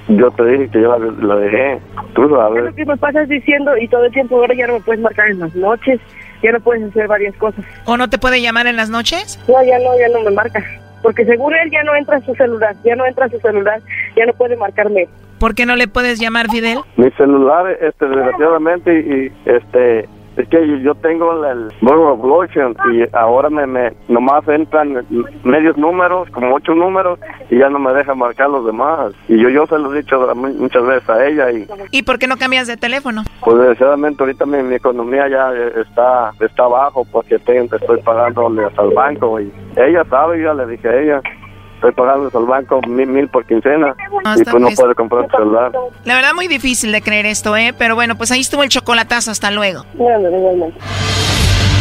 Yo 0.07 0.31
te 0.31 0.45
dije 0.45 0.69
que 0.71 0.83
yo 0.83 0.97
la, 0.99 1.13
la 1.27 1.37
dejé. 1.37 1.81
Tú 2.15 2.25
Es 2.27 2.31
sabes. 2.31 2.65
lo 2.65 2.75
que 2.77 2.85
me 2.85 2.97
pasas 2.97 3.29
diciendo 3.29 3.77
y 3.77 3.89
todo 3.89 4.05
el 4.05 4.13
tiempo 4.13 4.37
ahora 4.37 4.55
ya 4.55 4.69
no 4.69 4.75
me 4.75 4.81
puedes 4.81 5.01
marcar 5.03 5.29
en 5.31 5.41
las 5.41 5.55
noches, 5.57 5.99
ya 6.43 6.53
no 6.53 6.61
puedes 6.61 6.83
hacer 6.89 7.07
varias 7.07 7.35
cosas. 7.37 7.65
¿O 7.85 7.97
no 7.97 8.09
te 8.09 8.19
puede 8.19 8.41
llamar 8.41 8.67
en 8.67 8.77
las 8.77 8.91
noches? 8.91 9.39
No, 9.49 9.63
ya 9.63 9.79
no, 9.79 9.99
ya 9.99 10.09
no 10.09 10.23
me 10.23 10.31
marca. 10.31 10.65
Porque 11.03 11.25
según 11.25 11.55
él 11.55 11.71
ya 11.71 11.83
no 11.83 11.95
entra 11.95 12.17
en 12.17 12.27
su 12.27 12.35
celular, 12.35 12.77
ya 12.85 12.95
no 12.95 13.07
entra 13.07 13.27
en 13.27 13.33
su 13.33 13.41
celular, 13.41 13.81
ya 14.17 14.27
no 14.27 14.35
puede 14.35 14.57
marcarme. 14.57 15.09
¿Por 15.39 15.55
qué 15.55 15.65
no 15.65 15.75
le 15.75 15.89
puedes 15.89 16.21
llamar 16.21 16.51
Fidel? 16.51 16.81
Mi 16.97 17.11
celular, 17.13 17.67
este, 17.81 18.07
desgraciadamente, 18.07 19.01
y 19.01 19.33
este, 19.49 20.07
es 20.41 20.49
que 20.49 20.81
yo 20.83 20.95
tengo 20.97 21.45
el 21.45 21.73
Mobile 21.81 22.13
Evolution 22.15 22.77
y 22.93 23.05
ahora 23.17 23.51
me, 23.51 23.67
me 23.67 23.93
nomás 24.09 24.47
entran 24.49 25.05
medios 25.45 25.77
números, 25.77 26.29
como 26.31 26.55
ocho 26.55 26.75
números, 26.75 27.19
y 27.51 27.59
ya 27.59 27.69
no 27.69 27.79
me 27.79 27.93
deja 27.93 28.15
marcar 28.15 28.51
los 28.51 28.65
demás. 28.67 29.13
Y 29.29 29.41
yo, 29.41 29.49
yo 29.49 29.67
se 29.67 29.79
lo 29.79 29.93
he 29.95 29.99
dicho 29.99 30.19
mu- 30.35 30.49
muchas 30.55 30.85
veces 30.85 31.09
a 31.09 31.27
ella 31.27 31.51
y 31.51 31.67
¿Y 31.91 32.03
por 32.03 32.19
qué 32.19 32.27
no 32.27 32.37
cambias 32.37 32.67
de 32.67 32.77
teléfono? 32.77 33.23
pues 33.45 33.57
desgraciadamente 33.59 34.23
ahorita 34.23 34.47
mi, 34.47 34.63
mi 34.63 34.75
economía 34.77 35.29
ya 35.29 35.53
eh, 35.55 35.73
está 35.81 36.33
está 36.41 36.65
abajo 36.65 37.05
porque 37.11 37.39
te- 37.39 37.59
estoy 37.65 38.01
pagándole 38.03 38.65
hasta 38.65 38.83
el 38.83 38.95
banco 38.95 39.41
y 39.41 39.53
ella 39.77 40.05
sabe, 40.11 40.39
yo 40.39 40.45
ya 40.47 40.55
le 40.55 40.67
dije 40.67 40.89
a 40.89 41.01
ella, 41.01 41.23
estoy 41.81 41.93
pagando 41.93 42.31
al 42.39 42.47
banco 42.47 42.81
mil, 42.87 43.07
mil 43.07 43.29
por 43.29 43.45
quincena 43.47 43.95
Ah, 44.25 44.37
y 44.39 44.45
pues 44.45 44.61
no 44.63 44.69
puedo 44.71 44.95
comprar 44.95 45.27
tu 45.29 45.37
celular. 45.37 45.73
La 46.05 46.15
verdad 46.15 46.35
muy 46.35 46.47
difícil 46.47 46.93
de 46.93 47.01
creer 47.01 47.25
esto, 47.27 47.57
¿eh? 47.57 47.75
Pero 47.77 47.95
bueno, 47.95 48.17
pues 48.17 48.31
ahí 48.31 48.41
estuvo 48.41 48.63
el 48.63 48.69
chocolatazo. 48.69 49.31
Hasta 49.31 49.51
luego. 49.51 49.85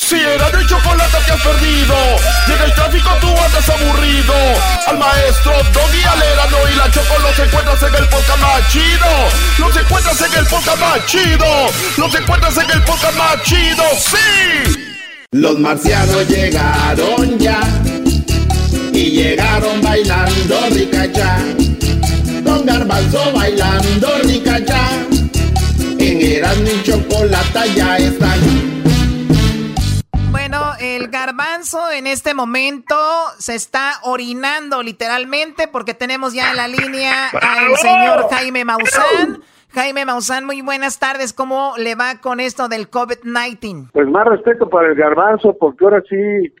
Si 0.00 0.14
era 0.14 0.48
de 0.50 0.64
chocolate 0.64 1.18
te 1.26 1.32
has 1.32 1.42
perdido, 1.42 1.94
y 2.46 2.52
en 2.52 2.62
el 2.62 2.74
tráfico 2.74 3.10
tú 3.20 3.26
andas 3.26 3.68
aburrido. 3.68 4.32
Al 4.86 4.96
maestro 4.96 5.52
Doggy 5.74 6.02
Alerano 6.04 6.58
y 6.72 6.76
la 6.76 6.88
Choco 6.88 7.18
los 7.20 7.36
encuentras 7.36 7.82
en 7.82 7.94
el 7.96 8.08
podcast 8.08 8.38
más 8.38 8.68
chido. 8.72 9.10
Los 9.58 9.76
encuentras 9.76 10.20
en 10.20 10.38
el 10.38 10.46
podcast 10.46 10.80
más 10.80 11.06
chido. 11.06 11.46
Los 11.96 12.14
encuentras 12.14 12.56
en 12.58 12.70
el 12.70 12.82
podcast 12.84 13.18
más 13.18 13.42
chido, 13.42 13.84
sí. 13.98 14.86
Los 15.32 15.58
marcianos 15.58 16.28
llegaron 16.28 17.36
ya 17.38 17.60
y 18.92 19.10
llegaron 19.10 19.82
bailando 19.82 20.60
ricacha. 20.70 21.38
Don 22.44 22.64
Garbanzo 22.64 23.32
bailando 23.32 24.18
ricacha. 24.22 24.80
En 25.98 26.22
Erasmo 26.22 26.68
y 26.68 26.82
Chocolata 26.84 27.66
ya 27.66 27.96
están. 27.96 28.77
El 30.98 31.08
garbanzo 31.10 31.78
en 31.92 32.08
este 32.08 32.34
momento 32.34 32.96
se 33.38 33.54
está 33.54 33.92
orinando 34.02 34.82
literalmente 34.82 35.68
porque 35.68 35.94
tenemos 35.94 36.34
ya 36.34 36.50
en 36.50 36.56
la 36.56 36.66
línea 36.66 37.28
al 37.40 37.76
señor 37.76 38.28
Jaime 38.28 38.64
Maussan. 38.64 39.40
Jaime 39.72 40.04
Maussan, 40.04 40.44
muy 40.44 40.60
buenas 40.60 40.98
tardes. 40.98 41.32
¿Cómo 41.32 41.74
le 41.78 41.94
va 41.94 42.20
con 42.20 42.40
esto 42.40 42.66
del 42.66 42.90
COVID-19? 42.90 43.90
Pues 43.92 44.08
más 44.08 44.26
respeto 44.26 44.68
para 44.68 44.88
el 44.88 44.96
garbanzo, 44.96 45.56
porque 45.56 45.84
ahora 45.84 46.02
sí, 46.08 46.52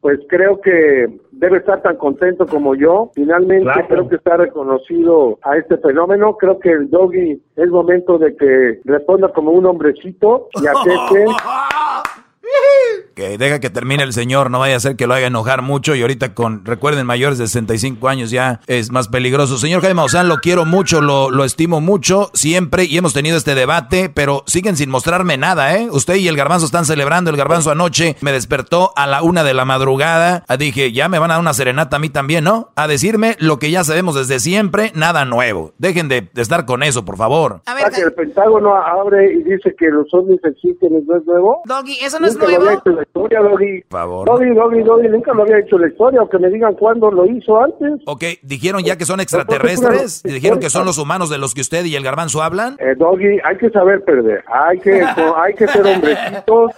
pues 0.00 0.18
creo 0.30 0.62
que 0.62 1.18
debe 1.32 1.58
estar 1.58 1.82
tan 1.82 1.96
contento 1.98 2.46
como 2.46 2.74
yo. 2.74 3.10
Finalmente 3.14 3.64
Claro. 3.64 3.86
creo 3.88 4.08
que 4.08 4.16
está 4.16 4.38
reconocido 4.38 5.38
a 5.42 5.58
este 5.58 5.76
fenómeno. 5.76 6.38
Creo 6.38 6.58
que 6.58 6.70
el 6.70 6.88
doggy 6.88 7.38
es 7.56 7.68
momento 7.68 8.16
de 8.16 8.34
que 8.34 8.80
responda 8.86 9.28
como 9.34 9.50
un 9.50 9.66
hombrecito 9.66 10.48
y 10.54 10.66
acepte. 10.66 11.26
Que 13.14 13.38
deja 13.38 13.60
que 13.60 13.70
termine 13.70 14.02
el 14.02 14.12
señor, 14.12 14.50
no 14.50 14.58
vaya 14.58 14.74
a 14.76 14.80
ser 14.80 14.96
que 14.96 15.06
lo 15.06 15.14
haga 15.14 15.28
enojar 15.28 15.62
mucho 15.62 15.94
y 15.94 16.02
ahorita 16.02 16.34
con, 16.34 16.64
recuerden, 16.64 17.06
mayores 17.06 17.38
de 17.38 17.46
65 17.46 18.08
años 18.08 18.30
ya 18.30 18.60
es 18.66 18.90
más 18.90 19.06
peligroso. 19.06 19.56
Señor 19.56 19.82
Jaime 19.82 19.94
Maussan, 19.94 20.26
lo 20.28 20.38
quiero 20.38 20.64
mucho, 20.64 21.00
lo, 21.00 21.30
lo 21.30 21.44
estimo 21.44 21.80
mucho 21.80 22.30
siempre 22.34 22.84
y 22.86 22.96
hemos 22.98 23.12
tenido 23.14 23.36
este 23.36 23.54
debate, 23.54 24.08
pero 24.12 24.42
siguen 24.48 24.76
sin 24.76 24.90
mostrarme 24.90 25.36
nada, 25.36 25.76
¿eh? 25.76 25.86
Usted 25.92 26.16
y 26.16 26.26
el 26.26 26.36
garbanzo 26.36 26.66
están 26.66 26.86
celebrando, 26.86 27.30
el 27.30 27.36
garbanzo 27.36 27.70
anoche 27.70 28.16
me 28.20 28.32
despertó 28.32 28.92
a 28.96 29.06
la 29.06 29.22
una 29.22 29.44
de 29.44 29.54
la 29.54 29.64
madrugada, 29.64 30.44
Ah, 30.48 30.56
dije, 30.56 30.90
ya 30.90 31.08
me 31.08 31.20
van 31.20 31.30
a 31.30 31.34
dar 31.34 31.40
una 31.40 31.54
serenata 31.54 31.96
a 31.96 32.00
mí 32.00 32.08
también, 32.08 32.42
¿no? 32.42 32.72
A 32.74 32.88
decirme 32.88 33.36
lo 33.38 33.60
que 33.60 33.70
ya 33.70 33.84
sabemos 33.84 34.16
desde 34.16 34.40
siempre, 34.40 34.90
nada 34.96 35.24
nuevo. 35.24 35.72
Dejen 35.78 36.08
de, 36.08 36.28
de 36.32 36.42
estar 36.42 36.66
con 36.66 36.82
eso, 36.82 37.04
por 37.04 37.16
favor. 37.16 37.60
A 37.66 37.74
Ah, 37.74 37.90
que 37.90 38.00
el 38.00 38.12
Pentágono 38.12 38.74
abre 38.74 39.34
y 39.34 39.42
dice 39.44 39.74
que 39.78 39.86
los 39.88 40.12
ovnis 40.12 40.40
existen, 40.42 40.90
¿no 41.06 41.16
es 41.16 41.24
nuevo? 41.26 41.60
Doggy, 41.66 41.98
¿eso 42.02 42.18
no 42.18 42.26
es 42.26 42.33
Nunca 42.34 42.46
lo 42.46 42.46
había 42.56 42.58
nuevo? 42.58 42.78
hecho 42.80 42.90
en 42.90 42.96
la 42.96 43.02
historia, 43.02 43.40
Doggy. 43.40 43.80
Por 43.82 44.00
favor. 44.00 44.26
Doggy, 44.26 44.50
Doggy, 44.54 44.82
Doggy, 44.82 45.08
nunca 45.08 45.34
lo 45.34 45.42
había 45.42 45.58
hecho 45.58 45.76
en 45.76 45.82
la 45.82 45.88
historia, 45.88 46.22
o 46.22 46.28
que 46.28 46.38
me 46.38 46.48
digan 46.48 46.74
cuándo 46.74 47.10
lo 47.10 47.26
hizo 47.26 47.60
antes. 47.62 48.00
Ok, 48.06 48.24
dijeron 48.42 48.82
ya 48.82 48.96
que 48.96 49.04
son 49.04 49.20
extraterrestres, 49.20 50.22
dijeron 50.22 50.58
que 50.60 50.70
son 50.70 50.84
los 50.86 50.98
humanos 50.98 51.30
de 51.30 51.38
los 51.38 51.54
que 51.54 51.60
usted 51.60 51.84
y 51.84 51.96
el 51.96 52.02
garbanzo 52.04 52.42
hablan. 52.42 52.76
Eh, 52.78 52.94
Doggy, 52.96 53.38
hay 53.44 53.56
que 53.56 53.70
saber 53.70 54.02
perder, 54.04 54.44
hay 54.48 54.78
que, 54.80 55.02
hay 55.36 55.54
que 55.54 55.66
ser 55.68 55.86
hombrecitos 55.86 56.72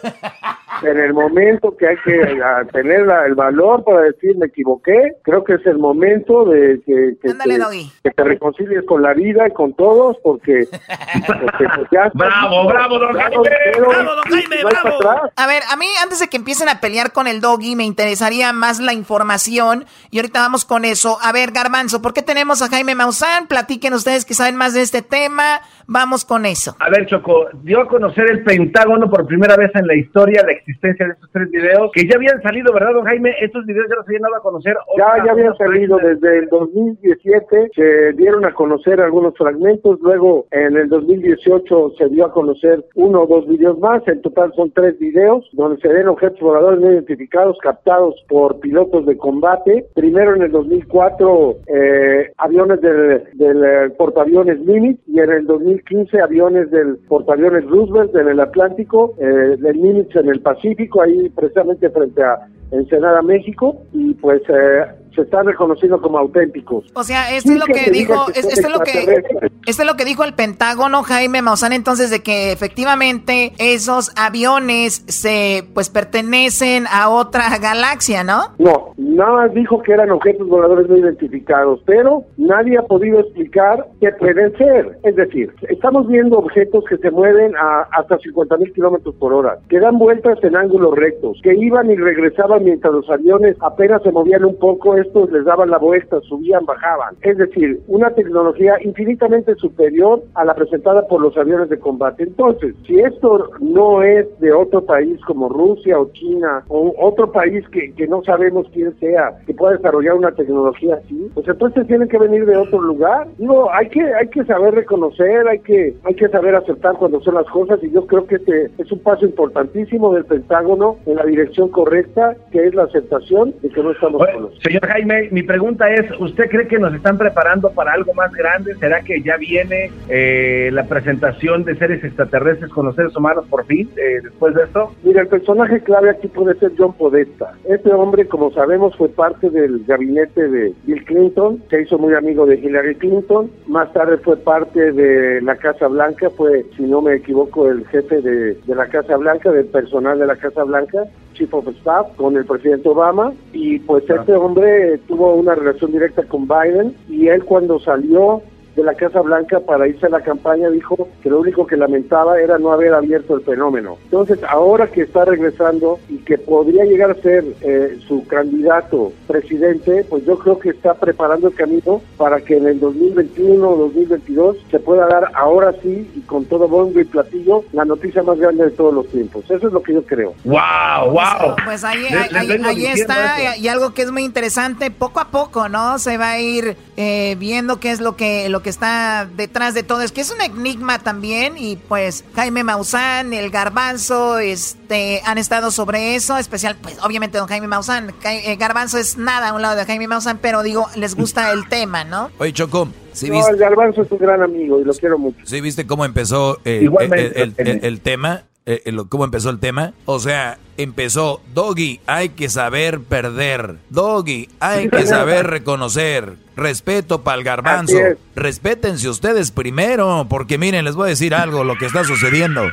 en 0.82 0.98
el 0.98 1.12
momento 1.14 1.74
que 1.76 1.88
hay 1.88 1.96
que 2.04 2.38
tener 2.72 3.07
la- 3.07 3.26
el 3.26 3.34
valor 3.34 3.82
para 3.84 4.02
decir 4.02 4.36
me 4.36 4.46
equivoqué. 4.46 5.12
Creo 5.22 5.42
que 5.44 5.54
es 5.54 5.66
el 5.66 5.78
momento 5.78 6.44
de 6.44 6.80
que, 6.84 7.14
que, 7.22 7.30
Ándale, 7.30 7.59
te, 7.59 7.64
que 8.04 8.11
te 8.11 8.24
reconcilies 8.24 8.84
con 8.84 9.02
la 9.02 9.14
vida 9.14 9.46
y 9.48 9.52
con 9.52 9.72
todos, 9.74 10.16
porque, 10.22 10.64
porque, 11.26 11.66
pues, 11.76 11.88
ya 11.90 12.11
Bravo, 12.14 12.66
bravo, 12.68 12.98
don 12.98 13.12
Jaime. 13.14 13.48
Bravo, 13.78 14.14
don 14.14 14.24
Jaime, 14.24 14.57
bravo. 14.64 15.30
A 15.47 15.49
ver, 15.49 15.62
a 15.70 15.76
mí 15.76 15.86
antes 16.03 16.18
de 16.18 16.26
que 16.26 16.38
empiecen 16.38 16.68
a 16.68 16.80
pelear 16.80 17.12
con 17.12 17.28
el 17.28 17.40
doggy, 17.40 17.76
me 17.76 17.84
interesaría 17.84 18.53
más 18.53 18.80
la 18.80 18.92
información. 18.92 19.86
Y 20.11 20.18
ahorita 20.18 20.40
vamos 20.40 20.64
con 20.64 20.84
eso. 20.84 21.20
A 21.22 21.30
ver, 21.30 21.53
Garbanzo, 21.53 22.03
¿por 22.03 22.14
qué 22.14 22.22
tenemos 22.22 22.62
a 22.62 22.68
Jaime 22.68 22.97
Maussan? 22.97 23.47
Platiquen 23.47 23.94
ustedes 23.94 24.24
que 24.24 24.34
saben 24.34 24.57
más 24.57 24.74
de 24.74 24.82
este 24.82 25.03
tema. 25.03 25.61
Vamos 25.89 26.24
con 26.24 26.47
eso. 26.47 26.74
A 26.80 26.91
ver, 26.91 27.07
Choco, 27.07 27.47
dio 27.62 27.80
a 27.80 27.89
conocer 27.89 28.28
el 28.30 28.43
Pentágono 28.43 29.09
por 29.09 29.26
primera 29.26 29.57
vez 29.57 29.70
en 29.74 29.87
la 29.87 29.95
historia 29.95 30.43
la 30.45 30.53
existencia 30.53 31.07
de 31.07 31.12
estos 31.12 31.30
tres 31.30 31.51
videos, 31.51 31.91
que 31.93 32.09
ya 32.09 32.16
habían 32.16 32.43
salido, 32.43 32.72
¿verdad, 32.72 32.93
don 32.93 33.05
Jaime? 33.05 33.34
Estos 33.41 33.64
videos 33.66 33.87
ya 33.89 33.97
los 33.97 34.07
habían 34.07 34.22
dado 34.22 34.37
a 34.37 34.43
conocer. 34.43 34.74
Ya, 34.99 35.24
ya 35.24 35.32
habían 35.32 35.57
salido 35.57 35.99
desde 35.99 36.39
el 36.39 36.49
2017, 36.49 37.70
se 37.74 38.12
dieron 38.14 38.45
a 38.45 38.53
conocer 38.53 39.01
algunos 39.01 39.34
fragmentos, 39.37 40.01
luego 40.01 40.47
en 40.51 40.76
el 40.76 40.89
2018 40.89 41.93
se 41.99 42.09
dio 42.09 42.26
a 42.26 42.32
conocer 42.32 42.84
uno 42.95 43.22
o 43.22 43.26
dos 43.26 43.47
videos 43.47 43.78
más, 43.78 44.07
en 44.09 44.22
total 44.22 44.53
son 44.55 44.72
tres 44.72 44.99
videos, 44.99 45.49
donde 45.53 45.80
se 45.80 45.89
ven 45.89 46.09
objetos 46.09 46.41
voladores 46.41 46.80
no 46.80 46.93
identificados 46.93 47.59
captados 47.62 48.14
por 48.28 48.59
pilotos 48.61 49.07
de 49.07 49.16
combate. 49.16 49.87
Primero 49.95 50.34
en 50.34 50.43
el 50.43 50.51
2004 50.51 51.57
eh, 51.68 52.32
aviones 52.39 52.80
del, 52.80 53.24
del 53.34 53.93
portaaviones 53.93 54.61
Nimitz 54.61 55.01
y 55.07 55.20
en 55.20 55.30
el 55.30 55.47
2015 55.76 56.20
aviones 56.20 56.70
del 56.70 56.96
portaaviones 57.08 57.64
Roosevelt 57.66 58.14
en 58.14 58.28
el 58.28 58.40
Atlántico, 58.40 59.14
eh, 59.18 59.56
del 59.58 59.82
Nimitz 59.82 60.14
en 60.16 60.28
el 60.28 60.40
Pacífico, 60.40 61.02
ahí 61.02 61.28
precisamente 61.30 61.90
frente 61.90 62.22
a 62.22 62.48
Ensenada, 62.70 63.22
México, 63.22 63.76
y 63.92 64.14
pues 64.14 64.42
eh, 64.48 64.84
se 65.14 65.22
están 65.22 65.46
reconociendo 65.46 66.00
como 66.00 66.18
auténticos. 66.18 66.84
O 66.94 67.02
sea, 67.02 67.34
esto 67.34 67.52
es 67.52 67.58
lo 67.58 67.64
que 67.66 67.90
dijo, 67.90 68.26
que 68.26 68.40
es- 68.40 68.44
son 68.44 68.52
esto 68.52 68.66
es 68.68 68.72
lo 68.74 68.80
que, 68.80 69.22
esto 69.66 69.82
es 69.82 69.86
lo 69.88 69.94
que 69.96 70.04
dijo 70.04 70.24
el 70.24 70.34
Pentágono, 70.34 71.02
Jaime 71.04 71.40
Maussan, 71.40 71.72
entonces 71.72 72.10
de 72.10 72.22
que 72.22 72.52
efectivamente 72.52 73.52
esos 73.58 74.12
aviones 74.16 75.02
se, 75.06 75.64
pues 75.74 75.88
pertenecen 75.88 76.84
a 76.92 77.08
otra 77.08 77.44
galaxia, 77.62 78.24
¿no? 78.24 78.48
No, 78.58 78.92
nada 78.98 79.32
más 79.32 79.54
dijo 79.54 79.82
que 79.82 79.92
eran 79.92 80.10
objetos 80.10 80.46
voladores 80.48 80.88
no 80.88 80.96
identificados, 80.99 81.80
pero 81.86 82.24
nadie 82.36 82.76
ha 82.76 82.82
podido 82.82 83.20
explicar 83.20 83.86
qué 84.00 84.11
pueden 84.12 84.54
ser. 84.58 84.99
Es 85.04 85.16
decir, 85.16 85.50
estamos 85.70 86.07
viendo 86.08 86.38
objetos 86.38 86.84
que 86.91 86.99
se 86.99 87.11
mueven 87.11 87.54
a 87.57 87.86
hasta 87.99 88.18
50 88.18 88.57
mil 88.58 88.72
kilómetros 88.74 89.14
por 89.14 89.32
hora, 89.32 89.58
que 89.70 89.80
dan 89.80 89.99
vueltas 89.99 90.38
en 90.42 90.57
ángulos 90.57 90.95
rectos, 90.95 91.38
que 91.42 91.54
iban 91.54 91.91
y 91.91 91.96
regresaban 91.96 92.55
mientras 92.61 92.92
los 92.92 93.08
aviones 93.11 93.57
apenas 93.61 94.03
se 94.03 94.12
movían 94.12 94.45
un 94.45 94.57
poco, 94.57 94.96
estos 94.96 95.30
les 95.30 95.45
daban 95.45 95.70
la 95.70 95.78
vuelta, 95.78 96.20
subían, 96.20 96.64
bajaban. 96.64 97.14
Es 97.22 97.37
decir, 97.38 97.80
una 97.87 98.11
tecnología 98.11 98.76
infinitamente 98.83 99.54
superior 99.57 100.22
a 100.34 100.45
la 100.45 100.54
presentada 100.54 101.07
por 101.07 101.20
los 101.20 101.37
aviones 101.37 101.68
de 101.68 101.78
combate. 101.78 102.24
Entonces, 102.24 102.74
si 102.87 102.99
esto 102.99 103.50
no 103.61 104.03
es 104.03 104.26
de 104.41 104.53
otro 104.53 104.83
país 104.84 105.20
como 105.26 105.49
Rusia 105.49 105.99
o 105.99 106.11
China 106.12 106.64
o 106.68 106.95
otro 106.99 107.30
país 107.33 107.66
que, 107.70 107.92
que 107.95 108.07
no 108.07 108.22
sabemos 108.24 108.66
quién 108.72 108.96
sea, 108.99 109.38
que 109.46 109.54
pueda 109.54 109.76
desarrollar 109.76 110.14
una 110.14 110.33
tecnología 110.33 110.96
así, 110.96 111.30
pues 111.34 111.46
entonces 111.49 111.87
tienen 111.87 112.08
que 112.08 112.18
venir 112.18 112.46
de 112.46 112.57
otro 112.57 112.80
lugar. 112.80 113.28
Digo, 113.38 113.70
hay 113.72 113.88
que 113.88 114.03
hay 114.14 114.28
que 114.28 114.45
saber 114.45 114.74
reconocer, 114.74 115.46
hay 115.49 115.58
que 115.61 115.95
hay 116.04 116.14
que 116.14 116.28
saber 116.28 116.54
aceptar 116.54 116.96
cuando 116.96 117.20
son 117.20 117.34
las 117.34 117.46
cosas 117.46 117.83
y 117.83 117.91
yo 117.91 118.07
creo 118.07 118.26
que 118.26 118.37
este 118.37 118.70
es 118.78 118.92
un 118.92 118.99
paso 119.00 119.24
importantísimo 119.24 120.14
del 120.14 120.24
Pentágono 120.24 120.96
en 121.07 121.16
la 121.16 121.24
dirección 121.24 121.68
correcta, 121.68 122.37
que 122.57 122.68
es 122.68 122.74
la 122.74 122.84
aceptación 122.84 123.54
de 123.61 123.68
que 123.68 123.83
no 123.83 123.91
estamos 123.91 124.22
solos. 124.33 124.58
Señor 124.62 124.87
Jaime, 124.87 125.28
mi 125.30 125.42
pregunta 125.42 125.92
es, 125.92 126.11
¿usted 126.18 126.49
cree 126.49 126.66
que 126.66 126.78
nos 126.78 126.95
están 126.95 127.18
preparando 127.18 127.70
para 127.70 127.92
algo 127.92 128.14
más 128.14 128.33
grande? 128.33 128.74
¿Será 128.76 129.03
que 129.03 129.20
ya 129.20 129.37
viene 129.37 129.91
eh, 130.08 130.70
la 130.72 130.84
presentación 130.84 131.64
de 131.64 131.76
seres 131.76 132.03
extraterrestres 132.03 132.70
con 132.70 132.87
los 132.87 132.96
seres 132.96 133.14
humanos 133.14 133.45
por 133.50 133.66
fin, 133.66 133.91
eh, 133.99 134.20
después 134.22 134.54
de 134.54 134.62
esto? 134.62 134.91
Mira, 135.03 135.20
el 135.20 135.28
personaje 135.28 135.80
clave 135.80 136.08
aquí 136.08 136.28
puede 136.28 136.58
ser 136.58 136.72
John 136.78 136.95
Podesta. 136.95 137.53
Este 137.68 137.92
hombre, 137.92 138.26
como 138.26 138.50
sabemos, 138.53 138.96
fue 138.96 139.11
parte 139.11 139.50
del 139.50 139.84
gabinete 139.84 140.49
de 140.49 140.72
Bill 140.84 141.04
Clinton, 141.04 141.62
se 141.68 141.83
hizo 141.83 141.99
muy 141.99 142.14
amigo 142.14 142.46
de 142.46 142.57
Hillary 142.57 142.95
Clinton, 142.95 143.50
más 143.66 143.92
tarde 143.92 144.16
fue 144.16 144.38
parte 144.38 144.92
de 144.92 145.42
la 145.42 145.57
Casa 145.57 145.88
Blanca, 145.88 146.30
fue, 146.30 146.64
si 146.74 146.84
no 146.84 147.03
me 147.03 147.16
equivoco, 147.16 147.68
el 147.68 147.87
jefe 147.88 148.22
de, 148.22 148.54
de 148.54 148.74
la 148.74 148.87
Casa 148.87 149.18
Blanca, 149.18 149.53
del 149.53 149.66
personal 149.66 150.18
de 150.18 150.26
la 150.26 150.37
Casa 150.37 150.64
Blanca, 150.64 151.04
Chief 151.37 151.53
of 151.53 151.68
Staff, 151.68 152.16
con 152.16 152.37
el 152.37 152.45
presidente 152.46 152.88
Obama, 152.88 153.32
y 153.52 153.78
pues 153.80 154.04
este 154.08 154.34
hombre 154.34 154.98
tuvo 155.06 155.34
una 155.34 155.54
relación 155.54 155.92
directa 155.92 156.22
con 156.24 156.48
Biden, 156.48 156.94
y 157.08 157.28
él 157.28 157.44
cuando 157.44 157.78
salió 157.80 158.42
de 158.76 158.82
la 158.84 158.94
Casa 158.94 159.20
Blanca 159.22 159.58
para 159.61 159.88
irse 159.88 160.07
a 160.07 160.11
la 160.11 160.20
campaña 160.20 160.68
dijo 160.70 161.08
que 161.22 161.30
lo 161.30 161.40
único 161.40 161.66
que 161.66 161.76
lamentaba 161.76 162.38
era 162.40 162.58
no 162.58 162.72
haber 162.72 162.94
abierto 162.94 163.34
el 163.36 163.42
fenómeno. 163.42 163.96
Entonces, 164.04 164.38
ahora 164.48 164.86
que 164.86 165.03
está 165.03 165.24
regresando 165.24 165.98
y 166.08 166.18
que 166.18 166.38
podría 166.38 166.84
llegar 166.84 167.11
a 167.11 167.14
ser 167.14 167.44
eh, 167.62 167.98
su 168.07 168.26
candidato 168.26 169.12
presidente, 169.26 170.04
pues 170.08 170.24
yo 170.24 170.38
creo 170.38 170.58
que 170.58 170.70
está 170.70 170.94
preparando 170.94 171.48
el 171.48 171.54
camino 171.54 172.00
para 172.16 172.40
que 172.40 172.57
en 172.57 172.66
el 172.68 172.80
2021 172.80 173.68
o 173.68 173.76
2022 173.76 174.57
se 174.70 174.78
pueda 174.78 175.07
dar 175.07 175.30
ahora 175.34 175.72
sí 175.82 176.11
y 176.14 176.20
con 176.20 176.44
todo 176.44 176.68
bombo 176.68 177.00
y 177.00 177.04
platillo 177.04 177.64
la 177.72 177.84
noticia 177.84 178.22
más 178.22 178.38
grande 178.38 178.64
de 178.64 178.70
todos 178.72 178.92
los 178.94 179.08
tiempos. 179.08 179.44
Eso 179.50 179.66
es 179.68 179.72
lo 179.72 179.82
que 179.82 179.94
yo 179.94 180.03
creo. 180.04 180.34
¡Wow! 180.44 181.11
¡Wow! 181.12 181.57
Pues 181.64 181.82
ahí, 181.84 182.04
ahí, 182.07 182.28
ahí- 182.34 182.61
ahí 182.64 182.86
está, 182.86 183.57
y 183.57 183.68
algo 183.68 183.94
que 183.94 184.03
es 184.03 184.12
muy 184.12 184.24
interesante, 184.24 184.90
poco 184.90 185.20
a 185.20 185.28
poco, 185.28 185.68
¿no? 185.68 185.98
Se 185.98 186.18
va 186.18 186.30
a 186.32 186.40
ir 186.40 186.76
eh, 186.96 187.36
viendo 187.38 187.80
qué 187.80 187.90
es 187.90 188.00
lo 188.00 188.16
que, 188.16 188.48
lo 188.48 188.62
que 188.62 188.66
está 188.68 189.29
detrás 189.37 189.75
de 189.75 189.83
todo. 189.83 190.03
Es 190.03 190.13
que 190.13 190.21
es 190.21 190.30
un 190.30 190.41
enigma 190.41 190.99
también, 190.99 191.55
y 191.57 191.76
pues 191.76 192.25
Jaime 192.34 192.64
Maussan, 192.64 193.33
el 193.33 193.51
Garbanzo, 193.51 194.38
este, 194.38 195.22
han 195.25 195.38
estado 195.38 195.71
sobre 195.71 196.14
eso, 196.17 196.37
especial, 196.38 196.76
pues 196.80 196.97
obviamente 197.03 197.38
don 197.38 197.47
Jaime 197.49 197.67
Maussan. 197.68 198.13
Ca- 198.21 198.34
eh, 198.34 198.57
Garbanzo 198.57 198.99
es 198.99 199.17
nada 199.17 199.49
a 199.49 199.53
un 199.53 199.63
lado 199.63 199.76
de 199.76 199.84
Jaime 199.84 200.09
Maussan, 200.09 200.38
pero 200.38 200.63
digo, 200.63 200.87
les 200.97 201.14
gusta 201.14 201.53
el 201.53 201.68
tema, 201.68 202.05
¿no? 202.05 202.30
Oye, 202.38 202.53
Choco, 202.53 202.88
¿sí 203.13 203.29
no, 203.29 203.37
viste, 203.37 203.53
el 203.53 203.59
Garbanzo 203.59 204.03
es 204.03 204.11
un 204.11 204.18
gran 204.18 204.43
amigo 204.43 204.80
y 204.80 204.84
lo 204.84 204.93
quiero 204.95 205.18
mucho. 205.18 205.38
sí 205.45 205.61
viste 205.61 205.87
cómo 205.87 206.05
empezó 206.05 206.59
eh, 206.64 206.80
Igualmente, 206.83 207.43
el, 207.43 207.55
el- 207.57 207.68
el- 207.68 207.84
el 207.84 208.01
tema? 208.01 208.43
Eh, 208.68 208.83
eh, 208.84 208.93
lo- 208.93 209.09
¿Cómo 209.09 209.25
empezó 209.25 209.49
el 209.51 209.61
tema? 209.61 209.93
O 210.07 210.18
sea, 210.18 210.59
empezó, 210.76 211.41
Doggy, 211.55 212.01
hay 212.07 212.30
que 212.30 212.49
saber 212.49 213.01
perder. 213.01 213.76
Doggy, 213.91 214.49
hay 214.59 214.88
que 214.88 215.07
saber 215.07 215.47
reconocer. 215.47 216.34
Respeto 216.57 217.22
para 217.22 217.38
el 217.38 217.45
garbanzo. 217.45 217.97
Respétense 218.34 219.09
ustedes 219.09 219.53
primero, 219.53 220.26
porque 220.29 220.59
miren, 220.59 220.84
les 220.84 220.97
voy 220.97 221.07
a 221.07 221.11
decir 221.11 221.33
algo, 221.34 221.63
lo 221.64 221.76
que 221.76 221.87
está 221.87 222.03
sucediendo. 222.03 222.64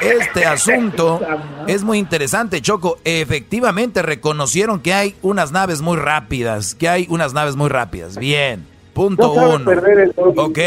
Este 0.00 0.46
asunto 0.46 1.20
es 1.66 1.82
muy 1.82 1.98
interesante, 1.98 2.62
Choco. 2.62 2.98
Efectivamente 3.04 4.00
reconocieron 4.02 4.80
que 4.80 4.94
hay 4.94 5.14
unas 5.22 5.50
naves 5.52 5.80
muy 5.82 5.96
rápidas, 5.98 6.74
que 6.74 6.88
hay 6.88 7.06
unas 7.10 7.32
naves 7.34 7.56
muy 7.56 7.68
rápidas. 7.68 8.16
Bien. 8.16 8.66
Punto 8.98 9.32
No 9.36 9.54
uno. 9.54 9.64
perder 9.64 9.98
el. 10.00 10.14
¿Ok? 10.16 10.58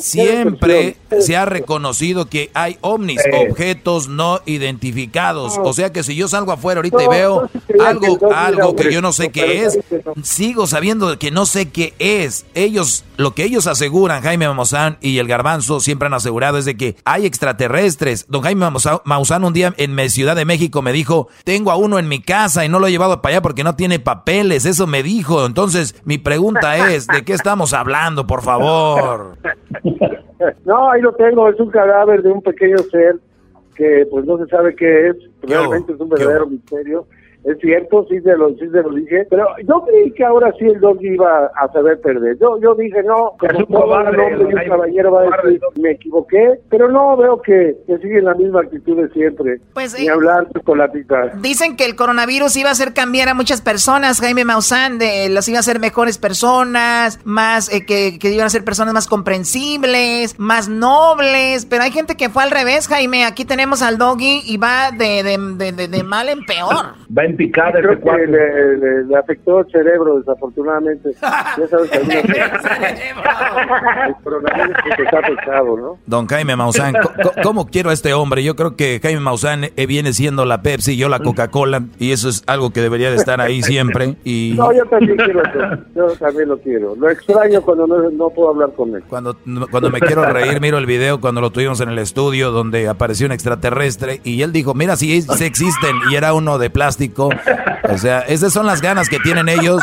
Siempre 0.00 0.96
se 1.20 1.36
ha 1.36 1.44
reconocido 1.44 2.26
que 2.26 2.50
hay 2.54 2.78
ovnis, 2.80 3.20
Eh. 3.24 3.48
objetos 3.50 4.08
no 4.08 4.40
identificados. 4.46 5.58
O 5.62 5.74
sea 5.74 5.92
que 5.92 6.02
si 6.02 6.16
yo 6.16 6.26
salgo 6.26 6.52
afuera 6.52 6.78
ahorita 6.78 7.02
y 7.04 7.08
veo 7.08 7.50
creía 7.66 7.84
que 7.84 7.86
algo, 7.86 8.18
algo 8.34 8.74
que 8.76 8.90
yo 8.90 9.02
no 9.02 9.12
sé 9.12 9.30
qué 9.30 9.64
es, 9.64 9.78
sigo 10.22 10.66
sabiendo 10.66 11.18
que 11.18 11.30
no 11.30 11.44
sé 11.44 11.68
qué 11.70 11.92
es. 11.98 12.46
Ellos, 12.54 13.04
lo 13.18 13.34
que 13.34 13.44
ellos 13.44 13.66
aseguran, 13.66 14.22
Jaime 14.22 14.48
Maussan 14.48 14.96
y 15.02 15.18
el 15.18 15.28
Garbanzo 15.28 15.80
siempre 15.80 16.06
han 16.06 16.14
asegurado 16.14 16.56
es 16.56 16.64
de 16.64 16.76
que 16.78 16.96
hay 17.04 17.26
extraterrestres. 17.26 18.24
Don 18.28 18.40
Jaime 18.40 18.66
Maussan 19.04 19.44
un 19.44 19.52
día 19.52 19.74
en 19.76 19.94
mi 19.94 20.08
Ciudad 20.08 20.34
de 20.34 20.46
México 20.46 20.80
me 20.80 20.92
dijo, 20.92 21.28
tengo 21.44 21.70
a 21.70 21.76
uno 21.76 21.98
en 21.98 22.08
mi 22.08 22.20
casa 22.22 22.64
y 22.64 22.68
no 22.70 22.78
lo 22.78 22.86
he 22.86 22.90
llevado 22.90 23.20
para 23.20 23.34
allá 23.34 23.42
porque 23.42 23.64
no 23.64 23.76
tiene 23.76 23.98
papeles. 23.98 24.64
Eso 24.64 24.86
me 24.86 25.02
dijo. 25.02 25.44
Entonces, 25.46 25.94
mi 26.04 26.16
pregunta 26.18 26.88
es, 26.94 27.06
¿de 27.06 27.22
qué 27.24 27.33
estamos 27.34 27.72
hablando, 27.72 28.26
por 28.26 28.42
favor? 28.42 29.36
No, 30.66 30.90
ahí 30.90 31.00
lo 31.00 31.14
tengo, 31.14 31.48
es 31.48 31.58
un 31.58 31.70
cadáver 31.70 32.22
de 32.22 32.30
un 32.30 32.42
pequeño 32.42 32.76
ser 32.90 33.16
que 33.74 34.06
pues 34.10 34.26
no 34.26 34.36
se 34.36 34.46
sabe 34.46 34.74
qué 34.74 35.08
es, 35.08 35.16
realmente 35.42 35.92
es 35.92 36.00
un 36.00 36.08
verdadero 36.08 36.46
misterio. 36.46 37.06
Es 37.44 37.58
cierto, 37.60 38.06
sí 38.08 38.20
se, 38.22 38.36
lo, 38.36 38.48
sí 38.50 38.68
se 38.70 38.82
lo 38.82 38.90
dije, 38.90 39.26
pero 39.28 39.46
yo 39.68 39.84
creí 39.86 40.10
que 40.12 40.24
ahora 40.24 40.50
sí 40.58 40.64
el 40.64 40.80
dog 40.80 40.96
iba 41.02 41.46
a 41.60 41.68
saber 41.72 42.00
perder. 42.00 42.38
Yo 42.40 42.58
yo 42.60 42.74
dije, 42.74 43.02
no, 43.02 43.32
Es 43.42 43.52
como 43.52 43.58
un 43.58 43.66
todo 43.66 43.80
cobarde, 43.82 44.16
un 44.16 44.32
hombre 44.40 44.48
y 44.50 44.64
un 44.64 44.68
caballero 44.70 45.12
va 45.12 45.20
a 45.20 45.24
cobarde, 45.26 45.52
decir, 45.52 45.60
me 45.82 45.90
equivoqué, 45.90 46.60
pero 46.70 46.90
no, 46.90 47.16
veo 47.16 47.42
que, 47.42 47.76
que 47.86 47.98
sigue 47.98 48.22
la 48.22 48.34
misma 48.34 48.60
actitud 48.60 48.96
de 48.96 49.08
siempre. 49.10 49.58
Pues, 49.74 49.98
Ni 49.98 50.06
eh, 50.06 50.10
hablar 50.10 50.48
chocolatita. 50.54 51.32
Dicen 51.40 51.76
que 51.76 51.84
el 51.84 51.96
coronavirus 51.96 52.56
iba 52.56 52.70
a 52.70 52.72
hacer 52.72 52.94
cambiar 52.94 53.28
a 53.28 53.34
muchas 53.34 53.60
personas, 53.60 54.20
Jaime 54.20 54.44
Maussan, 54.44 54.98
de 54.98 55.28
las 55.28 55.46
iba 55.48 55.58
a 55.58 55.60
hacer 55.60 55.80
mejores 55.80 56.16
personas, 56.18 57.20
más 57.24 57.70
eh, 57.72 57.84
que, 57.86 58.18
que 58.18 58.30
iban 58.32 58.46
a 58.46 58.50
ser 58.50 58.64
personas 58.64 58.94
más 58.94 59.06
comprensibles, 59.06 60.38
más 60.38 60.68
nobles, 60.68 61.66
pero 61.66 61.82
hay 61.84 61.90
gente 61.90 62.16
que 62.16 62.28
fue 62.28 62.42
al 62.42 62.50
revés, 62.50 62.88
Jaime. 62.88 63.24
Aquí 63.24 63.44
tenemos 63.44 63.82
al 63.82 63.98
doggy 63.98 64.42
y 64.44 64.56
va 64.56 64.90
de, 64.90 65.22
de, 65.22 65.38
de, 65.56 65.72
de- 65.72 65.88
de 65.88 66.02
mal 66.02 66.28
en 66.28 66.44
peor. 66.44 66.74
Va 67.16 67.24
en 67.24 67.33
picada 67.34 67.72
Creo 67.80 67.90
que 67.96 68.00
cuate. 68.00 68.26
le, 68.26 68.76
le- 68.78 69.04
le 69.04 69.16
afectó 69.16 69.60
el 69.60 69.66
cerebro, 69.70 70.18
desafortunadamente. 70.18 71.10
ya 71.22 71.68
sabes 71.68 71.90
que 71.90 71.96
algunas- 71.98 72.24
el 74.08 74.14
coronavirus 74.22 74.76
que 74.96 75.02
está 75.02 75.18
afectado, 75.18 75.76
¿no? 75.76 75.98
Don 76.06 76.26
Jaime 76.26 76.56
Maussan, 76.56 76.94
¿cómo 77.42 77.66
quiero 77.66 77.90
a 77.90 77.92
este 77.92 78.12
hombre? 78.14 78.42
Yo 78.44 78.56
creo 78.56 78.76
que 78.76 79.00
Jaime 79.02 79.20
Maussan 79.20 79.64
eh, 79.76 79.86
viene 79.86 80.12
siendo 80.12 80.44
la 80.44 80.62
Pepsi 80.62 80.92
y 80.92 80.96
yo 80.96 81.08
la 81.08 81.20
Coca-Cola 81.20 81.84
y 81.98 82.12
eso 82.12 82.28
es 82.28 82.42
algo 82.46 82.70
que 82.70 82.80
debería 82.80 83.10
de 83.10 83.16
estar 83.16 83.40
ahí 83.40 83.62
siempre. 83.62 84.16
Y 84.24 84.54
No, 84.56 84.72
yo 84.72 84.84
también 84.86 85.16
quiero 85.16 85.42
eso. 85.42 85.82
Yo 85.94 86.06
también 86.18 86.48
lo 86.48 86.58
quiero. 86.58 86.94
Lo 86.96 87.10
extraño 87.10 87.60
cuando 87.62 87.86
no, 87.86 88.10
no 88.10 88.30
puedo 88.30 88.50
hablar 88.50 88.70
con 88.76 88.94
él. 88.94 89.02
cuando, 89.08 89.36
cuando 89.70 89.90
me 89.90 90.00
quiero 90.00 90.24
reír, 90.24 90.60
miro 90.60 90.78
el 90.78 90.86
video 90.86 91.20
cuando 91.20 91.40
lo 91.40 91.50
tuvimos 91.50 91.80
en 91.80 91.88
el 91.90 91.98
estudio 91.98 92.50
donde 92.50 92.88
apareció 92.88 93.26
un 93.26 93.32
extraterrestre 93.32 94.20
y 94.24 94.42
él 94.42 94.52
dijo, 94.52 94.74
mira, 94.74 94.96
sí, 94.96 95.22
sí 95.22 95.44
existen 95.44 95.96
y 96.10 96.14
era 96.16 96.34
uno 96.34 96.58
de 96.58 96.70
plástico. 96.70 97.23
O 97.28 97.98
sea, 97.98 98.20
esas 98.20 98.52
son 98.52 98.66
las 98.66 98.80
ganas 98.80 99.08
que 99.08 99.18
tienen 99.18 99.48
ellos. 99.48 99.82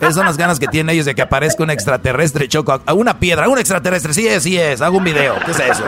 Esas 0.00 0.14
son 0.14 0.26
las 0.26 0.36
ganas 0.36 0.60
que 0.60 0.68
tienen 0.68 0.94
ellos 0.94 1.06
de 1.06 1.14
que 1.14 1.22
aparezca 1.22 1.62
un 1.64 1.70
extraterrestre, 1.70 2.46
choco. 2.46 2.80
A 2.84 2.94
una 2.94 3.18
piedra, 3.18 3.48
un 3.48 3.58
extraterrestre, 3.58 4.14
sí 4.14 4.28
es, 4.28 4.42
sí 4.44 4.56
es. 4.56 4.80
Hago 4.80 4.98
un 4.98 5.04
video. 5.04 5.34
¿Qué 5.44 5.50
es 5.50 5.58
eso? 5.60 5.84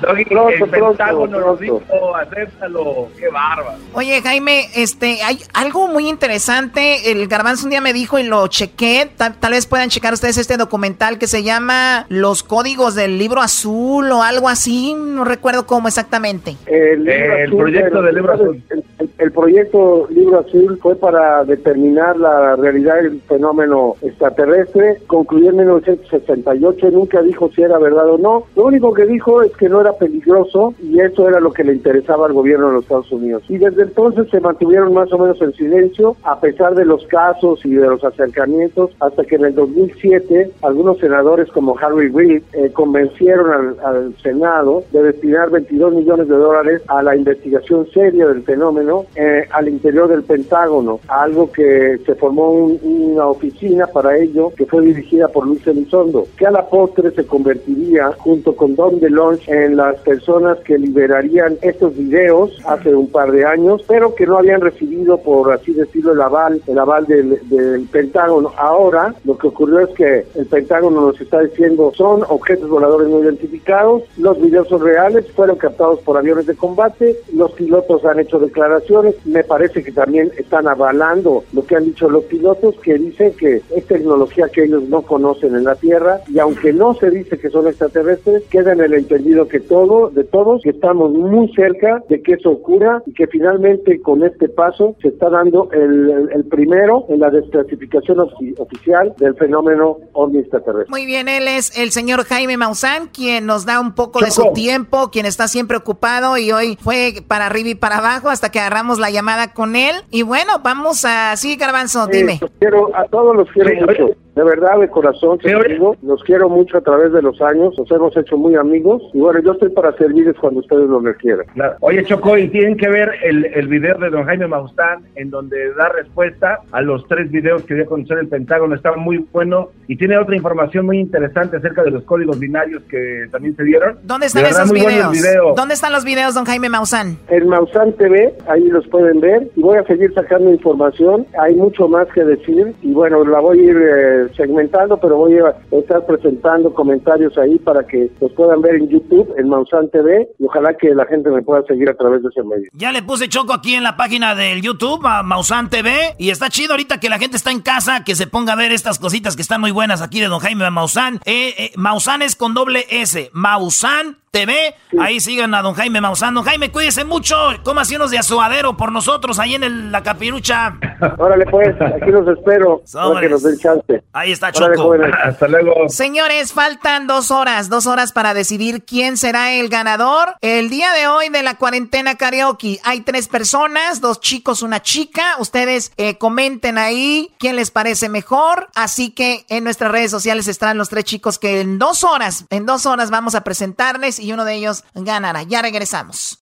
Doggy, 0.00 0.24
Pronto, 0.24 0.48
el 0.50 0.70
pronto, 0.70 0.88
Pentágono 0.88 1.38
lo 1.38 1.56
pronto. 1.56 1.62
dijo, 1.62 2.16
acéptalo. 2.16 3.08
Qué 3.18 3.28
bárbaro. 3.28 3.76
Oye, 3.92 4.22
Jaime, 4.22 4.68
este, 4.74 5.22
hay 5.22 5.40
algo 5.52 5.88
muy 5.88 6.08
interesante. 6.08 7.10
El 7.10 7.26
Garbanzo 7.28 7.64
un 7.64 7.70
día 7.70 7.80
me 7.80 7.92
dijo 7.92 8.18
y 8.18 8.22
lo 8.22 8.46
chequé. 8.46 9.10
Tal, 9.16 9.34
tal 9.34 9.52
vez 9.52 9.66
puedan 9.66 9.90
checar 9.90 10.14
ustedes 10.14 10.38
este 10.38 10.56
documental 10.56 11.18
que 11.18 11.26
se 11.26 11.42
llama 11.42 12.06
Los 12.08 12.42
Códigos 12.42 12.94
del 12.94 13.18
Libro 13.18 13.42
Azul 13.42 14.10
o 14.12 14.22
algo 14.22 14.48
así. 14.48 14.94
No 14.94 15.24
recuerdo 15.24 15.66
cómo 15.66 15.88
exactamente. 15.88 16.56
El, 16.66 17.04
libro 17.04 17.36
El 17.36 17.44
azul, 17.46 17.58
proyecto 17.58 18.02
del 18.02 18.14
libro 18.14 18.32
azul. 18.34 18.62
El, 18.70 18.84
el- 19.18 19.32
proyecto 19.32 20.06
Libro 20.10 20.40
Azul 20.40 20.78
fue 20.82 20.96
para 20.96 21.44
determinar 21.44 22.18
la 22.18 22.56
realidad 22.56 22.96
del 22.96 23.20
fenómeno 23.22 23.94
extraterrestre. 24.02 24.98
Concluyó 25.06 25.50
en 25.50 25.56
1968. 25.58 26.90
Nunca 26.90 27.22
dijo 27.22 27.50
si 27.54 27.62
era 27.62 27.78
verdad 27.78 28.08
o 28.10 28.18
no. 28.18 28.44
Lo 28.56 28.64
único 28.66 28.92
que 28.92 29.06
dijo 29.06 29.42
es 29.42 29.54
que 29.56 29.68
no 29.68 29.80
era 29.80 29.92
peligroso 29.92 30.74
y 30.82 31.00
eso 31.00 31.28
era 31.28 31.40
lo 31.40 31.52
que 31.52 31.64
le 31.64 31.74
interesaba 31.74 32.26
al 32.26 32.32
gobierno 32.32 32.68
de 32.68 32.72
los 32.74 32.82
Estados 32.82 33.12
Unidos. 33.12 33.42
Y 33.48 33.58
desde 33.58 33.82
entonces 33.82 34.28
se 34.30 34.40
mantuvieron 34.40 34.92
más 34.94 35.12
o 35.12 35.18
menos 35.18 35.40
en 35.40 35.52
silencio, 35.54 36.16
a 36.24 36.40
pesar 36.40 36.74
de 36.74 36.84
los 36.84 37.06
casos 37.06 37.64
y 37.64 37.74
de 37.74 37.86
los 37.86 38.02
acercamientos, 38.04 38.90
hasta 39.00 39.24
que 39.24 39.36
en 39.36 39.44
el 39.46 39.54
2007 39.54 40.50
algunos 40.62 40.98
senadores 40.98 41.48
como 41.52 41.76
Harry 41.78 42.08
Reid 42.08 42.42
eh, 42.52 42.70
convencieron 42.72 43.76
al 43.84 44.14
Senado 44.22 44.82
de 44.92 45.02
destinar 45.02 45.50
22 45.50 45.94
millones 45.94 46.28
de 46.28 46.36
dólares 46.36 46.82
a 46.88 47.02
la 47.02 47.14
investigación 47.16 47.86
seria 47.92 48.26
del 48.26 48.42
fenómeno 48.42 49.04
eh, 49.14 49.46
al 49.50 49.68
interior 49.68 50.08
del 50.08 50.22
Pentágono, 50.22 51.00
algo 51.08 51.50
que 51.50 51.98
se 52.04 52.14
formó 52.14 52.50
un, 52.50 52.78
una 52.82 53.26
oficina 53.26 53.86
para 53.86 54.16
ello 54.16 54.52
que 54.56 54.66
fue 54.66 54.82
dirigida 54.82 55.28
por 55.28 55.46
Luis 55.46 55.66
Elizondo, 55.66 56.26
que 56.36 56.46
a 56.46 56.50
la 56.50 56.68
postre 56.68 57.10
se 57.10 57.26
convertiría 57.26 58.12
junto 58.18 58.54
con 58.54 58.74
Don 58.74 59.00
DeLonge 59.00 59.48
en 59.48 59.76
las 59.76 59.96
personas 60.00 60.58
que 60.60 60.78
liberarían 60.78 61.56
estos 61.62 61.96
videos 61.96 62.58
hace 62.66 62.94
un 62.94 63.08
par 63.08 63.32
de 63.32 63.44
años, 63.44 63.82
pero 63.88 64.14
que 64.14 64.26
no 64.26 64.38
habían 64.38 64.60
recibido, 64.60 65.18
por 65.18 65.52
así 65.52 65.72
decirlo, 65.72 66.12
el 66.12 66.20
aval, 66.20 66.62
el 66.66 66.78
aval 66.78 67.06
del, 67.06 67.40
del 67.48 67.88
Pentágono. 67.90 68.52
Ahora 68.56 69.14
lo 69.24 69.36
que 69.38 69.48
ocurrió 69.48 69.80
es 69.80 69.90
que 69.90 70.26
el 70.34 70.46
Pentágono 70.46 71.00
nos 71.00 71.20
está 71.20 71.40
diciendo 71.40 71.92
son 71.94 72.22
objetos 72.28 72.68
voladores 72.68 73.08
no 73.08 73.20
identificados, 73.20 74.02
los 74.16 74.40
videos 74.40 74.68
son 74.68 74.82
reales, 74.82 75.30
fueron 75.32 75.56
captados 75.56 76.00
por 76.00 76.16
aviones 76.16 76.46
de 76.46 76.54
combate, 76.54 77.16
los 77.32 77.52
pilotos 77.52 78.04
han 78.04 78.20
hecho 78.20 78.38
declaraciones, 78.38 78.97
me 79.24 79.44
parece 79.44 79.82
que 79.82 79.92
también 79.92 80.30
están 80.36 80.68
avalando 80.68 81.44
lo 81.52 81.64
que 81.64 81.76
han 81.76 81.84
dicho 81.84 82.08
los 82.08 82.24
pilotos, 82.24 82.74
que 82.82 82.94
dicen 82.94 83.32
que 83.38 83.62
es 83.74 83.86
tecnología 83.86 84.48
que 84.52 84.64
ellos 84.64 84.82
no 84.84 85.02
conocen 85.02 85.54
en 85.54 85.64
la 85.64 85.74
Tierra 85.74 86.20
y 86.28 86.38
aunque 86.38 86.72
no 86.72 86.94
se 86.94 87.10
dice 87.10 87.38
que 87.38 87.50
son 87.50 87.66
extraterrestres, 87.66 88.42
queda 88.50 88.72
en 88.72 88.80
el 88.80 88.94
entendido 88.94 89.48
que 89.48 89.60
todo, 89.60 90.10
de 90.10 90.24
todos, 90.24 90.62
que 90.62 90.70
estamos 90.70 91.12
muy 91.12 91.52
cerca 91.54 92.02
de 92.08 92.22
que 92.22 92.34
eso 92.34 92.50
ocurra 92.50 93.02
y 93.06 93.12
que 93.12 93.26
finalmente 93.26 94.00
con 94.00 94.24
este 94.24 94.48
paso 94.48 94.96
se 95.02 95.08
está 95.08 95.28
dando 95.30 95.68
el, 95.72 96.28
el 96.32 96.44
primero 96.44 97.04
en 97.08 97.20
la 97.20 97.30
desclasificación 97.30 98.18
ofi- 98.18 98.54
oficial 98.58 99.14
del 99.18 99.34
fenómeno 99.36 99.98
ovni 100.12 100.38
extraterrestre. 100.38 100.90
Muy 100.90 101.06
bien, 101.06 101.28
él 101.28 101.48
es 101.48 101.76
el 101.78 101.90
señor 101.92 102.24
Jaime 102.24 102.56
Maussan, 102.56 103.08
quien 103.08 103.46
nos 103.46 103.64
da 103.66 103.80
un 103.80 103.94
poco 103.94 104.20
de 104.20 104.30
su 104.30 104.42
Choco. 104.42 104.54
tiempo, 104.54 105.10
quien 105.10 105.26
está 105.26 105.48
siempre 105.48 105.76
ocupado 105.76 106.36
y 106.38 106.52
hoy 106.52 106.78
fue 106.80 107.14
para 107.26 107.46
arriba 107.46 107.68
y 107.70 107.74
para 107.74 107.98
abajo 107.98 108.28
hasta 108.28 108.50
que 108.50 108.58
agarramos 108.60 108.87
la 108.96 109.10
llamada 109.10 109.52
con 109.52 109.76
él. 109.76 109.96
Y 110.10 110.22
bueno, 110.22 110.60
vamos 110.62 111.04
a... 111.04 111.36
Sí, 111.36 111.56
Garbanzo, 111.56 112.06
dime. 112.06 112.40
Eh, 112.40 112.48
quiero, 112.58 112.96
a 112.96 113.04
todos 113.04 113.36
los 113.36 113.50
quiero 113.52 113.70
mucho. 113.86 114.16
De 114.38 114.44
verdad, 114.44 114.78
de 114.78 114.88
corazón, 114.88 115.36
te 115.38 115.52
digo, 115.68 115.96
los 116.00 116.22
quiero 116.22 116.48
mucho 116.48 116.78
a 116.78 116.80
través 116.80 117.12
de 117.12 117.20
los 117.20 117.42
años, 117.42 117.74
nos 117.76 117.90
hemos 117.90 118.16
hecho 118.16 118.36
muy 118.36 118.54
amigos 118.54 119.02
y 119.12 119.18
bueno, 119.18 119.40
yo 119.42 119.50
estoy 119.50 119.70
para 119.70 119.90
servirles 119.96 120.36
cuando 120.36 120.60
ustedes 120.60 120.88
lo 120.88 121.00
requieran. 121.00 121.44
Claro. 121.54 121.74
Oye, 121.80 122.04
Choco, 122.04 122.38
y 122.38 122.46
tienen 122.46 122.76
que 122.76 122.88
ver 122.88 123.10
el, 123.24 123.46
el 123.46 123.66
video 123.66 123.98
de 123.98 124.10
don 124.10 124.24
Jaime 124.26 124.46
Maussan, 124.46 125.02
en 125.16 125.30
donde 125.30 125.74
da 125.74 125.88
respuesta 125.88 126.60
a 126.70 126.80
los 126.82 127.04
tres 127.08 127.28
videos 127.32 127.64
que 127.64 127.74
dio 127.74 127.82
a 127.82 127.86
conocer 127.88 128.16
el 128.18 128.28
Pentágono. 128.28 128.76
Está 128.76 128.92
muy 128.92 129.26
bueno 129.32 129.70
y 129.88 129.96
tiene 129.96 130.16
otra 130.16 130.36
información 130.36 130.86
muy 130.86 131.00
interesante 131.00 131.56
acerca 131.56 131.82
de 131.82 131.90
los 131.90 132.04
códigos 132.04 132.38
binarios 132.38 132.84
que 132.84 133.26
también 133.32 133.56
se 133.56 133.64
dieron. 133.64 133.98
¿Dónde 134.04 134.26
están 134.26 134.44
verdad, 134.44 134.62
esos 134.62 134.72
videos? 134.72 135.10
video. 135.10 135.54
¿Dónde 135.56 135.74
están 135.74 135.92
los 135.92 136.04
videos, 136.04 136.34
don 136.34 136.44
Jaime 136.44 136.68
Maussan? 136.68 137.18
En 137.26 137.48
Mausan 137.48 137.92
TV, 137.94 138.32
ahí 138.46 138.68
los 138.68 138.86
pueden 138.86 139.18
ver 139.18 139.48
y 139.56 139.62
voy 139.62 139.78
a 139.78 139.84
seguir 139.84 140.14
sacando 140.14 140.52
información. 140.52 141.26
Hay 141.40 141.56
mucho 141.56 141.88
más 141.88 142.06
que 142.14 142.22
decir 142.22 142.72
y 142.82 142.92
bueno, 142.92 143.24
la 143.24 143.40
voy 143.40 143.58
a 143.58 143.62
ir 143.64 143.76
eh, 143.76 144.27
segmentando, 144.36 144.96
pero 144.98 145.16
voy 145.16 145.38
a 145.38 145.54
estar 145.72 146.04
presentando 146.06 146.72
comentarios 146.72 147.36
ahí 147.38 147.58
para 147.58 147.86
que 147.86 148.10
los 148.20 148.32
puedan 148.32 148.60
ver 148.62 148.76
en 148.76 148.88
YouTube, 148.88 149.34
en 149.36 149.48
Mausan 149.48 149.90
TV 149.90 150.28
y 150.38 150.44
ojalá 150.44 150.74
que 150.74 150.94
la 150.94 151.06
gente 151.06 151.30
me 151.30 151.42
pueda 151.42 151.62
seguir 151.64 151.88
a 151.88 151.94
través 151.94 152.22
de 152.22 152.28
ese 152.28 152.42
medio. 152.42 152.68
Ya 152.72 152.92
le 152.92 153.02
puse 153.02 153.28
Choco 153.28 153.52
aquí 153.52 153.74
en 153.74 153.82
la 153.82 153.96
página 153.96 154.34
del 154.34 154.62
YouTube, 154.62 155.06
a 155.06 155.22
Mausan 155.22 155.70
TV. 155.70 156.14
Y 156.18 156.30
está 156.30 156.48
chido 156.48 156.72
ahorita 156.72 157.00
que 157.00 157.08
la 157.08 157.18
gente 157.18 157.36
está 157.36 157.50
en 157.50 157.60
casa, 157.60 158.04
que 158.04 158.14
se 158.14 158.26
ponga 158.26 158.52
a 158.52 158.56
ver 158.56 158.72
estas 158.72 158.98
cositas 158.98 159.36
que 159.36 159.42
están 159.42 159.60
muy 159.60 159.70
buenas 159.70 160.02
aquí 160.02 160.20
de 160.20 160.26
Don 160.26 160.40
Jaime 160.40 160.70
Maussan. 160.70 161.20
Eh, 161.24 161.54
eh, 161.58 161.72
Maussan 161.76 162.22
es 162.22 162.36
con 162.36 162.54
doble 162.54 162.86
S. 162.90 163.30
Mausan 163.32 164.18
TV. 164.30 164.74
Ahí 165.00 165.20
sigan 165.20 165.54
a 165.54 165.62
Don 165.62 165.74
Jaime 165.74 166.00
Maussan. 166.00 166.34
Don 166.34 166.44
Jaime, 166.44 166.70
cuídese 166.70 167.04
mucho. 167.04 167.36
Cómase 167.64 167.96
unos 167.96 168.10
de 168.10 168.18
azuadero 168.18 168.76
por 168.76 168.92
nosotros 168.92 169.38
ahí 169.38 169.54
en 169.54 169.64
el- 169.64 169.92
la 169.92 170.02
capirucha. 170.02 170.74
Órale 171.18 171.46
pues, 171.46 171.74
aquí 171.80 172.10
los 172.10 172.26
espero, 172.28 172.82
para 172.92 173.20
que 173.20 173.28
nos 173.28 173.42
den 173.42 173.58
chance. 173.58 174.02
Ahí 174.12 174.32
está 174.32 174.48
Órale, 174.48 174.76
Choco. 174.76 174.88
jóvenes. 174.88 175.14
Hasta 175.24 175.48
luego. 175.48 175.88
Señores, 175.88 176.52
faltan 176.52 177.06
dos 177.06 177.30
horas, 177.30 177.68
dos 177.68 177.86
horas 177.86 178.12
para 178.12 178.34
decidir 178.34 178.84
quién 178.84 179.16
será 179.16 179.52
el 179.52 179.68
ganador. 179.68 180.34
El 180.40 180.70
día 180.70 180.92
de 180.92 181.06
hoy 181.08 181.28
de 181.28 181.42
la 181.42 181.56
cuarentena 181.56 182.16
karaoke 182.16 182.80
hay 182.84 183.00
tres 183.02 183.28
personas, 183.28 184.00
dos 184.00 184.20
chicos, 184.20 184.62
una 184.62 184.82
chica. 184.82 185.36
Ustedes 185.38 185.92
eh, 185.96 186.18
comenten 186.18 186.78
ahí 186.78 187.30
quién 187.38 187.56
les 187.56 187.70
parece 187.70 188.08
mejor. 188.08 188.68
Así 188.74 189.10
que 189.10 189.44
en 189.48 189.64
nuestras 189.64 189.90
redes 189.90 190.10
sociales 190.10 190.48
estarán 190.48 190.78
los 190.78 190.88
tres 190.88 191.04
chicos 191.04 191.38
que 191.38 191.60
en 191.60 191.78
dos 191.78 192.04
horas, 192.04 192.44
en 192.50 192.66
dos 192.66 192.86
horas 192.86 193.10
vamos 193.10 193.34
a 193.34 193.42
presentarles 193.44 194.17
y 194.18 194.32
uno 194.32 194.44
de 194.44 194.54
ellos 194.54 194.84
ganará. 194.94 195.42
Ya 195.42 195.62
regresamos. 195.62 196.38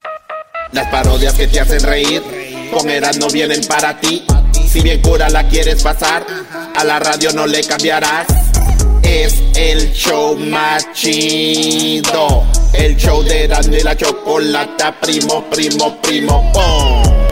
Las 0.71 0.87
parodias 0.89 1.33
que 1.33 1.47
te 1.47 1.59
hacen 1.59 1.81
reír 1.81 2.21
con 2.73 2.89
Eras 2.89 3.17
no 3.17 3.27
vienen 3.29 3.65
para 3.67 3.99
ti. 3.99 4.25
Si 4.67 4.81
bien 4.81 5.01
cura 5.01 5.29
la 5.29 5.47
quieres 5.47 5.83
pasar, 5.83 6.25
a 6.75 6.83
la 6.83 6.99
radio 6.99 7.31
no 7.33 7.47
le 7.47 7.63
cambiarás. 7.63 8.27
Es 9.03 9.41
el 9.55 9.93
show 9.93 10.35
más 10.37 10.91
chido. 10.93 12.43
El 12.73 12.97
show 12.97 13.23
de 13.23 13.45
Erasmo 13.45 13.75
y 13.75 13.81
la 13.81 13.95
chocolata, 13.95 14.99
primo, 14.99 15.45
primo, 15.49 16.01
primo, 16.01 16.51
pum. 16.51 17.24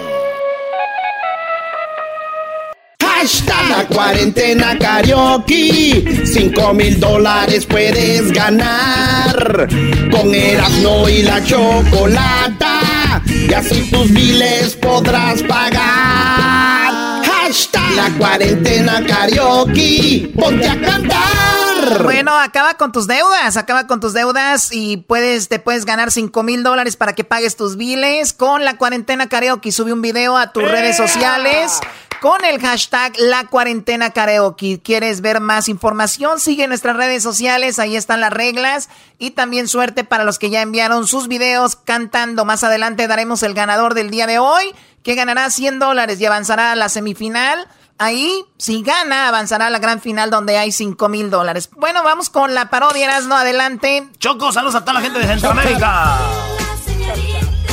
Hashtag 3.24 3.70
la 3.70 3.88
cuarentena 3.88 4.78
karaoke. 4.78 6.26
Cinco 6.26 6.74
mil 6.74 7.00
dólares 7.00 7.66
puedes 7.66 8.34
ganar. 8.34 9.70
Con 10.12 10.36
Erasmo 10.36 11.08
y 11.08 11.24
la 11.24 11.42
chocolata. 11.42 13.22
Y 13.26 13.54
así 13.54 13.90
tus 13.90 14.12
biles 14.12 14.76
podrás 14.76 15.42
pagar. 15.44 17.24
Hashtag 17.24 17.92
la 17.92 18.10
cuarentena 18.18 19.02
karaoke. 19.08 20.30
Ponte 20.38 20.68
a 20.68 20.82
cantar. 20.82 22.04
Bueno, 22.04 22.38
acaba 22.38 22.74
con 22.74 22.92
tus 22.92 23.08
deudas, 23.08 23.56
acaba 23.56 23.88
con 23.88 24.02
tus 24.02 24.12
deudas 24.14 24.70
y 24.74 24.98
puedes, 24.98 25.48
te 25.48 25.60
puedes 25.60 25.86
ganar 25.86 26.12
5 26.12 26.44
mil 26.44 26.64
dólares 26.64 26.98
para 26.98 27.14
que 27.14 27.24
pagues 27.24 27.56
tus 27.56 27.78
biles 27.78 28.34
con 28.34 28.66
la 28.66 28.78
cuarentena 28.78 29.30
karaoke. 29.30 29.72
Sube 29.72 29.94
un 29.94 30.02
video 30.02 30.36
a 30.36 30.52
tus 30.52 30.64
redes 30.64 30.98
sociales 30.98 31.80
con 32.24 32.46
el 32.46 32.62
hashtag 32.62 33.12
la 33.20 33.48
cuarentena 33.48 34.12
karaoke. 34.12 34.80
¿Quieres 34.82 35.20
ver 35.20 35.42
más 35.42 35.68
información? 35.68 36.40
Sigue 36.40 36.70
nuestras 36.70 36.96
redes 36.96 37.22
sociales, 37.22 37.80
ahí 37.80 37.98
están 37.98 38.22
las 38.22 38.32
reglas 38.32 38.88
y 39.20 39.32
también 39.32 39.68
suerte 39.68 40.06
para 40.06 40.24
los 40.24 40.40
que 40.40 40.50
ya 40.50 40.62
enviaron 40.62 41.06
sus 41.06 41.28
videos 41.28 41.76
cantando. 41.76 42.46
Más 42.46 42.64
adelante 42.64 43.10
daremos 43.10 43.44
el 43.44 43.54
ganador 43.54 43.94
del 43.94 44.10
día 44.10 44.26
de 44.26 44.40
hoy 44.40 44.74
que 45.04 45.16
ganará 45.16 45.50
100 45.50 45.80
dólares 45.80 46.22
y 46.22 46.26
avanzará 46.26 46.72
a 46.72 46.76
la 46.76 46.88
semifinal. 46.88 47.68
Ahí, 47.98 48.46
si 48.58 48.84
gana, 48.84 49.28
avanzará 49.28 49.68
a 49.68 49.70
la 49.70 49.80
gran 49.80 50.00
final 50.00 50.30
donde 50.30 50.58
hay 50.58 50.72
5 50.72 51.10
mil 51.10 51.30
dólares. 51.30 51.70
Bueno, 51.76 52.04
vamos 52.04 52.30
con 52.30 52.54
la 52.54 52.70
parodia, 52.70 53.04
Erasmo, 53.04 53.36
adelante. 53.36 54.08
Choco, 54.20 54.54
saludos 54.54 54.76
a 54.76 54.80
toda 54.80 54.94
la 54.94 55.02
gente 55.02 55.20
de 55.20 55.28
Centroamérica. 55.28 56.20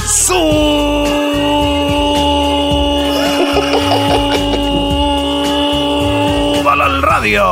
¡Súbala 0.09 1.20
radio! 7.21 7.45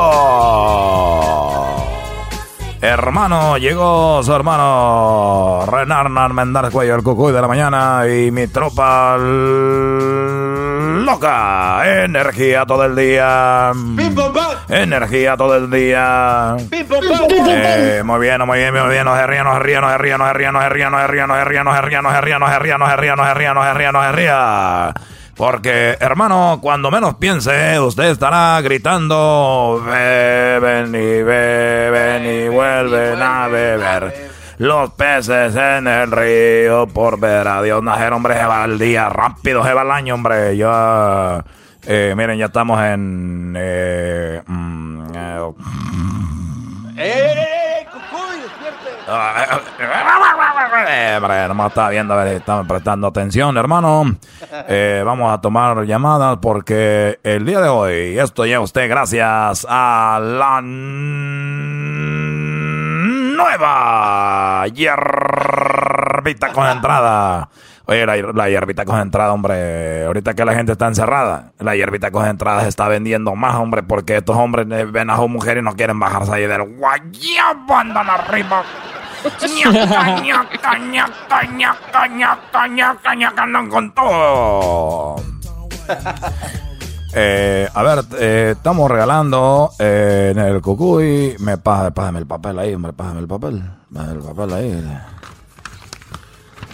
Hermano, 2.81 3.59
llegó 3.59 4.23
su 4.23 4.33
hermano 4.33 5.67
Renan 5.71 6.35
Mendar 6.35 6.71
Cuello, 6.71 6.95
el 6.95 7.03
cucuy 7.03 7.33
de 7.33 7.41
la 7.43 7.49
mañana 7.49 8.05
y 8.09 8.31
mi 8.31 8.47
tropa 8.47 9.19
loca. 11.05 12.05
Energía 12.05 12.65
todo 12.65 12.85
el 12.85 12.95
día. 12.97 13.73
Energía 14.69 15.37
todo 15.37 15.57
el 15.57 15.71
día. 15.71 16.57
Eh, 16.71 18.03
muy 18.05 18.21
bien, 18.21 18.47
muy 18.47 18.59
bien, 18.59 18.73
muy 18.73 18.91
bien. 18.91 19.05
No 19.05 19.17
se 19.17 19.27
ría, 19.27 19.43
no 19.43 19.55
se 19.55 19.59
ría, 19.59 19.81
no 19.81 19.91
se 19.91 19.99
ría, 19.99 20.17
no 20.17 20.27
se 20.29 20.33
ría, 20.35 20.51
no 20.51 20.63
se 20.63 20.69
ría, 20.69 20.91
no 20.91 21.01
se 21.01 21.09
ría, 21.09 21.27
no 21.29 21.29
se 21.29 21.43
ría, 21.43 21.59
no 21.67 21.67
se 21.67 21.75
ría, 21.75 23.57
no 23.57 23.65
se 23.65 23.75
ría, 23.75 23.93
no 23.93 24.95
Porque, 25.39 25.97
hermano, 26.01 26.59
cuando 26.61 26.91
menos 26.91 27.15
piense, 27.15 27.79
usted 27.79 28.11
estará 28.11 28.61
gritando, 28.61 29.81
beben 29.87 30.89
y 30.89 31.23
beben 31.23 32.27
y 32.27 32.49
vuelven 32.49 33.23
a 33.23 33.47
beber. 33.47 34.31
Los 34.59 34.91
peces 34.95 35.55
en 35.55 35.87
el 35.87 36.11
río 36.11 36.89
por 36.89 37.21
ver 37.21 37.47
a 37.47 37.63
Dios 37.63 37.81
nacer, 37.85 38.13
hombre, 38.13 38.35
se 38.35 38.45
va 38.47 38.65
el 38.65 38.81
día, 38.81 39.09
rápido 39.09 39.65
se 39.65 39.73
va 39.73 39.83
el 39.83 39.91
año, 39.93 40.15
hombre. 40.17 40.57
Ya, 40.57 41.45
eh, 41.87 42.15
miren, 42.17 42.37
ya 42.37 42.47
estamos 42.47 42.83
en... 42.83 43.55
Eh, 43.57 44.43
mm, 44.45 45.03
eh, 45.15 45.53
Eh, 46.97 47.87
hombre, 51.17 51.49
nomás 51.49 51.69
estaba 51.69 51.91
viendo, 51.91 52.15
a 52.15 52.25
ver, 52.25 52.37
estamos 52.37 52.67
prestando 52.67 53.07
atención, 53.07 53.57
hermano. 53.57 54.17
Eh, 54.71 55.03
vamos 55.05 55.33
a 55.33 55.41
tomar 55.41 55.85
llamadas 55.85 56.39
porque 56.43 57.21
el 57.23 57.47
día 57.47 57.61
de 57.61 57.69
hoy 57.69 58.19
esto 58.19 58.45
llega 58.45 58.59
a 58.59 58.61
usted 58.61 58.89
gracias 58.89 59.67
a 59.69 60.19
la 60.21 60.61
nueva 63.37 64.67
hierbita 64.75 66.09
hierbita 66.19 66.53
concentrada. 66.53 67.49
Oye, 67.87 68.05
la, 68.05 68.17
la 68.17 68.51
hierbita 68.51 68.85
concentrada, 68.85 69.33
hombre, 69.33 70.05
ahorita 70.05 70.35
que 70.35 70.45
la 70.45 70.55
gente 70.55 70.73
está 70.73 70.89
encerrada, 70.89 71.53
la 71.59 71.75
hierbita 71.75 72.11
concentrada 72.11 72.61
se 72.61 72.69
está 72.69 72.87
vendiendo 72.87 73.35
más, 73.35 73.55
hombre, 73.55 73.83
porque 73.83 74.19
estos 74.19 74.37
hombres 74.37 74.67
eh, 74.71 74.85
ven 74.85 75.09
a 75.09 75.17
su 75.17 75.27
mujer 75.27 75.57
y 75.57 75.63
no 75.63 75.75
quieren 75.75 75.99
bajarse 75.99 76.35
ahí 76.35 76.47
del 76.47 76.65
guayabo, 76.77 77.75
andan 77.75 78.11
arriba. 78.11 78.63
Andan 83.37 83.69
con 83.69 83.95
todo. 83.95 85.17
Eh, 87.15 87.67
a 87.73 87.83
ver, 87.83 88.05
eh, 88.19 88.55
estamos 88.55 88.91
regalando 88.91 89.71
eh, 89.79 90.33
en 90.33 90.39
el 90.39 90.61
cucuy. 90.61 91.37
Me 91.39 91.57
pasa, 91.57 91.91
pásame 91.91 92.19
el 92.19 92.27
papel 92.27 92.59
ahí, 92.59 92.75
hombre, 92.75 92.93
pásame 92.93 93.21
el 93.21 93.27
papel. 93.27 93.63
Pásame 93.93 94.13
el 94.13 94.19
papel 94.19 94.53
ahí. 94.53 94.99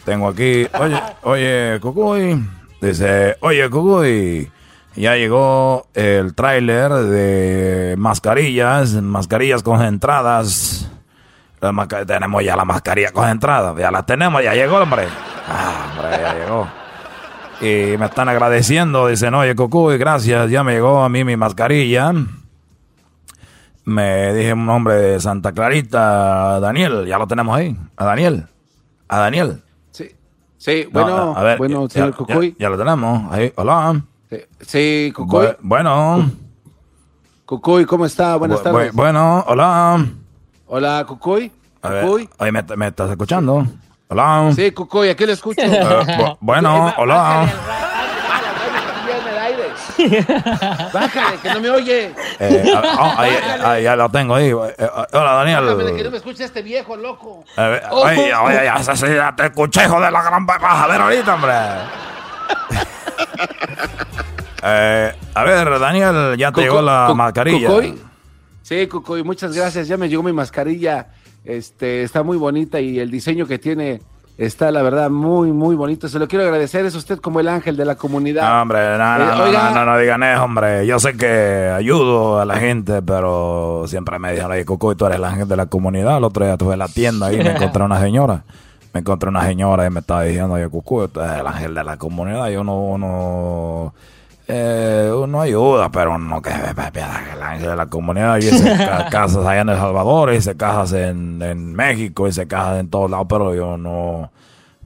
Tengo 0.05 0.29
aquí, 0.29 0.67
oye, 0.79 1.01
oye, 1.23 1.79
cucuy. 1.81 2.45
Dice, 2.81 3.37
oye, 3.41 3.71
cucuy. 3.71 4.51
Ya 4.97 5.17
llegó 5.17 5.87
el 5.95 6.35
tráiler 6.35 6.93
de 6.93 7.95
mascarillas, 7.97 8.93
mascarillas 8.95 9.63
concentradas. 9.63 10.91
Las 11.73 12.07
tenemos 12.07 12.45
ya 12.45 12.57
la 12.57 12.65
mascarilla 12.65 13.11
concentrada, 13.13 13.75
ya 13.79 13.91
la 13.91 14.05
tenemos, 14.05 14.43
ya 14.43 14.55
llegó, 14.55 14.79
hombre. 14.79 15.07
Ah, 15.49 15.93
hombre, 15.97 16.19
ya 16.21 16.35
llegó. 16.35 16.69
Y 17.61 17.97
me 17.97 18.07
están 18.07 18.29
agradeciendo, 18.29 19.07
dicen, 19.07 19.33
oye, 19.35 19.55
Cucuy, 19.55 19.97
gracias, 19.97 20.51
ya 20.51 20.63
me 20.65 20.73
llegó 20.75 21.03
a 21.03 21.09
mí 21.09 21.25
mi 21.25 21.37
mascarilla. 21.37 22.13
Me 23.85 24.33
dije 24.33 24.53
un 24.55 24.65
nombre 24.67 24.95
de 24.95 25.21
Santa 25.21 25.53
Clarita, 25.53 26.59
Daniel, 26.61 27.07
ya 27.07 27.19
lo 27.19 27.27
tenemos 27.27 27.57
ahí, 27.57 27.77
a 27.97 28.05
Daniel, 28.05 28.47
a 29.09 29.19
Daniel. 29.19 29.61
Sí, 30.57 30.89
No, 30.91 31.03
bueno, 31.03 31.35
a 31.37 31.43
ver, 31.43 31.59
bueno, 31.59 31.89
señor 31.91 32.13
ya- 32.13 32.17
Cucuy. 32.17 32.57
Ya, 32.59 32.71
lo 32.71 32.79
tenemos, 32.79 33.31
ahí, 33.31 33.53
hola. 33.57 34.01
Sí, 34.63 35.13
Cucuy. 35.15 35.47
Bu- 35.49 35.57
bueno. 35.61 36.31
Cucuy, 37.45 37.85
¿cómo 37.85 38.07
está? 38.07 38.37
Buenas 38.37 38.61
Bu- 38.61 38.63
tardes. 38.63 38.93
bu- 38.93 38.97
bueno, 38.97 39.45
hola. 39.47 40.07
Hola, 40.77 41.05
Cucuy. 41.07 41.53
A 41.83 41.89
ver, 41.89 42.05
Cucuy. 42.05 42.29
oye, 42.39 42.51
¿me, 42.51 42.65
me 42.75 42.89
estás 42.89 43.09
escuchando? 43.09 43.65
Hola. 44.09 44.51
Sí, 44.57 44.73
Cucuy, 44.73 45.09
aquí 45.09 45.25
le 45.25 45.35
escucho. 45.35 45.61
Eh, 45.63 45.69
bu- 46.19 46.37
bueno, 46.41 46.93
hola. 46.97 47.47
Bájale, 50.93 51.37
que 51.41 51.51
no 51.55 51.61
me 51.61 51.71
oye. 51.71 52.13
Eh, 52.41 52.73
oh, 52.75 53.13
ahí, 53.17 53.31
ahí, 53.65 53.83
ya 53.85 53.95
lo 53.95 54.09
tengo 54.09 54.35
ahí. 54.35 54.49
Eh, 54.51 54.75
eh, 54.77 54.89
hola, 55.13 55.33
Bájame, 55.35 55.55
que 55.55 55.61
no 55.61 55.77
Daniel. 55.77 56.11
me 56.11 56.17
escuche 56.17 56.43
este 56.43 56.63
viejo, 56.63 56.97
loco. 56.97 57.45
Ver, 57.57 57.85
oye, 57.93 58.35
oye, 58.35 58.55
ya, 58.65 58.81
ya, 58.81 58.95
ya, 58.95 59.37
te 59.37 59.45
escuché, 59.47 59.85
hijo 59.85 60.01
de 60.01 60.11
la 60.11 60.23
gran... 60.23 60.45
Vas 60.45 60.59
a 60.61 60.89
ver 60.89 61.01
ahorita, 61.01 61.35
hombre. 61.37 61.53
Eh, 64.67 65.15
a 65.35 65.45
ver, 65.45 65.79
Daniel, 65.79 66.37
ya 66.39 66.51
te 66.51 66.63
llegó 66.63 66.81
la 66.81 67.13
mascarilla. 67.15 67.69
Cucuy. 67.69 68.01
Sí, 68.65 68.87
Cucuy, 68.87 69.23
muchas 69.23 69.55
gracias. 69.55 69.89
Ya 69.89 69.99
me 69.99 70.09
llegó 70.09 70.23
mi 70.23 70.33
mascarilla. 70.33 71.09
Este, 71.45 72.03
está 72.03 72.23
muy 72.23 72.39
bonita 72.39 72.81
y 72.81 72.99
el 72.99 73.11
diseño 73.11 73.47
que 73.47 73.59
tiene 73.59 74.01
está, 74.39 74.71
la 74.71 74.81
verdad, 74.81 75.11
muy, 75.11 75.53
muy 75.53 75.77
bonito. 75.77 76.09
Se 76.09 76.19
lo 76.19 76.27
quiero 76.27 76.47
agradecer. 76.47 76.87
Es 76.87 76.95
usted 76.95 77.19
como 77.19 77.41
el 77.41 77.49
ángel 77.49 77.77
de 77.77 77.85
la 77.85 77.97
comunidad. 77.97 78.49
No, 78.49 78.63
hombre, 78.63 78.97
no, 78.97 79.19
no, 79.19 79.25
Eh, 79.25 79.53
no, 79.53 79.53
no, 79.53 79.71
no, 79.75 79.85
no 79.85 79.99
digan 79.99 80.23
eso, 80.23 80.43
hombre. 80.45 80.87
Yo 80.87 80.99
sé 80.99 81.15
que 81.15 81.71
ayudo 81.77 82.41
a 82.41 82.47
la 82.47 82.57
gente, 82.57 83.03
pero 83.03 83.85
siempre 83.87 84.19
me 84.19 84.33
dicen, 84.33 84.51
oye, 84.51 84.65
Cucuy, 84.65 84.97
tú 84.97 85.05
eres 85.05 85.19
el 85.19 85.25
ángel 85.27 85.47
de 85.47 85.57
la 85.57 85.67
comunidad. 85.67 86.17
El 86.17 86.25
otro 86.25 86.47
día 86.47 86.55
estuve 86.55 86.73
en 86.73 86.79
la 86.79 86.89
tienda 86.89 87.31
y 87.35 87.37
me 87.37 87.51
encontré 87.51 87.83
una 87.83 88.01
señora. 88.01 88.45
Me 88.95 89.01
encontré 89.01 89.29
una 89.29 89.45
señora 89.45 89.85
y 89.85 89.91
me 89.91 90.01
estaba 90.01 90.23
diciendo, 90.23 90.55
oye, 90.55 90.71
Cucuy, 90.71 91.09
tú 91.09 91.21
eres 91.21 91.39
el 91.39 91.47
ángel 91.47 91.75
de 91.75 91.85
la 91.85 91.99
comunidad. 91.99 92.49
Yo 92.49 92.65
no, 92.65 92.81
uno, 92.81 93.93
eh, 94.47 95.11
uno 95.15 95.41
ayuda, 95.41 95.91
pero 95.91 96.19
no 96.19 96.43
que 96.43 96.51
el 96.51 97.43
ángel 97.43 97.69
de 97.71 97.77
la 97.77 97.87
comunidad. 97.87 98.39
Y 98.41 98.51
ca- 98.79 99.09
casas 99.11 99.45
allá 99.47 99.63
en 99.63 99.69
El 99.71 99.77
Salvador, 99.79 100.33
hice 100.35 100.57
casas 100.57 100.93
en, 100.93 101.41
en 101.43 101.75
México, 101.75 102.29
hice 102.29 102.47
casas 102.47 102.81
en 102.81 102.89
todos 102.91 103.11
lados, 103.11 103.27
pero 103.29 103.55
yo 103.55 103.77
no... 103.77 104.31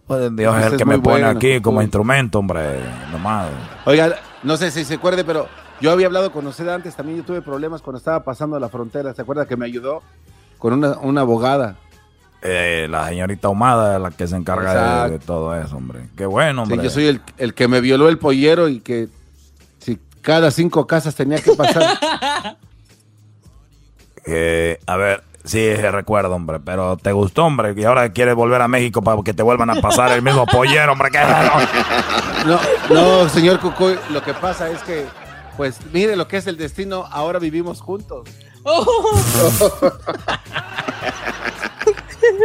Pues 0.07 0.35
Dios 0.35 0.57
es 0.59 0.67
el 0.67 0.73
es 0.73 0.79
que 0.79 0.85
me 0.87 0.99
pone 1.01 1.17
bueno, 1.23 1.29
aquí 1.29 1.61
como 1.61 1.83
instrumento, 1.83 2.39
hombre. 2.39 2.81
Nomás. 3.13 3.49
Oiga, 3.85 4.15
no 4.43 4.57
sé 4.57 4.71
si 4.71 4.83
se 4.85 4.95
acuerde, 4.95 5.23
pero 5.23 5.47
yo 5.83 5.91
había 5.93 6.07
hablado 6.07 6.33
con 6.33 6.47
usted 6.47 6.67
antes. 6.69 6.97
También 6.97 7.19
yo 7.19 7.25
tuve 7.25 7.43
problemas 7.43 7.83
cuando 7.83 7.99
estaba 7.99 8.25
pasando 8.25 8.59
la 8.59 8.71
frontera. 8.71 9.13
¿Se 9.13 9.21
acuerda 9.21 9.45
que 9.47 9.59
me 9.59 9.67
ayudó 9.67 10.03
con 10.57 10.73
una, 10.73 10.97
una 11.01 11.21
abogada? 11.21 11.77
Eh, 12.41 12.87
la 12.89 13.09
señorita 13.09 13.51
Humada, 13.51 13.99
la 13.99 14.11
que 14.11 14.27
se 14.27 14.37
encarga 14.37 15.11
de, 15.11 15.19
todo 15.19 15.55
eso, 15.55 15.77
hombre. 15.77 16.09
Qué 16.17 16.25
bueno, 16.25 16.65
Sí, 16.65 16.73
hombre. 16.73 16.85
yo 16.87 16.91
soy 16.91 17.07
el, 17.09 17.21
el 17.37 17.53
que 17.53 17.69
me 17.69 17.83
violó 17.83 18.09
el 18.09 18.17
pollero 18.17 18.69
y 18.71 18.81
que 18.81 19.09
cada 20.21 20.51
cinco 20.51 20.87
casas 20.87 21.15
tenía 21.15 21.39
que 21.39 21.53
pasar. 21.53 22.59
Eh, 24.31 24.79
a 24.85 24.99
ver, 24.99 25.25
sí, 25.45 25.75
recuerdo, 25.75 26.35
hombre. 26.35 26.61
Pero 26.61 26.99
te 26.99 27.13
gustó, 27.13 27.47
hombre. 27.47 27.73
Y 27.75 27.83
ahora 27.85 28.13
quieres 28.13 28.35
volver 28.35 28.61
a 28.61 28.69
México 28.69 29.01
para 29.01 29.23
que 29.23 29.33
te 29.33 29.43
vuelvan 29.43 29.71
a 29.71 29.77
pasar 29.77 30.13
el 30.13 30.21
mismo 30.21 30.45
pollero, 30.45 30.93
hombre. 30.93 31.11
¿Qué? 31.11 31.19
No, 32.45 32.61
no, 32.91 33.27
señor 33.31 33.59
Cucuy, 33.59 33.99
lo 34.11 34.23
que 34.23 34.35
pasa 34.35 34.69
es 34.69 34.83
que, 34.83 35.07
pues, 35.57 35.79
mire 35.95 36.15
lo 36.15 36.29
que 36.29 36.37
es 36.37 36.47
el 36.47 36.59
destino, 36.59 37.07
ahora 37.11 37.39
vivimos 37.39 37.81
juntos. 37.81 38.29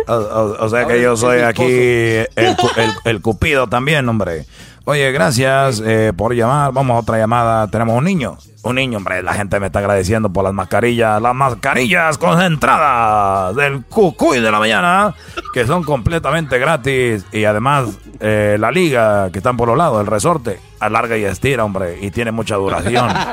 O, 0.08 0.14
o- 0.14 0.66
o 0.66 0.70
sea 0.70 0.86
que 0.86 1.02
yo 1.02 1.16
soy 1.18 1.42
aquí 1.42 1.64
el, 1.64 2.56
cu- 2.58 2.70
el- 2.78 2.94
el 3.06 3.22
cupido 3.22 3.68
también, 3.68 4.08
hombre. 4.10 4.46
Oye, 4.86 5.12
gracias 5.14 5.82
eh, 5.86 6.12
por 6.16 6.34
llamar. 6.36 6.74
Vamos 6.74 6.96
a 6.96 7.00
otra 7.00 7.18
llamada. 7.18 7.68
Tenemos 7.68 7.98
un 7.98 8.04
niño. 8.04 8.38
Un 8.64 8.76
niño, 8.76 8.98
hombre. 8.98 9.24
La 9.24 9.34
gente 9.34 9.60
me 9.62 9.68
está 9.68 9.80
agradeciendo 9.80 10.30
por 10.32 10.44
las 10.44 10.54
mascarillas. 10.54 11.22
Las 11.22 11.34
mascarillas 11.34 12.18
concentradas 12.18 13.56
del 13.56 13.84
cucuy 13.86 14.40
de 14.40 14.52
la 14.52 14.60
mañana. 14.60 15.16
Que 15.54 15.66
son 15.66 15.84
completamente 15.84 16.58
gratis. 16.60 17.26
Y 17.32 17.46
además, 17.46 17.86
eh, 18.20 18.58
la 18.60 18.72
liga 18.72 19.30
que 19.32 19.38
están 19.40 19.56
por 19.58 19.68
los 19.70 19.78
lados, 19.78 20.02
el 20.02 20.08
resorte, 20.08 20.60
alarga 20.80 21.18
y 21.18 21.24
estira, 21.24 21.64
hombre. 21.64 22.00
Y 22.02 22.12
tiene 22.12 22.32
mucha 22.32 22.56
duración. 22.56 23.10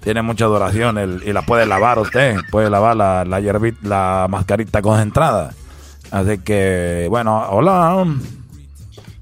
Tiene 0.00 0.22
mucha 0.22 0.44
duración 0.44 0.98
el- 0.98 1.22
y 1.26 1.32
la 1.32 1.42
puede 1.42 1.66
lavar 1.66 1.98
usted. 1.98 2.36
Puede 2.52 2.70
lavar 2.70 2.94
la, 2.96 3.24
la, 3.24 3.40
hierbit- 3.40 3.80
la 3.82 4.26
mascarita 4.30 4.80
concentrada. 4.80 5.52
Así 6.10 6.38
que, 6.38 7.06
bueno, 7.10 7.46
hola. 7.50 8.04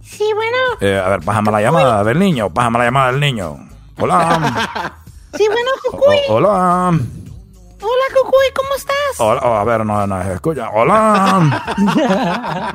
Sí, 0.02 0.24
bueno. 0.34 0.56
Eh, 0.80 1.00
a 1.04 1.08
ver, 1.08 1.20
pájame 1.20 1.50
la 1.50 1.60
llamada 1.62 2.04
del 2.04 2.18
niño. 2.18 2.50
Pájame 2.52 2.78
la 2.78 2.84
llamada 2.84 3.10
del 3.12 3.20
niño. 3.20 3.58
Hola. 3.98 4.92
Sí, 5.36 5.48
bueno, 5.48 5.68
Cucuy. 5.90 6.16
O- 6.28 6.34
hola. 6.34 6.90
Hola, 6.90 8.04
Cucuy, 8.14 8.46
¿cómo 8.54 8.74
estás? 8.76 8.94
Hola. 9.18 9.40
oh, 9.42 9.54
a 9.56 9.64
ver, 9.64 9.84
no, 9.84 10.06
no, 10.06 10.22
escucha. 10.22 10.70
Hola. 10.72 11.74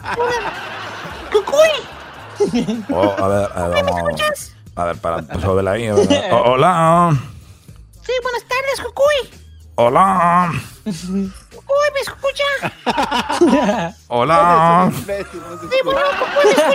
Cucuy. 1.32 2.84
Oh, 2.94 3.16
a 3.18 3.28
ver, 3.30 3.50
a 3.56 3.68
ver, 3.70 3.84
¿Me 3.86 3.92
vamos. 3.92 4.10
escuchas? 4.10 4.54
A 4.76 4.84
ver, 4.84 4.98
para, 4.98 5.24
súbela 5.40 5.72
ahí. 5.72 5.88
a 5.88 5.94
ver. 5.94 6.34
O- 6.34 6.52
hola. 6.52 7.18
Sí, 8.06 8.12
buenas 8.24 8.44
tardes, 8.44 8.82
Cucuy. 8.86 9.39
Hola. 9.82 10.52
Cucuy, 10.84 11.88
¿me 11.94 12.02
escucha? 12.02 12.44
Hola. 14.10 14.92
Sí, 14.92 15.04
bueno, 15.86 16.02
¿me 16.12 16.52
escucha? 16.52 16.68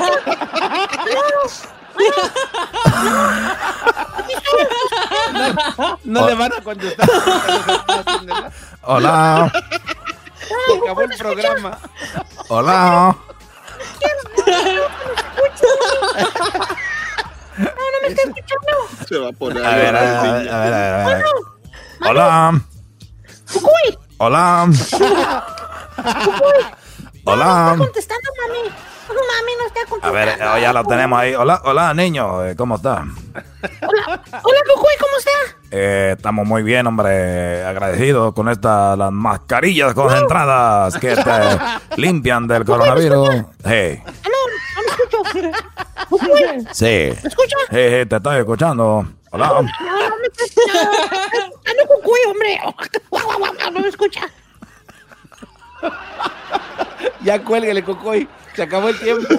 No, 6.05 6.21
no 6.21 6.27
le 6.29 6.35
van 6.35 6.53
a 6.55 6.63
contestar. 6.63 7.09
Hola. 8.83 9.53
Se 10.67 10.79
acabó 10.79 11.03
el 11.03 11.19
programa. 11.19 11.79
Hola. 12.49 13.17
No, 17.59 17.65
no 17.65 17.99
me 18.01 18.09
está 18.09 18.23
escuchando. 18.23 18.73
Se 19.07 19.19
va 19.19 19.29
a 19.29 19.33
poner 19.33 19.63
A 19.63 19.77
ver, 19.77 19.95
a 19.95 20.01
ver, 20.01 20.49
a 20.49 20.59
ver, 20.59 20.75
a 22.09 22.53
a. 23.57 23.99
Hola. 24.19 24.67
Cucuy. 24.69 25.07
Hola. 25.07 25.45
Cucuy. 26.25 26.65
Hola. 27.27 27.69
Está 27.73 27.77
contestando, 27.79 28.31
mami. 28.47 28.69
Mami 29.09 29.53
no 29.59 29.67
está 29.67 29.81
A 29.81 29.87
contestando. 29.89 30.13
ver, 30.13 30.29
eh, 30.59 30.61
ya 30.63 30.73
lo 30.73 30.85
tenemos 30.85 31.19
ahí. 31.19 31.35
Hola, 31.35 31.61
hola, 31.65 31.95
niño. 31.95 32.45
eh, 32.45 32.57
¿Cómo 32.57 32.77
está? 32.77 33.03
Hola, 33.03 34.23
hola, 34.43 34.61
Cucuy, 34.75 34.93
¿cómo 35.01 35.17
está? 35.19 35.31
Eh, 35.71 36.15
estamos 36.17 36.47
muy 36.47 36.63
bien, 36.63 36.87
hombre. 36.87 37.65
Agradecidos 37.65 38.33
con 38.35 38.49
estas 38.49 38.97
las 38.97 39.13
mascarillas 39.13 39.93
concentradas 39.95 40.97
que 40.99 41.17
te 41.17 41.97
limpian 42.01 42.47
del 42.47 42.65
coronavirus. 42.65 43.45
Hey, 43.65 44.03
Me. 45.35 45.53
Cucuy. 46.09 46.67
sí. 46.73 46.85
¿Me 46.85 47.29
escucha? 47.29 47.57
Hey, 47.71 47.89
hey, 47.91 48.07
te 48.07 48.17
estoy 48.17 48.39
escuchando. 48.39 49.07
Hola. 49.31 49.49
No, 49.49 49.63
no 49.63 50.17
me 50.17 50.27
escucha. 50.27 50.63
Ah, 51.67 51.73
no, 51.79 51.87
Cucuy, 51.87 52.21
hombre. 52.29 52.61
No 53.73 53.81
me 53.81 53.89
escucha. 53.89 54.31
Ya 57.23 57.43
cuélguele, 57.43 57.83
Cocoy. 57.83 58.29
Se 58.55 58.63
acabó 58.63 58.89
el 58.89 58.99
tiempo. 58.99 59.35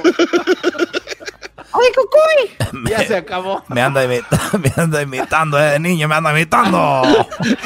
Oye, 1.72 1.92
Cucuy. 1.96 2.58
Ya 2.90 3.06
se 3.06 3.16
acabó. 3.16 3.64
Me 3.70 3.82
anda, 3.82 4.04
imitando, 4.04 4.60
me 4.60 4.72
anda 4.76 5.02
imitando, 5.02 5.60
eh, 5.60 5.80
niño, 5.80 6.08
me 6.08 6.16
anda 6.16 6.32
imitando. 6.32 7.02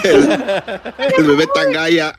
El 0.03 1.23
bebé 1.25 1.47
Tangaya. 1.47 2.15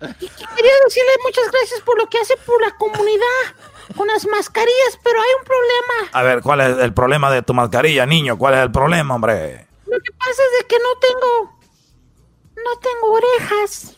Quería 0.00 0.72
decirle 0.84 1.12
muchas 1.24 1.50
gracias 1.52 1.80
por 1.84 1.98
lo 1.98 2.08
que 2.08 2.18
hace 2.18 2.36
por 2.38 2.60
la 2.60 2.70
comunidad 2.72 3.54
con 3.96 4.06
las 4.06 4.26
mascarillas, 4.26 4.98
pero 5.02 5.18
hay 5.20 5.28
un 5.38 5.44
problema. 5.44 6.10
A 6.12 6.22
ver, 6.22 6.42
¿cuál 6.42 6.60
es 6.60 6.78
el 6.78 6.92
problema 6.92 7.30
de 7.30 7.42
tu 7.42 7.54
mascarilla, 7.54 8.06
niño? 8.06 8.36
¿Cuál 8.38 8.54
es 8.54 8.60
el 8.60 8.70
problema, 8.72 9.14
hombre? 9.14 9.66
Lo 9.86 9.98
que 10.00 10.12
pasa 10.12 10.30
es 10.30 10.60
de 10.60 10.66
que 10.68 10.76
no 10.78 10.98
tengo. 11.00 11.58
No 12.56 12.78
tengo 12.80 13.12
orejas. 13.14 13.96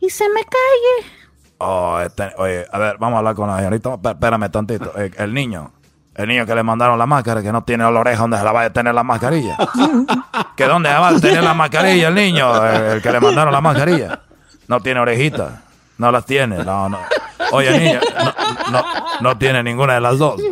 Y 0.00 0.10
se 0.10 0.28
me 0.28 0.44
cae. 0.44 1.10
Oh, 1.58 1.98
este- 2.00 2.32
oye, 2.38 2.66
a 2.70 2.78
ver, 2.78 2.96
vamos 2.98 3.16
a 3.16 3.18
hablar 3.18 3.34
con 3.34 3.48
la 3.48 3.56
señorita. 3.58 3.90
Espé- 3.94 4.10
Espérame 4.12 4.50
tantito. 4.50 4.92
Eh, 4.98 5.10
El 5.16 5.32
niño. 5.34 5.72
El 6.14 6.28
niño 6.28 6.46
que 6.46 6.54
le 6.54 6.62
mandaron 6.62 6.98
la 6.98 7.04
máscara, 7.06 7.42
que 7.42 7.52
no 7.52 7.62
tiene 7.64 7.84
la 7.84 8.00
oreja 8.00 8.22
donde 8.22 8.38
se 8.38 8.44
la 8.44 8.52
va 8.52 8.62
a 8.62 8.72
tener 8.72 8.94
la 8.94 9.02
mascarilla. 9.02 9.56
¿Que 10.56 10.64
dónde 10.64 10.88
va 10.88 11.08
a 11.08 11.20
tener 11.20 11.42
la 11.44 11.52
mascarilla 11.52 12.08
el 12.08 12.14
niño? 12.14 12.64
El, 12.66 12.82
el 12.96 13.02
que 13.02 13.12
le 13.12 13.20
mandaron 13.20 13.52
la 13.52 13.60
mascarilla. 13.60 14.20
No 14.68 14.80
tiene 14.80 15.00
orejitas. 15.00 15.52
No 15.98 16.10
las 16.12 16.24
tiene. 16.26 16.62
No, 16.64 16.88
no. 16.88 16.98
Oye, 17.52 17.78
niño, 17.78 18.00
no, 18.70 18.70
no, 18.72 18.84
no 19.20 19.38
tiene 19.38 19.62
ninguna 19.62 19.94
de 19.94 20.00
las 20.00 20.18
dos. 20.18 20.38
No, 20.38 20.46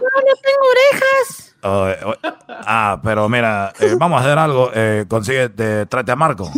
no 0.00 0.34
tengo 0.42 0.66
orejas. 0.70 1.54
Ah, 2.66 3.00
pero 3.02 3.28
mira, 3.28 3.72
eh, 3.78 3.94
vamos 3.98 4.20
a 4.20 4.24
hacer 4.24 4.38
algo. 4.38 4.70
Eh, 4.74 5.04
consigue, 5.08 5.48
te- 5.50 5.86
tráete 5.86 6.12
a 6.12 6.16
Marco. 6.16 6.50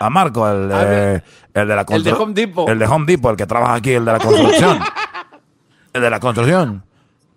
A, 0.00 0.06
a 0.06 0.10
Marco, 0.10 0.48
el, 0.48 0.70
eh, 0.72 1.22
el 1.54 1.68
de 1.68 1.74
la 1.76 1.84
El 1.88 2.04
de 2.04 2.12
Home 2.12 2.34
Depot. 2.34 2.68
El 2.68 2.78
de 2.78 2.86
Home 2.86 3.06
Depot, 3.06 3.30
el 3.30 3.36
que 3.36 3.46
trabaja 3.46 3.74
aquí, 3.74 3.92
el 3.92 4.04
de 4.04 4.12
la 4.12 4.18
construcción. 4.18 4.78
El 5.94 6.00
de 6.00 6.08
la 6.08 6.20
construcción. 6.20 6.82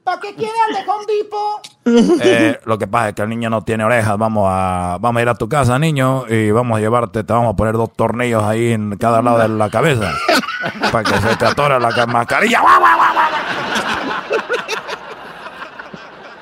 ¿Para 0.06 0.20
qué 0.22 0.36
quiere 0.36 0.54
al 0.68 0.74
de 0.76 0.92
Home 0.92 1.06
Depot? 1.08 2.22
Eh, 2.24 2.60
lo 2.66 2.78
que 2.78 2.86
pasa 2.86 3.10
es 3.10 3.16
que 3.16 3.24
el 3.24 3.30
niño 3.30 3.50
no 3.50 3.64
tiene 3.64 3.84
orejas. 3.84 4.16
Vamos 4.20 4.48
a, 4.48 4.98
vamos 5.02 5.20
a 5.20 5.24
ir 5.24 5.30
a 5.30 5.34
tu 5.36 5.50
casa, 5.50 5.80
niño, 5.80 6.26
y 6.30 6.52
vamos 6.52 6.78
a 6.78 6.80
llevarte, 6.80 7.24
te 7.24 7.34
vamos 7.34 7.54
a 7.54 7.56
poner 7.56 7.74
dos 7.74 7.92
tornillos 7.94 8.44
ahí 8.44 8.72
en 8.72 8.96
cada 8.98 9.24
lado 9.24 9.40
de 9.40 9.48
la 9.50 9.68
cabeza. 9.72 10.12
para 10.92 11.04
que 11.04 11.20
se 11.20 11.36
te 11.38 11.46
atore 11.46 11.80
la 11.80 11.90
ca- 11.90 12.06
mascarilla. 12.06 12.62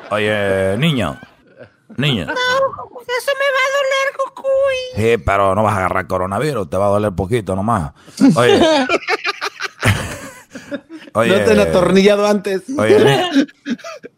Oye, 0.09 0.77
niño. 0.77 1.17
Niño. 1.95 2.25
No, 2.25 2.33
eso 2.33 3.31
me 3.39 3.47
va 3.55 3.61
a 3.63 3.71
doler, 3.77 4.17
Cucuy. 4.17 4.79
Sí, 4.95 5.17
pero 5.25 5.55
no 5.55 5.63
vas 5.63 5.73
a 5.75 5.77
agarrar 5.77 6.05
coronavirus, 6.07 6.69
te 6.69 6.75
va 6.77 6.87
a 6.87 6.89
doler 6.89 7.13
poquito 7.13 7.55
nomás. 7.55 7.93
Oye. 8.35 8.59
Oye. 11.15 11.37
No 11.37 11.45
te 11.45 11.51
han 11.51 11.59
atornillado 11.59 12.25
antes. 12.27 12.63
Oye, 12.77 12.99
ni- 12.99 13.45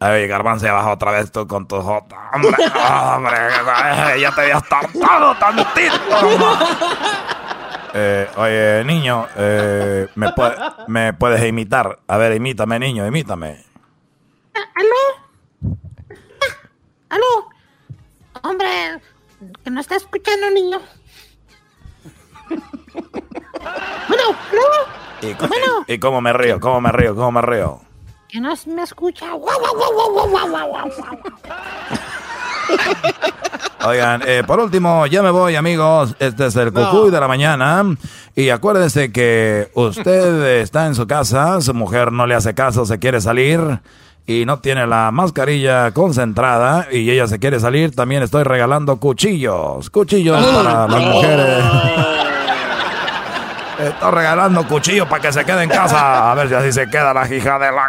oye, 0.06 0.26
Garbanzo, 0.26 0.66
vas 0.72 0.86
otra 0.86 1.12
vez 1.12 1.30
tú 1.30 1.46
con 1.46 1.68
tu 1.68 1.80
jota. 1.82 2.30
Hombre, 2.34 2.54
hombre, 3.14 3.36
eh, 4.16 4.20
ya 4.20 4.32
te 4.34 4.40
habías 4.42 4.66
tartado 4.68 5.34
tantito. 5.36 5.94
Eh, 7.98 8.28
oye, 8.36 8.84
niño, 8.84 9.26
eh, 9.36 10.06
¿me, 10.16 10.32
puede- 10.32 10.56
¿me 10.86 11.12
puedes 11.14 11.42
imitar? 11.46 11.98
A 12.06 12.16
ver, 12.18 12.34
imítame, 12.34 12.78
niño, 12.78 13.06
imítame. 13.06 13.64
¿Aló? 14.54 15.76
Ah, 16.40 16.46
¿Aló? 17.10 17.48
Hombre, 18.42 19.00
que 19.64 19.70
no 19.70 19.80
está 19.80 19.96
escuchando, 19.96 20.50
niño. 20.50 20.80
Bueno, 22.48 24.24
¿aló? 24.50 25.28
¿Y, 25.30 25.34
co- 25.34 25.48
y 25.86 25.98
cómo 25.98 26.20
me 26.20 26.32
río? 26.32 26.60
¿Cómo 26.60 26.80
me 26.80 26.92
río? 26.92 27.14
¿Cómo 27.14 27.32
me 27.32 27.42
río? 27.42 27.80
Que 28.28 28.40
no 28.40 28.52
me 28.66 28.82
escucha. 28.82 29.26
Oigan, 33.84 34.22
eh, 34.26 34.42
por 34.46 34.58
último, 34.58 35.06
ya 35.06 35.22
me 35.22 35.30
voy, 35.30 35.54
amigos. 35.54 36.16
Este 36.18 36.46
es 36.46 36.56
el 36.56 36.72
cucuy 36.72 37.10
de 37.10 37.20
la 37.20 37.28
mañana. 37.28 37.84
Y 38.34 38.50
acuérdense 38.50 39.12
que 39.12 39.70
usted 39.74 40.60
está 40.60 40.86
en 40.86 40.94
su 40.94 41.06
casa, 41.06 41.60
su 41.60 41.72
mujer 41.72 42.10
no 42.12 42.26
le 42.26 42.34
hace 42.34 42.54
caso, 42.54 42.84
se 42.84 42.98
quiere 42.98 43.20
salir 43.20 43.60
y 44.26 44.44
no 44.44 44.58
tiene 44.58 44.86
la 44.88 45.12
mascarilla 45.12 45.92
concentrada 45.92 46.88
y 46.90 47.08
ella 47.10 47.28
se 47.28 47.38
quiere 47.38 47.60
salir. 47.60 47.94
También 47.94 48.22
estoy 48.24 48.42
regalando 48.42 48.96
cuchillos, 48.96 49.88
cuchillos 49.90 50.44
para 50.44 50.88
las 50.88 51.00
mujeres. 51.00 51.64
Estoy 53.78 54.10
regalando 54.10 54.66
cuchillos 54.66 55.06
para 55.06 55.20
que 55.22 55.32
se 55.32 55.44
quede 55.44 55.64
en 55.64 55.70
casa. 55.70 56.30
A 56.30 56.34
ver 56.34 56.48
si 56.48 56.54
así 56.54 56.72
se 56.72 56.88
queda 56.88 57.12
la 57.12 57.32
hija 57.32 57.58
de 57.58 57.70
la, 57.72 57.88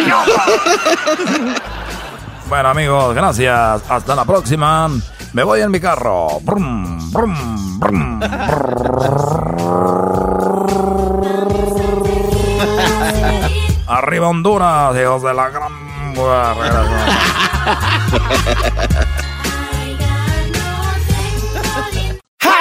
hija. 0.00 0.24
Bueno 2.48 2.68
amigos, 2.68 3.14
gracias. 3.14 3.82
Hasta 3.88 4.14
la 4.14 4.24
próxima. 4.24 4.88
Me 5.32 5.42
voy 5.42 5.60
en 5.60 5.70
mi 5.70 5.80
carro. 5.80 6.40
Brum, 6.42 7.12
brum, 7.12 7.78
brum, 7.78 8.20
Arriba 13.86 14.28
Honduras, 14.28 14.96
hijos 14.96 15.22
de 15.22 15.34
la 15.34 15.48
gran... 15.50 15.86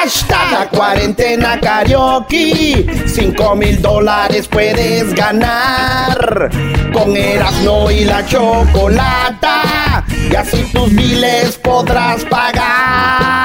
Hashtag 0.05 0.69
cuarentena 0.69 1.59
karaoke. 1.59 2.85
Cinco 3.07 3.55
mil 3.55 3.81
dólares 3.81 4.47
puedes 4.47 5.15
ganar. 5.15 6.51
Con 6.93 7.17
Erasmo 7.17 7.89
y 7.89 8.05
la 8.05 8.23
chocolata. 8.23 10.05
Y 10.29 10.35
así 10.35 10.61
tus 10.71 10.91
miles 10.91 11.57
podrás 11.57 12.23
pagar. 12.25 13.44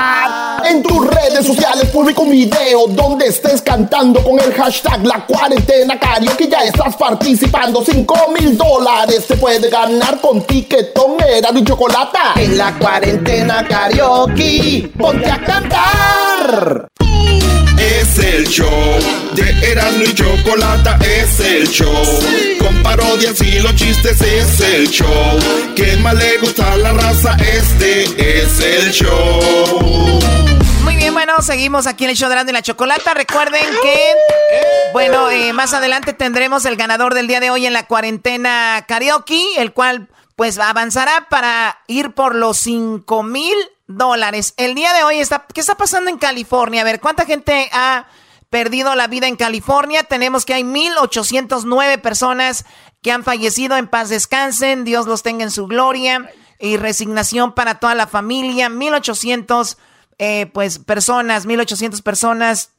En 0.71 0.85
tus 0.85 1.05
redes 1.05 1.45
sociales 1.45 1.87
publica 1.87 2.21
un 2.23 2.31
video 2.31 2.87
donde 2.87 3.27
estés 3.27 3.61
cantando 3.61 4.23
con 4.23 4.39
el 4.39 4.55
hashtag 4.55 5.05
la 5.05 5.27
cuarentena 5.27 5.99
karaoke. 5.99 6.47
Ya 6.49 6.61
estás 6.61 6.95
participando. 6.95 7.85
Cinco 7.85 8.17
mil 8.39 8.57
dólares 8.57 9.25
se 9.27 9.37
puede 9.37 9.69
ganar 9.69 10.21
con 10.21 10.47
tiquetón, 10.47 11.17
Erasmo 11.21 11.59
y 11.59 11.65
chocolata. 11.65 12.35
En 12.37 12.57
la 12.57 12.73
cuarentena 12.79 13.67
karaoke. 13.67 14.93
Ponte 14.97 15.29
a 15.29 15.43
cantar. 15.43 16.87
Es 17.77 18.19
el 18.19 18.47
show 18.47 18.71
de 19.35 19.73
Erasmo 19.73 20.05
y 20.05 20.15
Chocolata, 20.15 20.99
es 21.05 21.41
el 21.41 21.69
show. 21.69 22.05
Con 22.61 22.81
parodias 22.85 23.41
y 23.41 23.59
los 23.59 23.75
chistes 23.75 24.21
es 24.21 24.61
el 24.61 24.89
show. 24.89 25.09
Que 25.75 25.97
más 25.97 26.15
le 26.15 26.39
gusta 26.39 26.77
la 26.77 26.93
raza, 26.93 27.37
este 27.41 28.05
es 28.05 28.61
el 28.61 28.93
show. 28.93 30.21
Muy 30.85 30.97
bien, 30.97 31.13
bueno, 31.13 31.41
seguimos 31.43 31.87
aquí 31.87 32.05
en 32.05 32.11
el 32.11 32.17
show 32.17 32.29
de 32.29 32.35
Erasmo 32.35 32.51
y 32.51 32.55
la 32.55 32.63
Chocolata. 32.63 33.15
Recuerden 33.15 33.65
que, 33.83 34.15
bueno, 34.93 35.31
eh, 35.31 35.53
más 35.53 35.73
adelante 35.75 36.13
tendremos 36.13 36.65
el 36.65 36.77
ganador 36.77 37.15
del 37.15 37.27
día 37.27 37.41
de 37.41 37.51
hoy 37.51 37.67
en 37.67 37.73
la 37.73 37.87
cuarentena 37.87 38.85
karaoke, 38.89 39.57
el 39.59 39.73
cual 39.73 40.09
pues 40.37 40.59
avanzará 40.59 41.27
para 41.29 41.79
ir 41.87 42.13
por 42.13 42.35
los 42.35 42.57
5 42.59 43.23
mil 43.23 43.55
dólares. 43.87 44.55
El 44.57 44.75
día 44.75 44.93
de 44.95 45.05
hoy 45.05 45.19
está, 45.19 45.45
¿qué 45.53 45.61
está 45.61 45.77
pasando 45.77 46.11
en 46.11 46.17
California? 46.17 46.81
A 46.81 46.85
ver, 46.85 47.01
¿cuánta 47.01 47.27
gente 47.27 47.69
ha 47.73 48.07
perdido 48.49 48.95
la 48.95 49.07
vida 49.07 49.27
en 49.27 49.37
California? 49.37 50.05
Tenemos 50.05 50.47
que 50.47 50.55
hay 50.55 50.63
1.809 50.63 52.01
personas 52.01 52.65
que 53.03 53.13
han 53.13 53.23
fallecido. 53.23 53.77
En 53.77 53.87
paz 53.87 54.09
descansen, 54.09 54.85
Dios 54.85 55.07
los 55.07 55.23
tenga 55.23 55.45
en 55.45 55.51
su 55.51 55.67
gloria. 55.67 56.31
Y 56.59 56.77
resignación 56.77 57.55
para 57.55 57.77
toda 57.77 57.95
la 57.95 58.07
familia. 58.07 58.69
1.800 58.69 59.77
eh, 60.23 60.51
pues 60.53 60.79
personas, 60.79 61.47
1800 61.47 62.03
personas 62.03 62.73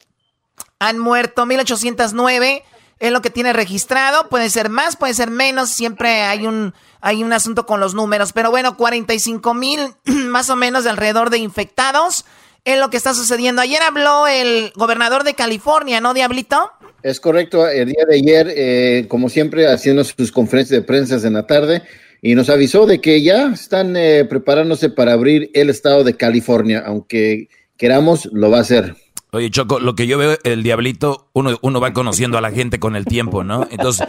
han 0.77 0.99
muerto, 0.99 1.47
1809 1.47 2.63
es 2.99 3.11
lo 3.11 3.23
que 3.23 3.31
tiene 3.31 3.51
registrado, 3.51 4.29
puede 4.29 4.51
ser 4.51 4.69
más, 4.69 4.95
puede 4.95 5.15
ser 5.15 5.31
menos, 5.31 5.71
siempre 5.71 6.21
hay 6.21 6.45
un, 6.45 6.75
hay 7.01 7.23
un 7.23 7.33
asunto 7.33 7.65
con 7.65 7.79
los 7.79 7.95
números, 7.95 8.31
pero 8.31 8.51
bueno, 8.51 8.77
45 8.77 9.55
mil 9.55 9.79
más 10.05 10.51
o 10.51 10.55
menos 10.55 10.83
de 10.83 10.91
alrededor 10.91 11.31
de 11.31 11.39
infectados 11.39 12.25
es 12.63 12.77
lo 12.77 12.91
que 12.91 12.97
está 12.97 13.15
sucediendo. 13.15 13.63
Ayer 13.63 13.81
habló 13.81 14.27
el 14.27 14.71
gobernador 14.75 15.23
de 15.23 15.33
California, 15.33 15.99
¿no, 15.99 16.13
Diablito? 16.13 16.71
Es 17.01 17.19
correcto, 17.19 17.67
el 17.67 17.87
día 17.87 18.05
de 18.07 18.15
ayer, 18.17 18.53
eh, 18.55 19.05
como 19.07 19.29
siempre, 19.29 19.65
haciendo 19.65 20.03
sus 20.03 20.31
conferencias 20.31 20.79
de 20.79 20.85
prensa 20.85 21.15
en 21.27 21.33
la 21.33 21.47
tarde, 21.47 21.81
y 22.21 22.35
nos 22.35 22.49
avisó 22.49 22.85
de 22.85 23.01
que 23.01 23.21
ya 23.23 23.47
están 23.51 23.95
eh, 23.97 24.25
preparándose 24.25 24.89
para 24.89 25.13
abrir 25.13 25.49
el 25.53 25.69
estado 25.69 26.03
de 26.03 26.15
California, 26.15 26.83
aunque 26.85 27.49
queramos, 27.77 28.29
lo 28.31 28.51
va 28.51 28.59
a 28.59 28.61
hacer. 28.61 28.95
Oye, 29.33 29.49
Choco, 29.49 29.79
lo 29.79 29.95
que 29.95 30.07
yo 30.07 30.17
veo, 30.17 30.37
el 30.43 30.61
diablito, 30.61 31.29
uno, 31.33 31.57
uno 31.61 31.79
va 31.79 31.93
conociendo 31.93 32.37
a 32.37 32.41
la 32.41 32.51
gente 32.51 32.79
con 32.79 32.95
el 32.97 33.05
tiempo, 33.05 33.43
¿no? 33.45 33.65
Entonces, 33.71 34.05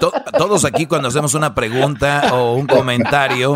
to- 0.00 0.12
todos 0.36 0.64
aquí 0.64 0.86
cuando 0.86 1.06
hacemos 1.08 1.34
una 1.34 1.54
pregunta 1.54 2.34
o 2.34 2.54
un 2.56 2.66
comentario, 2.66 3.54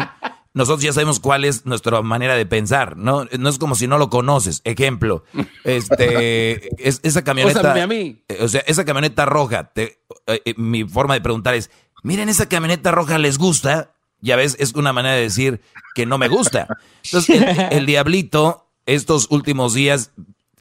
nosotros 0.54 0.82
ya 0.84 0.92
sabemos 0.92 1.18
cuál 1.18 1.44
es 1.44 1.66
nuestra 1.66 2.00
manera 2.02 2.36
de 2.36 2.46
pensar, 2.46 2.96
¿no? 2.96 3.26
No 3.38 3.48
es 3.48 3.58
como 3.58 3.74
si 3.74 3.88
no 3.88 3.98
lo 3.98 4.08
conoces. 4.08 4.60
Ejemplo, 4.64 5.24
este, 5.64 6.68
es, 6.88 7.00
esa 7.02 7.22
camioneta, 7.24 7.82
a 7.82 7.86
mí. 7.86 8.22
o 8.40 8.48
sea, 8.48 8.62
esa 8.66 8.84
camioneta 8.84 9.26
roja, 9.26 9.72
te- 9.72 9.98
eh, 10.26 10.40
eh, 10.44 10.54
mi 10.56 10.84
forma 10.84 11.14
de 11.14 11.20
preguntar 11.20 11.54
es, 11.54 11.70
miren, 12.02 12.28
esa 12.28 12.48
camioneta 12.48 12.90
roja 12.90 13.18
les 13.18 13.38
gusta, 13.38 13.92
ya 14.20 14.36
ves, 14.36 14.56
es 14.58 14.74
una 14.74 14.92
manera 14.92 15.14
de 15.14 15.22
decir 15.22 15.60
que 15.94 16.06
no 16.06 16.18
me 16.18 16.28
gusta. 16.28 16.66
Entonces, 17.04 17.42
el, 17.70 17.86
diablito, 17.86 18.66
estos 18.86 19.26
últimos 19.30 19.74
días, 19.74 20.12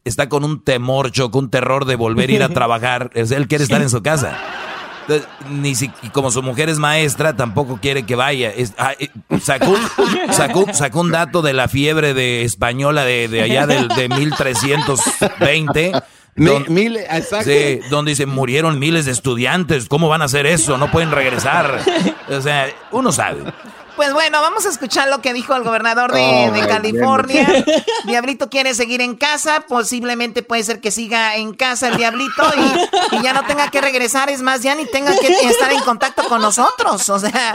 está 0.05 0.29
con 0.29 0.43
un 0.43 0.63
temor, 0.63 1.11
Choco, 1.11 1.39
un 1.39 1.49
terror 1.49 1.85
de 1.85 1.95
volver 1.95 2.29
a 2.29 2.33
ir 2.33 2.43
a 2.43 2.49
trabajar. 2.49 3.11
Él 3.13 3.47
quiere 3.47 3.63
estar 3.63 3.81
en 3.81 3.89
su 3.89 4.01
casa. 4.01 4.37
Ni 5.49 5.73
si, 5.73 5.91
y 6.03 6.09
como 6.09 6.29
su 6.29 6.43
mujer 6.43 6.69
es 6.69 6.77
maestra, 6.77 7.35
tampoco 7.35 7.79
quiere 7.81 8.03
que 8.03 8.15
vaya. 8.15 8.51
Es- 8.51 8.73
ah, 8.77 8.93
eh, 8.99 9.09
sacó, 9.41 9.75
sacó, 10.31 10.65
sacó 10.71 11.01
un 11.01 11.11
dato 11.11 11.41
de 11.41 11.53
la 11.53 11.67
fiebre 11.67 12.13
de 12.13 12.43
española 12.43 13.03
de, 13.03 13.27
de 13.27 13.41
allá 13.41 13.65
del, 13.65 13.87
de 13.87 14.07
1320. 14.07 15.91
Don- 16.45 16.65
mil, 16.69 16.97
exacto. 16.97 17.45
Sí, 17.49 17.79
donde 17.89 18.11
dice, 18.11 18.25
murieron 18.25 18.79
miles 18.79 19.05
de 19.05 19.11
estudiantes. 19.11 19.87
¿Cómo 19.87 20.07
van 20.09 20.21
a 20.21 20.25
hacer 20.25 20.45
eso? 20.45 20.77
No 20.77 20.91
pueden 20.91 21.11
regresar. 21.11 21.79
O 22.29 22.41
sea, 22.41 22.67
uno 22.91 23.11
sabe. 23.11 23.43
Pues 23.95 24.13
bueno, 24.13 24.39
vamos 24.39 24.63
a 24.65 24.69
escuchar 24.69 25.09
lo 25.09 25.19
que 25.19 25.33
dijo 25.33 25.55
el 25.55 25.63
gobernador 25.63 26.11
de, 26.13 26.21
Oh, 26.47 26.51
de 26.53 26.67
California. 26.67 27.43
goodness. 27.43 27.83
Diablito 28.05 28.49
quiere 28.51 28.75
seguir 28.75 29.01
en 29.01 29.15
casa, 29.15 29.65
posiblemente 29.67 30.43
puede 30.43 30.63
ser 30.63 30.79
que 30.79 30.91
siga 30.91 31.35
en 31.37 31.53
casa 31.55 31.87
el 31.87 31.97
Diablito 31.97 32.43
y, 33.11 33.15
y 33.17 33.23
ya 33.23 33.33
no 33.33 33.43
tenga 33.45 33.69
que 33.71 33.81
regresar, 33.81 34.29
es 34.29 34.41
más, 34.43 34.61
ya 34.61 34.75
ni 34.75 34.85
tenga 34.85 35.11
que 35.19 35.27
estar 35.27 35.71
en 35.73 35.79
contacto 35.81 36.23
con 36.29 36.39
nosotros. 36.41 37.09
O 37.09 37.17
sea, 37.19 37.53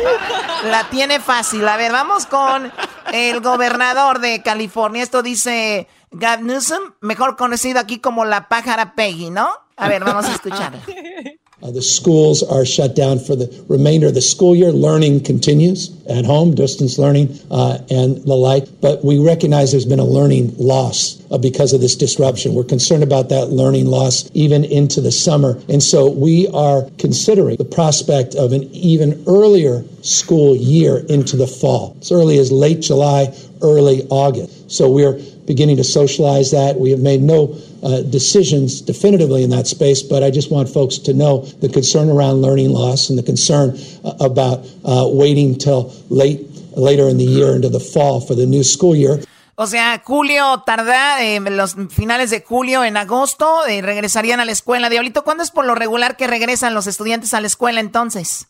la 0.68 0.84
tiene 0.90 1.20
fácil. 1.20 1.66
A 1.68 1.76
ver, 1.76 1.92
vamos 1.92 2.26
con 2.26 2.70
el 3.12 3.40
gobernador 3.40 4.18
de 4.18 4.42
California. 4.42 5.04
Esto 5.04 5.22
dice 5.22 5.86
Gavin 6.14 6.46
Newsom, 6.46 6.94
mejor 7.00 7.36
conocido 7.36 7.80
aquí 7.80 7.98
como 7.98 8.24
la 8.24 8.48
pájara 8.48 8.94
Peggy, 8.94 9.30
¿no? 9.30 9.48
A 9.76 9.88
ver, 9.88 10.04
vamos 10.04 10.26
a 10.26 10.32
escuchar. 10.32 10.72
Uh, 11.64 11.70
the 11.70 11.80
schools 11.80 12.42
are 12.42 12.66
shut 12.66 12.94
down 12.94 13.18
for 13.18 13.34
the 13.34 13.64
remainder 13.68 14.08
of 14.08 14.14
the 14.14 14.20
school 14.20 14.54
year. 14.54 14.70
Learning 14.70 15.18
continues 15.18 15.90
at 16.06 16.26
home, 16.26 16.54
distance 16.54 16.98
learning, 16.98 17.38
uh, 17.50 17.78
and 17.88 18.18
the 18.24 18.34
like. 18.34 18.68
But 18.82 19.02
we 19.02 19.18
recognize 19.18 19.70
there's 19.70 19.86
been 19.86 19.98
a 19.98 20.04
learning 20.04 20.54
loss 20.58 21.24
uh, 21.30 21.38
because 21.38 21.72
of 21.72 21.80
this 21.80 21.96
disruption. 21.96 22.52
We're 22.52 22.64
concerned 22.64 23.02
about 23.02 23.30
that 23.30 23.46
learning 23.46 23.86
loss 23.86 24.30
even 24.34 24.62
into 24.64 25.00
the 25.00 25.10
summer. 25.10 25.58
And 25.70 25.82
so 25.82 26.10
we 26.10 26.48
are 26.48 26.82
considering 26.98 27.56
the 27.56 27.64
prospect 27.64 28.34
of 28.34 28.52
an 28.52 28.64
even 28.74 29.24
earlier 29.26 29.84
school 30.02 30.54
year 30.54 30.98
into 31.08 31.34
the 31.34 31.46
fall, 31.46 31.96
as 32.02 32.12
early 32.12 32.38
as 32.38 32.52
late 32.52 32.80
July, 32.80 33.34
early 33.62 34.06
August. 34.10 34.70
So 34.70 34.90
we're 34.90 35.18
beginning 35.46 35.76
to 35.76 35.84
socialize 35.84 36.50
that. 36.50 36.78
We 36.78 36.90
have 36.90 37.00
made 37.00 37.22
no 37.22 37.56
uh, 37.82 38.02
decisions 38.02 38.80
definitively 38.80 39.42
in 39.42 39.50
that 39.50 39.66
space, 39.66 40.02
but 40.02 40.22
I 40.22 40.30
just 40.30 40.50
want 40.50 40.68
folks 40.68 40.98
to 40.98 41.12
know 41.12 41.44
the 41.60 41.68
concern 41.68 42.08
around 42.08 42.42
learning 42.42 42.70
loss 42.70 43.10
and 43.10 43.18
the 43.18 43.22
concern 43.22 43.78
uh, 44.04 44.14
about 44.20 44.66
uh, 44.84 45.06
waiting 45.08 45.56
till 45.56 45.92
late 46.08 46.40
later 46.76 47.08
in 47.08 47.18
the 47.18 47.24
year 47.24 47.54
into 47.54 47.68
the 47.68 47.80
fall 47.80 48.20
for 48.20 48.34
the 48.34 48.46
new 48.46 48.64
school 48.64 48.96
year. 48.96 49.20
O 49.56 49.68
sea, 49.68 50.02
julio 50.04 50.64
tarda, 50.66 51.22
eh, 51.22 51.38
los 51.38 51.76
finales 51.90 52.30
de 52.30 52.42
julio, 52.42 52.82
en 52.82 52.96
agosto, 52.96 53.64
eh, 53.68 53.82
regresarían 53.82 54.40
a 54.40 54.44
la 54.44 54.50
escuela. 54.50 54.90
Diablito, 54.90 55.22
¿cuándo 55.22 55.44
es 55.44 55.52
por 55.52 55.64
lo 55.64 55.76
regular 55.76 56.16
que 56.16 56.26
regresan 56.26 56.74
los 56.74 56.88
estudiantes 56.88 57.34
a 57.34 57.40
la 57.40 57.46
escuela 57.46 57.78
entonces? 57.78 58.48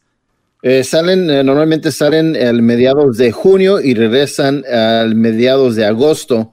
Eh, 0.62 0.82
salen, 0.82 1.28
eh, 1.28 1.44
normalmente 1.44 1.92
salen 1.92 2.34
al 2.36 2.62
mediados 2.62 3.18
de 3.18 3.32
junio 3.32 3.82
y 3.82 3.92
regresan 3.92 4.64
al 4.64 5.14
mediados 5.14 5.76
de 5.76 5.84
agosto. 5.84 6.52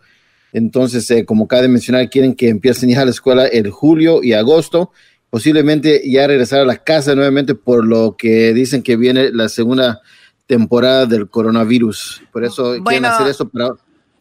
Entonces, 0.53 1.10
eh, 1.11 1.26
como 1.26 1.45
acaba 1.45 1.61
de 1.61 1.68
mencionar, 1.68 2.10
quieren 2.10 2.36
que 2.36 2.49
empiecen 2.49 2.90
ya 2.90 3.02
a 3.02 3.06
la 3.06 3.11
escuela 3.11 3.45
el 3.45 3.69
julio 3.72 4.22
y 4.23 4.34
agosto. 4.34 4.91
Posiblemente 5.30 6.02
ya 6.06 6.28
regresar 6.28 6.60
a 6.60 6.65
la 6.65 6.78
casa 6.78 7.15
nuevamente 7.15 7.56
por 7.56 7.86
lo 7.86 8.15
que 8.18 8.53
dicen 8.53 8.84
que 8.84 8.98
viene 8.98 9.30
la 9.32 9.48
segunda 9.48 10.02
temporada 10.45 11.06
del 11.06 11.30
coronavirus. 11.30 12.23
Por 12.34 12.44
eso 12.44 12.64
quieren 12.72 12.84
Bueno. 12.84 13.07
hacer 13.07 13.28
eso 13.28 13.48
para... 13.48 13.69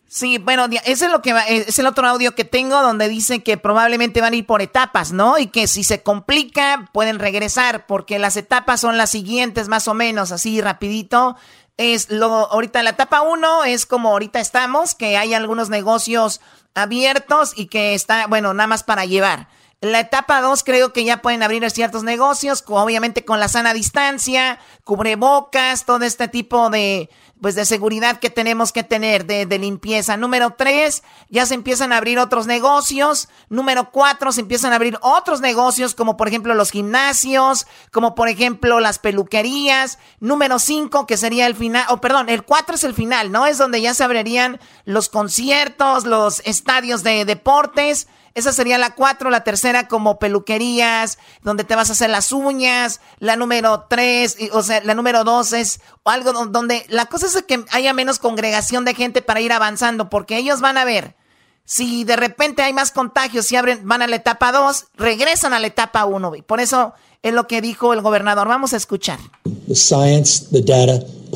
Sí, 0.06 0.38
bueno, 0.38 0.66
ese 0.86 1.04
es 1.06 1.12
lo 1.12 1.22
que 1.22 1.32
va- 1.32 1.46
eh, 1.48 1.66
es 1.68 1.78
el 1.78 1.86
otro 1.86 2.04
audio 2.06 2.34
que 2.34 2.44
tengo 2.44 2.82
donde 2.82 3.08
dice 3.08 3.44
que 3.44 3.56
probablemente 3.56 4.20
van 4.20 4.32
a 4.32 4.36
ir 4.36 4.44
por 4.44 4.60
etapas, 4.60 5.12
¿no? 5.12 5.38
Y 5.38 5.46
que 5.46 5.68
si 5.68 5.84
se 5.84 6.02
complica 6.02 6.88
pueden 6.92 7.20
regresar 7.20 7.86
porque 7.86 8.18
las 8.18 8.36
etapas 8.36 8.80
son 8.80 8.98
las 8.98 9.10
siguientes 9.10 9.68
más 9.68 9.86
o 9.86 9.94
menos, 9.94 10.32
así 10.32 10.60
rapidito. 10.60 11.36
Es 11.82 12.10
lo 12.10 12.26
ahorita 12.26 12.82
la 12.82 12.90
etapa 12.90 13.22
uno 13.22 13.64
es 13.64 13.86
como 13.86 14.10
ahorita 14.10 14.38
estamos, 14.38 14.94
que 14.94 15.16
hay 15.16 15.32
algunos 15.32 15.70
negocios 15.70 16.42
abiertos 16.74 17.54
y 17.56 17.68
que 17.68 17.94
está, 17.94 18.26
bueno, 18.26 18.52
nada 18.52 18.66
más 18.66 18.82
para 18.82 19.06
llevar. 19.06 19.48
La 19.82 20.00
etapa 20.00 20.42
2 20.42 20.62
creo 20.62 20.92
que 20.92 21.04
ya 21.04 21.22
pueden 21.22 21.42
abrir 21.42 21.68
ciertos 21.70 22.02
negocios, 22.02 22.62
obviamente 22.66 23.24
con 23.24 23.40
la 23.40 23.48
sana 23.48 23.72
distancia, 23.72 24.58
cubrebocas, 24.84 25.86
todo 25.86 26.04
este 26.04 26.28
tipo 26.28 26.68
de, 26.68 27.08
pues 27.40 27.54
de 27.54 27.64
seguridad 27.64 28.18
que 28.18 28.28
tenemos 28.28 28.72
que 28.72 28.82
tener, 28.82 29.24
de, 29.24 29.46
de 29.46 29.58
limpieza. 29.58 30.18
Número 30.18 30.50
3, 30.50 31.02
ya 31.30 31.46
se 31.46 31.54
empiezan 31.54 31.94
a 31.94 31.96
abrir 31.96 32.18
otros 32.18 32.46
negocios. 32.46 33.30
Número 33.48 33.90
4, 33.90 34.32
se 34.32 34.42
empiezan 34.42 34.74
a 34.74 34.76
abrir 34.76 34.98
otros 35.00 35.40
negocios, 35.40 35.94
como 35.94 36.18
por 36.18 36.28
ejemplo 36.28 36.54
los 36.54 36.72
gimnasios, 36.72 37.66
como 37.90 38.14
por 38.14 38.28
ejemplo 38.28 38.80
las 38.80 38.98
peluquerías. 38.98 39.98
Número 40.20 40.58
5, 40.58 41.06
que 41.06 41.16
sería 41.16 41.46
el 41.46 41.54
final, 41.54 41.86
o 41.88 42.02
perdón, 42.02 42.28
el 42.28 42.42
4 42.42 42.74
es 42.74 42.84
el 42.84 42.92
final, 42.92 43.32
¿no? 43.32 43.46
Es 43.46 43.56
donde 43.56 43.80
ya 43.80 43.94
se 43.94 44.04
abrirían 44.04 44.60
los 44.84 45.08
conciertos, 45.08 46.04
los 46.04 46.40
estadios 46.40 47.02
de 47.02 47.24
deportes. 47.24 48.08
Esa 48.34 48.52
sería 48.52 48.78
la 48.78 48.94
cuatro, 48.94 49.28
la 49.30 49.42
tercera 49.44 49.88
como 49.88 50.18
peluquerías, 50.18 51.18
donde 51.42 51.64
te 51.64 51.74
vas 51.74 51.90
a 51.90 51.92
hacer 51.94 52.10
las 52.10 52.32
uñas, 52.32 53.00
la 53.18 53.36
número 53.36 53.86
tres, 53.88 54.36
y- 54.38 54.50
o 54.52 54.62
sea, 54.62 54.80
la 54.84 54.94
número 54.94 55.24
dos 55.24 55.52
es 55.52 55.80
algo 56.04 56.32
don- 56.32 56.52
donde 56.52 56.84
la 56.88 57.06
cosa 57.06 57.26
es 57.26 57.42
que 57.42 57.64
haya 57.72 57.92
menos 57.92 58.18
congregación 58.18 58.84
de 58.84 58.94
gente 58.94 59.22
para 59.22 59.40
ir 59.40 59.52
avanzando, 59.52 60.08
porque 60.10 60.36
ellos 60.36 60.60
van 60.60 60.78
a 60.78 60.84
ver, 60.84 61.16
si 61.64 62.04
de 62.04 62.16
repente 62.16 62.62
hay 62.62 62.72
más 62.72 62.90
contagios, 62.92 63.46
si 63.46 63.56
abren, 63.56 63.80
van 63.86 64.02
a 64.02 64.06
la 64.06 64.16
etapa 64.16 64.52
dos, 64.52 64.86
regresan 64.96 65.52
a 65.52 65.58
la 65.58 65.66
etapa 65.68 66.04
uno, 66.04 66.34
y 66.34 66.42
por 66.42 66.60
eso 66.60 66.94
es 67.22 67.32
lo 67.34 67.46
que 67.46 67.60
dijo 67.60 67.92
el 67.92 68.00
gobernador. 68.00 68.48
Vamos 68.48 68.72
a 68.72 68.76
escuchar. 68.76 69.18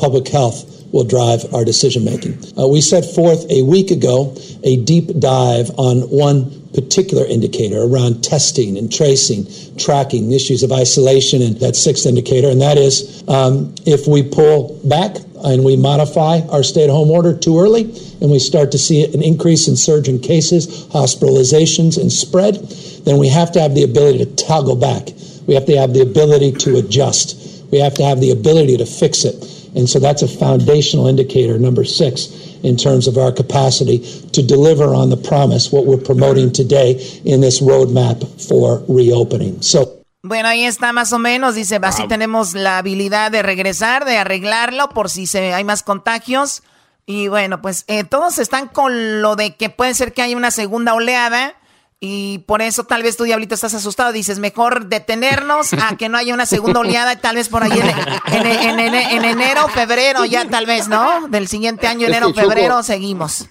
Data, 0.01 0.74
will 0.95 1.03
drive 1.03 1.53
our 1.53 1.65
decision 1.65 2.05
making. 2.05 2.39
Uh, 2.57 2.65
we 2.65 2.79
set 2.79 3.03
forth 3.03 3.45
a 3.51 3.61
week 3.63 3.91
ago 3.91 4.33
a 4.63 4.77
deep 4.77 5.11
dive 5.19 5.69
on 5.77 5.99
one 6.03 6.49
particular 6.73 7.25
indicator 7.25 7.83
around 7.83 8.23
testing 8.23 8.77
and 8.77 8.91
tracing, 8.91 9.45
tracking 9.77 10.31
issues 10.31 10.63
of 10.63 10.71
isolation, 10.71 11.41
and 11.41 11.59
that 11.59 11.75
sixth 11.75 12.05
indicator, 12.05 12.47
and 12.47 12.61
that 12.61 12.77
is 12.77 13.23
um, 13.27 13.75
if 13.85 14.07
we 14.07 14.23
pull 14.23 14.79
back 14.85 15.17
and 15.43 15.65
we 15.65 15.75
modify 15.75 16.39
our 16.47 16.63
stay 16.63 16.85
at 16.85 16.89
home 16.89 17.11
order 17.11 17.37
too 17.37 17.59
early 17.59 17.83
and 18.21 18.31
we 18.31 18.39
start 18.39 18.71
to 18.71 18.77
see 18.77 19.03
an 19.03 19.21
increase 19.21 19.67
in 19.67 19.75
surge 19.75 20.07
in 20.07 20.17
cases, 20.17 20.85
hospitalizations, 20.87 21.99
and 21.99 22.09
spread, 22.09 22.55
then 23.03 23.19
we 23.19 23.27
have 23.27 23.51
to 23.51 23.59
have 23.59 23.75
the 23.75 23.83
ability 23.83 24.19
to 24.19 24.35
toggle 24.47 24.77
back. 24.77 25.09
We 25.45 25.55
have 25.55 25.65
to 25.65 25.77
have 25.77 25.93
the 25.93 26.01
ability 26.01 26.53
to 26.53 26.77
adjust. 26.77 27.67
We 27.69 27.79
have 27.79 27.95
to 27.95 28.03
have 28.03 28.21
the 28.21 28.31
ability 28.31 28.77
to 28.77 28.85
fix 28.85 29.25
it. 29.25 29.54
And 29.75 29.89
so 29.89 29.99
that's 29.99 30.21
a 30.21 30.27
foundational 30.27 31.07
indicator, 31.07 31.59
number 31.59 31.83
six, 31.83 32.29
in 32.63 32.77
terms 32.77 33.07
of 33.07 33.17
our 33.17 33.31
capacity 33.31 33.99
to 34.31 34.41
deliver 34.41 34.93
on 34.95 35.09
the 35.09 35.17
promise, 35.17 35.71
what 35.71 35.85
we're 35.85 35.97
promoting 35.97 36.51
today 36.51 36.95
in 37.25 37.41
this 37.41 37.61
roadmap 37.61 38.23
for 38.47 38.83
reopening. 38.87 39.61
So 39.61 40.01
Bueno, 40.27 40.49
ahí 40.49 40.63
está 40.63 40.91
más 40.91 41.13
o 41.13 41.19
menos, 41.19 41.53
dice, 41.53 41.79
así 41.83 42.07
tenemos 42.07 42.55
la 42.55 42.79
habilidad 42.79 43.31
de 43.31 43.43
regresar, 43.43 44.05
de 44.05 44.17
arreglarlo 44.17 44.89
por 44.89 45.11
si 45.11 45.27
se, 45.27 45.53
hay 45.53 45.63
más 45.63 45.83
contagios. 45.83 46.63
Y 47.05 47.27
bueno, 47.27 47.61
pues 47.61 47.83
eh, 47.87 48.03
todos 48.03 48.39
están 48.39 48.67
con 48.67 49.21
lo 49.21 49.35
de 49.35 49.55
que 49.55 49.69
puede 49.69 49.93
ser 49.93 50.13
que 50.13 50.23
haya 50.23 50.35
una 50.35 50.49
segunda 50.49 50.95
oleada 50.95 51.53
y 51.99 52.39
por 52.39 52.61
eso 52.61 52.83
tal 52.83 53.01
vez 53.03 53.17
tú, 53.17 53.23
Diablito, 53.23 53.55
estás 53.55 53.73
asustado. 53.73 54.11
Dices, 54.11 54.37
mejor 54.39 54.87
detenernos 54.87 55.73
a 55.73 55.95
que 55.97 56.09
no 56.09 56.17
haya 56.17 56.33
una 56.33 56.45
segunda 56.45 56.81
oleada 56.81 57.13
y 57.13 57.17
tal 57.17 57.35
vez 57.37 57.49
por 57.49 57.63
ahí 57.63 57.71
en, 57.71 58.45
en- 58.45 58.79
en- 58.79 58.79
en- 58.79 58.95
en 58.95 59.25
enero, 59.25 59.67
febrero, 59.69 60.25
ya 60.25 60.47
tal 60.47 60.65
vez, 60.65 60.87
¿no? 60.87 61.27
Del 61.29 61.47
siguiente 61.47 61.87
año, 61.87 62.07
enero, 62.07 62.27
Choco, 62.27 62.41
febrero, 62.41 62.83
seguimos. 62.83 63.47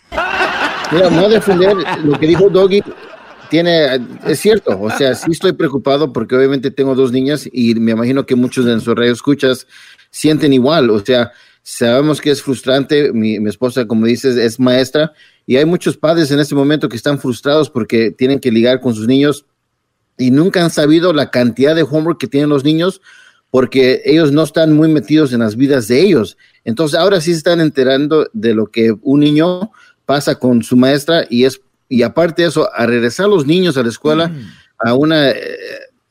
Mira, 0.93 1.11
no 1.11 1.29
defender 1.29 1.77
lo 2.05 2.19
que 2.19 2.27
dijo 2.27 2.49
Doggy, 2.51 2.83
tiene, 3.51 4.01
es 4.27 4.41
cierto, 4.41 4.79
o 4.81 4.91
sea, 4.91 5.15
sí 5.15 5.31
estoy 5.33 5.53
preocupado 5.53 6.13
porque 6.13 6.37
obviamente 6.37 6.71
tengo 6.71 6.95
dos 6.95 7.13
niñas 7.13 7.49
y 7.53 7.75
me 7.77 7.93
imagino 7.93 8.27
que 8.27 8.35
muchos 8.35 8.65
de 8.65 8.73
nuestros 8.73 8.97
radio 8.97 9.13
escuchas 9.13 9.67
sienten 10.11 10.53
igual, 10.53 10.91
o 10.91 11.01
sea, 11.05 11.33
sabemos 11.63 12.21
que 12.21 12.31
es 12.31 12.43
frustrante, 12.43 13.13
mi, 13.13 13.39
mi 13.41 13.49
esposa, 13.51 13.87
como 13.87 14.07
dices, 14.07 14.37
es 14.37 14.59
maestra 14.61 15.13
y 15.47 15.57
hay 15.57 15.65
muchos 15.65 15.97
padres 15.97 16.31
en 16.31 16.41
este 16.41 16.55
momento 16.55 16.89
que 16.89 16.97
están 16.97 17.19
frustrados 17.19 17.71
porque 17.71 18.11
tienen 18.11 18.41
que 18.41 18.51
ligar 18.51 18.81
con 18.81 18.95
sus 18.95 19.07
niños 19.07 19.45
y 20.17 20.31
nunca 20.31 20.63
han 20.63 20.71
sabido 20.71 21.13
la 21.13 21.31
cantidad 21.31 21.75
de 21.75 21.83
homework 21.83 22.19
que 22.19 22.29
tienen 22.29 22.49
los 22.49 22.65
niños 22.65 23.01
porque 23.51 24.03
ellos 24.05 24.33
no 24.33 24.43
están 24.43 24.73
muy 24.73 24.89
metidos 24.89 25.33
en 25.33 25.41
las 25.41 25.57
vidas 25.57 25.87
de 25.87 26.01
ellos. 26.01 26.37
Entonces 26.65 26.99
ahora 26.99 27.21
sí 27.21 27.33
se 27.33 27.39
están 27.39 27.61
enterando 27.61 28.29
de 28.33 28.55
lo 28.55 28.67
que 28.67 28.95
un 29.03 29.21
niño 29.21 29.71
pasa 30.07 30.37
con 30.37 30.63
su 30.63 30.77
maestra 30.77 31.27
y 31.29 31.45
es 31.45 31.61
y 31.89 32.03
aparte 32.03 32.43
de 32.43 32.49
eso, 32.49 32.69
a 32.75 32.87
regresar 32.87 33.29
los 33.29 33.47
niños 33.47 33.77
a 33.77 33.83
la 33.83 33.91
escuela 33.91 34.33
a 34.79 34.95
una 34.95 35.31
eh, 35.31 35.37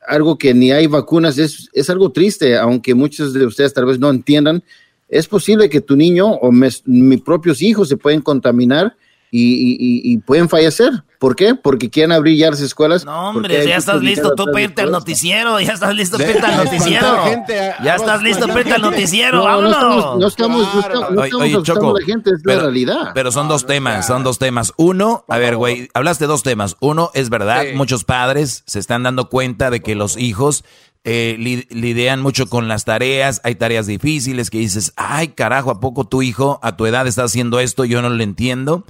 algo 0.07 0.37
que 0.37 0.53
ni 0.53 0.71
hay 0.71 0.87
vacunas 0.87 1.37
es, 1.37 1.69
es 1.73 1.89
algo 1.89 2.11
triste, 2.11 2.57
aunque 2.57 2.93
muchos 2.93 3.33
de 3.33 3.45
ustedes 3.45 3.73
tal 3.73 3.85
vez 3.85 3.99
no 3.99 4.09
entiendan. 4.09 4.63
Es 5.09 5.27
posible 5.27 5.69
que 5.69 5.81
tu 5.81 5.95
niño 5.95 6.27
o 6.27 6.51
mis 6.51 6.81
propios 7.25 7.61
hijos 7.61 7.89
se 7.89 7.97
pueden 7.97 8.21
contaminar 8.21 8.95
y, 9.35 10.17
pueden 10.19 10.47
fallecer. 10.47 11.03
¿Por 11.17 11.35
qué? 11.35 11.55
Porque 11.55 11.89
quieren 11.89 12.11
abrir 12.11 12.37
ya 12.37 12.51
las 12.51 12.61
escuelas. 12.61 13.05
No, 13.05 13.29
hombre, 13.29 13.65
ya 13.65 13.77
estás 13.77 14.01
listo 14.01 14.35
tú 14.35 14.45
para 14.45 14.61
irte 14.61 14.81
al 14.81 14.91
noticiero. 14.91 15.59
Ya 15.59 15.73
estás 15.73 15.95
listo 15.95 16.17
para 16.17 16.31
irte 16.31 16.45
al 16.45 16.65
noticiero. 16.65 17.25
ya 17.83 17.95
estás 17.95 18.21
listo 18.21 18.47
para 18.47 18.59
irte 18.59 18.73
al 18.73 18.81
noticiero. 18.81 19.37
No, 19.37 19.43
Vámonos. 19.45 20.19
No 20.19 20.27
estamos, 20.27 20.67
no 21.11 21.23
estamos, 21.23 21.99
la 21.99 22.05
gente, 22.05 22.31
es 22.31 22.41
pero, 22.43 22.57
la 22.57 22.63
realidad. 22.63 23.11
Pero 23.15 23.31
son 23.31 23.47
dos 23.47 23.65
temas, 23.65 24.05
son 24.05 24.23
dos 24.23 24.37
temas. 24.37 24.73
Uno, 24.77 25.25
a 25.27 25.37
ver, 25.37 25.55
güey, 25.55 25.89
hablaste 25.93 26.25
de 26.25 26.27
dos 26.27 26.43
temas. 26.43 26.75
Uno, 26.79 27.09
es 27.13 27.29
verdad, 27.29 27.63
muchos 27.73 28.03
padres 28.03 28.63
se 28.67 28.79
están 28.79 29.03
dando 29.03 29.29
cuenta 29.29 29.71
de 29.71 29.81
que 29.81 29.95
los 29.95 30.17
hijos 30.17 30.63
eh, 31.05 31.35
lidian 31.69 32.21
mucho 32.21 32.47
con 32.47 32.67
las 32.67 32.85
tareas, 32.85 33.41
hay 33.43 33.55
tareas 33.55 33.87
difíciles 33.87 34.49
que 34.49 34.59
dices, 34.59 34.93
ay 34.95 35.29
carajo, 35.29 35.71
¿a 35.71 35.79
poco 35.79 36.05
tu 36.05 36.21
hijo 36.21 36.59
a 36.61 36.77
tu 36.77 36.85
edad 36.85 37.07
está 37.07 37.23
haciendo 37.23 37.59
esto? 37.59 37.83
Yo 37.83 38.01
no 38.01 38.09
lo 38.09 38.23
entiendo 38.23 38.85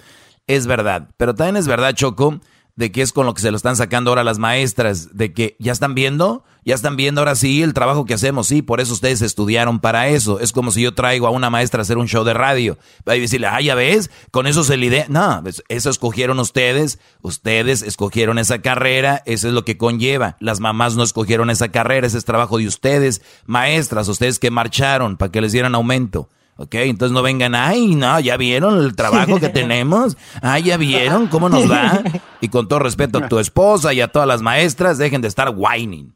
es 0.48 0.68
verdad. 0.68 1.10
Pero 1.18 1.36
también 1.36 1.58
es 1.58 1.68
verdad, 1.68 1.94
Choco, 1.94 2.40
de 2.76 2.92
que 2.92 3.02
es 3.02 3.14
con 3.14 3.26
lo 3.26 3.34
que 3.34 3.42
se 3.42 3.52
lo 3.52 3.58
están 3.58 3.76
sacando 3.76 4.10
ahora 4.10 4.24
las 4.24 4.40
maestras, 4.40 5.16
de 5.16 5.32
que 5.32 5.56
ya 5.60 5.72
están 5.72 5.94
viendo, 5.94 6.44
ya 6.66 6.74
están 6.74 6.96
viendo 6.96 7.22
ahora 7.22 7.36
sí 7.36 7.62
el 7.62 7.74
trabajo 7.74 8.06
que 8.06 8.16
hacemos, 8.16 8.48
sí, 8.48 8.62
por 8.62 8.82
eso 8.82 8.94
ustedes 8.94 9.22
estudiaron 9.22 9.80
para 9.80 10.08
eso. 10.08 10.40
Es 10.40 10.52
como 10.52 10.72
si 10.72 10.82
yo 10.82 10.94
traigo 10.94 11.28
a 11.28 11.32
una 11.32 11.52
maestra 11.52 11.82
a 11.82 11.84
hacer 11.84 11.98
un 11.98 12.08
show 12.08 12.24
de 12.24 12.34
radio, 12.34 12.78
va 13.08 13.14
a 13.14 13.16
decirle, 13.16 13.48
ah, 13.48 13.62
ya 13.62 13.76
ves, 13.76 14.10
con 14.32 14.48
eso 14.48 14.64
se 14.64 14.78
lidia. 14.78 15.06
No, 15.08 15.42
pues, 15.44 15.64
eso 15.70 15.90
escogieron 15.90 16.40
ustedes, 16.40 17.00
ustedes 17.22 17.84
escogieron 17.84 18.40
esa 18.40 18.62
carrera, 18.62 19.22
eso 19.26 19.48
es 19.48 19.54
lo 19.54 19.66
que 19.66 19.78
conlleva. 19.78 20.38
Las 20.40 20.60
mamás 20.60 20.96
no 20.96 21.04
escogieron 21.04 21.50
esa 21.50 21.70
carrera, 21.70 22.08
ese 22.08 22.18
es 22.18 22.26
trabajo 22.26 22.58
de 22.58 22.68
ustedes, 22.68 23.22
maestras, 23.46 24.08
ustedes 24.08 24.40
que 24.40 24.50
marcharon 24.50 25.18
para 25.18 25.32
que 25.32 25.42
les 25.42 25.52
dieran 25.52 25.76
aumento. 25.76 26.30
¿Ok? 26.56 26.76
Entonces 26.76 27.14
no 27.14 27.22
vengan, 27.22 27.56
ay, 27.56 27.96
no, 27.96 28.20
ya 28.20 28.38
vieron 28.38 28.78
el 28.78 28.96
trabajo 28.96 29.40
que 29.40 29.50
tenemos, 29.50 30.18
ay, 30.42 30.64
ya 30.64 30.78
vieron 30.78 31.28
cómo 31.28 31.50
nos 31.50 31.70
va. 31.70 32.02
Y 32.42 32.50
con 32.50 32.68
todo 32.68 32.80
respeto 32.80 33.20
a 33.20 33.28
tu 33.28 33.40
esposa 33.40 33.94
y 33.94 34.02
a 34.02 34.08
todas 34.08 34.28
las 34.28 34.42
maestras, 34.42 34.98
dejen 34.98 35.22
de 35.22 35.28
estar 35.28 35.54
whining. 35.56 36.14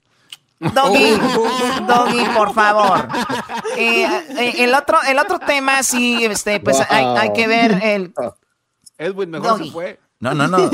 Doggy, 0.60 1.18
Doggy, 1.88 2.26
por 2.36 2.54
favor. 2.54 3.08
Eh, 3.80 4.06
eh, 4.40 4.54
el, 4.64 4.74
otro, 4.74 4.98
el 5.08 5.20
otro 5.20 5.38
tema, 5.38 5.84
sí, 5.84 6.26
este, 6.26 6.60
pues 6.60 6.80
hay, 6.90 7.06
hay 7.06 7.32
que 7.32 7.48
ver 7.48 7.80
el... 7.84 8.12
Edwin 8.98 9.30
mejor 9.30 9.64
se 9.64 9.70
fue. 9.70 10.00
No, 10.20 10.34
no, 10.34 10.48
no. 10.48 10.72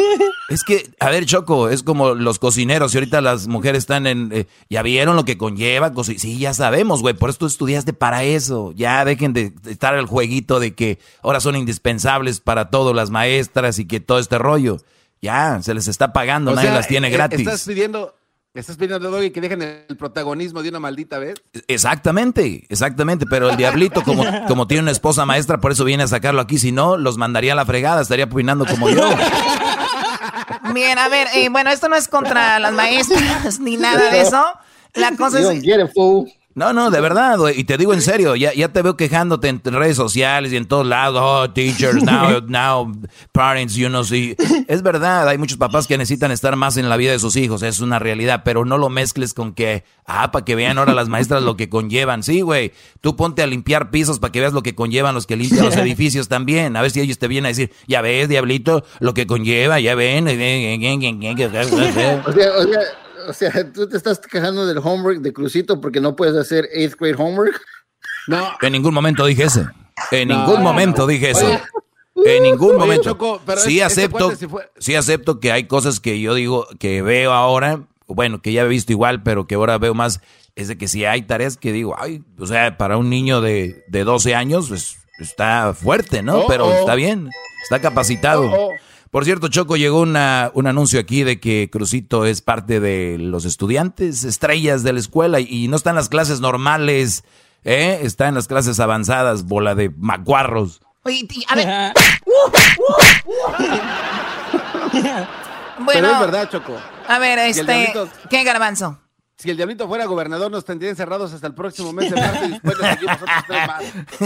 Es 0.49 0.63
que, 0.63 0.89
a 0.99 1.09
ver, 1.09 1.25
Choco, 1.25 1.69
es 1.69 1.83
como 1.83 2.13
los 2.13 2.39
cocineros 2.39 2.93
y 2.93 2.97
ahorita 2.97 3.21
las 3.21 3.47
mujeres 3.47 3.79
están 3.79 4.07
en... 4.07 4.29
Eh, 4.31 4.47
ya 4.69 4.81
vieron 4.81 5.15
lo 5.15 5.25
que 5.25 5.37
conlleva. 5.37 5.91
Sí, 6.03 6.37
ya 6.37 6.53
sabemos, 6.53 7.01
güey. 7.01 7.13
Por 7.13 7.29
eso 7.29 7.39
tú 7.39 7.45
estudiaste 7.45 7.93
para 7.93 8.23
eso. 8.23 8.71
Ya 8.75 9.03
dejen 9.03 9.33
de 9.33 9.53
estar 9.65 9.95
el 9.95 10.05
jueguito 10.05 10.59
de 10.59 10.73
que 10.73 10.99
ahora 11.21 11.39
son 11.39 11.55
indispensables 11.55 12.39
para 12.39 12.69
todas 12.69 12.95
las 12.95 13.09
maestras 13.09 13.79
y 13.79 13.85
que 13.85 13.99
todo 13.99 14.19
este 14.19 14.37
rollo. 14.37 14.77
Ya, 15.21 15.61
se 15.61 15.73
les 15.73 15.87
está 15.87 16.11
pagando, 16.11 16.53
nadie 16.53 16.69
las 16.69 16.87
tiene 16.87 17.07
eh, 17.07 17.11
gratis. 17.11 17.39
Estás 17.39 17.65
pidiendo 17.65 18.13
estás 18.61 18.77
pidiendo 18.77 19.09
Doggy 19.09 19.31
que 19.31 19.41
dejen 19.41 19.61
el 19.61 19.97
protagonismo 19.97 20.61
de 20.61 20.69
una 20.69 20.79
maldita 20.79 21.17
vez? 21.17 21.41
Exactamente, 21.67 22.65
exactamente. 22.69 23.25
Pero 23.25 23.49
el 23.49 23.57
diablito, 23.57 24.03
como, 24.03 24.23
como 24.47 24.67
tiene 24.67 24.83
una 24.83 24.91
esposa 24.91 25.25
maestra, 25.25 25.59
por 25.59 25.71
eso 25.71 25.83
viene 25.83 26.03
a 26.03 26.07
sacarlo 26.07 26.41
aquí. 26.41 26.57
Si 26.57 26.71
no, 26.71 26.97
los 26.97 27.17
mandaría 27.17 27.53
a 27.53 27.55
la 27.55 27.65
fregada, 27.65 28.01
estaría 28.01 28.25
opinando 28.25 28.65
como 28.65 28.89
yo. 28.89 29.09
Bien, 30.73 30.97
a 30.97 31.09
ver, 31.09 31.27
eh, 31.35 31.49
bueno, 31.49 31.69
esto 31.71 31.89
no 31.89 31.95
es 31.95 32.07
contra 32.07 32.59
las 32.59 32.73
maestras 32.73 33.59
ni 33.59 33.77
nada 33.77 34.11
de 34.11 34.21
eso. 34.21 34.43
La 34.93 35.15
cosa 35.15 35.39
es. 35.39 35.63
No, 36.55 36.71
no, 36.71 36.91
de 36.91 37.01
verdad, 37.01 37.39
y 37.55 37.63
te 37.63 37.77
digo 37.77 37.93
en 37.93 38.01
serio, 38.01 38.35
ya, 38.35 38.53
ya 38.53 38.69
te 38.69 38.83
veo 38.83 38.95
quejándote 38.95 39.47
en 39.47 39.59
redes 39.63 39.95
sociales 39.95 40.53
y 40.53 40.57
en 40.57 40.67
todos 40.67 40.85
lados, 40.85 41.21
oh, 41.23 41.49
teachers, 41.51 42.03
now, 42.03 42.41
now, 42.47 42.91
parents, 43.31 43.73
you 43.73 43.87
know, 43.87 44.03
sí. 44.03 44.35
Es 44.67 44.83
verdad, 44.83 45.27
hay 45.27 45.39
muchos 45.39 45.57
papás 45.57 45.87
que 45.87 45.97
necesitan 45.97 46.31
estar 46.31 46.55
más 46.55 46.77
en 46.77 46.89
la 46.89 46.97
vida 46.97 47.11
de 47.11 47.17
sus 47.17 47.35
hijos, 47.37 47.63
es 47.63 47.79
una 47.79 47.97
realidad, 47.97 48.43
pero 48.45 48.65
no 48.65 48.77
lo 48.77 48.89
mezcles 48.89 49.33
con 49.33 49.53
que, 49.53 49.83
ah, 50.05 50.31
para 50.31 50.45
que 50.45 50.53
vean 50.53 50.77
ahora 50.77 50.93
las 50.93 51.09
maestras 51.09 51.41
lo 51.41 51.57
que 51.57 51.69
conllevan. 51.69 52.21
Sí, 52.21 52.41
güey, 52.41 52.71
tú 53.01 53.15
ponte 53.15 53.41
a 53.41 53.47
limpiar 53.47 53.89
pisos 53.89 54.19
para 54.19 54.31
que 54.31 54.39
veas 54.39 54.53
lo 54.53 54.61
que 54.61 54.75
conllevan 54.75 55.15
los 55.15 55.25
que 55.25 55.35
limpian 55.35 55.65
los 55.65 55.77
edificios 55.77 56.27
también, 56.27 56.77
a 56.77 56.83
ver 56.83 56.91
si 56.91 57.01
ellos 57.01 57.17
te 57.17 57.27
vienen 57.27 57.47
a 57.47 57.49
decir, 57.49 57.71
ya 57.87 58.01
ves, 58.01 58.29
diablito, 58.29 58.83
lo 58.99 59.15
que 59.15 59.25
conlleva, 59.25 59.79
ya 59.79 59.95
ven. 59.95 60.27
O 60.27 60.31
sea, 62.31 62.51
o 62.57 62.63
sea, 62.63 62.79
o 63.27 63.33
sea, 63.33 63.71
tú 63.71 63.87
te 63.87 63.97
estás 63.97 64.19
quejando 64.19 64.65
del 64.65 64.77
homework 64.77 65.19
de 65.19 65.33
Crucito 65.33 65.79
porque 65.81 65.99
no 65.99 66.15
puedes 66.15 66.35
hacer 66.35 66.67
eighth 66.73 66.95
grade 66.99 67.15
homework. 67.17 67.59
No. 68.27 68.51
En 68.61 68.71
ningún 68.71 68.93
momento 68.93 69.25
dije 69.25 69.43
eso. 69.43 69.67
En 70.11 70.29
ningún 70.29 70.61
momento 70.61 71.07
dije 71.07 71.31
eso. 71.31 71.59
en 72.15 72.43
ningún 72.43 72.77
momento. 72.77 73.17
sí 73.57 73.81
acepto, 73.81 74.31
sí 74.77 74.95
acepto 74.95 75.39
que 75.39 75.51
hay 75.51 75.65
cosas 75.65 75.99
que 75.99 76.19
yo 76.19 76.33
digo 76.33 76.67
que 76.79 77.01
veo 77.01 77.33
ahora, 77.33 77.81
bueno, 78.07 78.41
que 78.41 78.53
ya 78.53 78.63
he 78.63 78.67
visto 78.67 78.91
igual, 78.91 79.23
pero 79.23 79.47
que 79.47 79.55
ahora 79.55 79.77
veo 79.77 79.93
más, 79.93 80.21
es 80.55 80.67
de 80.67 80.77
que 80.77 80.87
si 80.87 81.05
hay 81.05 81.23
tareas 81.23 81.57
que 81.57 81.71
digo, 81.71 81.95
ay, 81.97 82.23
o 82.39 82.45
sea, 82.45 82.77
para 82.77 82.97
un 82.97 83.09
niño 83.09 83.41
de, 83.41 83.83
de 83.87 84.03
12 84.03 84.35
años, 84.35 84.69
pues 84.69 84.97
está 85.19 85.73
fuerte, 85.73 86.21
¿no? 86.21 86.39
Oh, 86.39 86.47
pero 86.47 86.67
oh. 86.67 86.73
está 86.73 86.95
bien, 86.95 87.29
está 87.63 87.79
capacitado. 87.79 88.51
Oh, 88.51 88.69
por 89.13 89.25
cierto, 89.25 89.47
Choco, 89.47 89.77
llegó 89.77 90.01
una, 90.01 90.49
un 90.55 90.65
anuncio 90.65 90.99
aquí 90.99 91.21
de 91.23 91.39
que 91.39 91.69
Crucito 91.71 92.25
es 92.25 92.41
parte 92.41 92.79
de 92.79 93.19
los 93.19 93.45
estudiantes 93.45 94.23
estrellas 94.23 94.81
de 94.81 94.91
la 94.91 94.99
escuela 94.99 95.39
y, 95.39 95.67
no 95.67 95.75
está 95.75 95.91
en 95.91 95.97
las 95.97 96.09
clases 96.09 96.39
normales, 96.39 97.23
¿eh? 97.63 97.99
Está 98.01 98.27
en 98.27 98.33
las 98.33 98.47
clases 98.47 98.79
avanzadas, 98.79 99.43
bola 99.43 99.75
de 99.75 99.91
macuarros. 99.91 100.81
Oye, 101.03 101.27
a 101.47 101.55
ver. 101.55 101.93
bueno, 104.65 105.27
Pero 105.93 106.11
es 106.11 106.19
verdad, 106.19 106.49
Choco. 106.49 106.75
A 107.07 107.19
ver, 107.19 107.37
este, 107.37 107.93
¿qué 108.31 108.43
garbanzo? 108.43 109.02
Si 109.43 109.49
el 109.49 109.57
diablito 109.57 109.89
fuera 109.89 110.05
gobernador, 110.05 110.49
nos 110.49 110.63
tendrían 110.63 110.95
cerrados 110.95 111.33
hasta 111.33 111.47
el 111.47 111.53
próximo 111.53 111.91
mes 111.91 112.09
de 112.09 112.15
marzo 112.21 112.45
y 112.45 112.51
después 112.51 112.79
le 112.79 112.93
seguimos 112.93 113.21
otros 113.21 113.43
tres 113.45 113.67
más. 113.67 113.83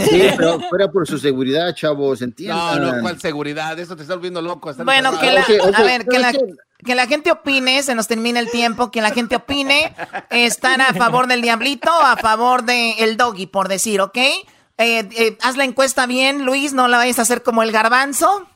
Sí, 0.07 0.27
pero 0.38 0.60
fuera 0.69 0.91
por 0.91 1.07
su 1.07 1.18
seguridad, 1.18 1.73
chavos, 1.73 2.22
entiendan. 2.22 2.81
No, 2.81 2.91
no, 2.94 3.02
¿cuál 3.02 3.19
seguridad? 3.19 3.80
Eso 3.80 3.95
te 3.95 4.03
está 4.03 4.14
volviendo 4.14 4.44
loco. 4.44 4.72
bueno, 4.85 5.19
que 5.19 5.31
la, 5.31 5.41
a 5.73 5.81
ver, 5.81 6.06
que 6.06 6.19
la, 6.19 6.34
que 6.85 6.94
la, 6.94 7.07
gente 7.07 7.31
opine, 7.31 7.81
se 7.81 7.95
nos 7.95 8.07
termina 8.07 8.39
el 8.39 8.52
tiempo, 8.52 8.91
que 8.91 9.02
la 9.02 9.10
gente 9.10 9.35
opine, 9.35 9.95
¿están 10.30 10.81
a 10.81 10.94
favor 10.94 11.26
del 11.26 11.41
diablito 11.41 11.89
o 11.89 12.03
a 12.03 12.15
favor 12.18 12.64
del 12.64 12.94
el 12.99 13.18
doggy, 13.18 13.48
por 13.48 13.69
decir, 13.69 14.02
ok? 14.02 14.19
Eh, 14.80 15.10
eh, 15.18 15.38
haz 15.41 15.58
la 15.58 15.64
encuesta 15.64 16.06
bien, 16.06 16.45
Luis, 16.45 16.74
no 16.74 16.88
la 16.88 16.98
vayas 16.98 17.18
a 17.18 17.24
hacer 17.24 17.41
como 17.41 17.64
el 17.64 17.72
garbanzo. 17.72 18.48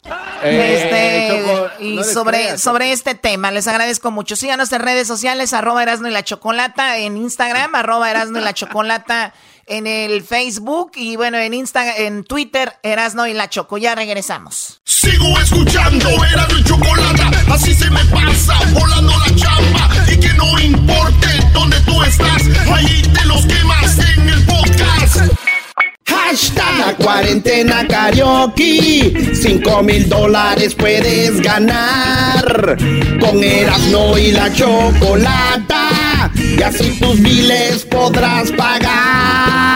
Eh, 0.43 1.71
este, 1.79 1.83
y 1.83 2.03
sobre, 2.03 2.59
sobre 2.59 2.91
este 2.91 3.15
tema, 3.15 3.49
les 3.49 3.67
agradezco 3.67 4.11
mucho. 4.11 4.35
Síganos 4.35 4.71
en 4.71 4.81
redes 4.81 5.07
sociales, 5.07 5.51
arroba 5.53 5.81
Erasno 5.81 6.07
y 6.07 6.11
la 6.11 6.23
Chocolata, 6.23 6.97
en 6.97 7.17
Instagram, 7.17 7.73
arroba 7.73 8.11
Erasno 8.11 8.39
y 8.39 8.43
la 8.43 8.53
Chocolata 8.53 9.33
en 9.65 9.87
el 9.87 10.21
Facebook 10.23 10.91
y 10.95 11.15
bueno, 11.15 11.37
en 11.37 11.53
Instagram, 11.53 11.95
en 11.97 12.23
Twitter, 12.23 12.73
Erasno 12.83 13.25
y 13.25 13.33
la 13.33 13.49
Choco. 13.49 13.77
Ya 13.77 13.95
regresamos. 13.95 14.81
Sigo 14.83 15.39
escuchando 15.39 16.07
Erasno 16.25 16.59
y 16.59 16.63
Chocolata, 16.63 17.31
así 17.51 17.73
se 17.73 17.89
me 17.89 18.03
pasa 18.05 18.53
volando 18.73 19.13
la 19.17 19.35
chamba 19.35 19.89
y 20.11 20.19
que 20.19 20.33
no 20.33 20.59
importe 20.59 21.27
dónde 21.53 21.79
tú 21.81 22.03
estás, 22.03 22.43
ahí 22.71 23.01
te 23.01 23.25
los 23.25 23.45
quemas 23.45 23.97
en 23.97 24.29
el 24.29 24.45
podcast. 24.45 25.50
Hashtag 26.11 26.79
la 26.79 26.93
cuarentena 26.95 27.87
karaoke. 27.87 29.33
5 29.33 29.83
mil 29.83 30.09
dólares 30.09 30.75
puedes 30.75 31.41
ganar. 31.41 32.77
Con 33.19 33.43
Erasmo 33.43 34.17
y 34.17 34.31
la 34.31 34.51
chocolata. 34.53 36.31
Y 36.35 36.61
así 36.61 36.99
tus 36.99 37.19
miles 37.19 37.85
podrás 37.85 38.51
pagar. 38.51 39.70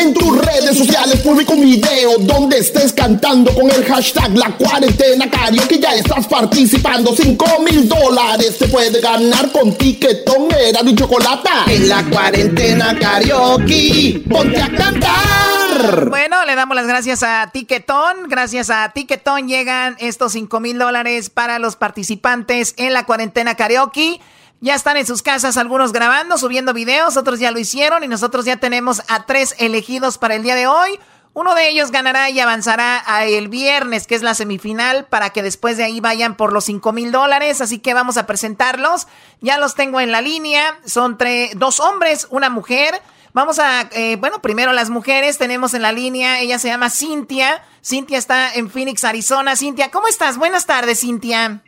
En 0.00 0.14
tus 0.14 0.38
redes 0.38 0.78
sociales 0.78 1.20
publica 1.20 1.52
un 1.52 1.60
video 1.60 2.16
donde 2.20 2.58
estés 2.58 2.90
cantando 2.90 3.52
con 3.54 3.70
el 3.70 3.84
hashtag 3.84 4.34
La 4.34 4.56
Cuarentena 4.56 5.30
Karaoke. 5.30 5.78
Ya 5.78 5.94
estás 5.94 6.26
participando. 6.26 7.14
5 7.14 7.44
mil 7.60 7.86
dólares 7.86 8.56
te 8.58 8.66
puede 8.68 8.98
ganar 9.00 9.52
con 9.52 9.76
tiquetón, 9.76 10.48
era 10.52 10.80
y 10.82 10.94
chocolata. 10.94 11.64
En 11.66 11.88
la 11.88 12.02
cuarentena 12.04 12.98
karaoke, 12.98 14.22
ponte 14.26 14.62
a 14.62 14.68
cantar. 14.74 16.08
Bueno, 16.08 16.46
le 16.46 16.54
damos 16.54 16.74
las 16.74 16.86
gracias 16.86 17.22
a 17.22 17.50
Tiquetón. 17.52 18.28
Gracias 18.28 18.70
a 18.70 18.90
Tiquetón 18.94 19.48
llegan 19.48 19.96
estos 19.98 20.32
5 20.32 20.60
mil 20.60 20.78
dólares 20.78 21.28
para 21.28 21.58
los 21.58 21.76
participantes 21.76 22.74
en 22.78 22.94
la 22.94 23.04
cuarentena 23.04 23.54
karaoke. 23.54 24.20
Ya 24.62 24.74
están 24.74 24.98
en 24.98 25.06
sus 25.06 25.22
casas 25.22 25.56
algunos 25.56 25.92
grabando, 25.92 26.36
subiendo 26.36 26.74
videos, 26.74 27.16
otros 27.16 27.40
ya 27.40 27.50
lo 27.50 27.58
hicieron 27.58 28.04
y 28.04 28.08
nosotros 28.08 28.44
ya 28.44 28.56
tenemos 28.56 29.02
a 29.08 29.24
tres 29.24 29.54
elegidos 29.58 30.18
para 30.18 30.34
el 30.34 30.42
día 30.42 30.54
de 30.54 30.66
hoy. 30.66 31.00
Uno 31.32 31.54
de 31.54 31.68
ellos 31.70 31.92
ganará 31.92 32.28
y 32.28 32.40
avanzará 32.40 33.02
a 33.06 33.24
el 33.24 33.48
viernes, 33.48 34.06
que 34.06 34.16
es 34.16 34.22
la 34.22 34.34
semifinal, 34.34 35.06
para 35.06 35.30
que 35.30 35.42
después 35.42 35.76
de 35.76 35.84
ahí 35.84 36.00
vayan 36.00 36.36
por 36.36 36.52
los 36.52 36.64
5 36.64 36.92
mil 36.92 37.12
dólares. 37.12 37.60
Así 37.60 37.78
que 37.78 37.94
vamos 37.94 38.18
a 38.18 38.26
presentarlos. 38.26 39.06
Ya 39.40 39.56
los 39.56 39.76
tengo 39.76 40.00
en 40.00 40.10
la 40.12 40.20
línea. 40.20 40.78
Son 40.84 41.16
tres, 41.16 41.52
dos 41.56 41.78
hombres, 41.78 42.26
una 42.30 42.50
mujer. 42.50 43.00
Vamos 43.32 43.60
a, 43.60 43.88
eh, 43.92 44.16
bueno, 44.16 44.42
primero 44.42 44.72
las 44.72 44.90
mujeres 44.90 45.38
tenemos 45.38 45.72
en 45.72 45.82
la 45.82 45.92
línea. 45.92 46.40
Ella 46.40 46.58
se 46.58 46.66
llama 46.66 46.90
Cintia. 46.90 47.62
Cintia 47.82 48.18
está 48.18 48.52
en 48.52 48.68
Phoenix, 48.68 49.04
Arizona. 49.04 49.54
Cintia, 49.54 49.92
¿cómo 49.92 50.08
estás? 50.08 50.36
Buenas 50.36 50.66
tardes, 50.66 50.98
Cintia. 51.00 51.62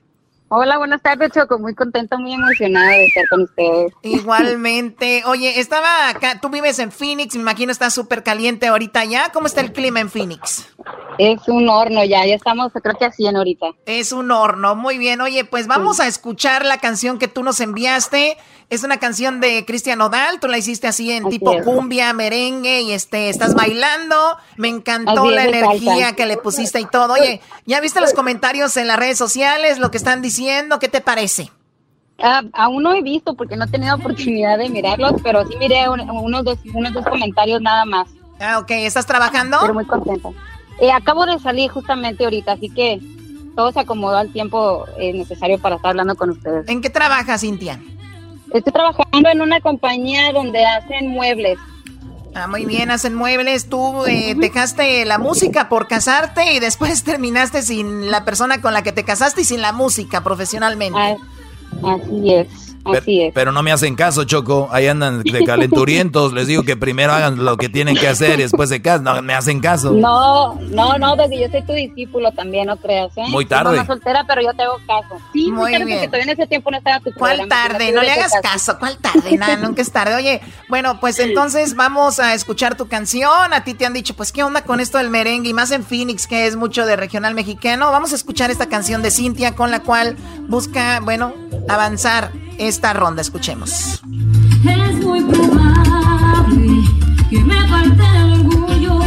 Hola, 0.55 0.77
buenas 0.77 1.01
tardes, 1.01 1.31
Choco. 1.33 1.59
Muy 1.59 1.74
contenta, 1.74 2.19
muy 2.19 2.35
emocionada 2.35 2.91
de 2.91 3.07
estar 3.07 3.27
con 3.31 3.45
ustedes. 3.45 3.91
Igualmente. 4.03 5.23
Oye, 5.24 5.59
estaba 5.59 6.11
acá, 6.11 6.41
tú 6.43 6.51
vives 6.51 6.79
en 6.79 6.93
Phoenix, 6.93 7.35
me 7.37 7.41
imagino 7.41 7.73
está 7.73 7.89
súper 7.89 8.23
caliente 8.23 8.66
ahorita 8.66 9.03
ya. 9.07 9.31
¿Cómo 9.33 9.47
está 9.47 9.62
el 9.62 9.73
clima 9.73 10.01
en 10.01 10.11
Phoenix? 10.11 10.69
Es 11.16 11.49
un 11.49 11.70
horno 11.70 12.05
ya, 12.05 12.27
ya 12.27 12.35
estamos, 12.35 12.70
creo 12.83 12.95
que 12.99 13.07
a 13.07 13.12
100 13.12 13.35
ahorita. 13.35 13.66
Es 13.87 14.12
un 14.12 14.31
horno, 14.31 14.77
muy 14.77 14.99
bien. 14.99 15.23
Oye, 15.23 15.47
pues 15.47 15.66
vamos 15.66 16.01
a 16.01 16.07
escuchar 16.07 16.66
la 16.66 16.77
canción 16.77 17.19
que 17.19 17.29
tú 17.29 17.43
nos 17.43 17.59
enviaste. 17.61 18.37
Es 18.73 18.85
una 18.85 18.97
canción 18.97 19.39
de 19.39 19.66
Cristian 19.66 20.01
Odal, 20.01 20.40
tú 20.40 20.49
la 20.49 20.57
hiciste 20.57 20.86
así 20.86 21.12
en 21.12 21.28
tipo 21.28 21.53
cumbia, 21.62 22.15
merengue 22.15 22.81
y 22.81 22.93
este 22.93 23.28
estás 23.28 23.55
bailando. 23.55 24.16
Me 24.57 24.69
encantó 24.69 25.31
la 25.31 25.44
energía 25.44 26.15
que 26.15 26.24
le 26.24 26.39
pusiste 26.39 26.81
y 26.81 26.86
todo. 26.86 27.12
Oye, 27.12 27.43
¿ya 27.66 27.82
viste 27.82 28.01
los 28.01 28.15
comentarios 28.15 28.74
en 28.78 28.86
las 28.86 28.99
redes 28.99 29.19
sociales, 29.19 29.78
lo 29.78 29.90
que 29.90 29.99
están 29.99 30.23
diciendo? 30.23 30.78
¿Qué 30.78 30.89
te 30.89 31.03
parece? 31.03 31.51
Ah, 32.19 32.40
aún 32.55 32.82
no 32.82 32.94
he 32.94 33.03
visto 33.03 33.35
porque 33.35 33.59
no 33.59 33.66
he 33.66 33.69
tenido 33.69 33.94
oportunidad 33.94 34.57
de 34.57 34.70
mirarlos, 34.70 35.20
pero 35.23 35.47
sí 35.47 35.55
miré 35.59 35.90
unos, 35.90 36.43
dos, 36.43 36.59
unos 36.73 36.94
dos 36.94 37.05
comentarios 37.05 37.61
nada 37.61 37.85
más. 37.85 38.09
Ah, 38.40 38.59
ok. 38.59 38.70
¿Estás 38.70 39.05
trabajando? 39.05 39.59
Pero 39.61 39.74
muy 39.74 39.85
contenta. 39.85 40.31
Eh, 40.81 40.90
acabo 40.90 41.27
de 41.27 41.39
salir 41.40 41.70
justamente 41.70 42.24
ahorita, 42.24 42.53
así 42.53 42.70
que 42.70 43.03
todo 43.55 43.70
se 43.70 43.81
acomodó 43.81 44.16
al 44.16 44.32
tiempo 44.32 44.86
eh, 44.97 45.12
necesario 45.12 45.59
para 45.59 45.77
estar 45.77 45.90
hablando 45.90 46.16
con 46.16 46.31
ustedes. 46.31 46.66
¿En 46.70 46.81
qué 46.81 46.89
trabajas, 46.89 47.43
Cintia? 47.43 47.78
Estoy 48.53 48.73
trabajando 48.73 49.29
en 49.31 49.41
una 49.41 49.61
compañía 49.61 50.33
donde 50.33 50.65
hacen 50.65 51.09
muebles. 51.09 51.59
Ah, 52.35 52.47
muy 52.47 52.65
bien, 52.65 52.91
hacen 52.91 53.15
muebles. 53.15 53.69
Tú 53.69 54.05
eh, 54.07 54.35
dejaste 54.37 55.05
la 55.05 55.19
música 55.19 55.69
por 55.69 55.87
casarte 55.87 56.55
y 56.55 56.61
después 56.61 57.03
terminaste 57.05 57.62
sin 57.62 58.11
la 58.11 58.24
persona 58.24 58.61
con 58.61 58.73
la 58.73 58.83
que 58.83 58.93
te 58.93 59.05
casaste 59.05 59.43
y 59.43 59.45
sin 59.45 59.61
la 59.61 59.73
música 59.73 60.23
profesionalmente. 60.23 60.99
Ah, 60.99 61.16
así 61.95 62.35
es. 62.35 62.72
Así 62.85 63.23
es. 63.23 63.35
Pero 63.35 63.53
no 63.53 63.63
me 63.63 63.73
hacen 63.73 63.95
caso, 63.95 64.25
Choco. 64.25 64.69
Ahí 64.73 64.87
andan 64.87 65.23
de 65.23 65.45
calenturientos. 65.47 66.33
Les 66.33 66.47
digo 66.47 66.63
que 66.63 66.77
primero 66.77 67.13
hagan 67.13 67.45
lo 67.45 67.57
que 67.57 67.69
tienen 67.69 67.97
que 67.97 68.09
hacer 68.09 68.41
y 68.41 68.43
después 68.43 68.69
se 68.69 68.83
casan. 68.83 69.05
No 69.05 69.23
me 69.23 69.35
hacen 69.35 69.61
caso. 69.61 69.93
No, 69.93 70.55
no, 70.61 70.99
no, 70.99 71.17
desde 71.17 71.41
yo 71.41 71.49
soy 71.51 71.63
tu 71.63 71.73
discípulo 71.73 72.33
también, 72.33 72.67
no 72.67 72.77
creas, 72.77 73.17
¿eh? 73.17 73.25
Muy 73.29 73.47
tarde. 73.47 73.77
Soy 73.77 73.87
soltera, 73.87 74.25
pero 74.27 74.43
yo 74.43 74.53
te 74.55 74.63
hago 74.63 74.79
caso. 74.87 75.21
Sí, 75.33 75.51
muy, 75.51 75.71
bien. 75.71 75.83
Porque 75.83 76.07
todavía 76.09 76.33
en 76.33 76.39
ese 76.39 76.47
tiempo 76.47 76.71
no 76.71 76.79
estaba 76.79 77.01
tu 77.01 77.13
¿Cuál 77.13 77.49
tarde? 77.49 77.93
No 77.93 78.03
le 78.03 78.11
hagas 78.11 78.33
caso. 78.43 78.79
¿Cuál 78.79 78.99
tarde? 78.99 79.37
Nada, 79.37 79.57
nunca 79.57 79.83
es 79.83 79.93
tarde. 79.93 80.15
Oye, 80.15 80.41
bueno, 80.69 80.99
pues 81.01 81.19
entonces 81.19 81.75
vamos 81.77 82.19
a 82.19 82.35
escuchar 82.35 82.77
tu 82.77 82.89
canción. 82.89 83.53
A 83.53 83.65
ti 83.65 83.75
te 83.75 83.87
han 83.87 83.93
dicho, 83.93 84.15
pues, 84.15 84.33
¿qué 84.33 84.43
onda 84.43 84.63
con 84.63 84.81
esto 84.81 84.99
del 84.99 85.11
merengue? 85.11 85.51
Y 85.51 85.53
más 85.53 85.71
en 85.71 85.85
Phoenix, 85.85 86.27
que 86.27 86.47
es 86.47 86.57
mucho 86.57 86.87
de 86.87 86.97
regional 86.97 87.35
mexicano. 87.35 87.91
Vamos 87.91 88.13
a 88.13 88.17
escuchar 88.17 88.51
esta 88.51 88.67
canción 88.67 89.03
de 89.03 89.11
Cintia 89.11 89.55
con 89.55 89.71
la 89.71 89.81
cual 89.81 90.17
busca, 90.49 91.01
bueno, 91.01 91.35
avanzar 91.69 92.33
esta 92.69 92.93
ronda. 92.93 93.23
Escuchemos. 93.23 94.03
Es 94.65 95.05
muy 95.05 95.21
probable 95.23 96.83
que 97.31 97.41
me 97.41 97.69
falte 97.69 98.03
el 98.17 98.33
orgullo 98.41 99.01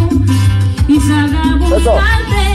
y 0.88 0.99
salga 0.99 1.41
a 1.41 1.56
buscarte. 1.56 2.45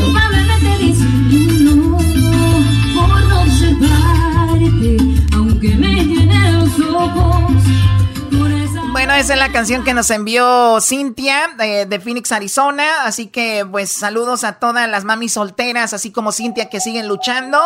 Probablemente 0.00 0.78
disimulo 0.84 1.98
por 2.94 3.08
no 3.26 3.42
observarte, 3.42 4.96
aunque 5.34 5.74
me 5.76 6.04
llene 6.04 6.52
los 6.52 6.78
ojos. 6.80 7.52
Bueno, 8.92 9.12
esa 9.12 9.34
es 9.34 9.38
la 9.38 9.52
canción 9.52 9.84
que 9.84 9.92
nos 9.92 10.10
envió 10.10 10.80
Cintia 10.80 11.48
de, 11.58 11.84
de, 11.84 12.00
Phoenix, 12.00 12.32
Arizona. 12.32 13.04
Así 13.04 13.26
que, 13.26 13.66
pues, 13.70 13.92
saludos 13.92 14.42
a 14.42 14.54
todas 14.54 14.88
las 14.88 15.04
mamis 15.04 15.34
solteras, 15.34 15.92
así 15.92 16.10
como 16.10 16.32
Cintia, 16.32 16.70
que 16.70 16.80
siguen 16.80 17.06
luchando 17.06 17.60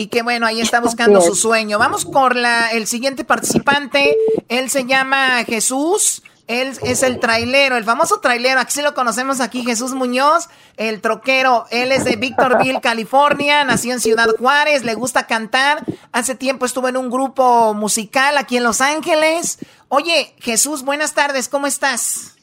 y 0.00 0.06
que, 0.06 0.22
bueno, 0.22 0.46
ahí 0.46 0.62
está 0.62 0.80
buscando 0.80 1.20
su 1.20 1.34
sueño. 1.34 1.78
Vamos 1.78 2.06
con 2.06 2.40
la, 2.40 2.70
el 2.70 2.86
siguiente 2.86 3.22
participante. 3.22 4.16
Él 4.48 4.70
se 4.70 4.86
llama 4.86 5.44
Jesús. 5.44 6.22
Él 6.46 6.72
es 6.82 7.02
el 7.02 7.20
trailero, 7.20 7.76
el 7.76 7.84
famoso 7.84 8.18
trailero, 8.18 8.60
aquí 8.60 8.80
lo 8.80 8.94
conocemos 8.94 9.40
aquí, 9.40 9.62
Jesús 9.62 9.92
Muñoz, 9.92 10.48
el 10.78 11.02
troquero. 11.02 11.66
Él 11.70 11.92
es 11.92 12.06
de 12.06 12.16
Victorville, 12.16 12.80
California, 12.82 13.62
nació 13.64 13.92
en 13.92 14.00
Ciudad 14.00 14.26
Juárez, 14.38 14.86
le 14.86 14.94
gusta 14.94 15.26
cantar. 15.26 15.84
Hace 16.12 16.34
tiempo 16.34 16.64
estuvo 16.64 16.88
en 16.88 16.96
un 16.96 17.10
grupo 17.10 17.74
musical 17.74 18.38
aquí 18.38 18.56
en 18.56 18.64
Los 18.64 18.80
Ángeles. 18.80 19.58
Oye, 19.88 20.34
Jesús, 20.38 20.82
buenas 20.82 21.14
tardes, 21.14 21.50
¿cómo 21.50 21.66
estás? 21.66 22.38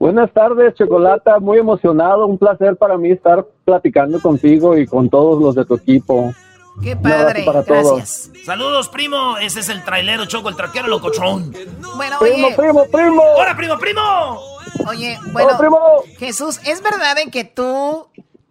Buenas 0.00 0.32
tardes, 0.32 0.74
Chocolata, 0.74 1.38
muy 1.38 1.58
emocionado, 1.58 2.26
un 2.26 2.38
placer 2.38 2.76
para 2.76 2.98
mí 2.98 3.12
estar 3.12 3.46
platicando 3.64 4.20
contigo 4.20 4.76
y 4.76 4.84
con 4.84 5.08
todos 5.08 5.40
los 5.40 5.54
de 5.54 5.64
tu 5.64 5.76
equipo. 5.76 6.34
Qué 6.80 6.96
padre, 6.96 7.44
gracias. 7.44 8.30
Saludos, 8.44 8.88
primo. 8.88 9.36
Ese 9.38 9.60
es 9.60 9.68
el 9.68 9.84
trailero 9.84 10.24
Choco, 10.26 10.48
el 10.48 10.56
traquero 10.56 10.88
locochón. 10.88 11.52
Bueno, 11.96 12.18
primo, 12.20 12.46
oye. 12.46 12.56
primo, 12.56 12.84
primo. 12.86 13.22
¡Hola, 13.36 13.56
primo, 13.56 13.78
primo! 13.78 14.40
Oye, 14.88 15.18
bueno, 15.32 15.50
Jesús, 16.18 16.60
¿es 16.66 16.82
verdad 16.82 17.18
en 17.18 17.30
que 17.30 17.44
tú, 17.44 18.06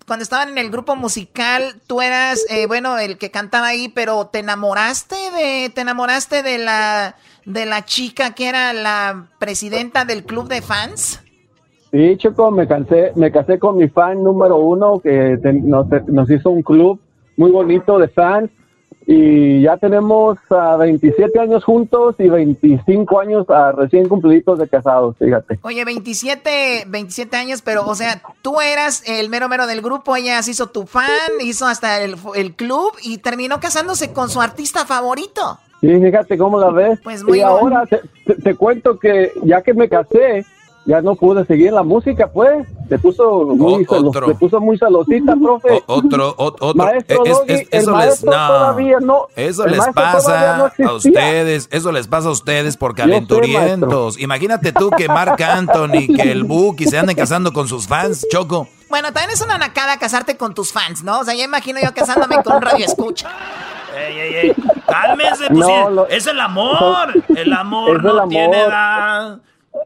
cuando 0.07 0.23
estaban 0.23 0.49
en 0.49 0.57
el 0.59 0.69
grupo 0.69 0.95
musical, 0.95 1.81
tú 1.87 2.01
eras, 2.01 2.45
eh, 2.49 2.67
bueno, 2.67 2.97
el 2.99 3.17
que 3.17 3.31
cantaba 3.31 3.67
ahí, 3.67 3.89
pero 3.89 4.27
te 4.27 4.39
enamoraste 4.39 5.15
de, 5.15 5.69
te 5.69 5.81
enamoraste 5.81 6.43
de 6.43 6.59
la, 6.59 7.15
de 7.45 7.65
la 7.65 7.85
chica 7.85 8.33
que 8.33 8.47
era 8.47 8.71
la 8.71 9.27
presidenta 9.39 10.05
del 10.05 10.23
club 10.23 10.47
de 10.47 10.61
fans? 10.61 11.21
Sí, 11.91 12.15
Choco, 12.17 12.51
me 12.51 12.67
casé, 12.67 13.11
me 13.15 13.31
casé 13.31 13.59
con 13.59 13.77
mi 13.77 13.89
fan 13.89 14.23
número 14.23 14.57
uno 14.57 14.99
que 14.99 15.37
nos, 15.63 15.87
nos 16.07 16.29
hizo 16.29 16.49
un 16.49 16.61
club 16.61 17.01
muy 17.41 17.49
bonito 17.49 17.97
de 17.97 18.07
fans 18.07 18.51
y 19.07 19.63
ya 19.63 19.75
tenemos 19.77 20.37
a 20.51 20.77
27 20.77 21.39
años 21.39 21.63
juntos 21.63 22.13
y 22.19 22.29
25 22.29 23.19
años 23.19 23.49
a 23.49 23.71
recién 23.71 24.07
cumpliditos 24.07 24.59
de 24.59 24.69
casados, 24.69 25.17
fíjate. 25.17 25.57
Oye, 25.63 25.83
27, 25.83 26.83
27 26.87 27.35
años, 27.35 27.63
pero 27.63 27.87
o 27.87 27.95
sea, 27.95 28.21
tú 28.43 28.61
eras 28.61 29.01
el 29.07 29.29
mero 29.29 29.49
mero 29.49 29.65
del 29.65 29.81
grupo, 29.81 30.15
ella 30.15 30.39
se 30.43 30.51
hizo 30.51 30.67
tu 30.67 30.85
fan, 30.85 31.09
hizo 31.39 31.65
hasta 31.65 32.03
el, 32.03 32.15
el 32.35 32.53
club 32.53 32.91
y 33.01 33.17
terminó 33.17 33.59
casándose 33.59 34.13
con 34.13 34.29
su 34.29 34.39
artista 34.39 34.85
favorito. 34.85 35.57
Sí, 35.81 35.99
fíjate 35.99 36.37
cómo 36.37 36.59
la 36.59 36.69
ves. 36.69 36.99
Pues 37.03 37.23
muy 37.23 37.39
y 37.39 37.41
ahora 37.41 37.87
te, 37.87 38.01
te, 38.23 38.35
te 38.35 38.53
cuento 38.53 38.99
que 38.99 39.31
ya 39.43 39.63
que 39.63 39.73
me 39.73 39.89
casé, 39.89 40.45
ya 40.85 41.01
no 41.01 41.15
pude 41.15 41.45
seguir 41.45 41.71
la 41.73 41.83
música, 41.83 42.27
pues. 42.27 42.67
Se 42.89 42.99
puso 42.99 43.45
muy, 43.55 43.85
celo, 43.85 44.11
se 44.11 44.35
puso 44.35 44.59
muy 44.59 44.77
celosita, 44.77 45.35
profe. 45.41 45.81
O, 45.87 45.95
otro, 45.95 46.35
o, 46.37 46.45
otro. 46.45 46.73
Maestro 46.75 47.23
es, 47.25 47.31
Doggy, 47.37 47.53
es, 47.53 47.67
eso 47.71 47.99
el 47.99 48.07
les, 48.09 48.23
no, 48.23 48.31
todavía 48.31 48.97
no. 48.99 49.27
Eso 49.35 49.65
les 49.67 49.87
pasa 49.93 50.71
no 50.77 50.87
a 50.89 50.93
ustedes. 50.93 51.69
Eso 51.71 51.91
les 51.91 52.07
pasa 52.07 52.27
a 52.27 52.31
ustedes 52.31 52.75
por 52.77 52.95
calenturientos. 52.95 54.19
Imagínate 54.19 54.73
tú 54.73 54.89
que 54.89 55.07
Marc 55.07 55.39
Anthony, 55.41 56.07
que 56.15 56.31
el 56.31 56.43
Buki 56.43 56.85
se 56.85 56.97
anden 56.97 57.15
casando 57.15 57.53
con 57.53 57.67
sus 57.67 57.87
fans, 57.87 58.25
Choco. 58.29 58.67
Bueno, 58.89 59.13
también 59.13 59.31
es 59.31 59.41
una 59.41 59.57
nacada 59.57 59.97
casarte 59.97 60.35
con 60.35 60.53
tus 60.53 60.73
fans, 60.73 61.01
¿no? 61.03 61.19
O 61.19 61.23
sea, 61.23 61.33
ya 61.33 61.45
imagino 61.45 61.79
yo 61.81 61.93
casándome 61.93 62.43
con 62.43 62.57
un 62.57 62.61
radio 62.61 62.85
escucha. 62.85 63.29
Ey, 63.95 64.19
ey, 64.19 64.33
ey. 64.35 64.53
Cálmense, 64.87 65.45
pues 65.47 65.59
No, 65.59 65.65
sí, 65.67 65.93
lo- 65.95 66.07
es 66.09 66.27
el 66.27 66.39
amor. 66.41 67.13
El 67.35 67.53
amor 67.53 67.89
Es 67.91 67.95
el 67.97 68.03
no 68.03 68.09
amor. 68.11 68.27
tiene 68.29 68.61
edad. 68.61 69.37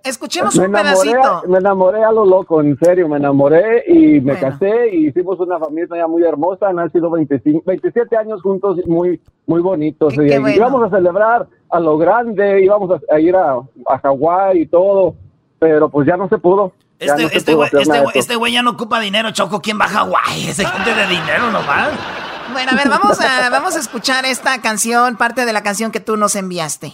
Escuchemos 0.04 0.56
Me 0.58 0.66
un 0.68 0.76
enamoré, 0.76 1.12
pedacito. 1.12 1.44
me 1.48 1.58
enamoré 1.60 2.04
a 2.04 2.12
lo 2.12 2.26
loco, 2.26 2.62
en 2.62 2.78
serio, 2.80 3.08
me 3.08 3.18
enamoré 3.18 3.84
y 3.88 4.20
me 4.22 4.34
Bueno. 4.34 4.40
casé 4.40 4.90
y 4.94 5.08
hicimos 5.08 5.40
una 5.40 5.58
familia 5.60 6.08
muy 6.08 6.24
hermosa, 6.24 6.68
han 6.70 6.92
sido 6.92 7.10
25, 7.12 7.64
27 7.66 8.18
años 8.18 8.42
juntos 8.42 8.78
muy 8.88 9.20
muy 9.48 9.62
bonitos 9.62 10.14
Qué- 10.16 10.26
y, 10.26 10.30
qué 10.30 10.40
bueno. 10.40 10.56
íbamos 10.56 10.84
a 10.84 10.96
celebrar 10.96 11.48
a 11.70 11.80
lo 11.80 11.98
grande, 11.98 12.64
íbamos 12.64 12.90
a, 12.92 13.14
a 13.16 13.20
ir 13.20 13.36
a, 13.36 13.54
a 13.88 14.00
Hawái 14.04 14.62
y 14.62 14.66
todo, 14.68 15.16
pero 15.60 15.90
pues 15.90 16.08
ya 16.08 16.18
no 16.18 16.28
se 16.30 16.38
pudo. 16.40 16.72
Ya 17.00 17.08
Este 17.08 17.22
no 17.24 17.28
este 17.30 17.54
güey 17.54 17.68
este 17.74 17.92
de 17.92 18.02
güey- 18.04 18.12
este 18.16 18.36
güey 18.36 18.54
ya 18.54 18.62
no 18.64 18.72
ocupa 18.72 19.00
dinero, 19.00 19.30
Choco. 19.32 19.60
¿Quién 19.62 19.80
va 19.80 19.86
a 19.86 19.90
Hawái? 19.90 20.48
Ese 20.50 20.66
gente 20.66 20.94
de 20.96 21.08
dinero 21.08 21.52
nomás. 21.52 21.90
Bueno, 22.52 22.72
a 22.72 22.76
ver, 22.76 22.90
vamos 22.90 23.20
a, 23.20 23.50
vamos 23.50 23.76
a 23.76 23.80
escuchar 23.80 24.26
esta 24.26 24.62
canción, 24.62 25.18
parte 25.18 25.46
de 25.46 25.54
la 25.54 25.64
canción 25.64 25.92
que 25.92 26.00
tú 26.00 26.18
nos 26.18 26.36
enviaste. 26.36 26.94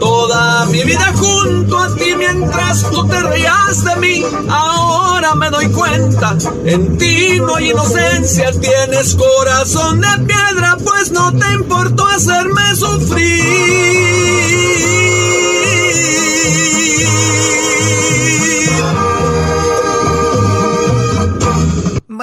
Toda 0.00 0.66
mi 0.66 0.82
vida 0.84 1.12
junto 1.14 1.78
a 1.78 1.94
ti 1.94 2.14
mientras 2.16 2.82
tú 2.90 3.06
te 3.06 3.20
reías 3.20 3.84
de 3.84 3.96
mí. 3.96 4.24
Ahora 4.48 5.34
me 5.34 5.50
doy 5.50 5.68
cuenta, 5.68 6.36
en 6.64 6.96
ti 6.96 7.38
no 7.40 7.56
hay 7.56 7.70
inocencia. 7.70 8.52
Tienes 8.52 9.14
corazón 9.14 10.00
de 10.00 10.08
piedra, 10.26 10.76
pues 10.82 11.10
no 11.10 11.32
te 11.32 11.52
importó 11.52 12.06
hacerme 12.06 12.74
sufrir. 12.74 13.96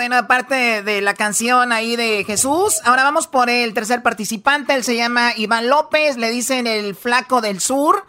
Bueno, 0.04 0.18
aparte 0.18 0.84
de 0.84 1.00
la 1.00 1.14
canción 1.14 1.72
ahí 1.72 1.96
de 1.96 2.26
Jesús, 2.26 2.82
ahora 2.84 3.06
vamos 3.06 3.28
por 3.28 3.50
el 3.50 3.74
tercer 3.74 4.04
participante. 4.04 4.74
Él 4.74 4.84
se 4.84 4.98
llama 4.98 5.32
Iván 5.38 5.70
López, 5.70 6.18
le 6.18 6.30
dicen 6.30 6.68
el 6.68 6.94
flaco 6.94 7.40
del 7.40 7.62
sur. 7.62 8.06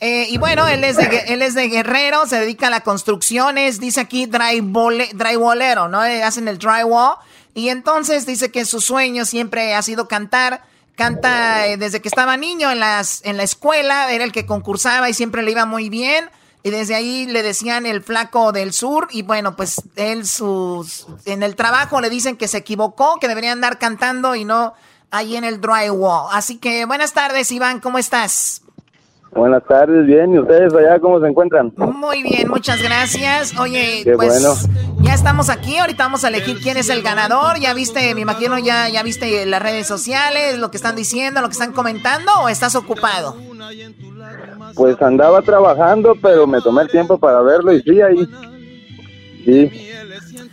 Eh, 0.00 0.26
y 0.28 0.38
bueno, 0.38 0.66
él 0.66 0.82
es, 0.82 0.96
de, 0.96 1.04
él 1.28 1.42
es 1.42 1.54
de 1.54 1.68
Guerrero, 1.68 2.26
se 2.26 2.40
dedica 2.40 2.66
a 2.66 2.70
las 2.70 2.80
construcciones, 2.80 3.78
dice 3.78 4.00
aquí 4.00 4.26
drywallero, 4.26 5.86
¿no? 5.86 6.04
Eh, 6.04 6.24
hacen 6.24 6.48
el 6.48 6.58
drywall. 6.58 7.14
Y 7.54 7.68
entonces 7.68 8.26
dice 8.26 8.50
que 8.50 8.64
su 8.64 8.80
sueño 8.80 9.24
siempre 9.24 9.72
ha 9.76 9.82
sido 9.82 10.08
cantar. 10.08 10.64
Canta 10.96 11.68
eh, 11.68 11.76
desde 11.76 12.02
que 12.02 12.08
estaba 12.08 12.36
niño 12.36 12.72
en, 12.72 12.80
las, 12.80 13.20
en 13.24 13.36
la 13.36 13.44
escuela, 13.44 14.10
era 14.10 14.24
el 14.24 14.32
que 14.32 14.46
concursaba 14.46 15.08
y 15.08 15.14
siempre 15.14 15.44
le 15.44 15.52
iba 15.52 15.64
muy 15.64 15.90
bien. 15.90 16.28
Y 16.66 16.70
desde 16.70 16.96
ahí 16.96 17.26
le 17.26 17.44
decían 17.44 17.86
el 17.86 18.02
flaco 18.02 18.50
del 18.50 18.72
sur. 18.72 19.06
Y 19.12 19.22
bueno, 19.22 19.54
pues 19.54 19.80
él 19.94 20.26
sus, 20.26 21.06
en 21.24 21.44
el 21.44 21.54
trabajo 21.54 22.00
le 22.00 22.10
dicen 22.10 22.36
que 22.36 22.48
se 22.48 22.58
equivocó, 22.58 23.20
que 23.20 23.28
debería 23.28 23.52
andar 23.52 23.78
cantando 23.78 24.34
y 24.34 24.44
no 24.44 24.74
ahí 25.12 25.36
en 25.36 25.44
el 25.44 25.60
drywall. 25.60 26.26
Así 26.32 26.56
que 26.56 26.84
buenas 26.84 27.12
tardes, 27.12 27.52
Iván, 27.52 27.78
¿cómo 27.78 27.98
estás? 27.98 28.62
Buenas 29.36 29.62
tardes, 29.64 30.06
bien. 30.06 30.34
¿Y 30.34 30.38
ustedes 30.38 30.72
allá 30.72 30.98
cómo 30.98 31.20
se 31.20 31.26
encuentran? 31.26 31.72
Muy 31.76 32.22
bien, 32.22 32.48
muchas 32.48 32.82
gracias. 32.82 33.56
Oye, 33.58 34.00
Qué 34.02 34.14
pues 34.14 34.42
bueno. 34.42 34.54
ya 35.02 35.12
estamos 35.12 35.50
aquí. 35.50 35.76
Ahorita 35.76 36.04
vamos 36.04 36.24
a 36.24 36.28
elegir 36.28 36.58
quién 36.62 36.78
es 36.78 36.88
el 36.88 37.02
ganador. 37.02 37.58
Ya 37.60 37.74
viste, 37.74 38.14
me 38.14 38.22
imagino, 38.22 38.58
ya, 38.58 38.88
ya 38.88 39.02
viste 39.02 39.44
las 39.44 39.60
redes 39.62 39.86
sociales, 39.86 40.58
lo 40.58 40.70
que 40.70 40.78
están 40.78 40.96
diciendo, 40.96 41.42
lo 41.42 41.48
que 41.48 41.52
están 41.52 41.72
comentando, 41.72 42.32
o 42.42 42.48
estás 42.48 42.74
ocupado? 42.76 43.36
Pues 44.74 45.00
andaba 45.02 45.42
trabajando, 45.42 46.14
pero 46.20 46.46
me 46.46 46.60
tomé 46.60 46.82
el 46.82 46.88
tiempo 46.88 47.18
para 47.18 47.42
verlo 47.42 47.72
y 47.72 47.82
sí, 47.82 48.00
ahí. 48.00 48.26
Sí, 49.44 49.70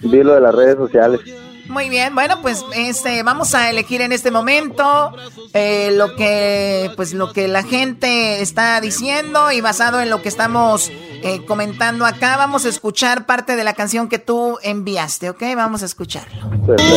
vi 0.01 0.23
lo 0.23 0.35
de 0.35 0.41
las 0.41 0.53
redes 0.53 0.75
sociales. 0.75 1.21
Muy 1.67 1.89
bien, 1.89 2.13
bueno, 2.13 2.41
pues 2.41 2.63
este, 2.75 3.23
vamos 3.23 3.55
a 3.55 3.69
elegir 3.69 4.01
en 4.01 4.11
este 4.11 4.31
momento 4.31 5.15
eh, 5.53 5.91
lo 5.93 6.15
que, 6.15 6.91
pues 6.95 7.13
lo 7.13 7.31
que 7.31 7.47
la 7.47 7.63
gente 7.63 8.41
está 8.41 8.79
diciendo 8.81 9.51
y 9.51 9.61
basado 9.61 10.01
en 10.01 10.09
lo 10.09 10.21
que 10.21 10.29
estamos 10.29 10.89
eh, 10.89 11.45
comentando 11.45 12.05
acá, 12.05 12.35
vamos 12.37 12.65
a 12.65 12.69
escuchar 12.69 13.25
parte 13.25 13.55
de 13.55 13.63
la 13.63 13.73
canción 13.73 14.09
que 14.09 14.19
tú 14.19 14.59
enviaste, 14.61 15.29
¿ok? 15.29 15.41
Vamos 15.55 15.81
a 15.83 15.85
escucharlo. 15.85 16.49
Perfecto. 16.65 16.93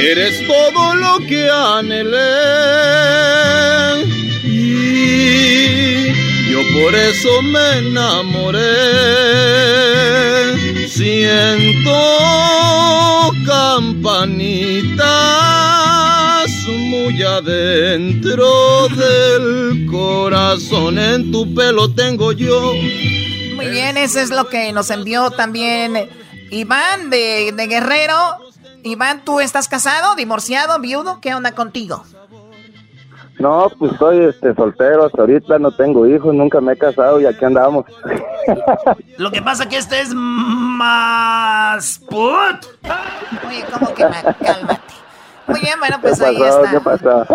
Eres 0.00 0.46
todo 0.46 0.94
lo 0.94 1.18
que 1.18 1.48
anhelé 1.50 2.18
y 4.44 6.27
yo 6.50 6.60
por 6.80 6.94
eso 6.94 7.42
me 7.42 7.78
enamoré. 7.78 8.58
Siento 10.88 11.92
campanitas 13.46 14.98
muy 16.68 17.22
adentro 17.22 18.88
del 18.88 19.86
corazón. 19.90 20.98
En 20.98 21.30
tu 21.30 21.54
pelo 21.54 21.92
tengo 21.94 22.32
yo. 22.32 22.72
Muy 23.54 23.68
bien, 23.68 23.96
eso 23.96 24.20
es 24.20 24.30
lo 24.30 24.48
que 24.48 24.72
nos 24.72 24.90
envió 24.90 25.30
también 25.30 26.08
Iván 26.50 27.10
de, 27.10 27.52
de 27.52 27.66
Guerrero. 27.66 28.14
Iván, 28.84 29.24
¿tú 29.24 29.40
estás 29.40 29.68
casado, 29.68 30.14
divorciado, 30.14 30.78
viudo? 30.78 31.20
¿Qué 31.20 31.34
onda 31.34 31.52
contigo? 31.52 32.04
No, 33.38 33.70
pues 33.78 33.92
estoy 33.92 34.24
este, 34.24 34.52
soltero 34.54 35.06
hasta 35.06 35.20
ahorita, 35.22 35.58
no 35.58 35.70
tengo 35.70 36.06
hijos, 36.06 36.34
nunca 36.34 36.60
me 36.60 36.72
he 36.72 36.76
casado 36.76 37.20
y 37.20 37.26
aquí 37.26 37.44
andamos. 37.44 37.84
Lo 39.16 39.30
que 39.30 39.40
pasa 39.42 39.68
que 39.68 39.76
este 39.76 40.00
es 40.00 40.12
más 40.12 42.00
put. 42.10 42.66
Oye, 43.46 43.64
¿cómo 43.72 43.94
que 43.94 44.04
ma- 44.04 44.34
cálmate? 44.44 44.80
Muy 45.46 45.60
bien, 45.60 45.78
bueno, 45.78 45.98
pues 46.00 46.18
¿Qué 46.18 46.26
ahí 46.26 46.38
pasó? 46.38 46.64
está. 46.64 46.70
¿Qué 46.78 46.80
pasó? 46.80 47.26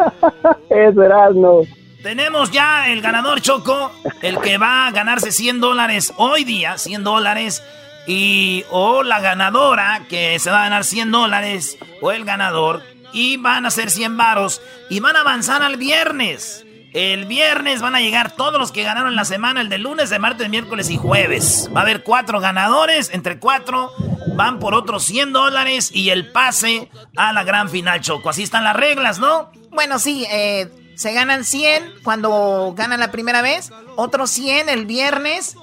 Eso 0.69 1.03
era, 1.03 1.30
no. 1.31 1.61
Tenemos 2.03 2.51
ya 2.51 2.89
el 2.89 3.01
ganador 3.01 3.39
Choco, 3.41 3.91
el 4.21 4.38
que 4.39 4.57
va 4.57 4.88
a 4.88 4.91
ganarse 4.91 5.31
100 5.31 5.61
dólares 5.61 6.13
hoy 6.17 6.43
día, 6.43 6.77
100 6.77 7.03
dólares. 7.03 7.63
Y 8.05 8.65
o 8.69 9.01
la 9.03 9.21
ganadora 9.21 10.01
que 10.09 10.38
se 10.38 10.51
va 10.51 10.59
a 10.59 10.63
ganar 10.65 10.84
100 10.84 11.09
dólares, 11.11 11.77
o 12.01 12.11
el 12.11 12.25
ganador, 12.25 12.81
y 13.14 13.38
van 13.38 13.65
a 13.65 13.72
ser 13.72 13.90
100 13.90 14.18
varos, 14.18 14.61
y 14.90 14.99
van 14.99 15.15
a 15.15 15.22
avanzar 15.22 15.61
al 15.61 15.77
viernes. 15.77 16.65
El 16.94 17.26
viernes 17.26 17.81
van 17.81 17.95
a 17.95 18.02
llegar 18.02 18.35
todos 18.35 18.60
los 18.60 18.72
que 18.72 18.84
ganaron 18.84 19.15
la 19.15 19.26
semana, 19.26 19.61
el 19.61 19.69
de 19.69 19.80
lunes, 19.80 20.11
de 20.11 20.19
martes, 20.19 20.49
miércoles 20.49 20.91
y 20.91 20.98
jueves. 20.98 21.69
Va 21.76 21.80
a 21.80 21.84
haber 21.84 22.03
cuatro 22.03 22.40
ganadores, 22.40 23.10
entre 23.14 23.40
cuatro 23.40 23.91
van 24.35 24.60
por 24.60 24.73
otros 24.73 25.03
100 25.06 25.34
dólares 25.34 25.91
y 25.94 26.10
el 26.10 26.31
pase 26.31 26.90
a 27.15 27.34
la 27.34 27.44
gran 27.44 27.69
final, 27.69 28.02
Choco. 28.02 28.30
Así 28.30 28.44
están 28.44 28.64
las 28.64 28.76
reglas, 28.76 29.19
¿no? 29.19 29.52
Bueno, 29.72 29.99
sí, 29.99 30.26
eh, 30.30 30.69
se 30.95 31.14
ganan 31.14 31.44
100 31.44 31.84
cuando 32.03 32.73
ganan 32.76 32.99
la 32.99 33.11
primera 33.11 33.41
vez, 33.41 33.72
otros 33.95 34.30
100 34.31 34.69
el 34.69 34.85
viernes 34.85 35.56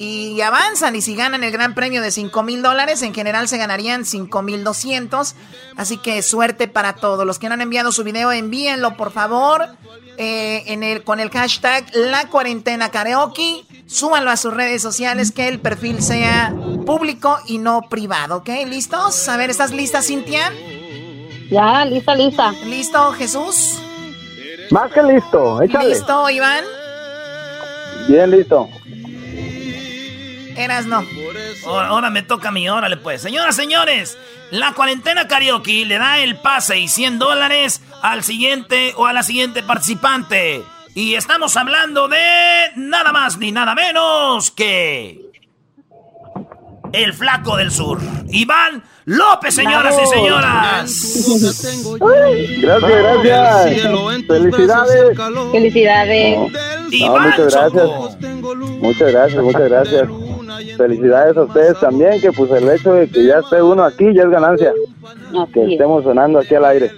y 0.00 0.40
avanzan. 0.40 0.96
Y 0.96 1.02
si 1.02 1.14
ganan 1.14 1.44
el 1.44 1.52
gran 1.52 1.74
premio 1.74 2.00
de 2.00 2.10
5 2.10 2.42
mil 2.42 2.62
dólares, 2.62 3.02
en 3.02 3.12
general 3.12 3.48
se 3.48 3.58
ganarían 3.58 4.06
5 4.06 4.40
mil 4.40 4.64
200. 4.64 5.34
Así 5.76 5.98
que 5.98 6.22
suerte 6.22 6.68
para 6.68 6.94
todos. 6.94 7.26
Los 7.26 7.38
que 7.38 7.48
no 7.48 7.54
han 7.54 7.60
enviado 7.60 7.92
su 7.92 8.02
video, 8.02 8.32
envíenlo 8.32 8.96
por 8.96 9.12
favor 9.12 9.68
eh, 10.16 10.62
en 10.68 10.82
el, 10.82 11.04
con 11.04 11.20
el 11.20 11.28
hashtag 11.28 11.84
La 11.92 12.28
Cuarentena 12.28 12.90
Karaoke. 12.90 13.66
Súbanlo 13.86 14.30
a 14.30 14.38
sus 14.38 14.54
redes 14.54 14.80
sociales, 14.80 15.32
que 15.32 15.48
el 15.48 15.60
perfil 15.60 16.02
sea 16.02 16.54
público 16.86 17.38
y 17.46 17.58
no 17.58 17.82
privado, 17.90 18.36
¿ok? 18.36 18.48
¿Listos? 18.66 19.28
A 19.28 19.36
ver, 19.36 19.50
¿estás 19.50 19.70
lista, 19.70 20.00
Cintia? 20.00 20.50
Ya, 21.50 21.84
lista, 21.84 22.14
lista. 22.14 22.52
¿Listo, 22.64 23.12
Jesús? 23.12 23.78
Más 24.70 24.90
que 24.92 25.02
listo, 25.02 25.60
échale. 25.60 25.90
¿Listo, 25.90 26.30
Iván? 26.30 26.64
Bien 28.08 28.30
listo. 28.30 28.66
Eras 30.56 30.86
no. 30.86 31.04
Ahora, 31.66 31.88
ahora 31.88 32.10
me 32.10 32.22
toca 32.22 32.48
a 32.48 32.52
mí, 32.52 32.68
órale 32.68 32.96
pues. 32.96 33.22
Señoras, 33.22 33.56
señores, 33.56 34.18
la 34.50 34.72
cuarentena 34.72 35.28
karaoke 35.28 35.84
le 35.84 35.98
da 35.98 36.18
el 36.18 36.36
pase 36.36 36.78
y 36.78 36.88
100 36.88 37.18
dólares 37.18 37.82
al 38.02 38.22
siguiente 38.24 38.92
o 38.96 39.06
a 39.06 39.12
la 39.12 39.22
siguiente 39.22 39.62
participante. 39.62 40.64
Y 40.94 41.14
estamos 41.14 41.56
hablando 41.56 42.08
de 42.08 42.20
nada 42.76 43.12
más 43.12 43.38
ni 43.38 43.52
nada 43.52 43.74
menos 43.74 44.50
que... 44.50 45.30
El 46.92 47.14
flaco 47.14 47.56
del 47.56 47.70
sur. 47.70 48.00
Iván 48.30 48.82
López, 49.04 49.54
señoras 49.54 49.94
y 50.02 50.06
señoras. 50.06 50.92
Gracias, 52.60 53.22
gracias. 53.22 54.26
Felicidades. 54.26 55.18
Felicidades. 55.52 56.38
No, 56.90 57.18
muchas 57.18 57.54
gracias. 57.54 57.88
Muchas 58.80 59.12
gracias, 59.12 59.42
muchas 59.42 59.68
gracias. 59.68 60.08
Felicidades 60.76 61.36
a 61.36 61.42
ustedes 61.42 61.78
también, 61.80 62.20
que 62.20 62.32
pues 62.32 62.50
el 62.52 62.68
hecho 62.70 62.94
de 62.94 63.08
que 63.08 63.24
ya 63.26 63.38
esté 63.38 63.62
uno 63.62 63.84
aquí 63.84 64.12
ya 64.14 64.22
es 64.22 64.30
ganancia. 64.30 64.72
Que 65.52 65.72
estemos 65.72 66.04
sonando 66.04 66.38
aquí 66.38 66.54
al 66.54 66.64
aire. 66.64 66.92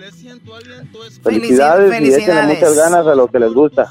Felicidades, 1.23 1.93
y 1.93 1.95
échenle 1.95 2.13
felicidades. 2.13 2.61
muchas 2.61 2.77
ganas 2.77 3.07
a 3.07 3.15
lo 3.15 3.29
que 3.29 3.39
les 3.39 3.53
gusta. 3.53 3.89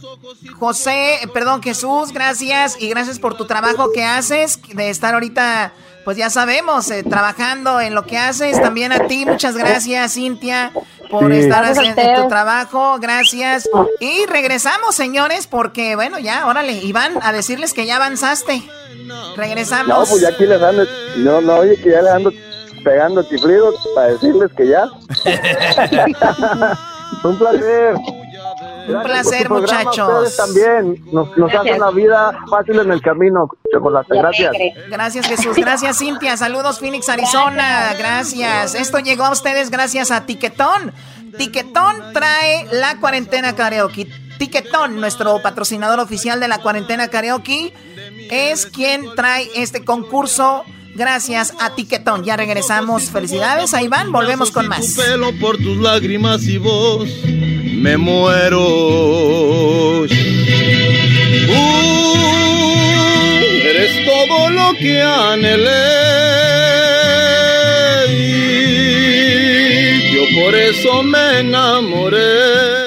José, 0.60 1.20
perdón, 1.34 1.62
Jesús, 1.64 2.12
gracias 2.14 2.80
y 2.80 2.90
gracias 2.90 3.20
por 3.20 3.36
tu 3.36 3.46
trabajo 3.46 3.92
que 3.94 4.04
haces, 4.04 4.60
de 4.74 4.90
estar 4.90 5.14
ahorita, 5.14 5.74
pues 6.04 6.18
ya 6.18 6.30
sabemos, 6.30 6.92
eh, 6.92 7.04
trabajando 7.04 7.80
en 7.80 7.96
lo 7.96 8.06
que 8.06 8.18
haces. 8.18 8.62
También 8.62 8.92
a 8.92 9.08
ti, 9.08 9.26
muchas 9.26 9.56
gracias, 9.56 10.14
Cintia, 10.14 10.72
por 11.10 11.32
Sí. 11.32 11.40
estar 11.40 11.64
haciendo 11.66 12.02
tu 12.24 12.28
trabajo. 12.28 12.98
Gracias. 13.00 13.70
Y 14.00 14.26
regresamos, 14.26 14.94
señores, 14.96 15.48
porque 15.48 15.96
bueno, 15.96 16.20
ya, 16.20 16.46
órale, 16.48 16.74
Iván, 16.74 17.14
a 17.22 17.32
decirles 17.32 17.74
que 17.74 17.86
ya 17.86 17.96
avanzaste. 17.96 18.62
Regresamos. 19.36 19.88
No, 19.88 20.06
pues 20.06 20.22
ya 20.22 20.30
aquí 20.30 20.46
les 20.46 20.62
ando, 20.62 20.86
no, 21.18 21.42
no, 21.42 21.56
oye, 21.56 21.76
que 21.78 21.92
ya 21.92 22.02
les 22.02 22.12
ando 22.12 22.32
pegando 22.84 23.24
chiflidos 23.24 23.76
para 23.96 24.08
decirles 24.10 24.52
que 24.56 24.68
ya. 24.68 24.86
Un 27.24 27.38
placer. 27.38 27.96
Un 28.88 29.04
placer, 29.04 29.50
muchachos. 29.50 30.28
Ustedes 30.28 30.38
también 30.38 31.04
nos, 31.12 31.38
nos 31.38 31.54
hacen 31.54 31.80
la 31.80 31.92
vida 31.92 32.32
fácil 32.50 32.80
en 32.80 32.92
el 32.92 33.02
camino, 33.02 33.50
chocolate. 33.72 34.18
Gracias. 34.18 34.52
Gracias, 34.90 35.28
Jesús. 35.28 35.56
Gracias, 35.56 36.00
Cintia. 36.00 36.36
Saludos, 36.38 36.80
Phoenix, 36.80 37.08
Arizona. 37.10 37.94
Gracias. 37.98 38.74
Esto 38.76 39.00
llegó 39.00 39.26
a 39.26 39.32
ustedes 39.32 39.70
gracias 39.70 40.10
a 40.12 40.26
Tiquetón. 40.26 40.94
Tiquetón 41.38 42.14
trae 42.14 42.68
la 42.72 42.98
cuarentena 43.00 43.56
karaoke. 43.56 44.08
Tiquetón, 44.42 45.00
nuestro 45.00 45.40
patrocinador 45.44 46.00
oficial 46.00 46.40
de 46.40 46.48
la 46.48 46.58
cuarentena 46.58 47.10
karaoke, 47.10 47.72
es 48.32 48.66
quien 48.66 49.06
trae 49.16 49.48
este 49.56 49.86
concurso. 49.86 50.64
Gracias 50.96 51.54
a 51.60 51.76
Tiquetón. 51.76 52.24
Ya 52.24 52.38
regresamos. 52.38 53.12
Felicidades, 53.12 53.76
ahí 53.76 53.88
van. 53.88 54.12
Volvemos 54.12 54.50
con 54.50 54.68
más. 54.68 54.96
pelo 54.96 55.32
por 55.40 55.58
tus 55.58 55.78
lágrimas 55.78 56.42
y 56.46 56.58
vos 56.58 57.08
me 57.24 57.98
muero. 57.98 58.66
Uh, 60.02 60.08
eres 63.64 64.06
todo 64.08 64.50
lo 64.50 64.74
que 64.74 65.04
anhelé. 65.04 65.70
Yo 70.12 70.42
por 70.42 70.56
eso 70.56 71.04
me 71.04 71.42
enamoré. 71.42 72.81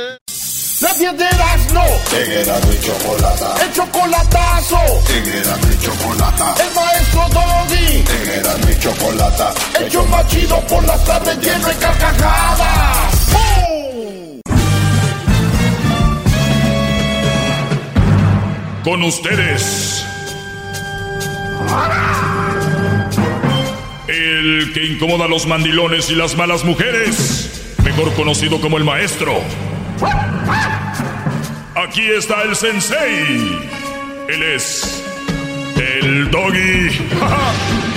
La 1.01 1.13
piedras 1.13 1.73
no. 1.73 1.83
En 2.17 2.31
Erasmo 2.31 2.73
y 2.73 2.81
Chocolata. 2.81 3.55
El 3.65 3.73
chocolatazo. 3.73 4.79
En 5.09 5.27
Erasmo 5.27 5.69
y 5.73 5.79
Chocolata. 5.85 6.55
El 6.63 6.73
maestro 6.73 7.29
Doggy. 7.31 8.05
En 8.23 8.31
Erasmo 8.39 8.71
y 8.71 8.79
Chocolata. 8.79 9.55
El 9.81 9.91
show 9.91 10.07
más 10.07 10.29
chido 10.29 10.61
por 10.69 10.85
las 10.85 11.05
tardes 11.05 11.37
lleno 11.39 11.67
de 11.67 11.75
carcajadas. 11.75 13.27
¡Bum! 13.33 14.41
Con 18.85 19.03
ustedes. 19.03 20.05
El 24.07 24.73
que 24.73 24.85
incomoda 24.85 25.25
a 25.25 25.29
los 25.29 25.47
mandilones 25.49 26.09
y 26.11 26.15
las 26.15 26.37
malas 26.37 26.63
mujeres. 26.65 27.51
Mejor 27.83 28.13
conocido 28.15 28.61
como 28.61 28.79
el 28.79 28.85
maestro. 28.85 29.43
Aquí 31.87 32.11
está 32.11 32.43
el 32.43 32.57
sensei. 32.57 33.61
Él 34.29 34.43
es 34.43 35.03
el 35.77 36.31
doggy. 36.31 36.89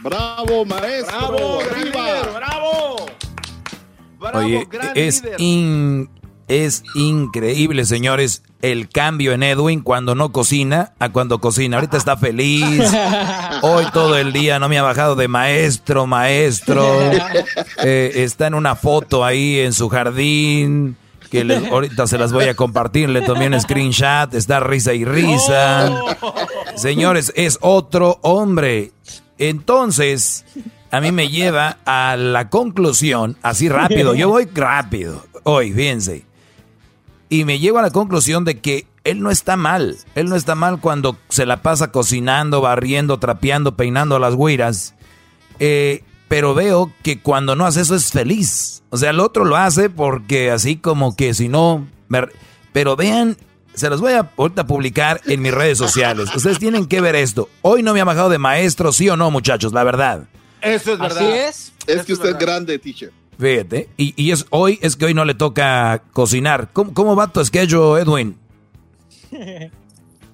Bravo, 0.00 0.64
maestro. 0.64 1.28
Bravo, 1.28 1.60
arriba. 1.60 2.22
bravo. 2.34 3.06
Oye, 4.34 4.66
es, 4.94 5.22
in- 5.38 6.08
es 6.48 6.82
increíble, 6.94 7.84
señores, 7.84 8.42
el 8.62 8.88
cambio 8.88 9.32
en 9.32 9.42
Edwin 9.42 9.80
cuando 9.80 10.14
no 10.14 10.32
cocina 10.32 10.92
a 10.98 11.10
cuando 11.10 11.38
cocina. 11.40 11.76
Ahorita 11.76 11.96
está 11.96 12.16
feliz. 12.16 12.82
Hoy 13.62 13.86
todo 13.92 14.16
el 14.16 14.32
día 14.32 14.58
no 14.58 14.68
me 14.68 14.78
ha 14.78 14.82
bajado 14.82 15.16
de 15.16 15.28
maestro, 15.28 16.06
maestro. 16.06 16.84
Eh, 17.82 18.22
está 18.22 18.46
en 18.46 18.54
una 18.54 18.76
foto 18.76 19.24
ahí 19.24 19.58
en 19.58 19.72
su 19.72 19.88
jardín. 19.88 20.96
Que 21.30 21.42
ahorita 21.70 22.06
se 22.06 22.16
las 22.16 22.32
voy 22.32 22.44
a 22.44 22.54
compartir. 22.54 23.10
Le 23.10 23.20
tomé 23.22 23.46
un 23.48 23.60
screenshot. 23.60 24.32
Está 24.32 24.60
risa 24.60 24.94
y 24.94 25.04
risa. 25.04 25.92
Señores, 26.76 27.32
es 27.36 27.58
otro 27.60 28.18
hombre. 28.22 28.92
Entonces, 29.38 30.44
a 30.94 31.00
mí 31.00 31.10
me 31.10 31.28
lleva 31.28 31.78
a 31.84 32.16
la 32.16 32.48
conclusión, 32.50 33.36
así 33.42 33.68
rápido, 33.68 34.14
yo 34.14 34.28
voy 34.28 34.48
rápido, 34.54 35.26
hoy, 35.42 35.72
fíjense. 35.72 36.24
Y 37.34 37.44
me 37.44 37.58
llevo 37.58 37.78
a 37.78 37.82
la 37.82 37.90
conclusión 37.90 38.44
de 38.44 38.60
que 38.60 38.86
él 39.02 39.20
no 39.20 39.30
está 39.30 39.56
mal. 39.56 39.96
Él 40.14 40.28
no 40.28 40.36
está 40.36 40.54
mal 40.54 40.78
cuando 40.80 41.16
se 41.28 41.46
la 41.46 41.62
pasa 41.62 41.90
cocinando, 41.90 42.60
barriendo, 42.60 43.18
trapeando, 43.18 43.74
peinando 43.76 44.16
a 44.16 44.20
las 44.20 44.34
güiras. 44.34 44.94
Eh, 45.58 46.04
pero 46.28 46.54
veo 46.54 46.92
que 47.02 47.20
cuando 47.20 47.56
no 47.56 47.66
hace 47.66 47.80
eso 47.80 47.96
es 47.96 48.12
feliz. 48.12 48.82
O 48.90 48.96
sea, 48.96 49.10
el 49.10 49.18
otro 49.20 49.44
lo 49.44 49.56
hace 49.56 49.90
porque 49.90 50.50
así 50.52 50.76
como 50.76 51.16
que 51.16 51.34
si 51.34 51.48
no... 51.48 51.86
me- 52.08 52.28
Pero 52.72 52.94
vean, 52.94 53.36
se 53.74 53.90
los 53.90 54.00
voy 54.00 54.12
a 54.12 54.30
ahorita 54.36 54.66
publicar 54.68 55.20
en 55.26 55.42
mis 55.42 55.52
redes 55.52 55.78
sociales. 55.78 56.34
Ustedes 56.36 56.60
tienen 56.60 56.86
que 56.86 57.00
ver 57.00 57.16
esto. 57.16 57.48
Hoy 57.62 57.82
no 57.82 57.94
me 57.94 58.00
ha 58.00 58.04
bajado 58.04 58.28
de 58.28 58.38
maestro, 58.38 58.92
sí 58.92 59.08
o 59.08 59.16
no, 59.16 59.32
muchachos, 59.32 59.72
la 59.72 59.82
verdad. 59.82 60.28
Eso 60.62 60.92
es 60.92 60.98
verdad. 61.00 61.20
Es 61.88 62.04
que 62.06 62.12
usted 62.12 62.30
es 62.30 62.38
grande, 62.38 62.78
teacher. 62.78 63.12
Fíjate. 63.38 63.88
Y, 63.96 64.14
y 64.16 64.30
es 64.30 64.46
hoy, 64.50 64.78
es 64.82 64.96
que 64.96 65.06
hoy 65.06 65.14
no 65.14 65.24
le 65.24 65.34
toca 65.34 66.02
cocinar. 66.12 66.70
¿Cómo, 66.72 66.94
cómo 66.94 67.16
va 67.16 67.32
tu 67.32 67.44
schedule, 67.44 68.02
Edwin? 68.02 68.36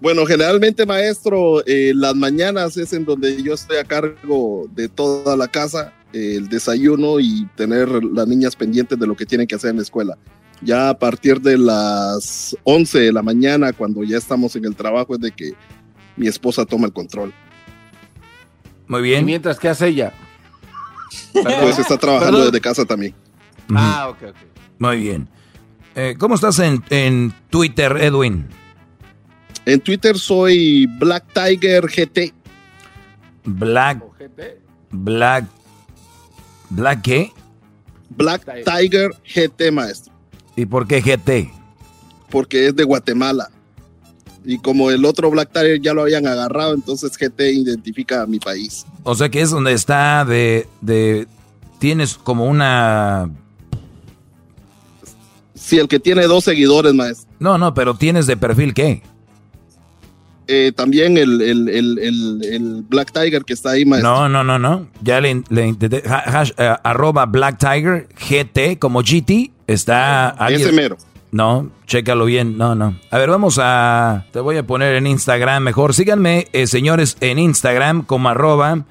Bueno, 0.01 0.25
generalmente, 0.25 0.87
maestro, 0.87 1.63
eh, 1.67 1.93
las 1.95 2.15
mañanas 2.15 2.75
es 2.79 2.95
en 2.95 3.05
donde 3.05 3.43
yo 3.43 3.53
estoy 3.53 3.77
a 3.77 3.85
cargo 3.85 4.67
de 4.75 4.89
toda 4.89 5.37
la 5.37 5.47
casa, 5.47 5.93
eh, 6.15 6.37
el 6.37 6.49
desayuno 6.49 7.21
y 7.21 7.47
tener 7.55 8.03
las 8.03 8.27
niñas 8.27 8.57
pendientes 8.57 8.99
de 8.99 9.07
lo 9.07 9.15
que 9.15 9.27
tienen 9.27 9.47
que 9.47 9.57
hacer 9.57 9.71
en 9.71 9.77
la 9.77 9.83
escuela. 9.83 10.17
Ya 10.63 10.89
a 10.89 10.99
partir 10.99 11.43
de 11.43 11.59
las 11.59 12.57
11 12.65 12.99
de 12.99 13.13
la 13.13 13.23
mañana, 13.23 13.75
cuando 13.75 14.03
ya 14.03 14.17
estamos 14.17 14.57
en 14.57 14.65
el 14.65 14.75
trabajo, 14.75 15.17
es 15.17 15.21
de 15.21 15.33
que 15.33 15.53
mi 16.17 16.29
esposa 16.29 16.65
toma 16.65 16.87
el 16.87 16.95
control. 16.95 17.35
Muy 18.89 19.03
bien. 19.03 19.23
¿Y 19.23 19.27
mientras 19.27 19.59
qué 19.59 19.69
hace 19.69 19.89
ella? 19.89 20.15
Pues 21.33 21.79
está 21.79 21.97
trabajando 21.99 22.39
Perdón. 22.39 22.53
desde 22.53 22.61
casa 22.61 22.85
también. 22.85 23.15
Ah, 23.75 24.09
ok, 24.11 24.31
ok. 24.31 24.37
Muy 24.79 24.97
bien. 25.01 25.29
Eh, 25.95 26.17
¿Cómo 26.19 26.35
estás 26.35 26.59
en, 26.59 26.83
en 26.91 27.33
Twitter, 27.51 27.97
Edwin? 28.01 28.47
En 29.67 29.81
Twitter 29.81 30.19
soy 30.19 30.87
Black 30.99 31.25
Tiger 31.33 31.87
GT. 31.87 32.33
Black. 33.45 34.03
Black. 34.91 35.45
¿Black 36.71 37.03
qué? 37.03 37.33
Black 38.11 38.45
Tiger 38.65 39.11
GT, 39.25 39.71
maestro. 39.73 40.13
¿Y 40.57 40.67
por 40.67 40.87
qué 40.87 41.01
GT? 41.01 41.61
porque 42.31 42.69
es 42.69 42.77
de 42.77 42.85
Guatemala. 42.85 43.51
Y 44.45 44.59
como 44.59 44.91
el 44.91 45.05
otro 45.05 45.31
Black 45.31 45.51
Tiger 45.53 45.81
ya 45.81 45.93
lo 45.93 46.03
habían 46.03 46.27
agarrado, 46.27 46.75
entonces 46.75 47.13
GT 47.19 47.41
identifica 47.53 48.23
a 48.23 48.27
mi 48.27 48.39
país. 48.39 48.87
O 49.03 49.15
sea 49.15 49.29
que 49.29 49.41
es 49.43 49.51
donde 49.51 49.73
está 49.73 50.25
de. 50.25 50.67
de 50.81 51.27
tienes 51.79 52.15
como 52.15 52.47
una. 52.47 53.31
Sí, 55.55 55.79
el 55.79 55.89
que 55.89 56.01
tiene 56.01 56.27
dos 56.27 56.45
seguidores, 56.45 56.95
maestro. 56.95 57.29
No, 57.39 57.59
no, 57.59 57.75
pero 57.75 57.95
tienes 57.95 58.27
de 58.27 58.37
perfil 58.37 58.73
qué? 58.75 59.03
Eh, 60.49 60.73
también 60.75 61.17
el, 61.17 61.41
el- 61.43 61.69
el- 61.69 61.99
el- 62.45 62.83
Black 62.89 63.13
Tiger 63.13 63.45
que 63.45 63.53
está 63.53 63.71
ahí, 63.71 63.85
maestro. 63.85 64.11
No, 64.11 64.29
no, 64.29 64.43
no, 64.43 64.59
no. 64.59 64.89
Ya 65.03 65.21
le, 65.21 65.43
le 65.49 65.69
hash- 65.75 66.55
eh, 66.57 66.75
arroba 66.83 67.27
Black 67.27 67.59
Tiger 67.59 68.09
GT 68.19 68.79
como 68.79 69.03
GT. 69.03 69.53
Está. 69.69 70.31
alguien- 70.31 70.63
Ese 70.63 70.73
mero. 70.73 70.97
No, 71.33 71.71
chécalo 71.87 72.25
bien. 72.25 72.59
No, 72.59 72.75
no. 72.75 72.97
A 73.11 73.19
ver, 73.19 73.31
vamos 73.31 73.59
a. 73.63 74.27
Te 74.33 74.41
voy 74.41 74.57
a 74.57 74.67
poner 74.67 74.97
en 74.97 75.07
Instagram 75.07 75.63
mejor. 75.63 75.95
Síganme, 75.95 76.49
eh, 76.53 76.67
señores, 76.67 77.17
en 77.21 77.39
Instagram 77.39 78.03
como 78.05 78.29
arroba 78.29 78.85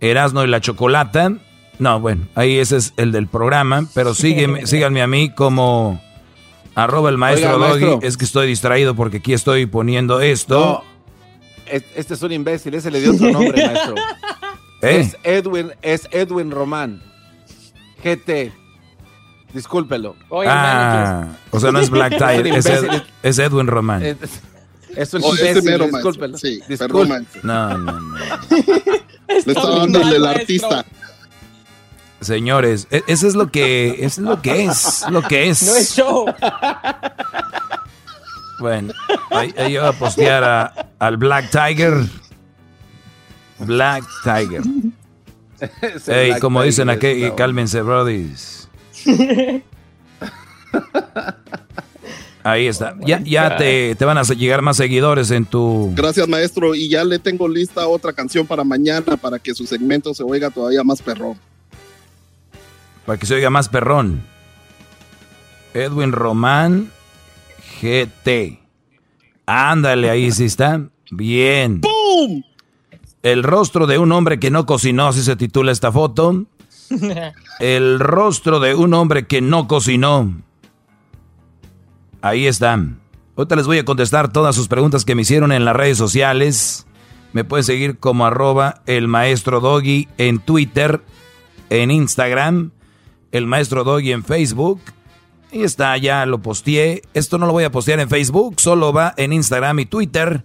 Erasno 0.00 0.44
y 0.44 0.48
la 0.48 0.60
Chocolata. 0.60 1.32
No, 1.78 2.00
bueno, 2.00 2.26
ahí 2.34 2.58
ese 2.58 2.76
es 2.78 2.94
el 2.96 3.12
del 3.12 3.26
programa. 3.28 3.86
Pero 3.94 4.14
sígueme, 4.14 4.66
síganme 4.66 5.02
a 5.02 5.06
mí 5.06 5.30
como 5.30 6.00
arroba 6.74 7.10
el 7.10 7.18
maestro 7.18 7.54
Oiga, 7.56 7.68
Doggy. 7.68 7.84
maestro. 7.84 8.08
Es 8.08 8.16
que 8.16 8.24
estoy 8.24 8.46
distraído 8.48 8.94
porque 8.96 9.18
aquí 9.18 9.32
estoy 9.32 9.66
poniendo 9.66 10.20
esto. 10.20 10.58
No, 10.58 10.84
es- 11.70 11.84
este 11.94 12.14
es 12.14 12.22
un 12.22 12.32
imbécil, 12.32 12.74
ese 12.74 12.90
le 12.90 13.00
dio 13.00 13.12
otro 13.12 13.30
nombre, 13.30 13.66
maestro. 13.66 13.94
¿Eh? 14.82 15.00
Es 15.00 15.16
Edwin, 15.22 15.70
es 15.80 16.08
Edwin 16.10 16.50
Román. 16.50 17.00
GT. 18.02 18.52
Discúlpelo. 19.54 20.16
ah, 20.46 21.26
o 21.50 21.58
sea, 21.60 21.70
no 21.72 21.78
es 21.78 21.88
Black 21.88 22.12
Tiger, 22.18 22.46
es, 22.48 22.66
Ed- 22.66 22.82
Imbécil. 22.84 23.02
es 23.22 23.38
Edwin 23.38 23.66
Román. 23.68 24.02
Es, 24.02 24.16
es 24.96 25.14
un 25.14 25.22
Oh, 25.24 25.32
ese 25.34 25.48
imbécil, 25.60 25.90
discúlpelo. 25.92 26.36
Sí, 26.38 26.60
maestro. 27.08 27.40
No, 27.44 27.78
no, 27.78 28.00
no. 28.00 28.16
Le 29.28 29.38
estaba 29.38 29.78
dando 29.78 30.00
el 30.02 30.10
del 30.10 30.26
artista. 30.26 30.84
Señores, 32.20 32.86
e- 32.90 33.04
eso 33.06 33.26
es 33.28 33.34
lo 33.34 33.50
que 33.50 33.90
eso 34.04 34.20
es 34.22 34.26
lo 34.26 34.42
que 34.42 34.64
es, 34.64 35.04
lo 35.10 35.22
que 35.22 35.48
es. 35.48 35.62
No 35.62 35.74
es 35.76 35.94
show. 35.94 36.26
Bueno, 38.60 38.92
ahí, 39.30 39.52
ahí 39.58 39.72
yo 39.72 39.80
voy 39.82 39.90
a 39.90 39.92
postear 39.98 40.44
a- 40.44 40.88
al 40.98 41.16
Black 41.16 41.50
Tiger. 41.50 42.04
Black 43.58 44.04
Tiger. 44.22 44.62
Ey, 46.06 46.38
como 46.40 46.60
Tiger 46.60 46.66
dicen 46.72 46.88
aquí, 46.90 47.06
está- 47.24 47.36
cálmense, 47.36 47.82
brodis. 47.82 48.63
Ahí 52.42 52.66
está. 52.66 52.94
Ya, 53.06 53.20
ya 53.24 53.56
te, 53.56 53.94
te 53.94 54.04
van 54.04 54.18
a 54.18 54.22
llegar 54.22 54.60
más 54.60 54.76
seguidores 54.76 55.30
en 55.30 55.46
tu... 55.46 55.92
Gracias, 55.94 56.28
maestro. 56.28 56.74
Y 56.74 56.90
ya 56.90 57.02
le 57.02 57.18
tengo 57.18 57.48
lista 57.48 57.86
otra 57.86 58.12
canción 58.12 58.46
para 58.46 58.64
mañana 58.64 59.16
para 59.16 59.38
que 59.38 59.54
su 59.54 59.66
segmento 59.66 60.12
se 60.12 60.22
oiga 60.22 60.50
todavía 60.50 60.84
más 60.84 61.00
perrón. 61.00 61.38
Para 63.06 63.18
que 63.18 63.24
se 63.24 63.34
oiga 63.34 63.48
más 63.48 63.70
perrón. 63.70 64.22
Edwin 65.72 66.12
Román 66.12 66.90
GT. 67.80 68.58
Ándale, 69.46 70.10
ahí 70.10 70.30
sí 70.30 70.44
está. 70.44 70.82
Bien. 71.10 71.80
¡Pum! 71.80 72.42
El 73.22 73.42
rostro 73.42 73.86
de 73.86 73.96
un 73.96 74.12
hombre 74.12 74.38
que 74.38 74.50
no 74.50 74.66
cocinó, 74.66 75.08
así 75.08 75.22
se 75.22 75.34
titula 75.36 75.72
esta 75.72 75.90
foto. 75.90 76.44
El 77.60 78.00
rostro 78.00 78.60
de 78.60 78.74
un 78.74 78.94
hombre 78.94 79.26
que 79.26 79.40
no 79.40 79.66
cocinó. 79.68 80.34
Ahí 82.22 82.46
están. 82.46 83.00
Ahorita 83.36 83.56
les 83.56 83.66
voy 83.66 83.78
a 83.78 83.84
contestar 83.84 84.32
todas 84.32 84.54
sus 84.54 84.68
preguntas 84.68 85.04
que 85.04 85.14
me 85.14 85.22
hicieron 85.22 85.52
en 85.52 85.64
las 85.64 85.76
redes 85.76 85.98
sociales. 85.98 86.86
Me 87.32 87.44
pueden 87.44 87.64
seguir 87.64 87.98
como 87.98 88.26
arroba 88.26 88.82
el 88.86 89.08
maestro 89.08 89.60
Doggy 89.60 90.08
en 90.18 90.38
Twitter, 90.38 91.02
en 91.68 91.90
Instagram, 91.90 92.70
el 93.32 93.46
maestro 93.46 93.82
Doggy 93.82 94.12
en 94.12 94.24
Facebook. 94.24 94.80
Y 95.50 95.64
está, 95.64 95.96
ya 95.98 96.26
lo 96.26 96.38
posteé. 96.40 97.02
Esto 97.12 97.38
no 97.38 97.46
lo 97.46 97.52
voy 97.52 97.64
a 97.64 97.72
postear 97.72 98.00
en 98.00 98.08
Facebook, 98.08 98.60
solo 98.60 98.92
va 98.92 99.14
en 99.16 99.32
Instagram 99.32 99.80
y 99.80 99.86
Twitter. 99.86 100.44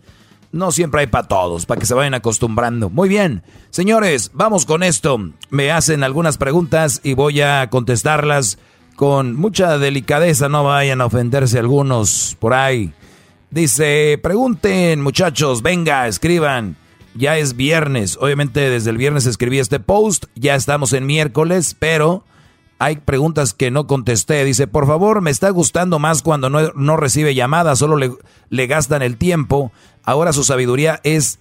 No 0.51 0.71
siempre 0.71 1.01
hay 1.01 1.07
para 1.07 1.27
todos, 1.27 1.65
para 1.65 1.79
que 1.79 1.85
se 1.85 1.93
vayan 1.93 2.15
acostumbrando. 2.15 2.89
Muy 2.89 3.07
bien, 3.07 3.43
señores, 3.69 4.31
vamos 4.33 4.65
con 4.65 4.81
esto. 4.81 5.19
Me 5.51 5.71
hacen 5.71 6.03
algunas 6.03 6.37
preguntas 6.37 7.01
y 7.03 7.13
voy 7.13 7.41
a 7.41 7.69
contestarlas 7.69 8.57
con 8.95 9.35
mucha 9.35 9.77
delicadeza. 9.77 10.49
No 10.49 10.63
vayan 10.63 11.01
a 11.01 11.05
ofenderse 11.05 11.59
algunos 11.59 12.35
por 12.39 12.55
ahí. 12.55 12.93
Dice, 13.51 14.19
pregunten 14.21 15.01
muchachos, 15.01 15.61
venga, 15.61 16.07
escriban. 16.07 16.77
Ya 17.13 17.37
es 17.37 17.55
viernes. 17.55 18.17
Obviamente 18.19 18.69
desde 18.69 18.89
el 18.89 18.97
viernes 18.97 19.27
escribí 19.27 19.59
este 19.59 19.79
post. 19.79 20.25
Ya 20.35 20.55
estamos 20.55 20.93
en 20.93 21.05
miércoles, 21.05 21.75
pero 21.77 22.23
hay 22.79 22.95
preguntas 22.95 23.53
que 23.53 23.71
no 23.71 23.87
contesté. 23.87 24.43
Dice, 24.45 24.65
por 24.65 24.87
favor, 24.87 25.21
me 25.21 25.29
está 25.29 25.49
gustando 25.49 25.99
más 25.99 26.21
cuando 26.21 26.49
no, 26.49 26.97
recibe 26.97 27.35
llamadas, 27.35 27.77
solo 27.77 27.97
le, 27.97 28.13
le 28.49 28.67
gastan 28.67 29.01
el 29.01 29.17
tiempo. 29.17 29.71
Ahora 30.03 30.31
su 30.31 30.45
sabiduría 30.45 31.01
es 31.03 31.39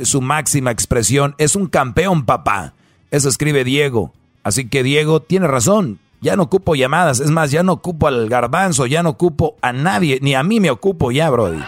su, 0.00 0.22
máxima 0.22 0.70
expresión. 0.70 1.34
Es 1.36 1.54
un 1.54 1.66
campeón, 1.66 2.24
papá. 2.24 2.72
Eso 3.10 3.28
escribe 3.28 3.62
Diego. 3.62 4.12
Así 4.42 4.66
que 4.66 4.82
Diego 4.82 5.20
tiene 5.20 5.46
razón. 5.46 5.98
Ya 6.22 6.34
no 6.34 6.44
ocupo 6.44 6.74
llamadas. 6.74 7.20
Es 7.20 7.30
más, 7.30 7.50
ya 7.50 7.62
no 7.62 7.72
ocupo 7.74 8.08
al 8.08 8.30
garbanzo, 8.30 8.86
ya 8.86 9.02
no 9.02 9.10
ocupo 9.10 9.56
a 9.60 9.74
nadie. 9.74 10.18
Ni 10.22 10.34
a 10.34 10.42
mí 10.42 10.60
me 10.60 10.70
ocupo 10.70 11.12
ya, 11.12 11.28
Brody. 11.28 11.60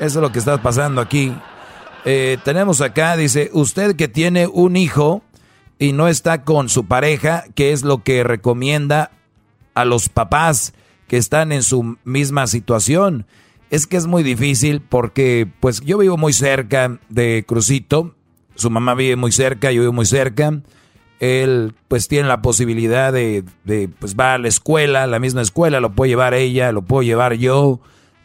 Eso 0.00 0.18
es 0.18 0.22
lo 0.22 0.32
que 0.32 0.38
está 0.38 0.62
pasando 0.62 1.02
aquí. 1.02 1.34
Eh, 2.06 2.38
tenemos 2.44 2.80
acá, 2.80 3.16
dice, 3.16 3.50
usted 3.52 3.94
que 3.94 4.08
tiene 4.08 4.46
un 4.46 4.76
hijo 4.76 5.22
y 5.82 5.92
no 5.92 6.06
está 6.06 6.44
con 6.44 6.68
su 6.68 6.86
pareja, 6.86 7.44
¿qué 7.56 7.72
es 7.72 7.82
lo 7.82 8.04
que 8.04 8.22
recomienda 8.22 9.10
a 9.74 9.84
los 9.84 10.08
papás 10.08 10.74
que 11.08 11.16
están 11.16 11.50
en 11.50 11.64
su 11.64 11.96
misma 12.04 12.46
situación? 12.46 13.26
Es 13.68 13.88
que 13.88 13.96
es 13.96 14.06
muy 14.06 14.22
difícil 14.22 14.80
porque 14.80 15.48
pues 15.58 15.80
yo 15.80 15.98
vivo 15.98 16.16
muy 16.16 16.32
cerca 16.32 17.00
de 17.08 17.44
Crucito, 17.48 18.14
su 18.54 18.70
mamá 18.70 18.94
vive 18.94 19.16
muy 19.16 19.32
cerca, 19.32 19.72
yo 19.72 19.80
vivo 19.80 19.92
muy 19.92 20.06
cerca. 20.06 20.62
Él 21.18 21.74
pues 21.88 22.06
tiene 22.06 22.28
la 22.28 22.42
posibilidad 22.42 23.12
de, 23.12 23.44
pues 23.98 24.14
va 24.14 24.34
a 24.34 24.38
la 24.38 24.46
escuela, 24.46 25.08
la 25.08 25.18
misma 25.18 25.42
escuela, 25.42 25.80
lo 25.80 25.96
puedo 25.96 26.08
llevar 26.08 26.32
ella, 26.34 26.70
lo 26.70 26.82
puedo 26.82 27.02
llevar 27.02 27.34
yo. 27.34 27.80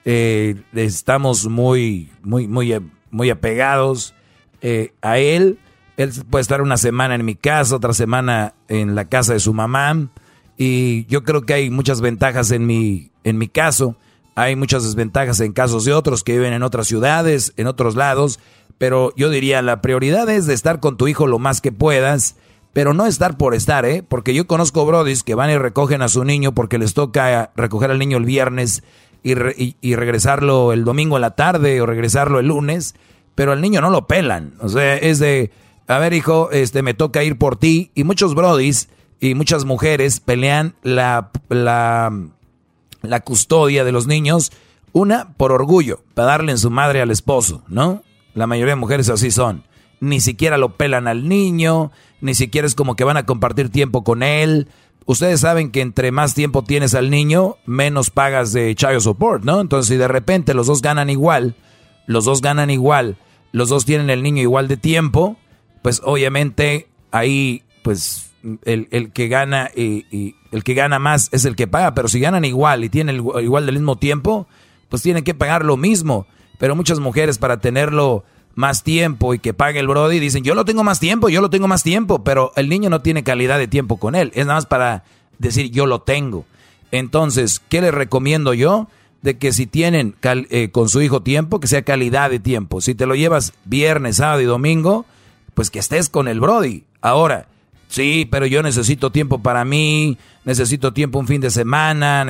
Eh, 0.06 0.62
estamos 0.76 1.48
muy, 1.48 2.12
muy, 2.22 2.48
muy, 2.48 2.80
muy 3.10 3.32
apegados 3.32 4.14
eh, 4.62 4.94
a 5.02 5.18
él. 5.18 5.58
Él 5.98 6.14
puede 6.30 6.42
estar 6.42 6.62
una 6.62 6.78
semana 6.78 7.16
en 7.16 7.26
mi 7.26 7.36
casa, 7.36 7.76
otra 7.76 7.94
semana 7.94 8.54
en 8.68 8.96
la 8.96 9.06
casa 9.06 9.34
de 9.34 9.40
su 9.40 9.54
mamá. 9.54 10.10
Y 10.56 11.06
yo 11.08 11.24
creo 11.24 11.42
que 11.42 11.56
hay 11.56 11.70
muchas 11.70 12.02
ventajas 12.02 12.52
en 12.52 12.66
mi, 12.66 13.12
en 13.24 13.38
mi 13.38 13.48
caso. 13.48 13.96
Hay 14.36 14.56
muchas 14.56 14.84
desventajas 14.84 15.40
en 15.40 15.54
casos 15.54 15.86
de 15.86 15.94
otros 15.94 16.24
que 16.24 16.34
viven 16.34 16.54
en 16.54 16.62
otras 16.62 16.86
ciudades, 16.88 17.54
en 17.58 17.66
otros 17.66 17.96
lados, 17.96 18.40
pero 18.78 19.12
yo 19.16 19.32
diría 19.32 19.64
la 19.64 19.82
prioridad 19.82 20.30
es 20.30 20.46
de 20.46 20.54
estar 20.54 20.80
con 20.80 20.96
tu 20.96 21.08
hijo 21.08 21.26
lo 21.26 21.40
más 21.40 21.60
que 21.60 21.72
puedas, 21.72 22.36
pero 22.72 22.94
no 22.94 23.08
estar 23.08 23.38
por 23.38 23.56
estar, 23.56 23.84
¿eh? 23.86 24.04
Porque 24.08 24.36
yo 24.36 24.46
conozco 24.46 24.86
brodis 24.86 25.24
que 25.24 25.34
van 25.34 25.50
y 25.50 25.58
recogen 25.58 26.04
a 26.04 26.08
su 26.08 26.24
niño 26.24 26.52
porque 26.52 26.78
les 26.78 26.94
toca 26.94 27.52
recoger 27.56 27.90
al 27.90 27.98
niño 27.98 28.18
el 28.18 28.26
viernes 28.26 28.84
y, 29.24 29.34
y, 29.82 29.96
regresarlo 29.96 30.72
el 30.72 30.84
domingo 30.84 31.18
en 31.18 31.22
la 31.22 31.32
tarde 31.32 31.82
o 31.82 31.88
regresarlo 31.88 32.40
el 32.40 32.48
lunes, 32.48 32.94
pero 33.34 33.52
al 33.52 33.62
niño 33.62 33.82
no 33.82 33.90
lo 33.90 34.06
pelan. 34.06 34.54
O 34.60 34.70
sea, 34.70 34.96
es 34.96 35.18
de, 35.18 35.50
a 35.88 36.00
ver 36.00 36.14
hijo, 36.14 36.52
este 36.52 36.82
me 36.82 36.94
toca 36.94 37.24
ir 37.24 37.38
por 37.38 37.56
ti 37.56 37.92
y 37.96 38.04
muchos 38.04 38.36
brodis 38.36 38.90
y 39.20 39.34
muchas 39.34 39.66
mujeres 39.66 40.20
pelean 40.20 40.76
la, 40.84 41.32
la 41.50 42.12
la 43.02 43.22
custodia 43.22 43.84
de 43.84 43.92
los 43.92 44.08
niños, 44.08 44.52
una 44.92 45.34
por 45.38 45.52
orgullo, 45.52 46.02
para 46.14 46.30
darle 46.30 46.52
en 46.52 46.58
su 46.58 46.70
madre 46.70 47.02
al 47.02 47.12
esposo, 47.12 47.64
¿no? 47.68 48.04
La 48.34 48.48
mayoría 48.48 48.74
de 48.74 48.80
mujeres 48.80 49.10
así 49.10 49.32
son. 49.32 49.64
Ni 50.00 50.20
siquiera 50.20 50.58
lo 50.58 50.76
pelan 50.78 51.08
al 51.08 51.28
niño, 51.28 51.92
ni 52.22 52.36
siquiera 52.36 52.68
es 52.68 52.76
como 52.76 52.96
que 52.96 53.04
van 53.04 53.18
a 53.18 53.26
compartir 53.26 53.70
tiempo 53.70 54.04
con 54.04 54.22
él. 54.22 54.68
Ustedes 55.06 55.40
saben 55.40 55.72
que 55.72 55.82
entre 55.82 56.12
más 56.12 56.34
tiempo 56.34 56.64
tienes 56.64 56.94
al 56.94 57.10
niño, 57.10 57.58
menos 57.66 58.10
pagas 58.10 58.54
de 58.54 58.76
child 58.76 59.00
support, 59.00 59.44
¿no? 59.44 59.62
Entonces, 59.62 59.90
si 59.90 59.98
de 59.98 60.08
repente 60.08 60.54
los 60.54 60.68
dos 60.68 60.82
ganan 60.82 61.10
igual, 61.10 61.56
los 62.06 62.26
dos 62.26 62.42
ganan 62.42 62.70
igual, 62.70 63.18
los 63.52 63.70
dos 63.70 63.86
tienen 63.86 64.10
el 64.10 64.22
niño 64.22 64.42
igual 64.42 64.68
de 64.68 64.78
tiempo, 64.78 65.38
pues 65.88 66.02
obviamente 66.04 66.90
ahí, 67.12 67.64
pues 67.82 68.32
el, 68.66 69.14
que 69.14 69.30
gana 69.30 69.72
y, 69.74 70.36
el 70.52 70.66
que 70.66 70.74
gana 70.74 71.00
más 71.00 71.30
es 71.32 71.46
el 71.46 71.56
que 71.56 71.66
paga, 71.66 71.94
pero 71.94 72.10
si 72.10 72.20
ganan 72.20 72.44
igual 72.44 72.84
y 72.84 72.90
tienen 72.90 73.16
igual 73.16 73.66
del 73.66 73.76
mismo 73.76 73.96
tiempo, 73.98 74.50
pues 74.90 75.02
tienen 75.02 75.24
que 75.24 75.34
pagar 75.34 75.64
lo 75.64 75.78
mismo. 75.78 76.28
Pero 76.58 76.76
muchas 76.76 77.00
mujeres 77.00 77.38
para 77.38 77.62
tenerlo 77.62 78.26
más 78.54 78.84
tiempo 78.84 79.34
y 79.34 79.40
que 79.40 79.54
pague 79.54 79.80
el 79.80 79.88
Brody 79.88 80.20
dicen, 80.20 80.44
yo 80.44 80.56
lo 80.56 80.66
tengo 80.66 80.84
más 80.84 81.00
tiempo, 81.00 81.30
yo 81.30 81.40
lo 81.40 81.50
tengo 81.50 81.70
más 81.70 81.84
tiempo, 81.84 82.22
pero 82.22 82.52
el 82.58 82.68
niño 82.68 82.90
no 82.90 83.02
tiene 83.02 83.24
calidad 83.24 83.58
de 83.58 83.70
tiempo 83.70 83.96
con 83.96 84.16
él, 84.16 84.34
es 84.36 84.46
nada 84.46 84.58
más 84.58 84.66
para 84.66 85.06
decir 85.38 85.72
yo 85.72 85.86
lo 85.86 86.02
tengo. 86.02 86.44
Entonces, 86.92 87.62
¿qué 87.70 87.80
les 87.80 87.94
recomiendo 87.94 88.54
yo? 88.54 88.90
De 89.22 89.38
que 89.38 89.54
si 89.54 89.68
tienen 89.68 90.16
eh, 90.22 90.70
con 90.70 90.90
su 90.90 91.02
hijo 91.02 91.22
tiempo, 91.22 91.62
que 91.62 91.68
sea 91.68 91.84
calidad 91.84 92.30
de 92.30 92.42
tiempo. 92.42 92.82
Si 92.82 92.94
te 92.94 93.06
lo 93.06 93.16
llevas 93.16 93.54
viernes, 93.64 94.18
sábado 94.18 94.42
y 94.42 94.46
domingo, 94.46 95.06
pues 95.58 95.72
que 95.72 95.80
estés 95.80 96.08
con 96.08 96.28
el 96.28 96.40
Brody. 96.40 96.84
Ahora, 97.02 97.48
Sí, 97.90 98.28
pero 98.30 98.46
yo 98.46 98.62
necesito 98.64 99.12
tiempo 99.12 99.40
para 99.40 99.64
mí, 99.66 100.18
necesito 100.44 100.94
tiempo 100.94 101.20
un 101.20 101.28
fin 101.28 101.42
de 101.42 101.50
semana. 101.50 102.26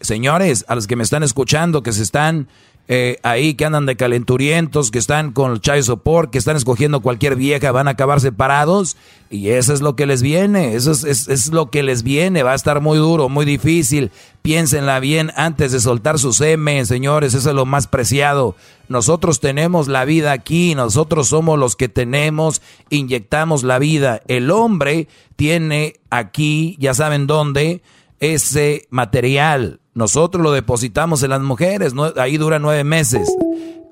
Señores, 0.00 0.64
a 0.68 0.74
los 0.74 0.86
que 0.86 0.96
me 0.96 1.02
están 1.02 1.22
escuchando, 1.22 1.82
que 1.82 1.92
se 1.92 2.02
están 2.02 2.48
eh, 2.90 3.18
ahí, 3.22 3.52
que 3.52 3.66
andan 3.66 3.84
de 3.84 3.96
calenturientos, 3.96 4.90
que 4.90 4.98
están 4.98 5.32
con 5.32 5.52
el 5.52 5.60
child 5.60 5.82
support, 5.82 6.30
que 6.30 6.38
están 6.38 6.56
escogiendo 6.56 7.00
cualquier 7.00 7.36
vieja, 7.36 7.70
van 7.70 7.86
a 7.86 7.92
acabar 7.92 8.18
separados. 8.20 8.96
Y 9.28 9.50
eso 9.50 9.74
es 9.74 9.82
lo 9.82 9.94
que 9.94 10.06
les 10.06 10.22
viene, 10.22 10.74
eso 10.74 10.92
es, 10.92 11.04
es, 11.04 11.52
lo 11.52 11.70
que 11.70 11.82
les 11.82 12.02
viene. 12.02 12.42
Va 12.42 12.52
a 12.52 12.54
estar 12.54 12.80
muy 12.80 12.96
duro, 12.96 13.28
muy 13.28 13.44
difícil. 13.44 14.10
Piénsenla 14.40 15.00
bien 15.00 15.32
antes 15.36 15.72
de 15.72 15.80
soltar 15.80 16.18
su 16.18 16.32
semen, 16.32 16.86
señores, 16.86 17.34
eso 17.34 17.50
es 17.50 17.54
lo 17.54 17.66
más 17.66 17.88
preciado. 17.88 18.56
Nosotros 18.88 19.40
tenemos 19.40 19.86
la 19.88 20.06
vida 20.06 20.32
aquí, 20.32 20.74
nosotros 20.74 21.28
somos 21.28 21.58
los 21.58 21.76
que 21.76 21.90
tenemos, 21.90 22.62
inyectamos 22.88 23.64
la 23.64 23.78
vida. 23.78 24.22
El 24.28 24.50
hombre 24.50 25.08
tiene 25.36 26.00
aquí, 26.08 26.74
ya 26.80 26.94
saben 26.94 27.26
dónde, 27.26 27.82
ese 28.18 28.86
material 28.88 29.80
nosotros 29.98 30.44
lo 30.44 30.52
depositamos 30.52 31.24
en 31.24 31.30
las 31.30 31.40
mujeres, 31.40 31.92
ahí 32.16 32.36
dura 32.36 32.60
nueve 32.60 32.84
meses. 32.84 33.28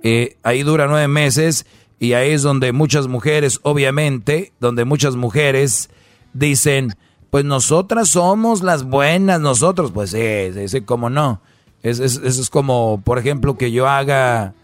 Eh, 0.05 0.37
ahí 0.45 0.63
dura 0.63 0.87
nueve 0.87 1.09
meses 1.09 1.67
y 1.99 2.13
ahí 2.13 2.31
es 2.31 2.43
donde 2.43 2.71
muchas 2.71 3.09
mujeres, 3.09 3.59
obviamente, 3.65 4.53
donde 4.61 4.85
muchas 4.85 5.17
mujeres 5.17 5.91
dicen, 6.33 6.95
pues 7.31 7.45
nosotras 7.45 8.09
somos 8.11 8.63
las 8.63 8.85
buenas, 8.85 9.41
nosotros, 9.41 9.91
pues 9.91 10.11
sí, 10.11 10.69
sí, 10.69 10.81
como 10.83 11.11
no. 11.11 11.41
Eso 11.83 12.05
es, 12.05 12.19
es, 12.19 12.51
como, 12.51 13.03
por 13.05 13.19
ejemplo, 13.19 13.59
que 13.59 13.73
yo 13.73 13.89
haga 13.89 14.55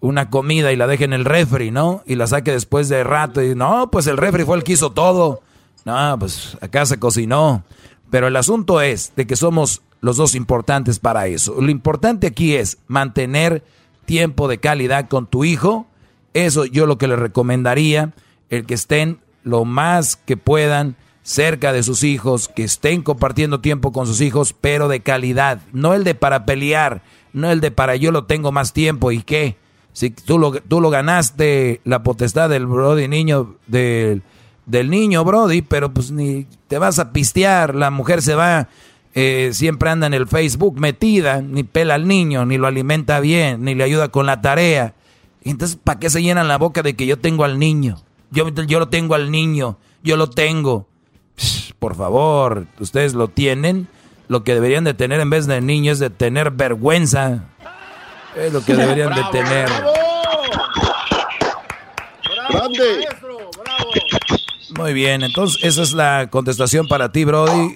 una 0.00 0.28
comida 0.28 0.70
y 0.70 0.76
la 0.76 0.86
deje 0.86 1.04
en 1.04 1.14
el 1.14 1.24
refri, 1.24 1.70
¿no? 1.70 2.02
Y 2.04 2.16
la 2.16 2.26
saque 2.26 2.52
después 2.52 2.90
de 2.90 3.04
rato 3.04 3.42
y 3.42 3.54
no, 3.54 3.90
pues 3.90 4.06
el 4.06 4.18
refri 4.18 4.44
fue 4.44 4.58
el 4.58 4.64
que 4.64 4.72
hizo 4.72 4.92
todo. 4.92 5.40
No, 5.86 6.16
pues 6.18 6.58
acá 6.60 6.84
se 6.84 6.98
cocinó. 6.98 7.64
Pero 8.10 8.26
el 8.26 8.36
asunto 8.36 8.80
es 8.80 9.12
de 9.16 9.26
que 9.26 9.36
somos 9.36 9.82
los 10.00 10.16
dos 10.16 10.34
importantes 10.34 10.98
para 10.98 11.26
eso. 11.26 11.60
Lo 11.60 11.70
importante 11.70 12.26
aquí 12.26 12.54
es 12.54 12.78
mantener 12.88 13.62
tiempo 14.04 14.48
de 14.48 14.58
calidad 14.58 15.08
con 15.08 15.26
tu 15.26 15.44
hijo. 15.44 15.86
Eso 16.34 16.64
yo 16.64 16.86
lo 16.86 16.98
que 16.98 17.08
le 17.08 17.16
recomendaría, 17.16 18.12
el 18.48 18.66
que 18.66 18.74
estén 18.74 19.20
lo 19.42 19.64
más 19.64 20.16
que 20.16 20.36
puedan 20.36 20.96
cerca 21.22 21.72
de 21.72 21.82
sus 21.82 22.02
hijos, 22.02 22.48
que 22.48 22.64
estén 22.64 23.02
compartiendo 23.02 23.60
tiempo 23.60 23.92
con 23.92 24.06
sus 24.06 24.20
hijos, 24.20 24.54
pero 24.58 24.88
de 24.88 25.00
calidad, 25.00 25.60
no 25.72 25.94
el 25.94 26.02
de 26.02 26.14
para 26.14 26.44
pelear, 26.46 27.02
no 27.32 27.50
el 27.50 27.60
de 27.60 27.70
para 27.70 27.96
yo 27.96 28.10
lo 28.10 28.24
tengo 28.24 28.52
más 28.52 28.72
tiempo 28.72 29.12
y 29.12 29.22
qué. 29.22 29.56
Si 29.92 30.10
tú 30.10 30.38
lo, 30.38 30.52
tú 30.52 30.80
lo 30.80 30.90
ganaste 30.90 31.80
la 31.84 32.02
potestad 32.02 32.48
del 32.48 32.66
brody 32.66 33.08
niño 33.08 33.56
del, 33.66 34.22
del 34.70 34.90
niño 34.90 35.24
brody, 35.24 35.62
pero 35.62 35.92
pues 35.92 36.10
ni 36.10 36.46
te 36.68 36.78
vas 36.78 36.98
a 36.98 37.12
pistear, 37.12 37.74
la 37.74 37.90
mujer 37.90 38.22
se 38.22 38.34
va 38.34 38.68
eh, 39.12 39.50
siempre 39.52 39.90
anda 39.90 40.06
en 40.06 40.14
el 40.14 40.28
Facebook 40.28 40.78
metida, 40.78 41.40
ni 41.42 41.64
pela 41.64 41.94
al 41.94 42.06
niño, 42.06 42.46
ni 42.46 42.58
lo 42.58 42.66
alimenta 42.68 43.18
bien, 43.20 43.64
ni 43.64 43.74
le 43.74 43.84
ayuda 43.84 44.08
con 44.08 44.26
la 44.26 44.40
tarea. 44.40 44.94
Entonces, 45.42 45.78
¿para 45.82 45.98
qué 45.98 46.10
se 46.10 46.22
llenan 46.22 46.48
la 46.48 46.58
boca 46.58 46.82
de 46.82 46.94
que 46.94 47.06
yo 47.06 47.18
tengo 47.18 47.44
al 47.44 47.58
niño? 47.58 47.96
Yo, 48.30 48.48
yo 48.48 48.78
lo 48.78 48.88
tengo 48.88 49.14
al 49.14 49.30
niño, 49.30 49.78
yo 50.02 50.16
lo 50.16 50.30
tengo. 50.30 50.86
por 51.78 51.96
favor, 51.96 52.66
ustedes 52.78 53.14
lo 53.14 53.28
tienen. 53.28 53.88
Lo 54.28 54.44
que 54.44 54.54
deberían 54.54 54.84
de 54.84 54.94
tener 54.94 55.18
en 55.18 55.30
vez 55.30 55.46
de 55.48 55.60
niños 55.60 55.94
es 55.94 55.98
de 55.98 56.10
tener 56.10 56.52
vergüenza. 56.52 57.46
Es 58.36 58.52
lo 58.52 58.64
que 58.64 58.76
deberían 58.76 59.12
de 59.12 59.24
tener. 59.32 59.68
¡Grande! 62.48 63.06
Muy 64.76 64.92
bien, 64.94 65.22
entonces 65.22 65.62
esa 65.64 65.82
es 65.82 65.92
la 65.92 66.28
contestación 66.30 66.86
para 66.86 67.10
ti, 67.12 67.24
Brody. 67.24 67.74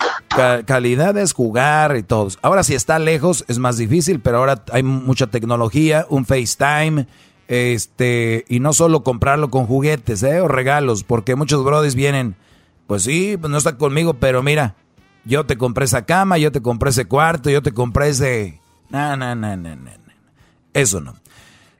calidad 0.67 1.17
es 1.19 1.33
jugar 1.33 1.97
y 1.97 2.03
todo. 2.03 2.29
Ahora 2.43 2.63
si 2.63 2.75
está 2.75 2.99
lejos 2.99 3.45
es 3.49 3.59
más 3.59 3.77
difícil, 3.77 4.21
pero 4.21 4.39
ahora 4.39 4.65
hay 4.73 4.83
mucha 4.83 5.27
tecnología, 5.27 6.07
un 6.09 6.25
FaceTime, 6.25 7.07
este, 7.49 8.45
y 8.49 8.61
no 8.61 8.73
solo 8.73 9.03
comprarlo 9.03 9.51
con 9.51 9.67
juguetes, 9.67 10.23
¿eh? 10.23 10.41
O 10.41 10.49
regalos, 10.49 11.05
porque 11.05 11.37
muchos 11.37 11.65
Brodis 11.65 11.95
vienen, 11.95 12.37
pues 12.87 13.03
sí, 13.03 13.37
pues 13.41 13.51
no 13.51 13.59
está 13.59 13.77
conmigo, 13.77 14.15
pero 14.15 14.43
mira, 14.43 14.77
yo 15.25 15.45
te 15.47 15.57
compré 15.57 15.87
esa 15.87 16.05
cama, 16.05 16.39
yo 16.39 16.53
te 16.53 16.63
compré 16.63 16.91
ese 16.91 17.07
cuarto, 17.07 17.51
yo 17.51 17.63
te 17.63 17.73
compré 17.73 18.09
ese... 18.09 18.61
No, 18.91 19.17
no, 19.17 19.35
no, 19.35 19.57
no, 19.57 19.77
no. 19.77 19.91
Eso 20.73 21.01
no. 21.01 21.15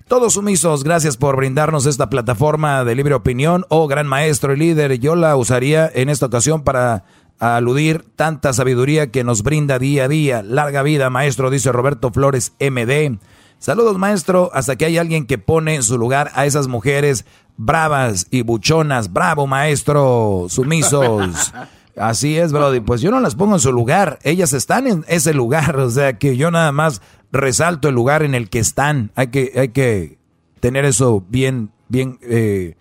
Todos 0.07 0.35
sumisos, 0.35 0.85
gracias 0.85 1.17
por 1.17 1.35
brindarnos 1.37 1.87
esta 1.87 2.11
plataforma 2.11 2.85
de 2.85 2.95
libre 2.95 3.15
opinión. 3.15 3.65
Oh, 3.71 3.87
gran 3.87 4.07
maestro 4.07 4.53
y 4.53 4.59
líder, 4.59 4.99
yo 4.99 5.17
la 5.17 5.35
usaría 5.35 5.91
en 5.95 6.11
esta 6.11 6.27
ocasión 6.27 6.63
para 6.63 7.05
aludir 7.39 8.05
tanta 8.15 8.53
sabiduría 8.53 9.11
que 9.11 9.25
nos 9.25 9.43
brinda 9.43 9.79
día 9.79 10.05
a 10.05 10.09
día. 10.09 10.43
Larga 10.43 10.83
vida, 10.83 11.09
maestro, 11.09 11.49
dice 11.49 11.73
Roberto 11.73 12.11
Flores 12.11 12.53
MD. 12.61 13.19
Saludos, 13.59 13.97
maestro, 13.97 14.51
hasta 14.53 14.77
que 14.77 14.85
hay 14.85 14.99
alguien 14.99 15.27
que 15.27 15.39
pone 15.39 15.75
en 15.75 15.83
su 15.83 15.97
lugar 15.97 16.31
a 16.35 16.45
esas 16.45 16.69
mujeres 16.69 17.25
bravas 17.57 18.27
y 18.31 18.43
buchonas. 18.43 19.11
Bravo, 19.11 19.47
maestro, 19.47 20.49
sumisos. 20.51 21.51
Así 21.97 22.37
es, 22.37 22.53
Brody. 22.53 22.81
Pues 22.81 23.01
yo 23.01 23.11
no 23.11 23.21
las 23.21 23.37
pongo 23.37 23.55
en 23.55 23.61
su 23.61 23.73
lugar. 23.73 24.19
Ellas 24.23 24.53
están 24.53 24.87
en 24.87 25.05
ese 25.09 25.33
lugar. 25.33 25.79
O 25.79 25.91
sea 25.91 26.19
que 26.19 26.37
yo 26.37 26.51
nada 26.51 26.73
más 26.73 27.01
resalto 27.35 27.89
el 27.89 27.95
lugar 27.95 28.23
en 28.23 28.35
el 28.35 28.49
que 28.49 28.59
están. 28.59 29.11
Hay 29.15 29.27
que, 29.27 29.53
hay 29.57 29.69
que 29.69 30.19
tener 30.61 30.85
eso 30.87 31.23
bien, 31.29 31.71
bien, 31.89 32.19
eh, 32.23 32.77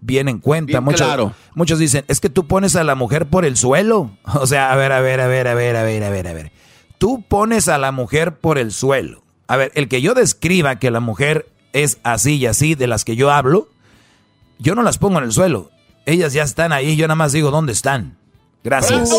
bien 0.00 0.28
en 0.28 0.38
cuenta. 0.38 0.80
muchos, 0.80 1.32
muchos 1.54 1.78
dicen, 1.78 2.04
es 2.08 2.20
que 2.20 2.30
tú 2.30 2.46
pones 2.46 2.74
a 2.74 2.82
la 2.82 2.96
mujer 2.96 3.26
por 3.26 3.44
el 3.44 3.56
suelo. 3.56 4.10
O 4.34 4.46
sea, 4.46 4.72
a 4.72 4.76
ver, 4.76 4.92
a 4.92 5.00
ver, 5.00 5.20
a 5.20 5.28
ver, 5.28 5.46
a 5.46 5.54
ver, 5.54 5.76
a 5.76 5.84
ver, 5.84 6.02
a 6.04 6.10
ver, 6.10 6.28
a 6.28 6.32
ver. 6.32 6.52
Tú 6.98 7.22
pones 7.22 7.68
a 7.68 7.78
la 7.78 7.92
mujer 7.92 8.36
por 8.36 8.58
el 8.58 8.72
suelo. 8.72 9.22
A 9.46 9.56
ver, 9.56 9.70
el 9.74 9.88
que 9.88 10.00
yo 10.00 10.14
describa 10.14 10.76
que 10.76 10.90
la 10.90 11.00
mujer 11.00 11.48
es 11.72 11.98
así 12.02 12.36
y 12.36 12.46
así, 12.46 12.74
de 12.74 12.86
las 12.86 13.04
que 13.04 13.16
yo 13.16 13.30
hablo, 13.30 13.68
yo 14.58 14.74
no 14.74 14.82
las 14.82 14.98
pongo 14.98 15.18
en 15.18 15.24
el 15.24 15.32
suelo. 15.32 15.70
Ellas 16.06 16.32
ya 16.32 16.42
están 16.42 16.72
ahí, 16.72 16.96
yo 16.96 17.06
nada 17.06 17.16
más 17.16 17.32
digo 17.32 17.50
dónde 17.50 17.72
están. 17.72 18.16
Gracias. 18.62 19.10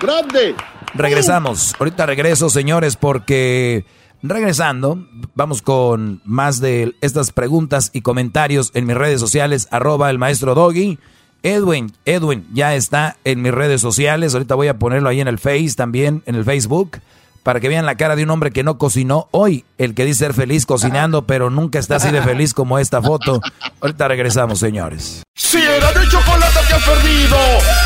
¡Grande! 0.00 0.54
Regresamos. 0.94 1.74
Ahorita 1.78 2.06
regreso, 2.06 2.50
señores, 2.50 2.96
porque 2.96 3.84
regresando, 4.22 5.06
vamos 5.34 5.62
con 5.62 6.20
más 6.24 6.60
de 6.60 6.94
estas 7.00 7.32
preguntas 7.32 7.90
y 7.92 8.00
comentarios 8.00 8.70
en 8.74 8.86
mis 8.86 8.96
redes 8.96 9.20
sociales, 9.20 9.68
arroba 9.70 10.10
el 10.10 10.18
maestro 10.18 10.54
Doggy. 10.54 10.98
Edwin, 11.42 11.92
Edwin 12.04 12.46
ya 12.52 12.74
está 12.74 13.16
en 13.24 13.42
mis 13.42 13.52
redes 13.52 13.80
sociales. 13.80 14.34
Ahorita 14.34 14.56
voy 14.56 14.68
a 14.68 14.78
ponerlo 14.78 15.08
ahí 15.08 15.20
en 15.20 15.28
el 15.28 15.38
Face 15.38 15.74
también, 15.76 16.22
en 16.26 16.34
el 16.34 16.44
Facebook 16.44 16.98
para 17.42 17.60
que 17.60 17.68
vean 17.68 17.86
la 17.86 17.96
cara 17.96 18.16
de 18.16 18.24
un 18.24 18.30
hombre 18.30 18.50
que 18.50 18.62
no 18.62 18.78
cocinó 18.78 19.28
hoy, 19.30 19.64
el 19.78 19.94
que 19.94 20.04
dice 20.04 20.18
ser 20.18 20.34
feliz 20.34 20.66
cocinando, 20.66 21.26
pero 21.26 21.50
nunca 21.50 21.78
está 21.78 21.96
así 21.96 22.10
de 22.10 22.22
feliz 22.22 22.54
como 22.54 22.78
esta 22.78 23.00
foto. 23.00 23.40
Ahorita 23.80 24.08
regresamos, 24.08 24.58
señores. 24.58 25.22
Si 25.36 25.58
era 25.58 25.92
de 25.92 26.08
chocolate 26.08 26.58
que 26.66 26.74
has 26.74 26.82
perdido, 26.82 27.36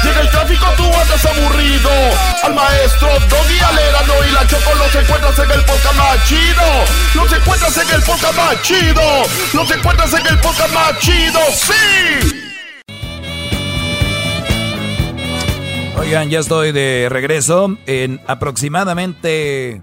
llega 0.03 0.20
el 0.23 0.31
tráfico 0.31 0.66
tú 0.77 0.85
andas 0.85 1.27
aburrido. 1.27 1.91
Al 2.43 2.55
maestro 2.55 3.09
Doggy 3.29 3.61
Alerano 3.61 4.15
y 4.29 4.33
la 4.33 4.47
Choco 4.47 4.74
los 4.74 4.95
encuentras 4.95 5.39
en 5.39 5.51
el 5.51 5.65
podcast 5.65 5.97
más 5.97 6.24
chido. 6.27 6.65
Los 7.15 7.33
encuentras 7.33 7.77
en 7.77 7.95
el 7.95 8.03
podcast 8.03 8.37
más 8.37 8.62
chido. 8.62 9.03
Los 9.53 9.70
encuentras 9.70 10.15
en 10.15 10.27
el 10.27 10.39
podcast 10.41 10.74
más 10.74 10.99
chido. 10.99 11.41
¡Sí! 11.53 12.52
Oigan, 15.98 16.31
ya 16.31 16.39
estoy 16.40 16.73
de 16.73 17.09
regreso. 17.10 17.77
En 17.86 18.20
aproximadamente, 18.27 19.82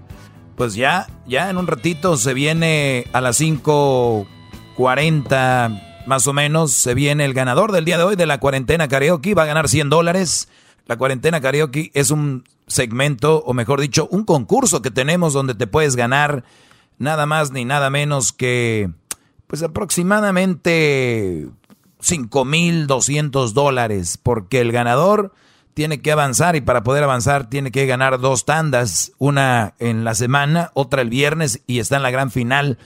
pues 0.56 0.74
ya, 0.74 1.06
ya 1.26 1.50
en 1.50 1.56
un 1.56 1.66
ratito 1.66 2.16
se 2.16 2.34
viene 2.34 3.06
a 3.12 3.20
las 3.20 3.40
5.40 3.40 5.86
más 6.06 6.26
o 6.26 6.32
menos, 6.32 6.72
se 6.72 6.94
viene 6.94 7.24
el 7.24 7.34
ganador 7.34 7.70
del 7.72 7.84
día 7.84 7.96
de 7.96 8.04
hoy 8.04 8.16
de 8.16 8.26
la 8.26 8.40
cuarentena 8.40 8.88
karaoke. 8.88 9.34
Va 9.34 9.44
a 9.44 9.46
ganar 9.46 9.68
100 9.68 9.90
dólares. 9.90 10.48
La 10.86 10.96
cuarentena 10.96 11.40
karaoke 11.40 11.90
es 11.94 12.10
un 12.10 12.44
segmento, 12.66 13.42
o 13.46 13.54
mejor 13.54 13.80
dicho, 13.80 14.08
un 14.10 14.24
concurso 14.24 14.82
que 14.82 14.90
tenemos 14.90 15.32
donde 15.32 15.54
te 15.54 15.66
puedes 15.66 15.96
ganar 15.96 16.44
nada 16.98 17.26
más 17.26 17.52
ni 17.52 17.64
nada 17.64 17.90
menos 17.90 18.32
que, 18.32 18.90
pues 19.46 19.62
aproximadamente 19.62 21.48
5.200 22.02 23.52
dólares. 23.52 24.18
Porque 24.20 24.60
el 24.60 24.72
ganador 24.72 25.32
tiene 25.74 26.00
que 26.00 26.12
avanzar 26.12 26.56
y 26.56 26.60
para 26.60 26.82
poder 26.82 27.04
avanzar 27.04 27.48
tiene 27.48 27.70
que 27.70 27.86
ganar 27.86 28.20
dos 28.20 28.44
tandas, 28.44 29.12
una 29.18 29.74
en 29.78 30.04
la 30.04 30.14
semana, 30.14 30.70
otra 30.74 31.02
el 31.02 31.10
viernes 31.10 31.62
y 31.66 31.78
está 31.78 31.96
en 31.96 32.02
la 32.02 32.10
gran 32.10 32.30
final. 32.30 32.78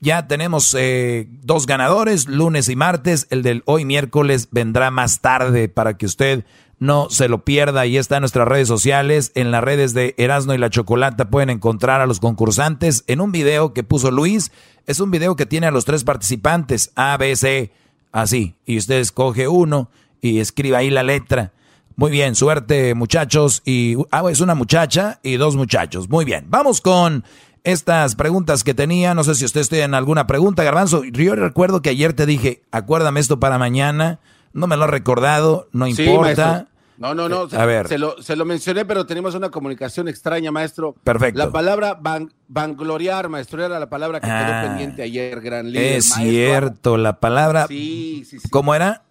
Ya 0.00 0.26
tenemos 0.26 0.74
eh, 0.78 1.28
dos 1.42 1.66
ganadores, 1.66 2.26
lunes 2.26 2.70
y 2.70 2.76
martes. 2.76 3.26
El 3.30 3.42
del 3.42 3.62
hoy 3.66 3.84
miércoles 3.84 4.48
vendrá 4.50 4.90
más 4.90 5.20
tarde 5.20 5.68
para 5.68 5.98
que 5.98 6.06
usted 6.06 6.44
no 6.78 7.10
se 7.10 7.28
lo 7.28 7.44
pierda 7.44 7.84
y 7.84 7.98
está 7.98 8.16
en 8.16 8.22
nuestras 8.22 8.48
redes 8.48 8.66
sociales. 8.66 9.30
En 9.34 9.50
las 9.50 9.62
redes 9.62 9.92
de 9.92 10.14
Erasno 10.16 10.54
y 10.54 10.58
la 10.58 10.70
Chocolata 10.70 11.28
pueden 11.28 11.50
encontrar 11.50 12.00
a 12.00 12.06
los 12.06 12.18
concursantes 12.18 13.04
en 13.06 13.20
un 13.20 13.30
video 13.30 13.74
que 13.74 13.84
puso 13.84 14.10
Luis. 14.10 14.50
Es 14.86 15.00
un 15.00 15.10
video 15.10 15.36
que 15.36 15.44
tiene 15.44 15.66
a 15.66 15.70
los 15.70 15.84
tres 15.84 16.04
participantes, 16.04 16.92
A, 16.96 17.18
B, 17.18 17.36
C, 17.36 17.70
así. 18.10 18.54
Y 18.64 18.78
usted 18.78 19.00
escoge 19.00 19.48
uno 19.48 19.90
y 20.22 20.40
escribe 20.40 20.78
ahí 20.78 20.88
la 20.88 21.02
letra. 21.02 21.52
Muy 22.00 22.10
bien, 22.10 22.34
suerte 22.34 22.94
muchachos. 22.94 23.60
Y 23.66 23.94
ah, 24.10 24.22
es 24.30 24.40
una 24.40 24.54
muchacha 24.54 25.20
y 25.22 25.36
dos 25.36 25.54
muchachos. 25.54 26.08
Muy 26.08 26.24
bien, 26.24 26.46
vamos 26.48 26.80
con 26.80 27.24
estas 27.62 28.14
preguntas 28.14 28.64
que 28.64 28.72
tenía. 28.72 29.12
No 29.12 29.22
sé 29.22 29.34
si 29.34 29.44
usted 29.44 29.66
tiene 29.68 29.94
alguna 29.98 30.26
pregunta, 30.26 30.64
Garbanzo. 30.64 31.04
Yo 31.04 31.34
recuerdo 31.34 31.82
que 31.82 31.90
ayer 31.90 32.14
te 32.14 32.24
dije, 32.24 32.62
acuérdame 32.70 33.20
esto 33.20 33.38
para 33.38 33.58
mañana. 33.58 34.18
No 34.54 34.66
me 34.66 34.78
lo 34.78 34.84
ha 34.84 34.86
recordado, 34.86 35.68
no 35.72 35.86
importa. 35.86 36.68
no, 36.96 37.14
no, 37.14 37.28
no. 37.28 37.46
a 37.52 37.66
ver. 37.66 37.86
Se 37.86 37.98
lo, 37.98 38.22
se 38.22 38.34
lo, 38.34 38.46
mencioné, 38.46 38.86
pero 38.86 39.04
tenemos 39.04 39.34
una 39.34 39.50
comunicación 39.50 40.08
extraña, 40.08 40.50
maestro. 40.50 40.94
Perfecto. 41.04 41.38
La 41.38 41.52
palabra 41.52 41.98
van, 42.00 42.32
vangloriar, 42.48 43.28
maestro, 43.28 43.62
era 43.62 43.78
la 43.78 43.90
palabra 43.90 44.20
que 44.20 44.26
quedó 44.26 44.36
ah, 44.36 44.62
pendiente 44.66 45.02
ayer, 45.02 45.38
gran 45.42 45.70
líder. 45.70 45.98
Es 45.98 46.14
cierto, 46.14 46.96
la 46.96 47.20
palabra. 47.20 47.66
Sí, 47.66 48.24
sí, 48.24 48.38
sí. 48.38 48.48
¿Cómo 48.48 48.74
era? 48.74 49.02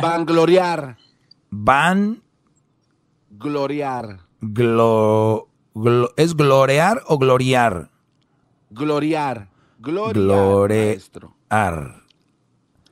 Vangloriar. 0.00 0.96
Van. 1.54 2.22
Gloriar. 3.30 4.20
Glo, 4.40 5.48
¿Es 6.16 6.34
gloriar 6.34 7.02
o 7.06 7.18
gloriar? 7.18 7.90
Gloriar. 8.70 9.50
Gloriar. 9.78 10.16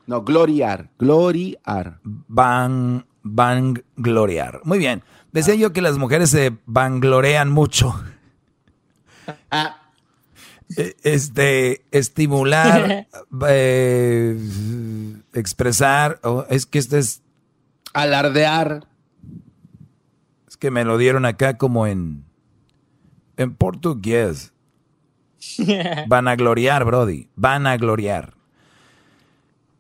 No, 0.07 0.23
gloriar. 0.23 0.91
Gloriar. 0.99 2.01
Van. 2.05 3.07
Van 3.23 3.83
gloriar. 3.97 4.61
Muy 4.65 4.79
bien. 4.79 5.03
Decía 5.33 5.55
yo 5.55 5.73
que 5.73 5.81
las 5.81 5.97
mujeres 5.97 6.29
se 6.29 6.53
vanglorean 6.67 7.51
mucho. 7.51 7.95
E, 10.77 10.97
este, 11.03 11.87
estimular, 11.91 13.09
eh, 13.49 14.39
expresar, 15.33 16.21
es 16.49 16.67
que 16.67 16.79
este 16.79 16.99
es 16.99 17.23
Alardear. 17.93 18.87
Es 20.49 20.57
que 20.57 20.71
me 20.71 20.85
lo 20.85 20.99
dieron 20.99 21.25
acá 21.25 21.57
como 21.59 21.87
en, 21.87 22.25
en 23.37 23.55
portugués. 23.55 24.53
Van 26.09 26.29
a 26.29 26.37
gloriar, 26.37 26.85
Brody. 26.85 27.29
Van 27.37 27.67
a 27.67 27.77
gloriar. 27.77 28.35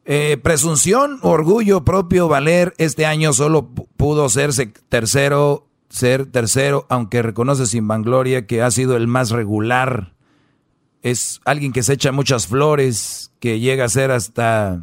Eh, 0.05 0.39
presunción, 0.43 1.19
orgullo 1.23 1.85
propio, 1.85 2.27
valer. 2.27 2.74
Este 2.78 3.07
año 3.07 3.32
solo 3.32 3.69
pudo 3.69 4.28
ser 4.28 4.51
tercero, 4.89 5.69
ser 5.89 6.27
tercero, 6.27 6.87
aunque 6.89 7.23
reconoce 7.23 7.66
sin 7.66 7.87
vangloria 7.87 8.47
que 8.47 8.62
ha 8.62 8.70
sido 8.70 8.97
el 8.97 9.07
más 9.07 9.31
regular. 9.31 10.15
Es 11.03 11.41
alguien 11.45 11.73
que 11.73 11.82
se 11.82 11.93
echa 11.93 12.12
muchas 12.12 12.47
flores, 12.47 13.32
que 13.41 13.61
llega 13.61 13.85
a 13.85 13.89
ser 13.89 14.11
hasta 14.11 14.82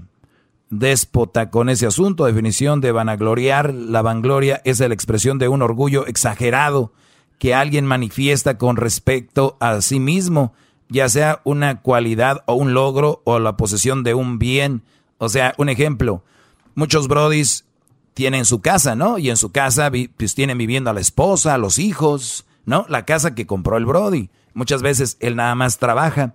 déspota 0.70 1.50
con 1.50 1.70
ese 1.70 1.88
asunto. 1.88 2.26
Definición 2.26 2.82
de 2.82 2.92
vanagloriar. 2.92 3.74
La 3.74 4.02
vangloria 4.02 4.62
es 4.66 4.80
la 4.80 4.94
expresión 4.94 5.40
de 5.40 5.48
un 5.48 5.62
orgullo 5.62 6.06
exagerado 6.08 6.94
que 7.40 7.54
alguien 7.54 7.86
manifiesta 7.86 8.58
con 8.58 8.78
respecto 8.78 9.58
a 9.60 9.82
sí 9.82 10.00
mismo, 10.00 10.54
ya 10.90 11.08
sea 11.08 11.42
una 11.44 11.82
cualidad 11.82 12.44
o 12.48 12.56
un 12.56 12.74
logro 12.74 13.22
o 13.26 13.40
la 13.40 13.58
posesión 13.58 14.04
de 14.04 14.14
un 14.14 14.40
bien. 14.40 14.84
O 15.20 15.30
sea, 15.30 15.54
un 15.58 15.70
ejemplo, 15.70 16.24
muchos 16.76 17.08
brodis 17.08 17.66
tienen 18.14 18.46
su 18.46 18.62
casa, 18.62 18.96
¿no? 18.96 19.20
Y 19.20 19.30
en 19.30 19.38
su 19.38 19.52
casa 19.52 19.92
pues 20.18 20.34
tienen 20.34 20.58
viviendo 20.58 20.90
a 20.90 20.94
la 20.94 21.00
esposa, 21.00 21.54
a 21.54 21.60
los 21.60 21.78
hijos, 21.78 22.46
¿no? 22.66 22.86
La 22.90 23.06
casa 23.06 23.36
que 23.36 23.46
compró 23.46 23.78
el 23.78 23.86
Brody. 23.86 24.30
Muchas 24.56 24.82
veces 24.82 25.18
él 25.20 25.36
nada 25.36 25.54
más 25.54 25.78
trabaja. 25.78 26.34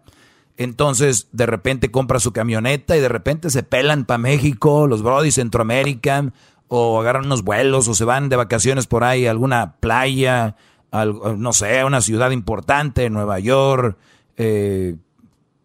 Entonces, 0.56 1.28
de 1.32 1.46
repente 1.46 1.90
compra 1.90 2.20
su 2.20 2.32
camioneta 2.32 2.96
y 2.96 3.00
de 3.00 3.08
repente 3.08 3.50
se 3.50 3.62
pelan 3.62 4.04
para 4.04 4.18
México, 4.18 4.86
los 4.86 5.02
Brody 5.02 5.30
Centroamérica, 5.30 6.32
o 6.68 7.00
agarran 7.00 7.26
unos 7.26 7.42
vuelos, 7.42 7.88
o 7.88 7.94
se 7.94 8.04
van 8.04 8.28
de 8.28 8.36
vacaciones 8.36 8.86
por 8.86 9.04
ahí 9.04 9.26
a 9.26 9.30
alguna 9.30 9.76
playa, 9.80 10.56
no 10.92 11.52
sé, 11.52 11.84
una 11.84 12.00
ciudad 12.00 12.30
importante, 12.30 13.08
Nueva 13.08 13.38
York, 13.38 13.96
eh, 14.36 14.96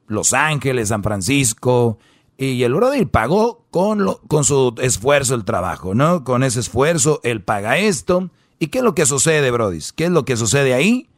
Los 0.07 0.33
Ángeles, 0.33 0.89
San 0.89 1.03
Francisco. 1.03 1.99
Y 2.37 2.63
el 2.63 2.73
Brody 2.73 3.05
pagó 3.05 3.65
con, 3.71 4.03
lo, 4.03 4.21
con 4.21 4.43
su 4.43 4.75
esfuerzo 4.79 5.35
el 5.35 5.43
trabajo, 5.43 5.95
¿no? 5.95 6.23
Con 6.23 6.43
ese 6.43 6.59
esfuerzo 6.59 7.19
él 7.23 7.41
paga 7.41 7.77
esto. 7.77 8.29
¿Y 8.59 8.67
qué 8.67 8.79
es 8.79 8.83
lo 8.83 8.95
que 8.95 9.05
sucede, 9.05 9.51
Brody? 9.51 9.79
¿Qué 9.95 10.05
es 10.05 10.11
lo 10.11 10.23
que 10.23 10.37
sucede 10.37 10.73
ahí? 10.73 11.09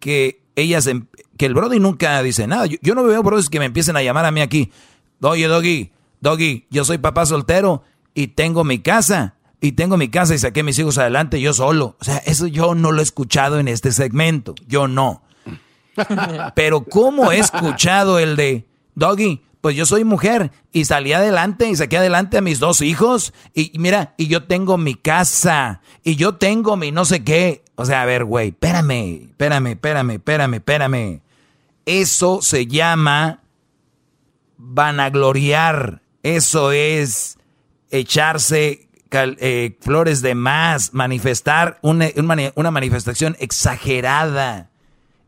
Que 0.00 0.42
ellas, 0.60 0.86
em, 0.86 1.06
que 1.36 1.46
el 1.46 1.54
Brody 1.54 1.80
nunca 1.80 2.22
dice 2.22 2.46
nada. 2.46 2.66
Yo, 2.66 2.94
no 2.94 3.04
veo 3.04 3.22
Brody 3.22 3.46
que 3.48 3.58
me 3.58 3.66
empiecen 3.66 3.96
a 3.96 4.02
llamar 4.02 4.24
a 4.24 4.30
mí 4.30 4.40
aquí. 4.40 4.72
Oye, 5.20 5.46
Doggy, 5.46 5.92
Doggy, 6.20 6.66
yo 6.70 6.84
soy 6.84 6.98
papá 6.98 7.26
soltero 7.26 7.82
y 8.14 8.28
tengo 8.28 8.64
mi 8.64 8.80
casa. 8.80 9.34
Y 9.60 9.72
tengo 9.72 9.96
mi 9.96 10.08
casa 10.08 10.34
y 10.34 10.38
saqué 10.38 10.62
mis 10.62 10.78
hijos 10.78 10.98
adelante 10.98 11.40
yo 11.40 11.52
solo. 11.52 11.96
O 12.00 12.04
sea, 12.04 12.18
eso 12.18 12.46
yo 12.46 12.76
no 12.76 12.92
lo 12.92 13.00
he 13.00 13.02
escuchado 13.02 13.58
en 13.58 13.66
este 13.66 13.90
segmento. 13.90 14.54
Yo 14.68 14.86
no. 14.86 15.22
Pero 16.54 16.84
¿cómo 16.84 17.32
he 17.32 17.38
escuchado 17.38 18.20
el 18.20 18.36
de, 18.36 18.68
Doggy, 18.94 19.42
pues 19.60 19.76
yo 19.76 19.86
soy 19.86 20.04
mujer 20.04 20.50
y 20.72 20.84
salí 20.84 21.12
adelante 21.12 21.68
y 21.68 21.76
saqué 21.76 21.98
adelante 21.98 22.38
a 22.38 22.40
mis 22.40 22.58
dos 22.58 22.80
hijos 22.80 23.32
y, 23.54 23.72
mira, 23.78 24.14
y 24.16 24.26
yo 24.26 24.44
tengo 24.44 24.78
mi 24.78 24.94
casa 24.94 25.82
y 26.04 26.16
yo 26.16 26.34
tengo 26.36 26.76
mi 26.76 26.90
no 26.92 27.04
sé 27.04 27.22
qué. 27.22 27.64
O 27.80 27.84
sea, 27.84 28.02
a 28.02 28.06
ver, 28.06 28.24
güey, 28.24 28.48
espérame, 28.48 29.28
espérame, 29.30 29.68
espérame, 29.68 30.10
espérame, 30.14 30.54
espérame. 30.54 31.20
Eso 31.86 32.42
se 32.42 32.66
llama 32.66 33.44
vanagloriar. 34.56 36.02
Eso 36.24 36.72
es 36.72 37.38
echarse 37.92 38.88
eh, 39.12 39.78
flores 39.80 40.22
de 40.22 40.34
más, 40.34 40.92
manifestar 40.92 41.78
una, 41.82 42.08
una 42.56 42.72
manifestación 42.72 43.36
exagerada. 43.38 44.70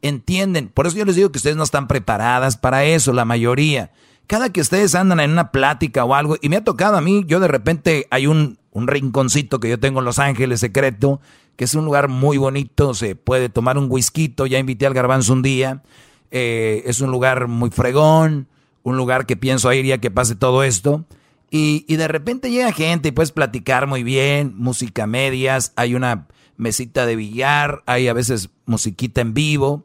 ¿Entienden? 0.03 0.71
Por 0.71 0.89
eso 0.89 0.97
yo 0.97 1.05
les 1.05 1.15
digo 1.15 1.31
que 1.31 1.39
ustedes 1.39 1.57
no 1.57 1.63
están 1.63 1.87
preparadas 1.87 2.57
para 2.57 2.83
eso, 2.85 3.13
la 3.13 3.25
mayoría 3.25 3.93
cada 4.27 4.51
que 4.51 4.61
ustedes 4.61 4.95
andan 4.95 5.19
en 5.19 5.33
una 5.33 5.51
plática 5.51 6.05
o 6.05 6.15
algo, 6.15 6.37
y 6.41 6.49
me 6.49 6.57
ha 6.57 6.63
tocado 6.63 6.97
a 6.97 7.01
mí, 7.01 7.25
yo 7.27 7.41
de 7.41 7.49
repente 7.49 8.07
hay 8.13 8.29
un, 8.29 8.60
un 8.73 8.87
rinconcito 8.87 9.61
que 9.61 9.69
yo 9.69 9.79
tengo 9.81 10.01
en 10.01 10.05
Los 10.05 10.19
Ángeles 10.19 10.61
secreto, 10.61 11.21
que 11.57 11.65
es 11.65 11.75
un 11.75 11.85
lugar 11.85 12.09
muy 12.09 12.39
bonito, 12.39 12.95
se 12.95 13.17
puede 13.17 13.49
tomar 13.49 13.79
un 13.79 13.87
whisky, 13.91 14.35
ya 14.49 14.59
invité 14.59 14.87
al 14.87 14.95
garbanzo 14.95 15.33
un 15.33 15.43
día, 15.43 15.83
eh, 16.31 16.83
es 16.87 17.01
un 17.01 17.11
lugar 17.11 17.49
muy 17.49 17.71
fregón, 17.71 18.49
un 18.83 18.97
lugar 18.97 19.27
que 19.27 19.37
pienso 19.37 19.73
ir 19.73 19.85
ya 19.85 19.99
que 19.99 20.11
pase 20.11 20.35
todo 20.35 20.63
esto, 20.63 21.05
y, 21.51 21.85
y 21.89 21.97
de 21.97 22.09
repente 22.09 22.51
llega 22.51 22.73
gente 22.73 23.09
y 23.09 23.13
puedes 23.13 23.33
platicar 23.33 23.87
muy 23.87 24.03
bien, 24.03 24.55
música 24.57 25.07
medias, 25.07 25.73
hay 25.77 25.95
una 25.95 26.29
mesita 26.57 27.07
de 27.07 27.17
billar, 27.17 27.83
hay 27.87 28.09
a 28.09 28.13
veces 28.13 28.51
musiquita 28.67 29.21
en 29.21 29.35
vivo, 29.35 29.85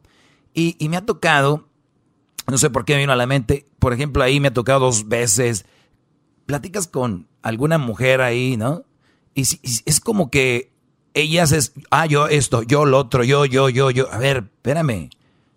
y, 0.53 0.75
y 0.79 0.89
me 0.89 0.97
ha 0.97 1.05
tocado 1.05 1.67
no 2.47 2.57
sé 2.57 2.69
por 2.69 2.85
qué 2.85 2.93
me 2.93 2.99
vino 2.99 3.13
a 3.13 3.17
la 3.17 3.27
mente. 3.27 3.65
Por 3.79 3.93
ejemplo, 3.93 4.23
ahí 4.23 4.39
me 4.39 4.49
ha 4.49 4.53
tocado 4.53 4.81
dos 4.81 5.07
veces. 5.07 5.65
Platicas 6.45 6.87
con 6.87 7.27
alguna 7.45 7.77
mujer 7.77 8.22
ahí, 8.22 8.57
¿no? 8.57 8.84
Y, 9.35 9.43
es 9.85 9.99
como 9.99 10.31
que 10.31 10.72
ellas 11.13 11.51
es, 11.51 11.73
ah, 11.91 12.07
yo 12.07 12.27
esto, 12.27 12.63
yo 12.63 12.85
lo 12.85 12.97
otro, 12.97 13.23
yo, 13.23 13.45
yo, 13.45 13.69
yo, 13.69 13.91
yo. 13.91 14.11
A 14.11 14.17
ver, 14.17 14.49
espérame, 14.55 15.09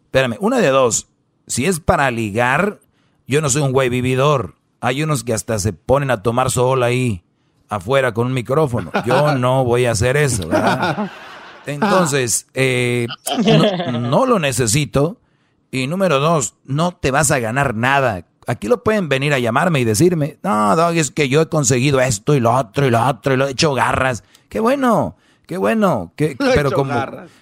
espérame. 0.05 0.37
Una 0.39 0.59
de 0.59 0.69
dos. 0.69 1.09
Si 1.47 1.65
es 1.65 1.81
para 1.81 2.11
ligar, 2.11 2.81
yo 3.27 3.41
no 3.41 3.49
soy 3.49 3.63
un 3.63 3.73
güey 3.73 3.89
vividor. 3.89 4.57
Hay 4.81 5.03
unos 5.03 5.25
que 5.25 5.33
hasta 5.33 5.59
se 5.59 5.73
ponen 5.73 6.11
a 6.11 6.23
tomar 6.23 6.51
sol 6.51 6.83
ahí 6.83 7.25
afuera 7.71 8.13
con 8.13 8.27
un 8.27 8.35
micrófono. 8.35 8.93
Yo 9.07 9.35
no 9.39 9.65
voy 9.65 9.87
a 9.87 9.93
hacer 9.93 10.19
eso. 10.19 10.47
¿verdad? 10.47 11.11
Entonces, 11.67 12.47
eh, 12.53 13.07
no, 13.93 14.27
lo 14.27 14.39
necesito. 14.39 15.21
Y 15.71 15.87
número 15.87 16.21
dos, 16.21 16.55
no 16.65 16.93
te 16.93 17.11
vas 17.11 17.31
a 17.31 17.39
ganar 17.39 17.75
nada. 17.75 18.27
Aquí 18.49 18.67
lo 18.67 18.83
pueden 18.83 19.11
venir 19.11 19.35
a 19.35 19.39
llamarme 19.39 19.79
y 19.79 19.85
decirme, 19.85 20.39
no, 20.43 20.75
Dog, 20.75 20.95
es 20.95 21.11
que 21.11 21.29
yo 21.29 21.43
he 21.43 21.49
conseguido 21.51 22.01
esto 22.01 22.35
y 22.35 22.41
lo 22.41 22.55
otro 22.55 22.87
y 22.87 22.91
lo 22.91 23.05
otro 23.05 23.35
y 23.35 23.37
lo 23.37 23.47
he 23.47 23.51
hecho 23.51 23.75
garras. 23.75 24.25
Qué 24.49 24.59
bueno, 24.59 25.17
qué 25.47 25.59
bueno. 25.59 26.15
Que, 26.17 26.35
pero 26.55 26.73
como 26.73 26.95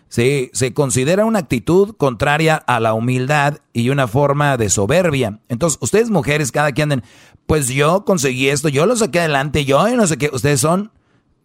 sí, 0.08 0.50
se 0.52 0.74
considera 0.74 1.24
una 1.24 1.38
actitud 1.38 1.94
contraria 1.96 2.56
a 2.56 2.80
la 2.80 2.92
humildad 2.92 3.58
y 3.72 3.90
una 3.90 4.08
forma 4.08 4.56
de 4.56 4.68
soberbia. 4.68 5.38
Entonces, 5.48 5.78
ustedes 5.80 6.10
mujeres, 6.10 6.50
cada 6.50 6.72
quien 6.72 6.90
anden, 6.90 7.08
pues 7.46 7.68
yo 7.68 8.04
conseguí 8.04 8.48
esto, 8.48 8.68
yo 8.68 8.84
lo 8.84 8.96
saqué 8.96 9.20
adelante, 9.20 9.64
yo 9.64 9.86
y 9.86 9.94
no 9.94 10.08
sé 10.08 10.18
qué. 10.18 10.28
Ustedes 10.32 10.60
son, 10.60 10.90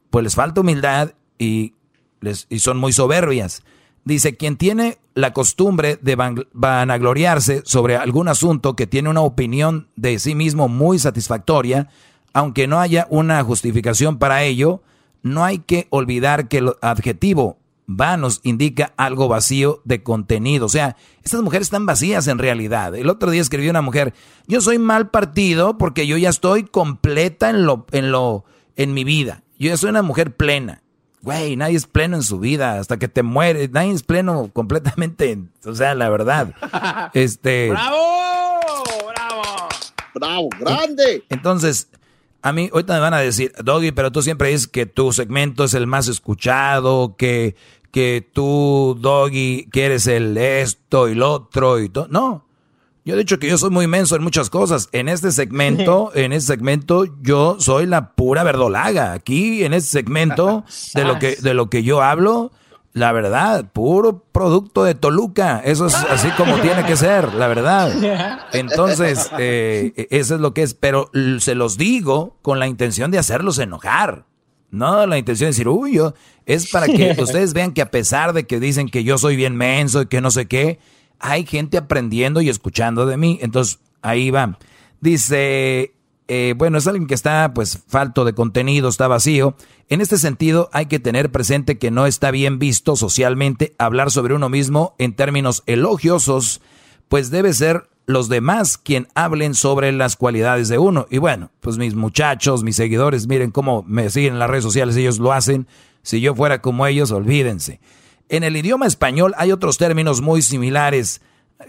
pues 0.09 0.23
les 0.23 0.33
falta 0.33 0.61
humildad 0.61 1.11
y, 1.37 1.75
les, 2.19 2.47
y 2.49 2.57
son 2.57 2.79
muy 2.79 2.93
soberbias. 2.93 3.61
Dice, 4.03 4.35
quien 4.35 4.57
tiene 4.57 4.97
la 5.13 5.33
costumbre 5.33 5.99
de 6.01 6.15
vanagloriarse 6.53 7.61
sobre 7.65 7.97
algún 7.97 8.27
asunto 8.27 8.75
que 8.75 8.87
tiene 8.87 9.09
una 9.09 9.21
opinión 9.21 9.89
de 9.95 10.17
sí 10.19 10.35
mismo 10.35 10.67
muy 10.67 10.97
satisfactoria, 10.97 11.89
aunque 12.33 12.67
no 12.67 12.79
haya 12.79 13.07
una 13.09 13.43
justificación 13.43 14.17
para 14.17 14.43
ello, 14.43 14.81
no 15.21 15.43
hay 15.43 15.59
que 15.59 15.87
olvidar 15.89 16.47
que 16.47 16.59
el 16.59 16.71
adjetivo 16.81 17.57
vanos 17.85 18.39
indica 18.43 18.93
algo 18.97 19.27
vacío 19.27 19.81
de 19.83 20.01
contenido. 20.01 20.65
O 20.65 20.69
sea, 20.69 20.95
estas 21.23 21.41
mujeres 21.41 21.67
están 21.67 21.85
vacías 21.85 22.27
en 22.27 22.37
realidad. 22.37 22.95
El 22.95 23.09
otro 23.09 23.29
día 23.29 23.41
escribió 23.41 23.69
una 23.69 23.81
mujer, 23.81 24.13
yo 24.47 24.61
soy 24.61 24.79
mal 24.79 25.09
partido 25.09 25.77
porque 25.77 26.07
yo 26.07 26.17
ya 26.17 26.29
estoy 26.29 26.63
completa 26.63 27.49
en 27.49 27.65
lo, 27.65 27.85
en 27.91 28.11
lo, 28.11 28.45
en 28.75 28.93
mi 28.93 29.03
vida. 29.03 29.43
Yo 29.59 29.69
ya 29.69 29.77
soy 29.77 29.89
una 29.89 30.01
mujer 30.01 30.35
plena. 30.35 30.80
Güey, 31.23 31.55
nadie 31.55 31.77
es 31.77 31.85
pleno 31.85 32.17
en 32.17 32.23
su 32.23 32.39
vida 32.39 32.79
hasta 32.79 32.97
que 32.97 33.07
te 33.07 33.21
mueres. 33.23 33.69
Nadie 33.71 33.91
es 33.91 34.03
pleno 34.03 34.49
completamente. 34.53 35.37
O 35.65 35.75
sea, 35.75 35.93
la 35.95 36.09
verdad. 36.09 36.53
Este. 37.13 37.69
¡Bravo! 37.69 37.97
¡Bravo! 39.07 39.41
¡Bravo! 40.15 40.49
¡Grande! 40.59 41.23
Entonces, 41.29 41.89
a 42.41 42.51
mí, 42.53 42.69
ahorita 42.71 42.93
me 42.95 42.99
van 42.99 43.13
a 43.13 43.19
decir, 43.19 43.53
Doggy, 43.63 43.91
pero 43.91 44.11
tú 44.11 44.21
siempre 44.21 44.49
dices 44.49 44.67
que 44.67 44.85
tu 44.85 45.11
segmento 45.11 45.63
es 45.63 45.73
el 45.73 45.85
más 45.85 46.07
escuchado, 46.07 47.15
que, 47.15 47.55
que 47.91 48.27
tú, 48.33 48.97
Doggy, 48.99 49.67
quieres 49.71 50.07
el 50.07 50.35
esto 50.37 51.07
y 51.07 51.15
lo 51.15 51.33
otro 51.33 51.79
y 51.79 51.89
todo. 51.89 52.07
No. 52.09 52.45
Yo 53.03 53.15
he 53.15 53.17
dicho 53.17 53.39
que 53.39 53.49
yo 53.49 53.57
soy 53.57 53.71
muy 53.71 53.85
inmenso 53.85 54.15
en 54.15 54.23
muchas 54.23 54.49
cosas. 54.49 54.87
En 54.91 55.09
este 55.09 55.31
segmento, 55.31 56.11
en 56.15 56.33
este 56.33 56.53
segmento, 56.53 57.05
yo 57.21 57.57
soy 57.59 57.87
la 57.87 58.13
pura 58.13 58.43
verdolaga. 58.43 59.13
Aquí, 59.13 59.63
en 59.63 59.73
este 59.73 59.89
segmento, 59.89 60.63
de 60.93 61.03
lo 61.03 61.17
que, 61.17 61.35
de 61.35 61.53
lo 61.53 61.69
que 61.69 61.83
yo 61.83 62.03
hablo, 62.03 62.51
la 62.93 63.11
verdad, 63.11 63.71
puro 63.71 64.23
producto 64.31 64.83
de 64.83 64.93
Toluca. 64.93 65.61
Eso 65.63 65.87
es 65.87 65.95
así 65.95 66.29
como 66.31 66.57
tiene 66.61 66.85
que 66.85 66.95
ser, 66.95 67.33
la 67.33 67.47
verdad. 67.47 68.47
Entonces, 68.53 69.31
eh, 69.39 70.07
eso 70.11 70.35
es 70.35 70.41
lo 70.41 70.53
que 70.53 70.61
es. 70.61 70.75
Pero 70.75 71.09
se 71.39 71.55
los 71.55 71.77
digo 71.77 72.37
con 72.43 72.59
la 72.59 72.67
intención 72.67 73.09
de 73.09 73.17
hacerlos 73.17 73.57
enojar. 73.57 74.25
No, 74.69 75.05
la 75.05 75.17
intención 75.17 75.47
de 75.47 75.51
decir, 75.51 75.67
uy, 75.67 75.95
yo, 75.95 76.13
es 76.45 76.69
para 76.69 76.87
que 76.87 77.15
ustedes 77.19 77.53
vean 77.53 77.73
que 77.73 77.81
a 77.81 77.91
pesar 77.91 78.31
de 78.31 78.47
que 78.47 78.59
dicen 78.59 78.87
que 78.87 79.03
yo 79.03 79.17
soy 79.17 79.35
bien 79.35 79.55
menso 79.55 80.03
y 80.03 80.05
que 80.05 80.21
no 80.21 80.31
sé 80.31 80.45
qué, 80.45 80.79
hay 81.21 81.45
gente 81.45 81.77
aprendiendo 81.77 82.41
y 82.41 82.49
escuchando 82.49 83.05
de 83.05 83.17
mí. 83.17 83.39
Entonces, 83.41 83.79
ahí 84.01 84.31
va. 84.31 84.57
Dice, 84.99 85.93
eh, 86.27 86.53
bueno, 86.57 86.77
es 86.77 86.87
alguien 86.87 87.07
que 87.07 87.13
está 87.13 87.53
pues 87.53 87.79
falto 87.87 88.25
de 88.25 88.33
contenido, 88.33 88.89
está 88.89 89.07
vacío. 89.07 89.55
En 89.89 90.01
este 90.01 90.17
sentido, 90.17 90.69
hay 90.71 90.85
que 90.85 90.99
tener 90.99 91.31
presente 91.31 91.77
que 91.77 91.91
no 91.91 92.05
está 92.05 92.31
bien 92.31 92.59
visto 92.59 92.95
socialmente 92.95 93.75
hablar 93.77 94.11
sobre 94.11 94.33
uno 94.33 94.47
mismo 94.49 94.95
en 94.97 95.13
términos 95.13 95.63
elogiosos, 95.65 96.61
pues 97.09 97.31
debe 97.31 97.53
ser 97.53 97.89
los 98.05 98.29
demás 98.29 98.77
quien 98.77 99.07
hablen 99.15 99.53
sobre 99.53 99.91
las 99.91 100.15
cualidades 100.15 100.69
de 100.69 100.77
uno. 100.77 101.07
Y 101.09 101.17
bueno, 101.17 101.51
pues 101.59 101.77
mis 101.77 101.95
muchachos, 101.95 102.63
mis 102.63 102.75
seguidores, 102.75 103.27
miren 103.27 103.51
cómo 103.51 103.83
me 103.87 104.09
siguen 104.09 104.33
en 104.33 104.39
las 104.39 104.49
redes 104.49 104.63
sociales, 104.63 104.95
ellos 104.95 105.19
lo 105.19 105.33
hacen. 105.33 105.67
Si 106.01 106.21
yo 106.21 106.33
fuera 106.35 106.61
como 106.61 106.87
ellos, 106.87 107.11
olvídense. 107.11 107.79
En 108.31 108.45
el 108.45 108.55
idioma 108.55 108.87
español 108.87 109.33
hay 109.35 109.51
otros 109.51 109.77
términos 109.77 110.21
muy 110.21 110.41
similares. 110.41 111.19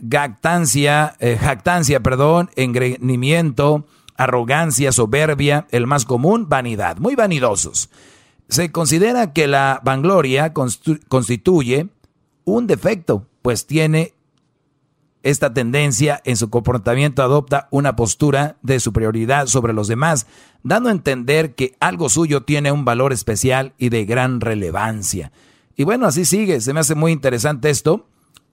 Gactancia, 0.01 1.17
eh, 1.19 1.37
jactancia, 1.37 2.05
perdón, 2.05 2.51
engreimiento, 2.55 3.85
arrogancia, 4.17 4.93
soberbia, 4.93 5.67
el 5.73 5.89
más 5.89 6.05
común, 6.05 6.49
vanidad, 6.49 6.99
muy 6.99 7.17
vanidosos. 7.17 7.91
Se 8.49 8.71
considera 8.71 9.33
que 9.33 9.49
la 9.49 9.81
vangloria 9.83 10.53
constituye 10.53 11.89
un 12.45 12.69
defecto, 12.69 13.27
pues 13.43 13.67
tiene 13.67 14.15
esta 15.25 15.53
tendencia 15.53 16.21
en 16.25 16.37
su 16.37 16.49
comportamiento 16.49 17.25
adopta 17.25 17.67
una 17.73 17.97
postura 17.97 18.57
de 18.63 18.79
superioridad 18.79 19.49
sobre 19.49 19.73
los 19.73 19.89
demás, 19.89 20.29
dando 20.63 20.91
a 20.91 20.93
entender 20.93 21.57
que 21.57 21.75
algo 21.81 22.09
suyo 22.09 22.45
tiene 22.45 22.71
un 22.71 22.85
valor 22.85 23.13
especial 23.13 23.75
y 23.79 23.89
de 23.89 24.05
gran 24.05 24.41
relevancia. 24.41 25.33
Y 25.77 25.85
bueno, 25.85 26.07
así 26.07 26.25
sigue, 26.25 26.61
se 26.61 26.73
me 26.73 26.81
hace 26.81 26.95
muy 26.95 27.13
interesante 27.13 27.71
esto. 27.71 28.07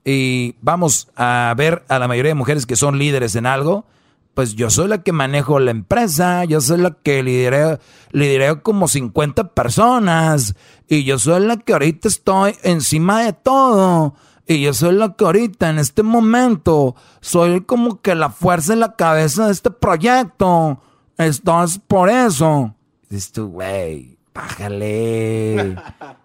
Y 0.05 0.55
vamos 0.61 1.09
a 1.15 1.53
ver 1.57 1.83
a 1.89 1.99
la 1.99 2.07
mayoría 2.07 2.31
de 2.31 2.35
mujeres 2.35 2.65
que 2.65 2.75
son 2.75 2.97
líderes 2.97 3.35
en 3.35 3.45
algo. 3.45 3.85
Pues 4.33 4.55
yo 4.55 4.69
soy 4.69 4.87
la 4.87 5.03
que 5.03 5.11
manejo 5.11 5.59
la 5.59 5.71
empresa, 5.71 6.45
yo 6.45 6.61
soy 6.61 6.77
la 6.77 6.91
que 6.91 7.21
lideré, 7.23 7.79
lideré 8.11 8.61
como 8.61 8.87
50 8.87 9.53
personas 9.53 10.55
y 10.87 11.03
yo 11.03 11.19
soy 11.19 11.45
la 11.45 11.57
que 11.57 11.73
ahorita 11.73 12.07
estoy 12.07 12.55
encima 12.63 13.23
de 13.23 13.33
todo 13.33 14.15
y 14.49 14.61
yo 14.61 14.73
soy 14.73 14.95
la 14.95 15.13
que 15.13 15.25
ahorita, 15.25 15.69
en 15.69 15.77
este 15.77 16.01
momento, 16.01 16.95
soy 17.21 17.61
como 17.61 18.01
que 18.01 18.15
la 18.15 18.31
fuerza 18.31 18.73
en 18.73 18.79
la 18.79 18.95
cabeza 18.95 19.45
de 19.45 19.51
este 19.51 19.69
proyecto. 19.69 20.81
Estás 21.19 21.77
por 21.77 22.09
eso. 22.09 22.73
Dices 23.11 23.31
tú, 23.31 23.49
güey, 23.49 24.17
bájale, 24.39 25.75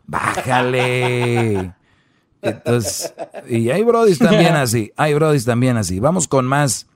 bájale. 0.06 1.72
Entonces, 2.42 3.14
y 3.48 3.70
hay 3.70 3.82
brodis 3.82 4.18
también 4.18 4.54
así, 4.54 4.92
hay 4.96 5.14
brodis 5.14 5.44
también 5.44 5.76
así. 5.76 5.98
Vamos 5.98 6.28
con 6.28 6.46
más 6.46 6.86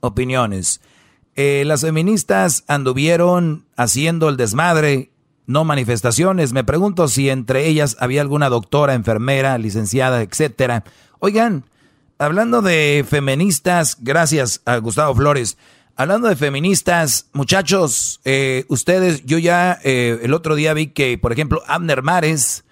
opiniones. 0.00 0.80
Eh, 1.34 1.64
las 1.66 1.82
feministas 1.82 2.64
anduvieron 2.66 3.66
haciendo 3.76 4.28
el 4.28 4.36
desmadre 4.36 5.10
no 5.46 5.64
manifestaciones. 5.64 6.52
Me 6.52 6.64
pregunto 6.64 7.08
si 7.08 7.30
entre 7.30 7.66
ellas 7.66 7.96
había 8.00 8.20
alguna 8.20 8.48
doctora, 8.48 8.94
enfermera, 8.94 9.56
licenciada, 9.56 10.20
etcétera. 10.20 10.84
Oigan, 11.20 11.64
hablando 12.18 12.60
de 12.60 13.04
feministas, 13.08 13.96
gracias 14.00 14.60
a 14.66 14.76
Gustavo 14.76 15.14
Flores. 15.14 15.56
Hablando 16.00 16.28
de 16.28 16.36
feministas, 16.36 17.28
muchachos, 17.32 18.20
eh, 18.24 18.64
ustedes, 18.68 19.26
yo 19.26 19.36
ya 19.36 19.80
eh, 19.82 20.20
el 20.22 20.32
otro 20.32 20.54
día 20.54 20.72
vi 20.72 20.86
que, 20.86 21.18
por 21.18 21.32
ejemplo, 21.32 21.60
Abner 21.66 22.04
Mares 22.04 22.64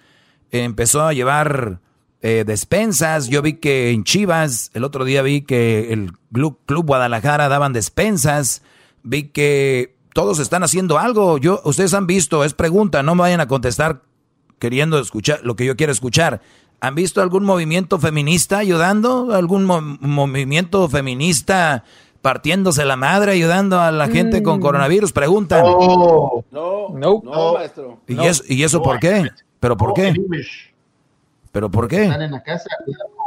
empezó 0.49 1.01
a 1.01 1.11
llevar 1.11 1.81
eh, 2.21 2.45
despensas. 2.47 3.27
Yo 3.27 3.41
vi 3.41 3.55
que 3.55 3.91
en 3.91 4.05
Chivas, 4.05 4.71
el 4.75 4.85
otro 4.85 5.03
día 5.03 5.23
vi 5.23 5.41
que 5.41 5.91
el 5.91 6.13
Club 6.31 6.85
Guadalajara 6.85 7.49
daban 7.49 7.73
despensas. 7.73 8.61
Vi 9.03 9.23
que 9.23 9.97
todos 10.13 10.39
están 10.39 10.63
haciendo 10.63 10.97
algo. 10.97 11.37
Yo, 11.37 11.59
ustedes 11.65 11.93
han 11.93 12.07
visto, 12.07 12.45
es 12.45 12.53
pregunta, 12.53 13.03
no 13.03 13.13
me 13.13 13.23
vayan 13.23 13.41
a 13.41 13.49
contestar 13.49 14.03
queriendo 14.57 14.99
escuchar 14.99 15.41
lo 15.43 15.57
que 15.57 15.65
yo 15.65 15.75
quiero 15.75 15.91
escuchar. 15.91 16.41
¿Han 16.79 16.95
visto 16.95 17.21
algún 17.21 17.43
movimiento 17.43 17.99
feminista 17.99 18.59
ayudando? 18.59 19.33
¿Algún 19.33 19.65
movimiento 19.65 20.87
feminista 20.87 21.83
partiéndose 22.27 22.83
la 22.83 22.97
madre 22.97 23.31
ayudando 23.31 23.79
a 23.79 23.89
la 23.89 24.09
gente 24.09 24.43
con 24.43 24.57
mm. 24.57 24.61
coronavirus? 24.61 25.13
Preguntan. 25.13 25.63
No, 25.63 26.43
no, 26.51 27.21
no, 27.23 27.53
maestro. 27.53 28.01
¿Y, 28.05 28.21
Eso, 28.21 28.43
¿Y 28.49 28.63
eso 28.63 28.81
por 28.81 28.99
qué? 28.99 29.29
¿Pero 29.61 29.77
por 29.77 29.93
qué? 29.93 30.13
¿Pero 31.53 31.71
por 31.71 31.87
qué? 31.87 32.03
Están 32.03 32.23
en 32.23 32.31
la 32.31 32.43
casa. 32.43 32.67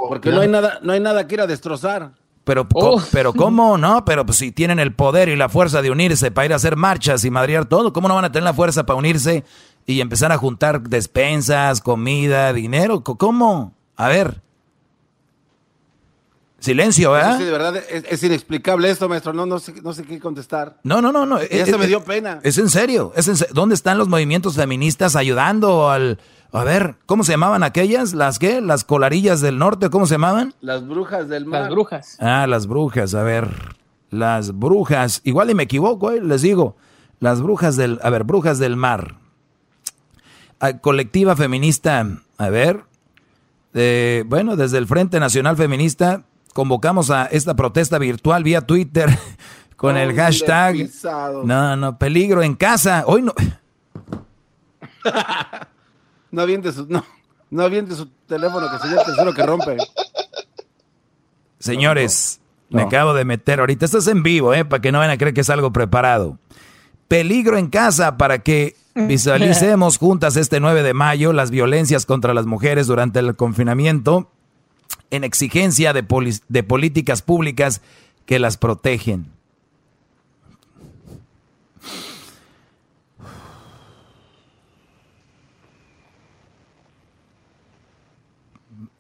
Porque 0.07 0.31
no 0.31 0.43
hay 0.43 0.49
nada, 0.49 0.81
no 0.83 0.93
hay 0.93 1.01
nada 1.01 1.27
que 1.27 1.35
ir 1.35 1.41
a 1.41 1.47
destrozar. 1.47 2.11
Pero, 2.45 2.69
pero 3.11 3.33
¿cómo? 3.33 3.79
No, 3.79 4.05
pero 4.05 4.27
pues, 4.27 4.37
si 4.37 4.53
tienen 4.53 4.79
el 4.79 4.95
poder 4.95 5.31
y 5.31 5.37
la 5.37 5.49
fuerza 5.49 5.81
de 5.81 5.91
unirse 5.91 6.31
para 6.31 6.45
ir 6.45 6.53
a 6.53 6.57
hacer 6.57 6.77
marchas 6.77 7.25
y 7.25 7.31
madrear 7.31 7.65
todo, 7.65 7.95
¿cómo 7.95 8.07
no 8.07 8.17
van 8.17 8.27
a 8.27 8.33
tener 8.33 8.45
la 8.45 8.53
fuerza 8.53 8.85
para 8.85 8.99
unirse 8.99 9.45
y 9.87 10.03
empezar 10.03 10.31
a 10.31 10.37
juntar 10.37 10.83
despensas, 10.83 11.81
comida, 11.81 12.53
dinero? 12.53 13.03
¿Cómo? 13.03 13.73
A 13.97 14.09
ver. 14.09 14.43
Silencio, 16.61 17.13
¿verdad? 17.13 17.39
Sí, 17.39 17.45
de 17.45 17.51
verdad 17.51 17.77
es, 17.77 18.23
inexplicable 18.23 18.91
esto, 18.91 19.09
maestro. 19.09 19.33
No, 19.33 19.47
no, 19.47 19.59
sé, 19.59 19.81
no 19.83 19.95
sé 19.95 20.05
qué 20.05 20.21
contestar. 20.21 20.79
No, 20.85 21.01
no, 21.01 21.11
no. 21.11 21.25
no. 21.25 21.41
Ya 21.43 21.65
se 21.65 21.79
me 21.79 21.87
dio 21.87 22.05
pena. 22.05 22.41
Es 22.43 22.59
en 22.59 22.69
serio. 22.69 23.13
Es 23.17 23.29
en 23.29 23.37
¿Dónde 23.55 23.75
están 23.75 23.97
los 23.97 24.09
movimientos 24.09 24.57
feministas 24.57 25.17
ayudando 25.17 25.91
al, 25.91 26.19
a 26.53 26.65
ver, 26.65 26.97
¿cómo 27.07 27.23
se 27.25 27.33
llamaban 27.33 27.63
aquellas? 27.63 28.13
¿Las 28.13 28.39
qué? 28.39 28.61
¿Las 28.61 28.85
colarillas 28.85 29.41
del 29.41 29.59
norte? 29.59 29.89
¿Cómo 29.89 30.07
se 30.07 30.15
llamaban? 30.15 30.53
Las 30.61 30.87
brujas 30.87 31.29
del 31.29 31.47
mar. 31.47 31.63
Las 31.63 31.71
brujas. 31.71 32.17
Ah, 32.21 32.47
las 32.47 32.67
brujas, 32.67 33.15
a 33.15 33.23
ver. 33.23 33.49
Las 34.11 34.59
brujas. 34.59 35.23
Igual 35.25 35.51
y 35.51 35.55
me 35.55 35.63
equivoco, 35.63 36.11
¿eh? 36.11 36.21
les 36.21 36.43
digo. 36.43 36.77
Las 37.21 37.41
brujas 37.41 37.77
del... 37.77 38.01
A 38.03 38.11
ver, 38.11 38.25
brujas 38.25 38.59
del 38.59 38.77
mar. 38.77 39.15
Ah, 40.59 40.79
colectiva 40.79 41.37
feminista. 41.37 42.07
A 42.37 42.49
ver. 42.51 42.85
bueno, 44.27 44.57
desde 44.57 44.79
el 44.79 44.87
Frente 44.87 45.21
Nacional 45.21 45.57
Feminista 45.57 46.25
convocamos 46.53 47.11
a 47.11 47.27
esta 47.27 47.55
protesta 47.55 47.99
virtual 47.99 48.45
vía 48.45 48.63
Twitter 48.63 49.11
con 49.77 49.97
el 49.97 50.15
hashtag... 50.15 50.89
No, 51.45 51.77
no, 51.77 51.99
peligro 51.99 52.43
en 52.43 52.55
casa. 52.55 53.05
Hoy 53.07 53.23
no... 53.23 53.35
No 56.33 56.43
aviente 56.43 56.71
su, 56.71 56.87
no, 56.87 57.05
no 57.51 57.65
aviente 57.65 57.95
su 57.95 58.07
teléfono 58.29 58.71
que 58.71 58.79
sería 58.79 59.01
el 59.01 59.07
tercero 59.07 59.35
que 59.35 59.45
rompe. 59.45 59.77
Señores, 61.59 62.41
me 62.69 62.83
acabo 62.83 63.15
de 63.15 63.25
meter 63.25 63.59
ahorita. 63.59 63.85
Esto 63.85 63.99
es 63.99 64.07
en 64.07 64.23
vivo, 64.23 64.55
¿eh? 64.55 64.65
Para 64.65 64.81
que 64.81 64.93
no 64.93 64.99
vayan 64.99 65.15
a 65.15 65.19
creer 65.19 65.35
que 65.35 65.41
es 65.41 65.51
algo 65.51 65.73
preparado. 65.73 66.39
Peligro 67.09 67.59
en 67.59 67.69
casa 67.69 68.17
para 68.17 68.39
que 68.39 68.77
visualicemos 68.95 69.99
juntas 69.99 70.37
este 70.37 70.61
9 70.61 70.85
de 70.85 70.95
mayo 70.95 71.33
las 71.33 71.51
violencias 71.51 72.07
contra 72.07 72.33
las 72.33 72.47
mujeres 72.47 72.87
durante 72.87 73.19
el 73.19 73.35
confinamiento 73.35 74.31
en 75.11 75.25
exigencia 75.25 75.93
de, 75.93 76.05
de 76.49 76.63
políticas 76.63 77.23
públicas 77.23 77.83
que 78.27 78.39
las 78.39 78.57
protegen. 78.57 79.27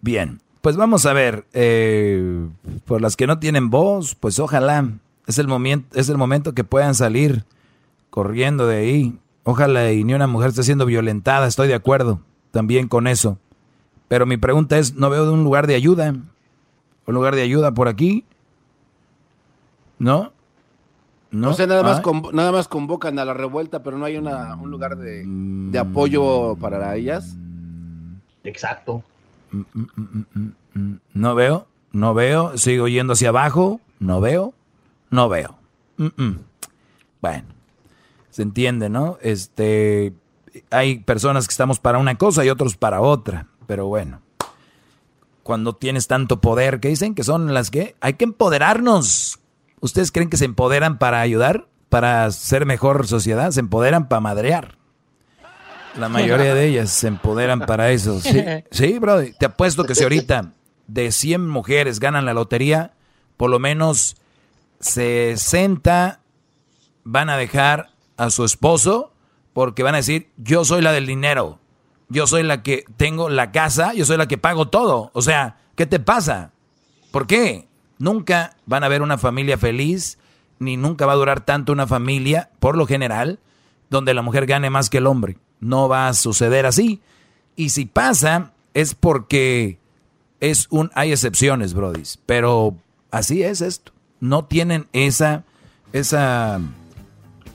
Bien, 0.00 0.40
pues 0.60 0.76
vamos 0.76 1.06
a 1.06 1.12
ver. 1.12 1.46
Eh, 1.52 2.48
por 2.84 3.00
las 3.00 3.16
que 3.16 3.26
no 3.26 3.38
tienen 3.38 3.70
voz, 3.70 4.14
pues 4.14 4.38
ojalá. 4.38 4.88
Es 5.26 5.38
el, 5.38 5.46
momento, 5.46 5.96
es 5.96 6.08
el 6.08 6.16
momento 6.16 6.54
que 6.54 6.64
puedan 6.64 6.94
salir 6.94 7.44
corriendo 8.08 8.66
de 8.66 8.78
ahí. 8.78 9.18
Ojalá 9.44 9.92
y 9.92 10.02
ni 10.02 10.14
una 10.14 10.26
mujer 10.26 10.48
esté 10.48 10.64
siendo 10.64 10.86
violentada, 10.86 11.46
estoy 11.46 11.68
de 11.68 11.74
acuerdo 11.74 12.20
también 12.50 12.88
con 12.88 13.06
eso. 13.06 13.38
Pero 14.10 14.26
mi 14.26 14.36
pregunta 14.36 14.76
es, 14.76 14.96
¿no 14.96 15.08
veo 15.08 15.24
de 15.24 15.30
un 15.30 15.44
lugar 15.44 15.68
de 15.68 15.76
ayuda? 15.76 16.16
¿Un 17.06 17.14
lugar 17.14 17.36
de 17.36 17.42
ayuda 17.42 17.72
por 17.72 17.86
aquí? 17.86 18.24
¿No? 20.00 20.32
No, 21.30 21.54
sé, 21.54 21.68
nada 21.68 21.84
más, 21.84 22.02
nada 22.32 22.50
más 22.50 22.66
convocan 22.66 23.20
a 23.20 23.24
la 23.24 23.34
revuelta, 23.34 23.84
pero 23.84 23.98
no 23.98 24.04
hay 24.04 24.16
una, 24.16 24.56
un 24.56 24.68
lugar 24.68 24.96
de, 24.96 25.22
de 25.24 25.78
apoyo 25.78 26.56
para 26.56 26.96
ellas. 26.96 27.36
Exacto. 28.42 29.04
No 31.14 31.34
veo, 31.36 31.68
no 31.92 32.12
veo, 32.12 32.58
sigo 32.58 32.88
yendo 32.88 33.12
hacia 33.12 33.28
abajo, 33.28 33.80
no 34.00 34.20
veo, 34.20 34.54
no 35.10 35.28
veo. 35.28 35.54
Bueno, 37.20 37.44
se 38.30 38.42
entiende, 38.42 38.88
¿no? 38.88 39.18
Este, 39.22 40.14
hay 40.72 40.98
personas 40.98 41.46
que 41.46 41.52
estamos 41.52 41.78
para 41.78 41.98
una 41.98 42.18
cosa 42.18 42.44
y 42.44 42.50
otros 42.50 42.76
para 42.76 43.00
otra, 43.00 43.46
pero 43.70 43.86
bueno. 43.86 44.20
Cuando 45.44 45.76
tienes 45.76 46.08
tanto 46.08 46.40
poder, 46.40 46.80
que 46.80 46.88
dicen 46.88 47.14
que 47.14 47.22
son 47.22 47.54
las 47.54 47.70
que 47.70 47.94
hay 48.00 48.14
que 48.14 48.24
empoderarnos. 48.24 49.38
¿Ustedes 49.78 50.10
creen 50.10 50.28
que 50.28 50.36
se 50.36 50.44
empoderan 50.44 50.98
para 50.98 51.20
ayudar? 51.20 51.68
¿Para 51.88 52.28
ser 52.32 52.66
mejor 52.66 53.06
sociedad? 53.06 53.52
¿Se 53.52 53.60
empoderan 53.60 54.08
para 54.08 54.18
madrear? 54.18 54.76
La 55.96 56.08
mayoría 56.08 56.52
de 56.52 56.66
ellas 56.66 56.90
se 56.90 57.06
empoderan 57.06 57.60
para 57.60 57.92
eso. 57.92 58.20
Sí, 58.20 58.42
sí 58.72 58.98
bro. 58.98 59.20
Te 59.38 59.46
apuesto 59.46 59.84
que 59.84 59.94
si 59.94 60.02
ahorita 60.02 60.52
de 60.88 61.12
100 61.12 61.48
mujeres 61.48 62.00
ganan 62.00 62.24
la 62.24 62.34
lotería, 62.34 62.94
por 63.36 63.50
lo 63.50 63.60
menos 63.60 64.16
60 64.80 66.18
van 67.04 67.30
a 67.30 67.36
dejar 67.36 67.90
a 68.16 68.30
su 68.30 68.44
esposo 68.44 69.12
porque 69.52 69.84
van 69.84 69.94
a 69.94 69.98
decir, 69.98 70.32
yo 70.38 70.64
soy 70.64 70.82
la 70.82 70.90
del 70.90 71.06
dinero, 71.06 71.59
yo 72.10 72.26
soy 72.26 72.42
la 72.42 72.62
que 72.62 72.84
tengo 72.96 73.30
la 73.30 73.52
casa, 73.52 73.94
yo 73.94 74.04
soy 74.04 74.18
la 74.18 74.28
que 74.28 74.36
pago 74.36 74.68
todo. 74.68 75.10
O 75.14 75.22
sea, 75.22 75.56
¿qué 75.76 75.86
te 75.86 75.98
pasa? 75.98 76.50
¿Por 77.10 77.26
qué? 77.26 77.66
Nunca 77.98 78.56
van 78.66 78.84
a 78.84 78.88
ver 78.88 79.00
una 79.00 79.16
familia 79.16 79.56
feliz, 79.56 80.18
ni 80.58 80.76
nunca 80.76 81.06
va 81.06 81.12
a 81.12 81.16
durar 81.16 81.40
tanto 81.40 81.72
una 81.72 81.86
familia, 81.86 82.50
por 82.58 82.76
lo 82.76 82.86
general, 82.86 83.38
donde 83.88 84.12
la 84.12 84.22
mujer 84.22 84.46
gane 84.46 84.68
más 84.68 84.90
que 84.90 84.98
el 84.98 85.06
hombre 85.06 85.38
no 85.60 85.88
va 85.88 86.08
a 86.08 86.14
suceder 86.14 86.66
así. 86.66 87.00
Y 87.54 87.70
si 87.70 87.84
pasa, 87.84 88.52
es 88.74 88.94
porque 88.94 89.78
es 90.40 90.66
un, 90.70 90.90
hay 90.94 91.12
excepciones, 91.12 91.74
brodis, 91.74 92.18
pero 92.26 92.74
así 93.10 93.42
es 93.42 93.60
esto. 93.60 93.92
No 94.18 94.46
tienen 94.46 94.88
esa, 94.92 95.44
esa 95.92 96.60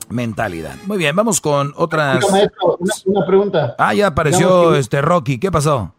mentalidad. 0.09 0.75
Muy 0.85 0.97
bien, 0.97 1.15
vamos 1.15 1.41
con 1.41 1.73
otras. 1.75 2.23
una, 3.05 3.25
pregunta. 3.25 3.75
Ah, 3.77 3.93
ya 3.93 4.07
apareció 4.07 4.75
este 4.75 5.01
Rocky. 5.01 5.39
¿Qué 5.39 5.51
pasó? 5.51 5.93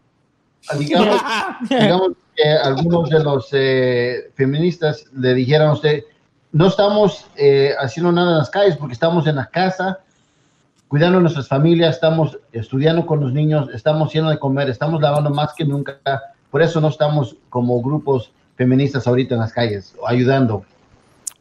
digamos, 0.77 1.21
digamos 1.69 2.11
que 2.35 2.49
algunos 2.49 3.09
de 3.09 3.23
los 3.23 3.47
eh, 3.51 4.31
feministas 4.35 5.05
le 5.13 5.33
dijeron 5.33 5.69
a 5.69 5.73
usted, 5.73 6.03
no 6.51 6.67
estamos 6.67 7.25
eh, 7.35 7.73
haciendo 7.79 8.11
nada 8.11 8.31
en 8.31 8.37
las 8.39 8.49
calles 8.49 8.77
porque 8.77 8.93
estamos 8.93 9.27
en 9.27 9.35
la 9.35 9.47
casa, 9.47 9.99
cuidando 10.87 11.17
a 11.17 11.21
nuestras 11.21 11.47
familias, 11.47 11.95
estamos 11.95 12.37
estudiando 12.51 13.05
con 13.05 13.19
los 13.19 13.33
niños, 13.33 13.69
estamos 13.73 14.09
haciendo 14.09 14.29
de 14.29 14.39
comer, 14.39 14.69
estamos 14.69 15.01
lavando 15.01 15.29
más 15.29 15.53
que 15.53 15.65
nunca. 15.65 15.99
Por 16.49 16.61
eso 16.61 16.79
no 16.79 16.87
estamos 16.89 17.35
como 17.49 17.81
grupos 17.81 18.31
feministas 18.55 19.05
ahorita 19.05 19.35
en 19.35 19.41
las 19.41 19.53
calles, 19.53 19.93
ayudando. 20.05 20.63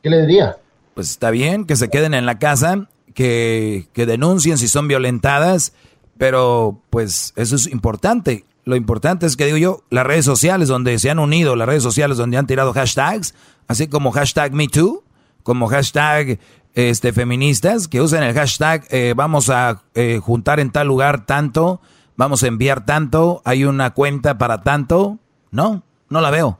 ¿Qué 0.02 0.10
le 0.10 0.22
diría? 0.22 0.56
Pues 0.96 1.10
está 1.10 1.30
bien 1.30 1.66
que 1.66 1.76
se 1.76 1.90
queden 1.90 2.14
en 2.14 2.24
la 2.24 2.38
casa, 2.38 2.88
que, 3.12 3.86
que 3.92 4.06
denuncien 4.06 4.56
si 4.56 4.66
son 4.66 4.88
violentadas, 4.88 5.74
pero 6.16 6.80
pues 6.88 7.34
eso 7.36 7.54
es 7.54 7.66
importante. 7.66 8.46
Lo 8.64 8.76
importante 8.76 9.26
es 9.26 9.36
que 9.36 9.44
digo 9.44 9.58
yo, 9.58 9.82
las 9.90 10.06
redes 10.06 10.24
sociales 10.24 10.68
donde 10.68 10.98
se 10.98 11.10
han 11.10 11.18
unido, 11.18 11.54
las 11.54 11.68
redes 11.68 11.82
sociales 11.82 12.16
donde 12.16 12.38
han 12.38 12.46
tirado 12.46 12.72
hashtags, 12.72 13.34
así 13.68 13.88
como 13.88 14.10
hashtag 14.10 14.54
MeToo, 14.54 15.04
como 15.42 15.68
hashtag 15.68 16.38
este, 16.72 17.12
feministas, 17.12 17.88
que 17.88 18.00
usen 18.00 18.22
el 18.22 18.32
hashtag 18.32 18.86
eh, 18.88 19.12
vamos 19.14 19.50
a 19.50 19.82
eh, 19.94 20.18
juntar 20.22 20.60
en 20.60 20.70
tal 20.70 20.86
lugar 20.86 21.26
tanto, 21.26 21.82
vamos 22.16 22.42
a 22.42 22.46
enviar 22.46 22.86
tanto, 22.86 23.42
hay 23.44 23.66
una 23.66 23.92
cuenta 23.92 24.38
para 24.38 24.62
tanto. 24.62 25.18
No, 25.50 25.82
no 26.08 26.22
la 26.22 26.30
veo. 26.30 26.58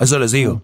Eso 0.00 0.18
les 0.18 0.32
digo. 0.32 0.62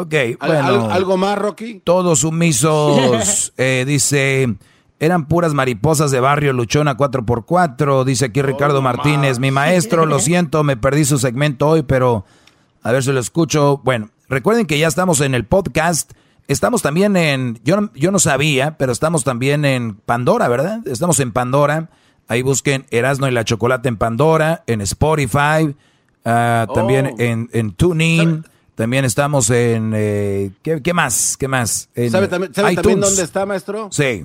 Ok, 0.00 0.14
bueno. 0.40 0.90
¿Algo 0.90 1.16
más, 1.16 1.38
Rocky? 1.38 1.80
Todos 1.84 2.20
sumisos, 2.20 3.52
eh, 3.56 3.84
dice... 3.86 4.56
Eran 5.02 5.28
puras 5.28 5.54
mariposas 5.54 6.10
de 6.10 6.20
barrio 6.20 6.52
luchona 6.52 6.94
4x4, 6.94 8.04
dice 8.04 8.26
aquí 8.26 8.42
Ricardo 8.42 8.82
Martínez. 8.82 9.38
Mi 9.38 9.50
maestro, 9.50 10.04
lo 10.04 10.18
siento, 10.20 10.62
me 10.62 10.76
perdí 10.76 11.06
su 11.06 11.16
segmento 11.16 11.68
hoy, 11.68 11.82
pero 11.82 12.26
a 12.82 12.92
ver 12.92 13.02
si 13.02 13.10
lo 13.10 13.18
escucho. 13.18 13.80
Bueno, 13.82 14.10
recuerden 14.28 14.66
que 14.66 14.78
ya 14.78 14.88
estamos 14.88 15.22
en 15.22 15.34
el 15.34 15.46
podcast. 15.46 16.12
Estamos 16.48 16.82
también 16.82 17.16
en, 17.16 17.58
yo, 17.64 17.90
yo 17.94 18.10
no 18.10 18.18
sabía, 18.18 18.76
pero 18.76 18.92
estamos 18.92 19.24
también 19.24 19.64
en 19.64 19.94
Pandora, 19.94 20.48
¿verdad? 20.48 20.86
Estamos 20.86 21.18
en 21.20 21.32
Pandora. 21.32 21.88
Ahí 22.28 22.42
busquen 22.42 22.84
Erasno 22.90 23.26
y 23.26 23.30
la 23.30 23.44
Chocolate 23.44 23.88
en 23.88 23.96
Pandora, 23.96 24.64
en 24.66 24.82
Spotify, 24.82 25.74
ah, 26.26 26.66
también 26.74 27.06
oh. 27.06 27.22
en, 27.22 27.48
en 27.52 27.72
TuneIn. 27.72 28.44
También 28.80 29.04
estamos 29.04 29.50
en... 29.50 29.92
Eh, 29.94 30.52
¿qué, 30.62 30.94
más? 30.94 31.36
¿Qué 31.36 31.48
más? 31.48 31.88
¿Sabe, 32.10 32.28
también, 32.28 33.00
dónde 33.00 33.22
está, 33.22 33.44
maestro? 33.44 33.88
Sí 33.92 34.24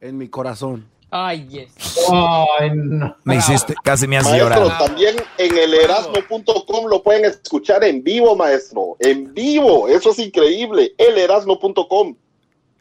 en 0.00 0.18
mi 0.18 0.28
corazón. 0.28 0.86
Ay, 1.10 1.46
yes. 1.48 1.98
No. 2.10 3.16
Me 3.24 3.36
hiciste, 3.36 3.74
casi 3.82 4.06
me 4.06 4.16
has 4.16 4.24
maestro, 4.24 4.48
llorado. 4.48 4.72
también 4.78 5.16
en 5.38 5.58
el 5.58 5.74
erasmo.com 5.74 6.86
lo 6.88 7.02
pueden 7.02 7.24
escuchar 7.24 7.82
en 7.82 8.02
vivo, 8.02 8.36
maestro. 8.36 8.96
En 9.00 9.34
vivo. 9.34 9.88
Eso 9.88 10.12
es 10.12 10.20
increíble. 10.20 10.94
Elerasmo.com. 10.96 12.14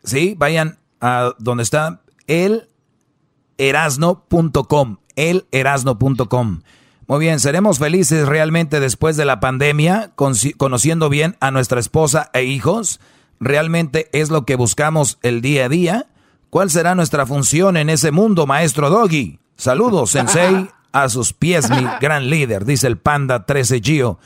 Sí, 0.04 0.36
vayan 0.38 0.78
a 1.02 1.34
donde 1.40 1.64
está 1.64 2.02
el 2.28 2.68
erasno.com. 3.58 4.98
El 5.16 5.46
erasno.com. 5.52 6.62
Muy 7.10 7.20
bien, 7.20 7.42
seremos 7.42 7.80
felices 7.80 8.26
realmente 8.26 8.80
después 8.80 9.18
de 9.18 9.26
la 9.26 9.42
pandemia, 9.42 10.12
conociendo 10.16 11.10
bien 11.10 11.36
a 11.42 11.52
nuestra 11.52 11.82
esposa 11.82 12.30
e 12.32 12.44
hijos. 12.44 13.02
Realmente 13.42 14.10
es 14.14 14.30
lo 14.30 14.46
que 14.46 14.56
buscamos 14.56 15.18
el 15.22 15.42
día 15.42 15.66
a 15.66 15.70
día 15.70 16.08
¿Cuál 16.50 16.72
será 16.72 16.96
nuestra 16.96 17.28
función 17.28 17.78
en 17.78 17.90
ese 17.90 18.12
mundo, 18.12 18.48
maestro 18.48 18.90
Doggy? 18.90 19.40
Saludos, 19.56 20.12
Sensei, 20.12 20.68
a 20.92 21.08
sus 21.08 21.32
pies, 21.32 21.70
mi 21.70 21.86
gran 22.02 22.30
líder, 22.30 22.66
dice 22.66 22.88
el 22.88 22.98
Panda 22.98 23.46
13 23.46 23.82
Gio. 23.82 24.18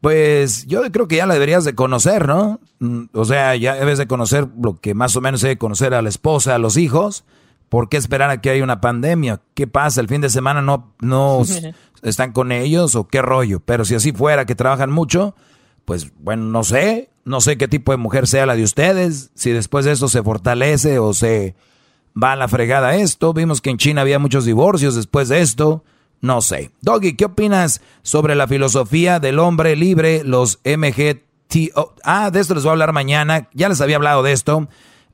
Pues 0.00 0.66
yo 0.66 0.82
creo 0.90 1.06
que 1.06 1.16
ya 1.16 1.26
la 1.26 1.34
deberías 1.34 1.64
de 1.64 1.76
conocer, 1.76 2.26
¿no? 2.26 2.58
Mm, 2.80 3.04
o 3.12 3.24
sea, 3.24 3.54
ya 3.54 3.74
debes 3.74 3.98
de 3.98 4.08
conocer 4.08 4.48
lo 4.60 4.80
que 4.80 4.94
más 4.94 5.14
o 5.14 5.20
menos 5.20 5.42
debe 5.42 5.58
conocer 5.58 5.94
a 5.94 6.02
la 6.02 6.08
esposa, 6.08 6.56
a 6.56 6.58
los 6.58 6.76
hijos. 6.76 7.24
¿Por 7.70 7.88
qué 7.88 7.96
esperar 7.96 8.30
a 8.30 8.40
que 8.40 8.50
haya 8.50 8.64
una 8.64 8.80
pandemia? 8.80 9.40
¿Qué 9.54 9.68
pasa? 9.68 10.00
¿El 10.00 10.08
fin 10.08 10.20
de 10.20 10.28
semana 10.28 10.60
no, 10.60 10.92
no 11.00 11.42
están 12.02 12.32
con 12.32 12.50
ellos 12.50 12.96
o 12.96 13.06
qué 13.06 13.22
rollo? 13.22 13.60
Pero 13.60 13.84
si 13.84 13.94
así 13.94 14.12
fuera, 14.12 14.44
que 14.44 14.56
trabajan 14.56 14.90
mucho, 14.90 15.36
pues 15.84 16.12
bueno, 16.18 16.46
no 16.46 16.64
sé, 16.64 17.10
no 17.24 17.40
sé 17.40 17.56
qué 17.56 17.68
tipo 17.68 17.92
de 17.92 17.98
mujer 17.98 18.26
sea 18.26 18.44
la 18.44 18.56
de 18.56 18.64
ustedes, 18.64 19.30
si 19.34 19.52
después 19.52 19.84
de 19.84 19.92
eso 19.92 20.08
se 20.08 20.24
fortalece 20.24 20.98
o 20.98 21.14
se 21.14 21.54
va 22.20 22.32
a 22.32 22.36
la 22.36 22.48
fregada 22.48 22.96
esto. 22.96 23.32
Vimos 23.32 23.60
que 23.60 23.70
en 23.70 23.78
China 23.78 24.00
había 24.00 24.18
muchos 24.18 24.44
divorcios 24.44 24.96
después 24.96 25.28
de 25.28 25.40
esto. 25.40 25.84
No 26.20 26.40
sé. 26.40 26.72
Doggy, 26.80 27.14
¿qué 27.14 27.26
opinas 27.26 27.82
sobre 28.02 28.34
la 28.34 28.48
filosofía 28.48 29.20
del 29.20 29.38
hombre 29.38 29.76
libre, 29.76 30.24
los 30.24 30.58
MGTO? 30.64 31.94
Ah, 32.02 32.32
de 32.32 32.40
esto 32.40 32.54
les 32.54 32.64
voy 32.64 32.70
a 32.70 32.72
hablar 32.72 32.92
mañana. 32.92 33.48
Ya 33.54 33.68
les 33.68 33.80
había 33.80 33.94
hablado 33.94 34.24
de 34.24 34.32
esto 34.32 34.68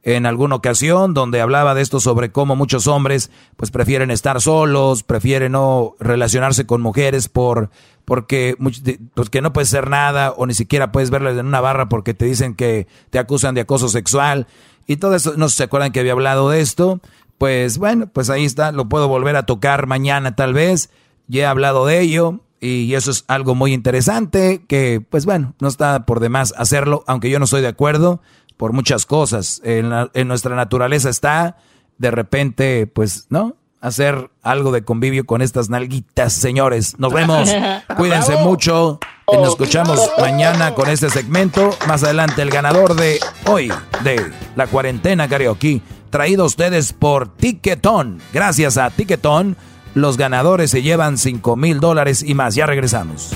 en 0.07 0.25
alguna 0.25 0.55
ocasión 0.55 1.15
donde 1.15 1.41
hablaba 1.41 1.75
de 1.75 1.83
esto 1.83 1.99
sobre 1.99 2.31
cómo 2.31 2.55
muchos 2.55 2.87
hombres 2.87 3.33
pues 3.57 3.73
prefieren 3.73 4.13
estar 4.13 4.41
solos, 4.41 5.03
prefieren 5.03 5.53
no 5.53 5.97
relacionarse 5.99 6.65
con 6.65 6.81
mujeres 6.81 7.29
por 7.29 7.71
porque 8.05 8.57
pues 8.57 8.83
no 9.43 9.53
puedes 9.53 9.69
ser 9.69 9.91
nada 9.91 10.31
o 10.31 10.47
ni 10.47 10.55
siquiera 10.55 10.93
puedes 10.93 11.11
verles 11.11 11.37
en 11.37 11.47
una 11.47 11.61
barra 11.61 11.89
porque 11.89 12.15
te 12.15 12.25
dicen 12.25 12.55
que 12.55 12.87
te 13.11 13.19
acusan 13.19 13.57
de 13.57 13.63
acoso 13.63 13.89
sexual 13.89 14.47
y 14.87 14.99
todo 14.99 15.17
eso, 15.17 15.35
no 15.37 15.49
se 15.49 15.65
acuerdan 15.65 15.91
que 15.91 15.99
había 15.99 16.13
hablado 16.13 16.51
de 16.51 16.61
esto, 16.61 17.01
pues 17.37 17.79
bueno, 17.79 18.07
pues 18.07 18.31
ahí 18.31 18.45
está, 18.45 18.71
lo 18.71 18.89
puedo 18.89 19.09
volver 19.09 19.35
a 19.35 19.45
tocar 19.45 19.89
mañana 19.89 20.37
tal 20.37 20.55
vez, 20.55 20.89
ya 21.27 21.43
he 21.43 21.47
hablado 21.47 21.85
de 21.85 22.01
ello 22.01 22.43
y 22.61 22.95
eso 22.95 23.11
es 23.11 23.25
algo 23.27 23.57
muy 23.57 23.73
interesante 23.73 24.65
que 24.69 25.01
pues 25.11 25.27
bueno, 25.27 25.55
no 25.59 25.67
está 25.67 26.07
por 26.07 26.21
demás 26.21 26.55
hacerlo, 26.57 27.03
aunque 27.09 27.29
yo 27.29 27.41
no 27.41 27.47
estoy 27.47 27.63
de 27.63 27.67
acuerdo, 27.67 28.21
por 28.57 28.73
muchas 28.73 29.07
cosas. 29.07 29.61
En, 29.65 29.91
nuestra 30.29 30.57
naturaleza 30.57 31.11
está, 31.11 31.57
de 31.99 32.11
repente, 32.11 32.87
pues, 32.87 33.27
¿no? 33.31 33.57
Hacer 33.81 34.31
algo 34.43 34.73
de 34.73 34.83
convivio 34.83 35.27
con 35.27 35.43
estas 35.43 35.69
nalguitas, 35.69 36.33
señores. 36.33 36.99
Nos 36.99 37.13
vemos. 37.13 37.51
Cuídense 37.97 38.37
mucho. 38.37 38.99
Y 39.33 39.37
nos 39.37 39.51
escuchamos 39.51 40.01
mañana 40.19 40.75
con 40.75 40.89
este 40.89 41.11
segmento. 41.11 41.77
Más 41.87 42.03
adelante, 42.03 42.43
el 42.43 42.51
ganador 42.51 42.95
de 42.95 43.21
hoy, 43.47 43.73
de 44.03 44.33
la 44.55 44.67
cuarentena 44.67 45.29
karaoke, 45.29 45.83
traído 46.11 46.45
a 46.45 46.47
ustedes 46.47 46.93
por 46.93 47.29
Tiquetón. 47.29 48.21
Gracias 48.33 48.79
a 48.79 48.91
Tiquetón, 48.91 49.57
los 49.95 50.17
ganadores 50.17 50.71
se 50.71 50.83
llevan 50.83 51.19
5 51.19 51.57
mil 51.57 51.81
dólares 51.81 52.23
y 52.23 52.35
más. 52.35 52.55
Ya 52.55 52.67
regresamos. 52.67 53.33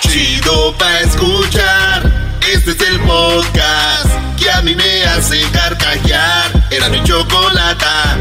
Chido 0.00 0.72
pa' 0.78 1.00
escuchar. 1.00 2.13
Este 2.54 2.70
es 2.70 2.88
el 2.88 3.00
podcast 3.00 4.06
que 4.38 4.48
a 4.48 4.62
mí 4.62 4.76
me 4.76 5.04
hace 5.06 5.40
carcajear. 5.52 6.52
Era 6.70 6.88
mi 6.88 7.02
chocolata. 7.02 8.16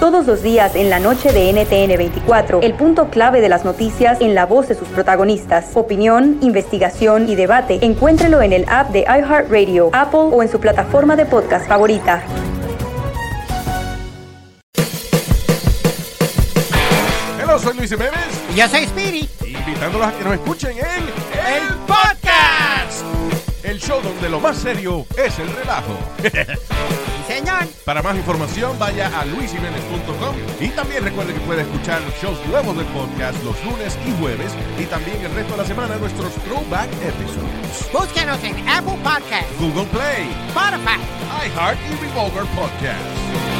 Todos 0.00 0.26
los 0.26 0.42
días 0.42 0.74
en 0.74 0.90
la 0.90 0.98
noche 0.98 1.32
de 1.32 1.52
NTN 1.52 1.96
24, 1.96 2.62
el 2.62 2.74
punto 2.74 3.10
clave 3.10 3.40
de 3.40 3.48
las 3.48 3.64
noticias 3.64 4.20
en 4.20 4.34
la 4.34 4.44
voz 4.44 4.66
de 4.66 4.74
sus 4.74 4.88
protagonistas. 4.88 5.76
Opinión, 5.76 6.38
investigación 6.42 7.28
y 7.28 7.36
debate. 7.36 7.78
Encuéntrelo 7.80 8.42
en 8.42 8.52
el 8.52 8.64
app 8.68 8.90
de 8.90 9.02
iHeartRadio, 9.02 9.90
Apple 9.92 10.30
o 10.32 10.42
en 10.42 10.50
su 10.50 10.58
plataforma 10.58 11.14
de 11.14 11.26
podcast 11.26 11.68
favorita. 11.68 12.24
Hola, 17.40 17.56
soy 17.56 17.76
Luis 17.76 17.90
Jiménez. 17.90 18.42
Y 18.52 18.58
yo 18.58 18.68
soy 18.68 18.82
Spirit 18.82 19.30
invitándolos 19.46 20.08
a 20.08 20.12
que 20.12 20.24
nos 20.24 20.34
escuchen 20.34 20.72
en 20.72 20.84
el 20.84 21.74
podcast. 21.86 22.23
El 23.74 23.80
show 23.80 24.00
donde 24.00 24.28
lo 24.28 24.38
más 24.38 24.58
serio 24.58 25.04
es 25.16 25.36
el 25.40 25.52
relajo. 25.52 25.98
señor. 27.26 27.66
Para 27.84 28.02
más 28.02 28.16
información 28.16 28.78
vaya 28.78 29.08
a 29.18 29.24
luisimenez.com 29.24 30.36
y 30.60 30.68
también 30.68 31.02
recuerde 31.02 31.34
que 31.34 31.40
puede 31.40 31.62
escuchar 31.62 32.00
shows 32.22 32.38
nuevos 32.46 32.76
del 32.76 32.86
podcast 32.86 33.42
los 33.42 33.56
lunes 33.64 33.98
y 34.06 34.12
jueves 34.20 34.52
y 34.78 34.84
también 34.84 35.20
el 35.24 35.34
resto 35.34 35.54
de 35.54 35.62
la 35.62 35.64
semana 35.66 35.96
nuestros 35.96 36.32
throwback 36.44 36.88
episodes. 37.02 37.92
Búsquenos 37.92 38.44
en 38.44 38.56
Apple 38.68 38.98
Podcast, 39.02 39.50
Google 39.58 39.86
Play, 39.86 40.30
Spotify, 40.50 41.00
iHeart 41.44 41.78
y 41.90 42.06
Revolver 42.06 42.44
Podcast. 42.54 43.53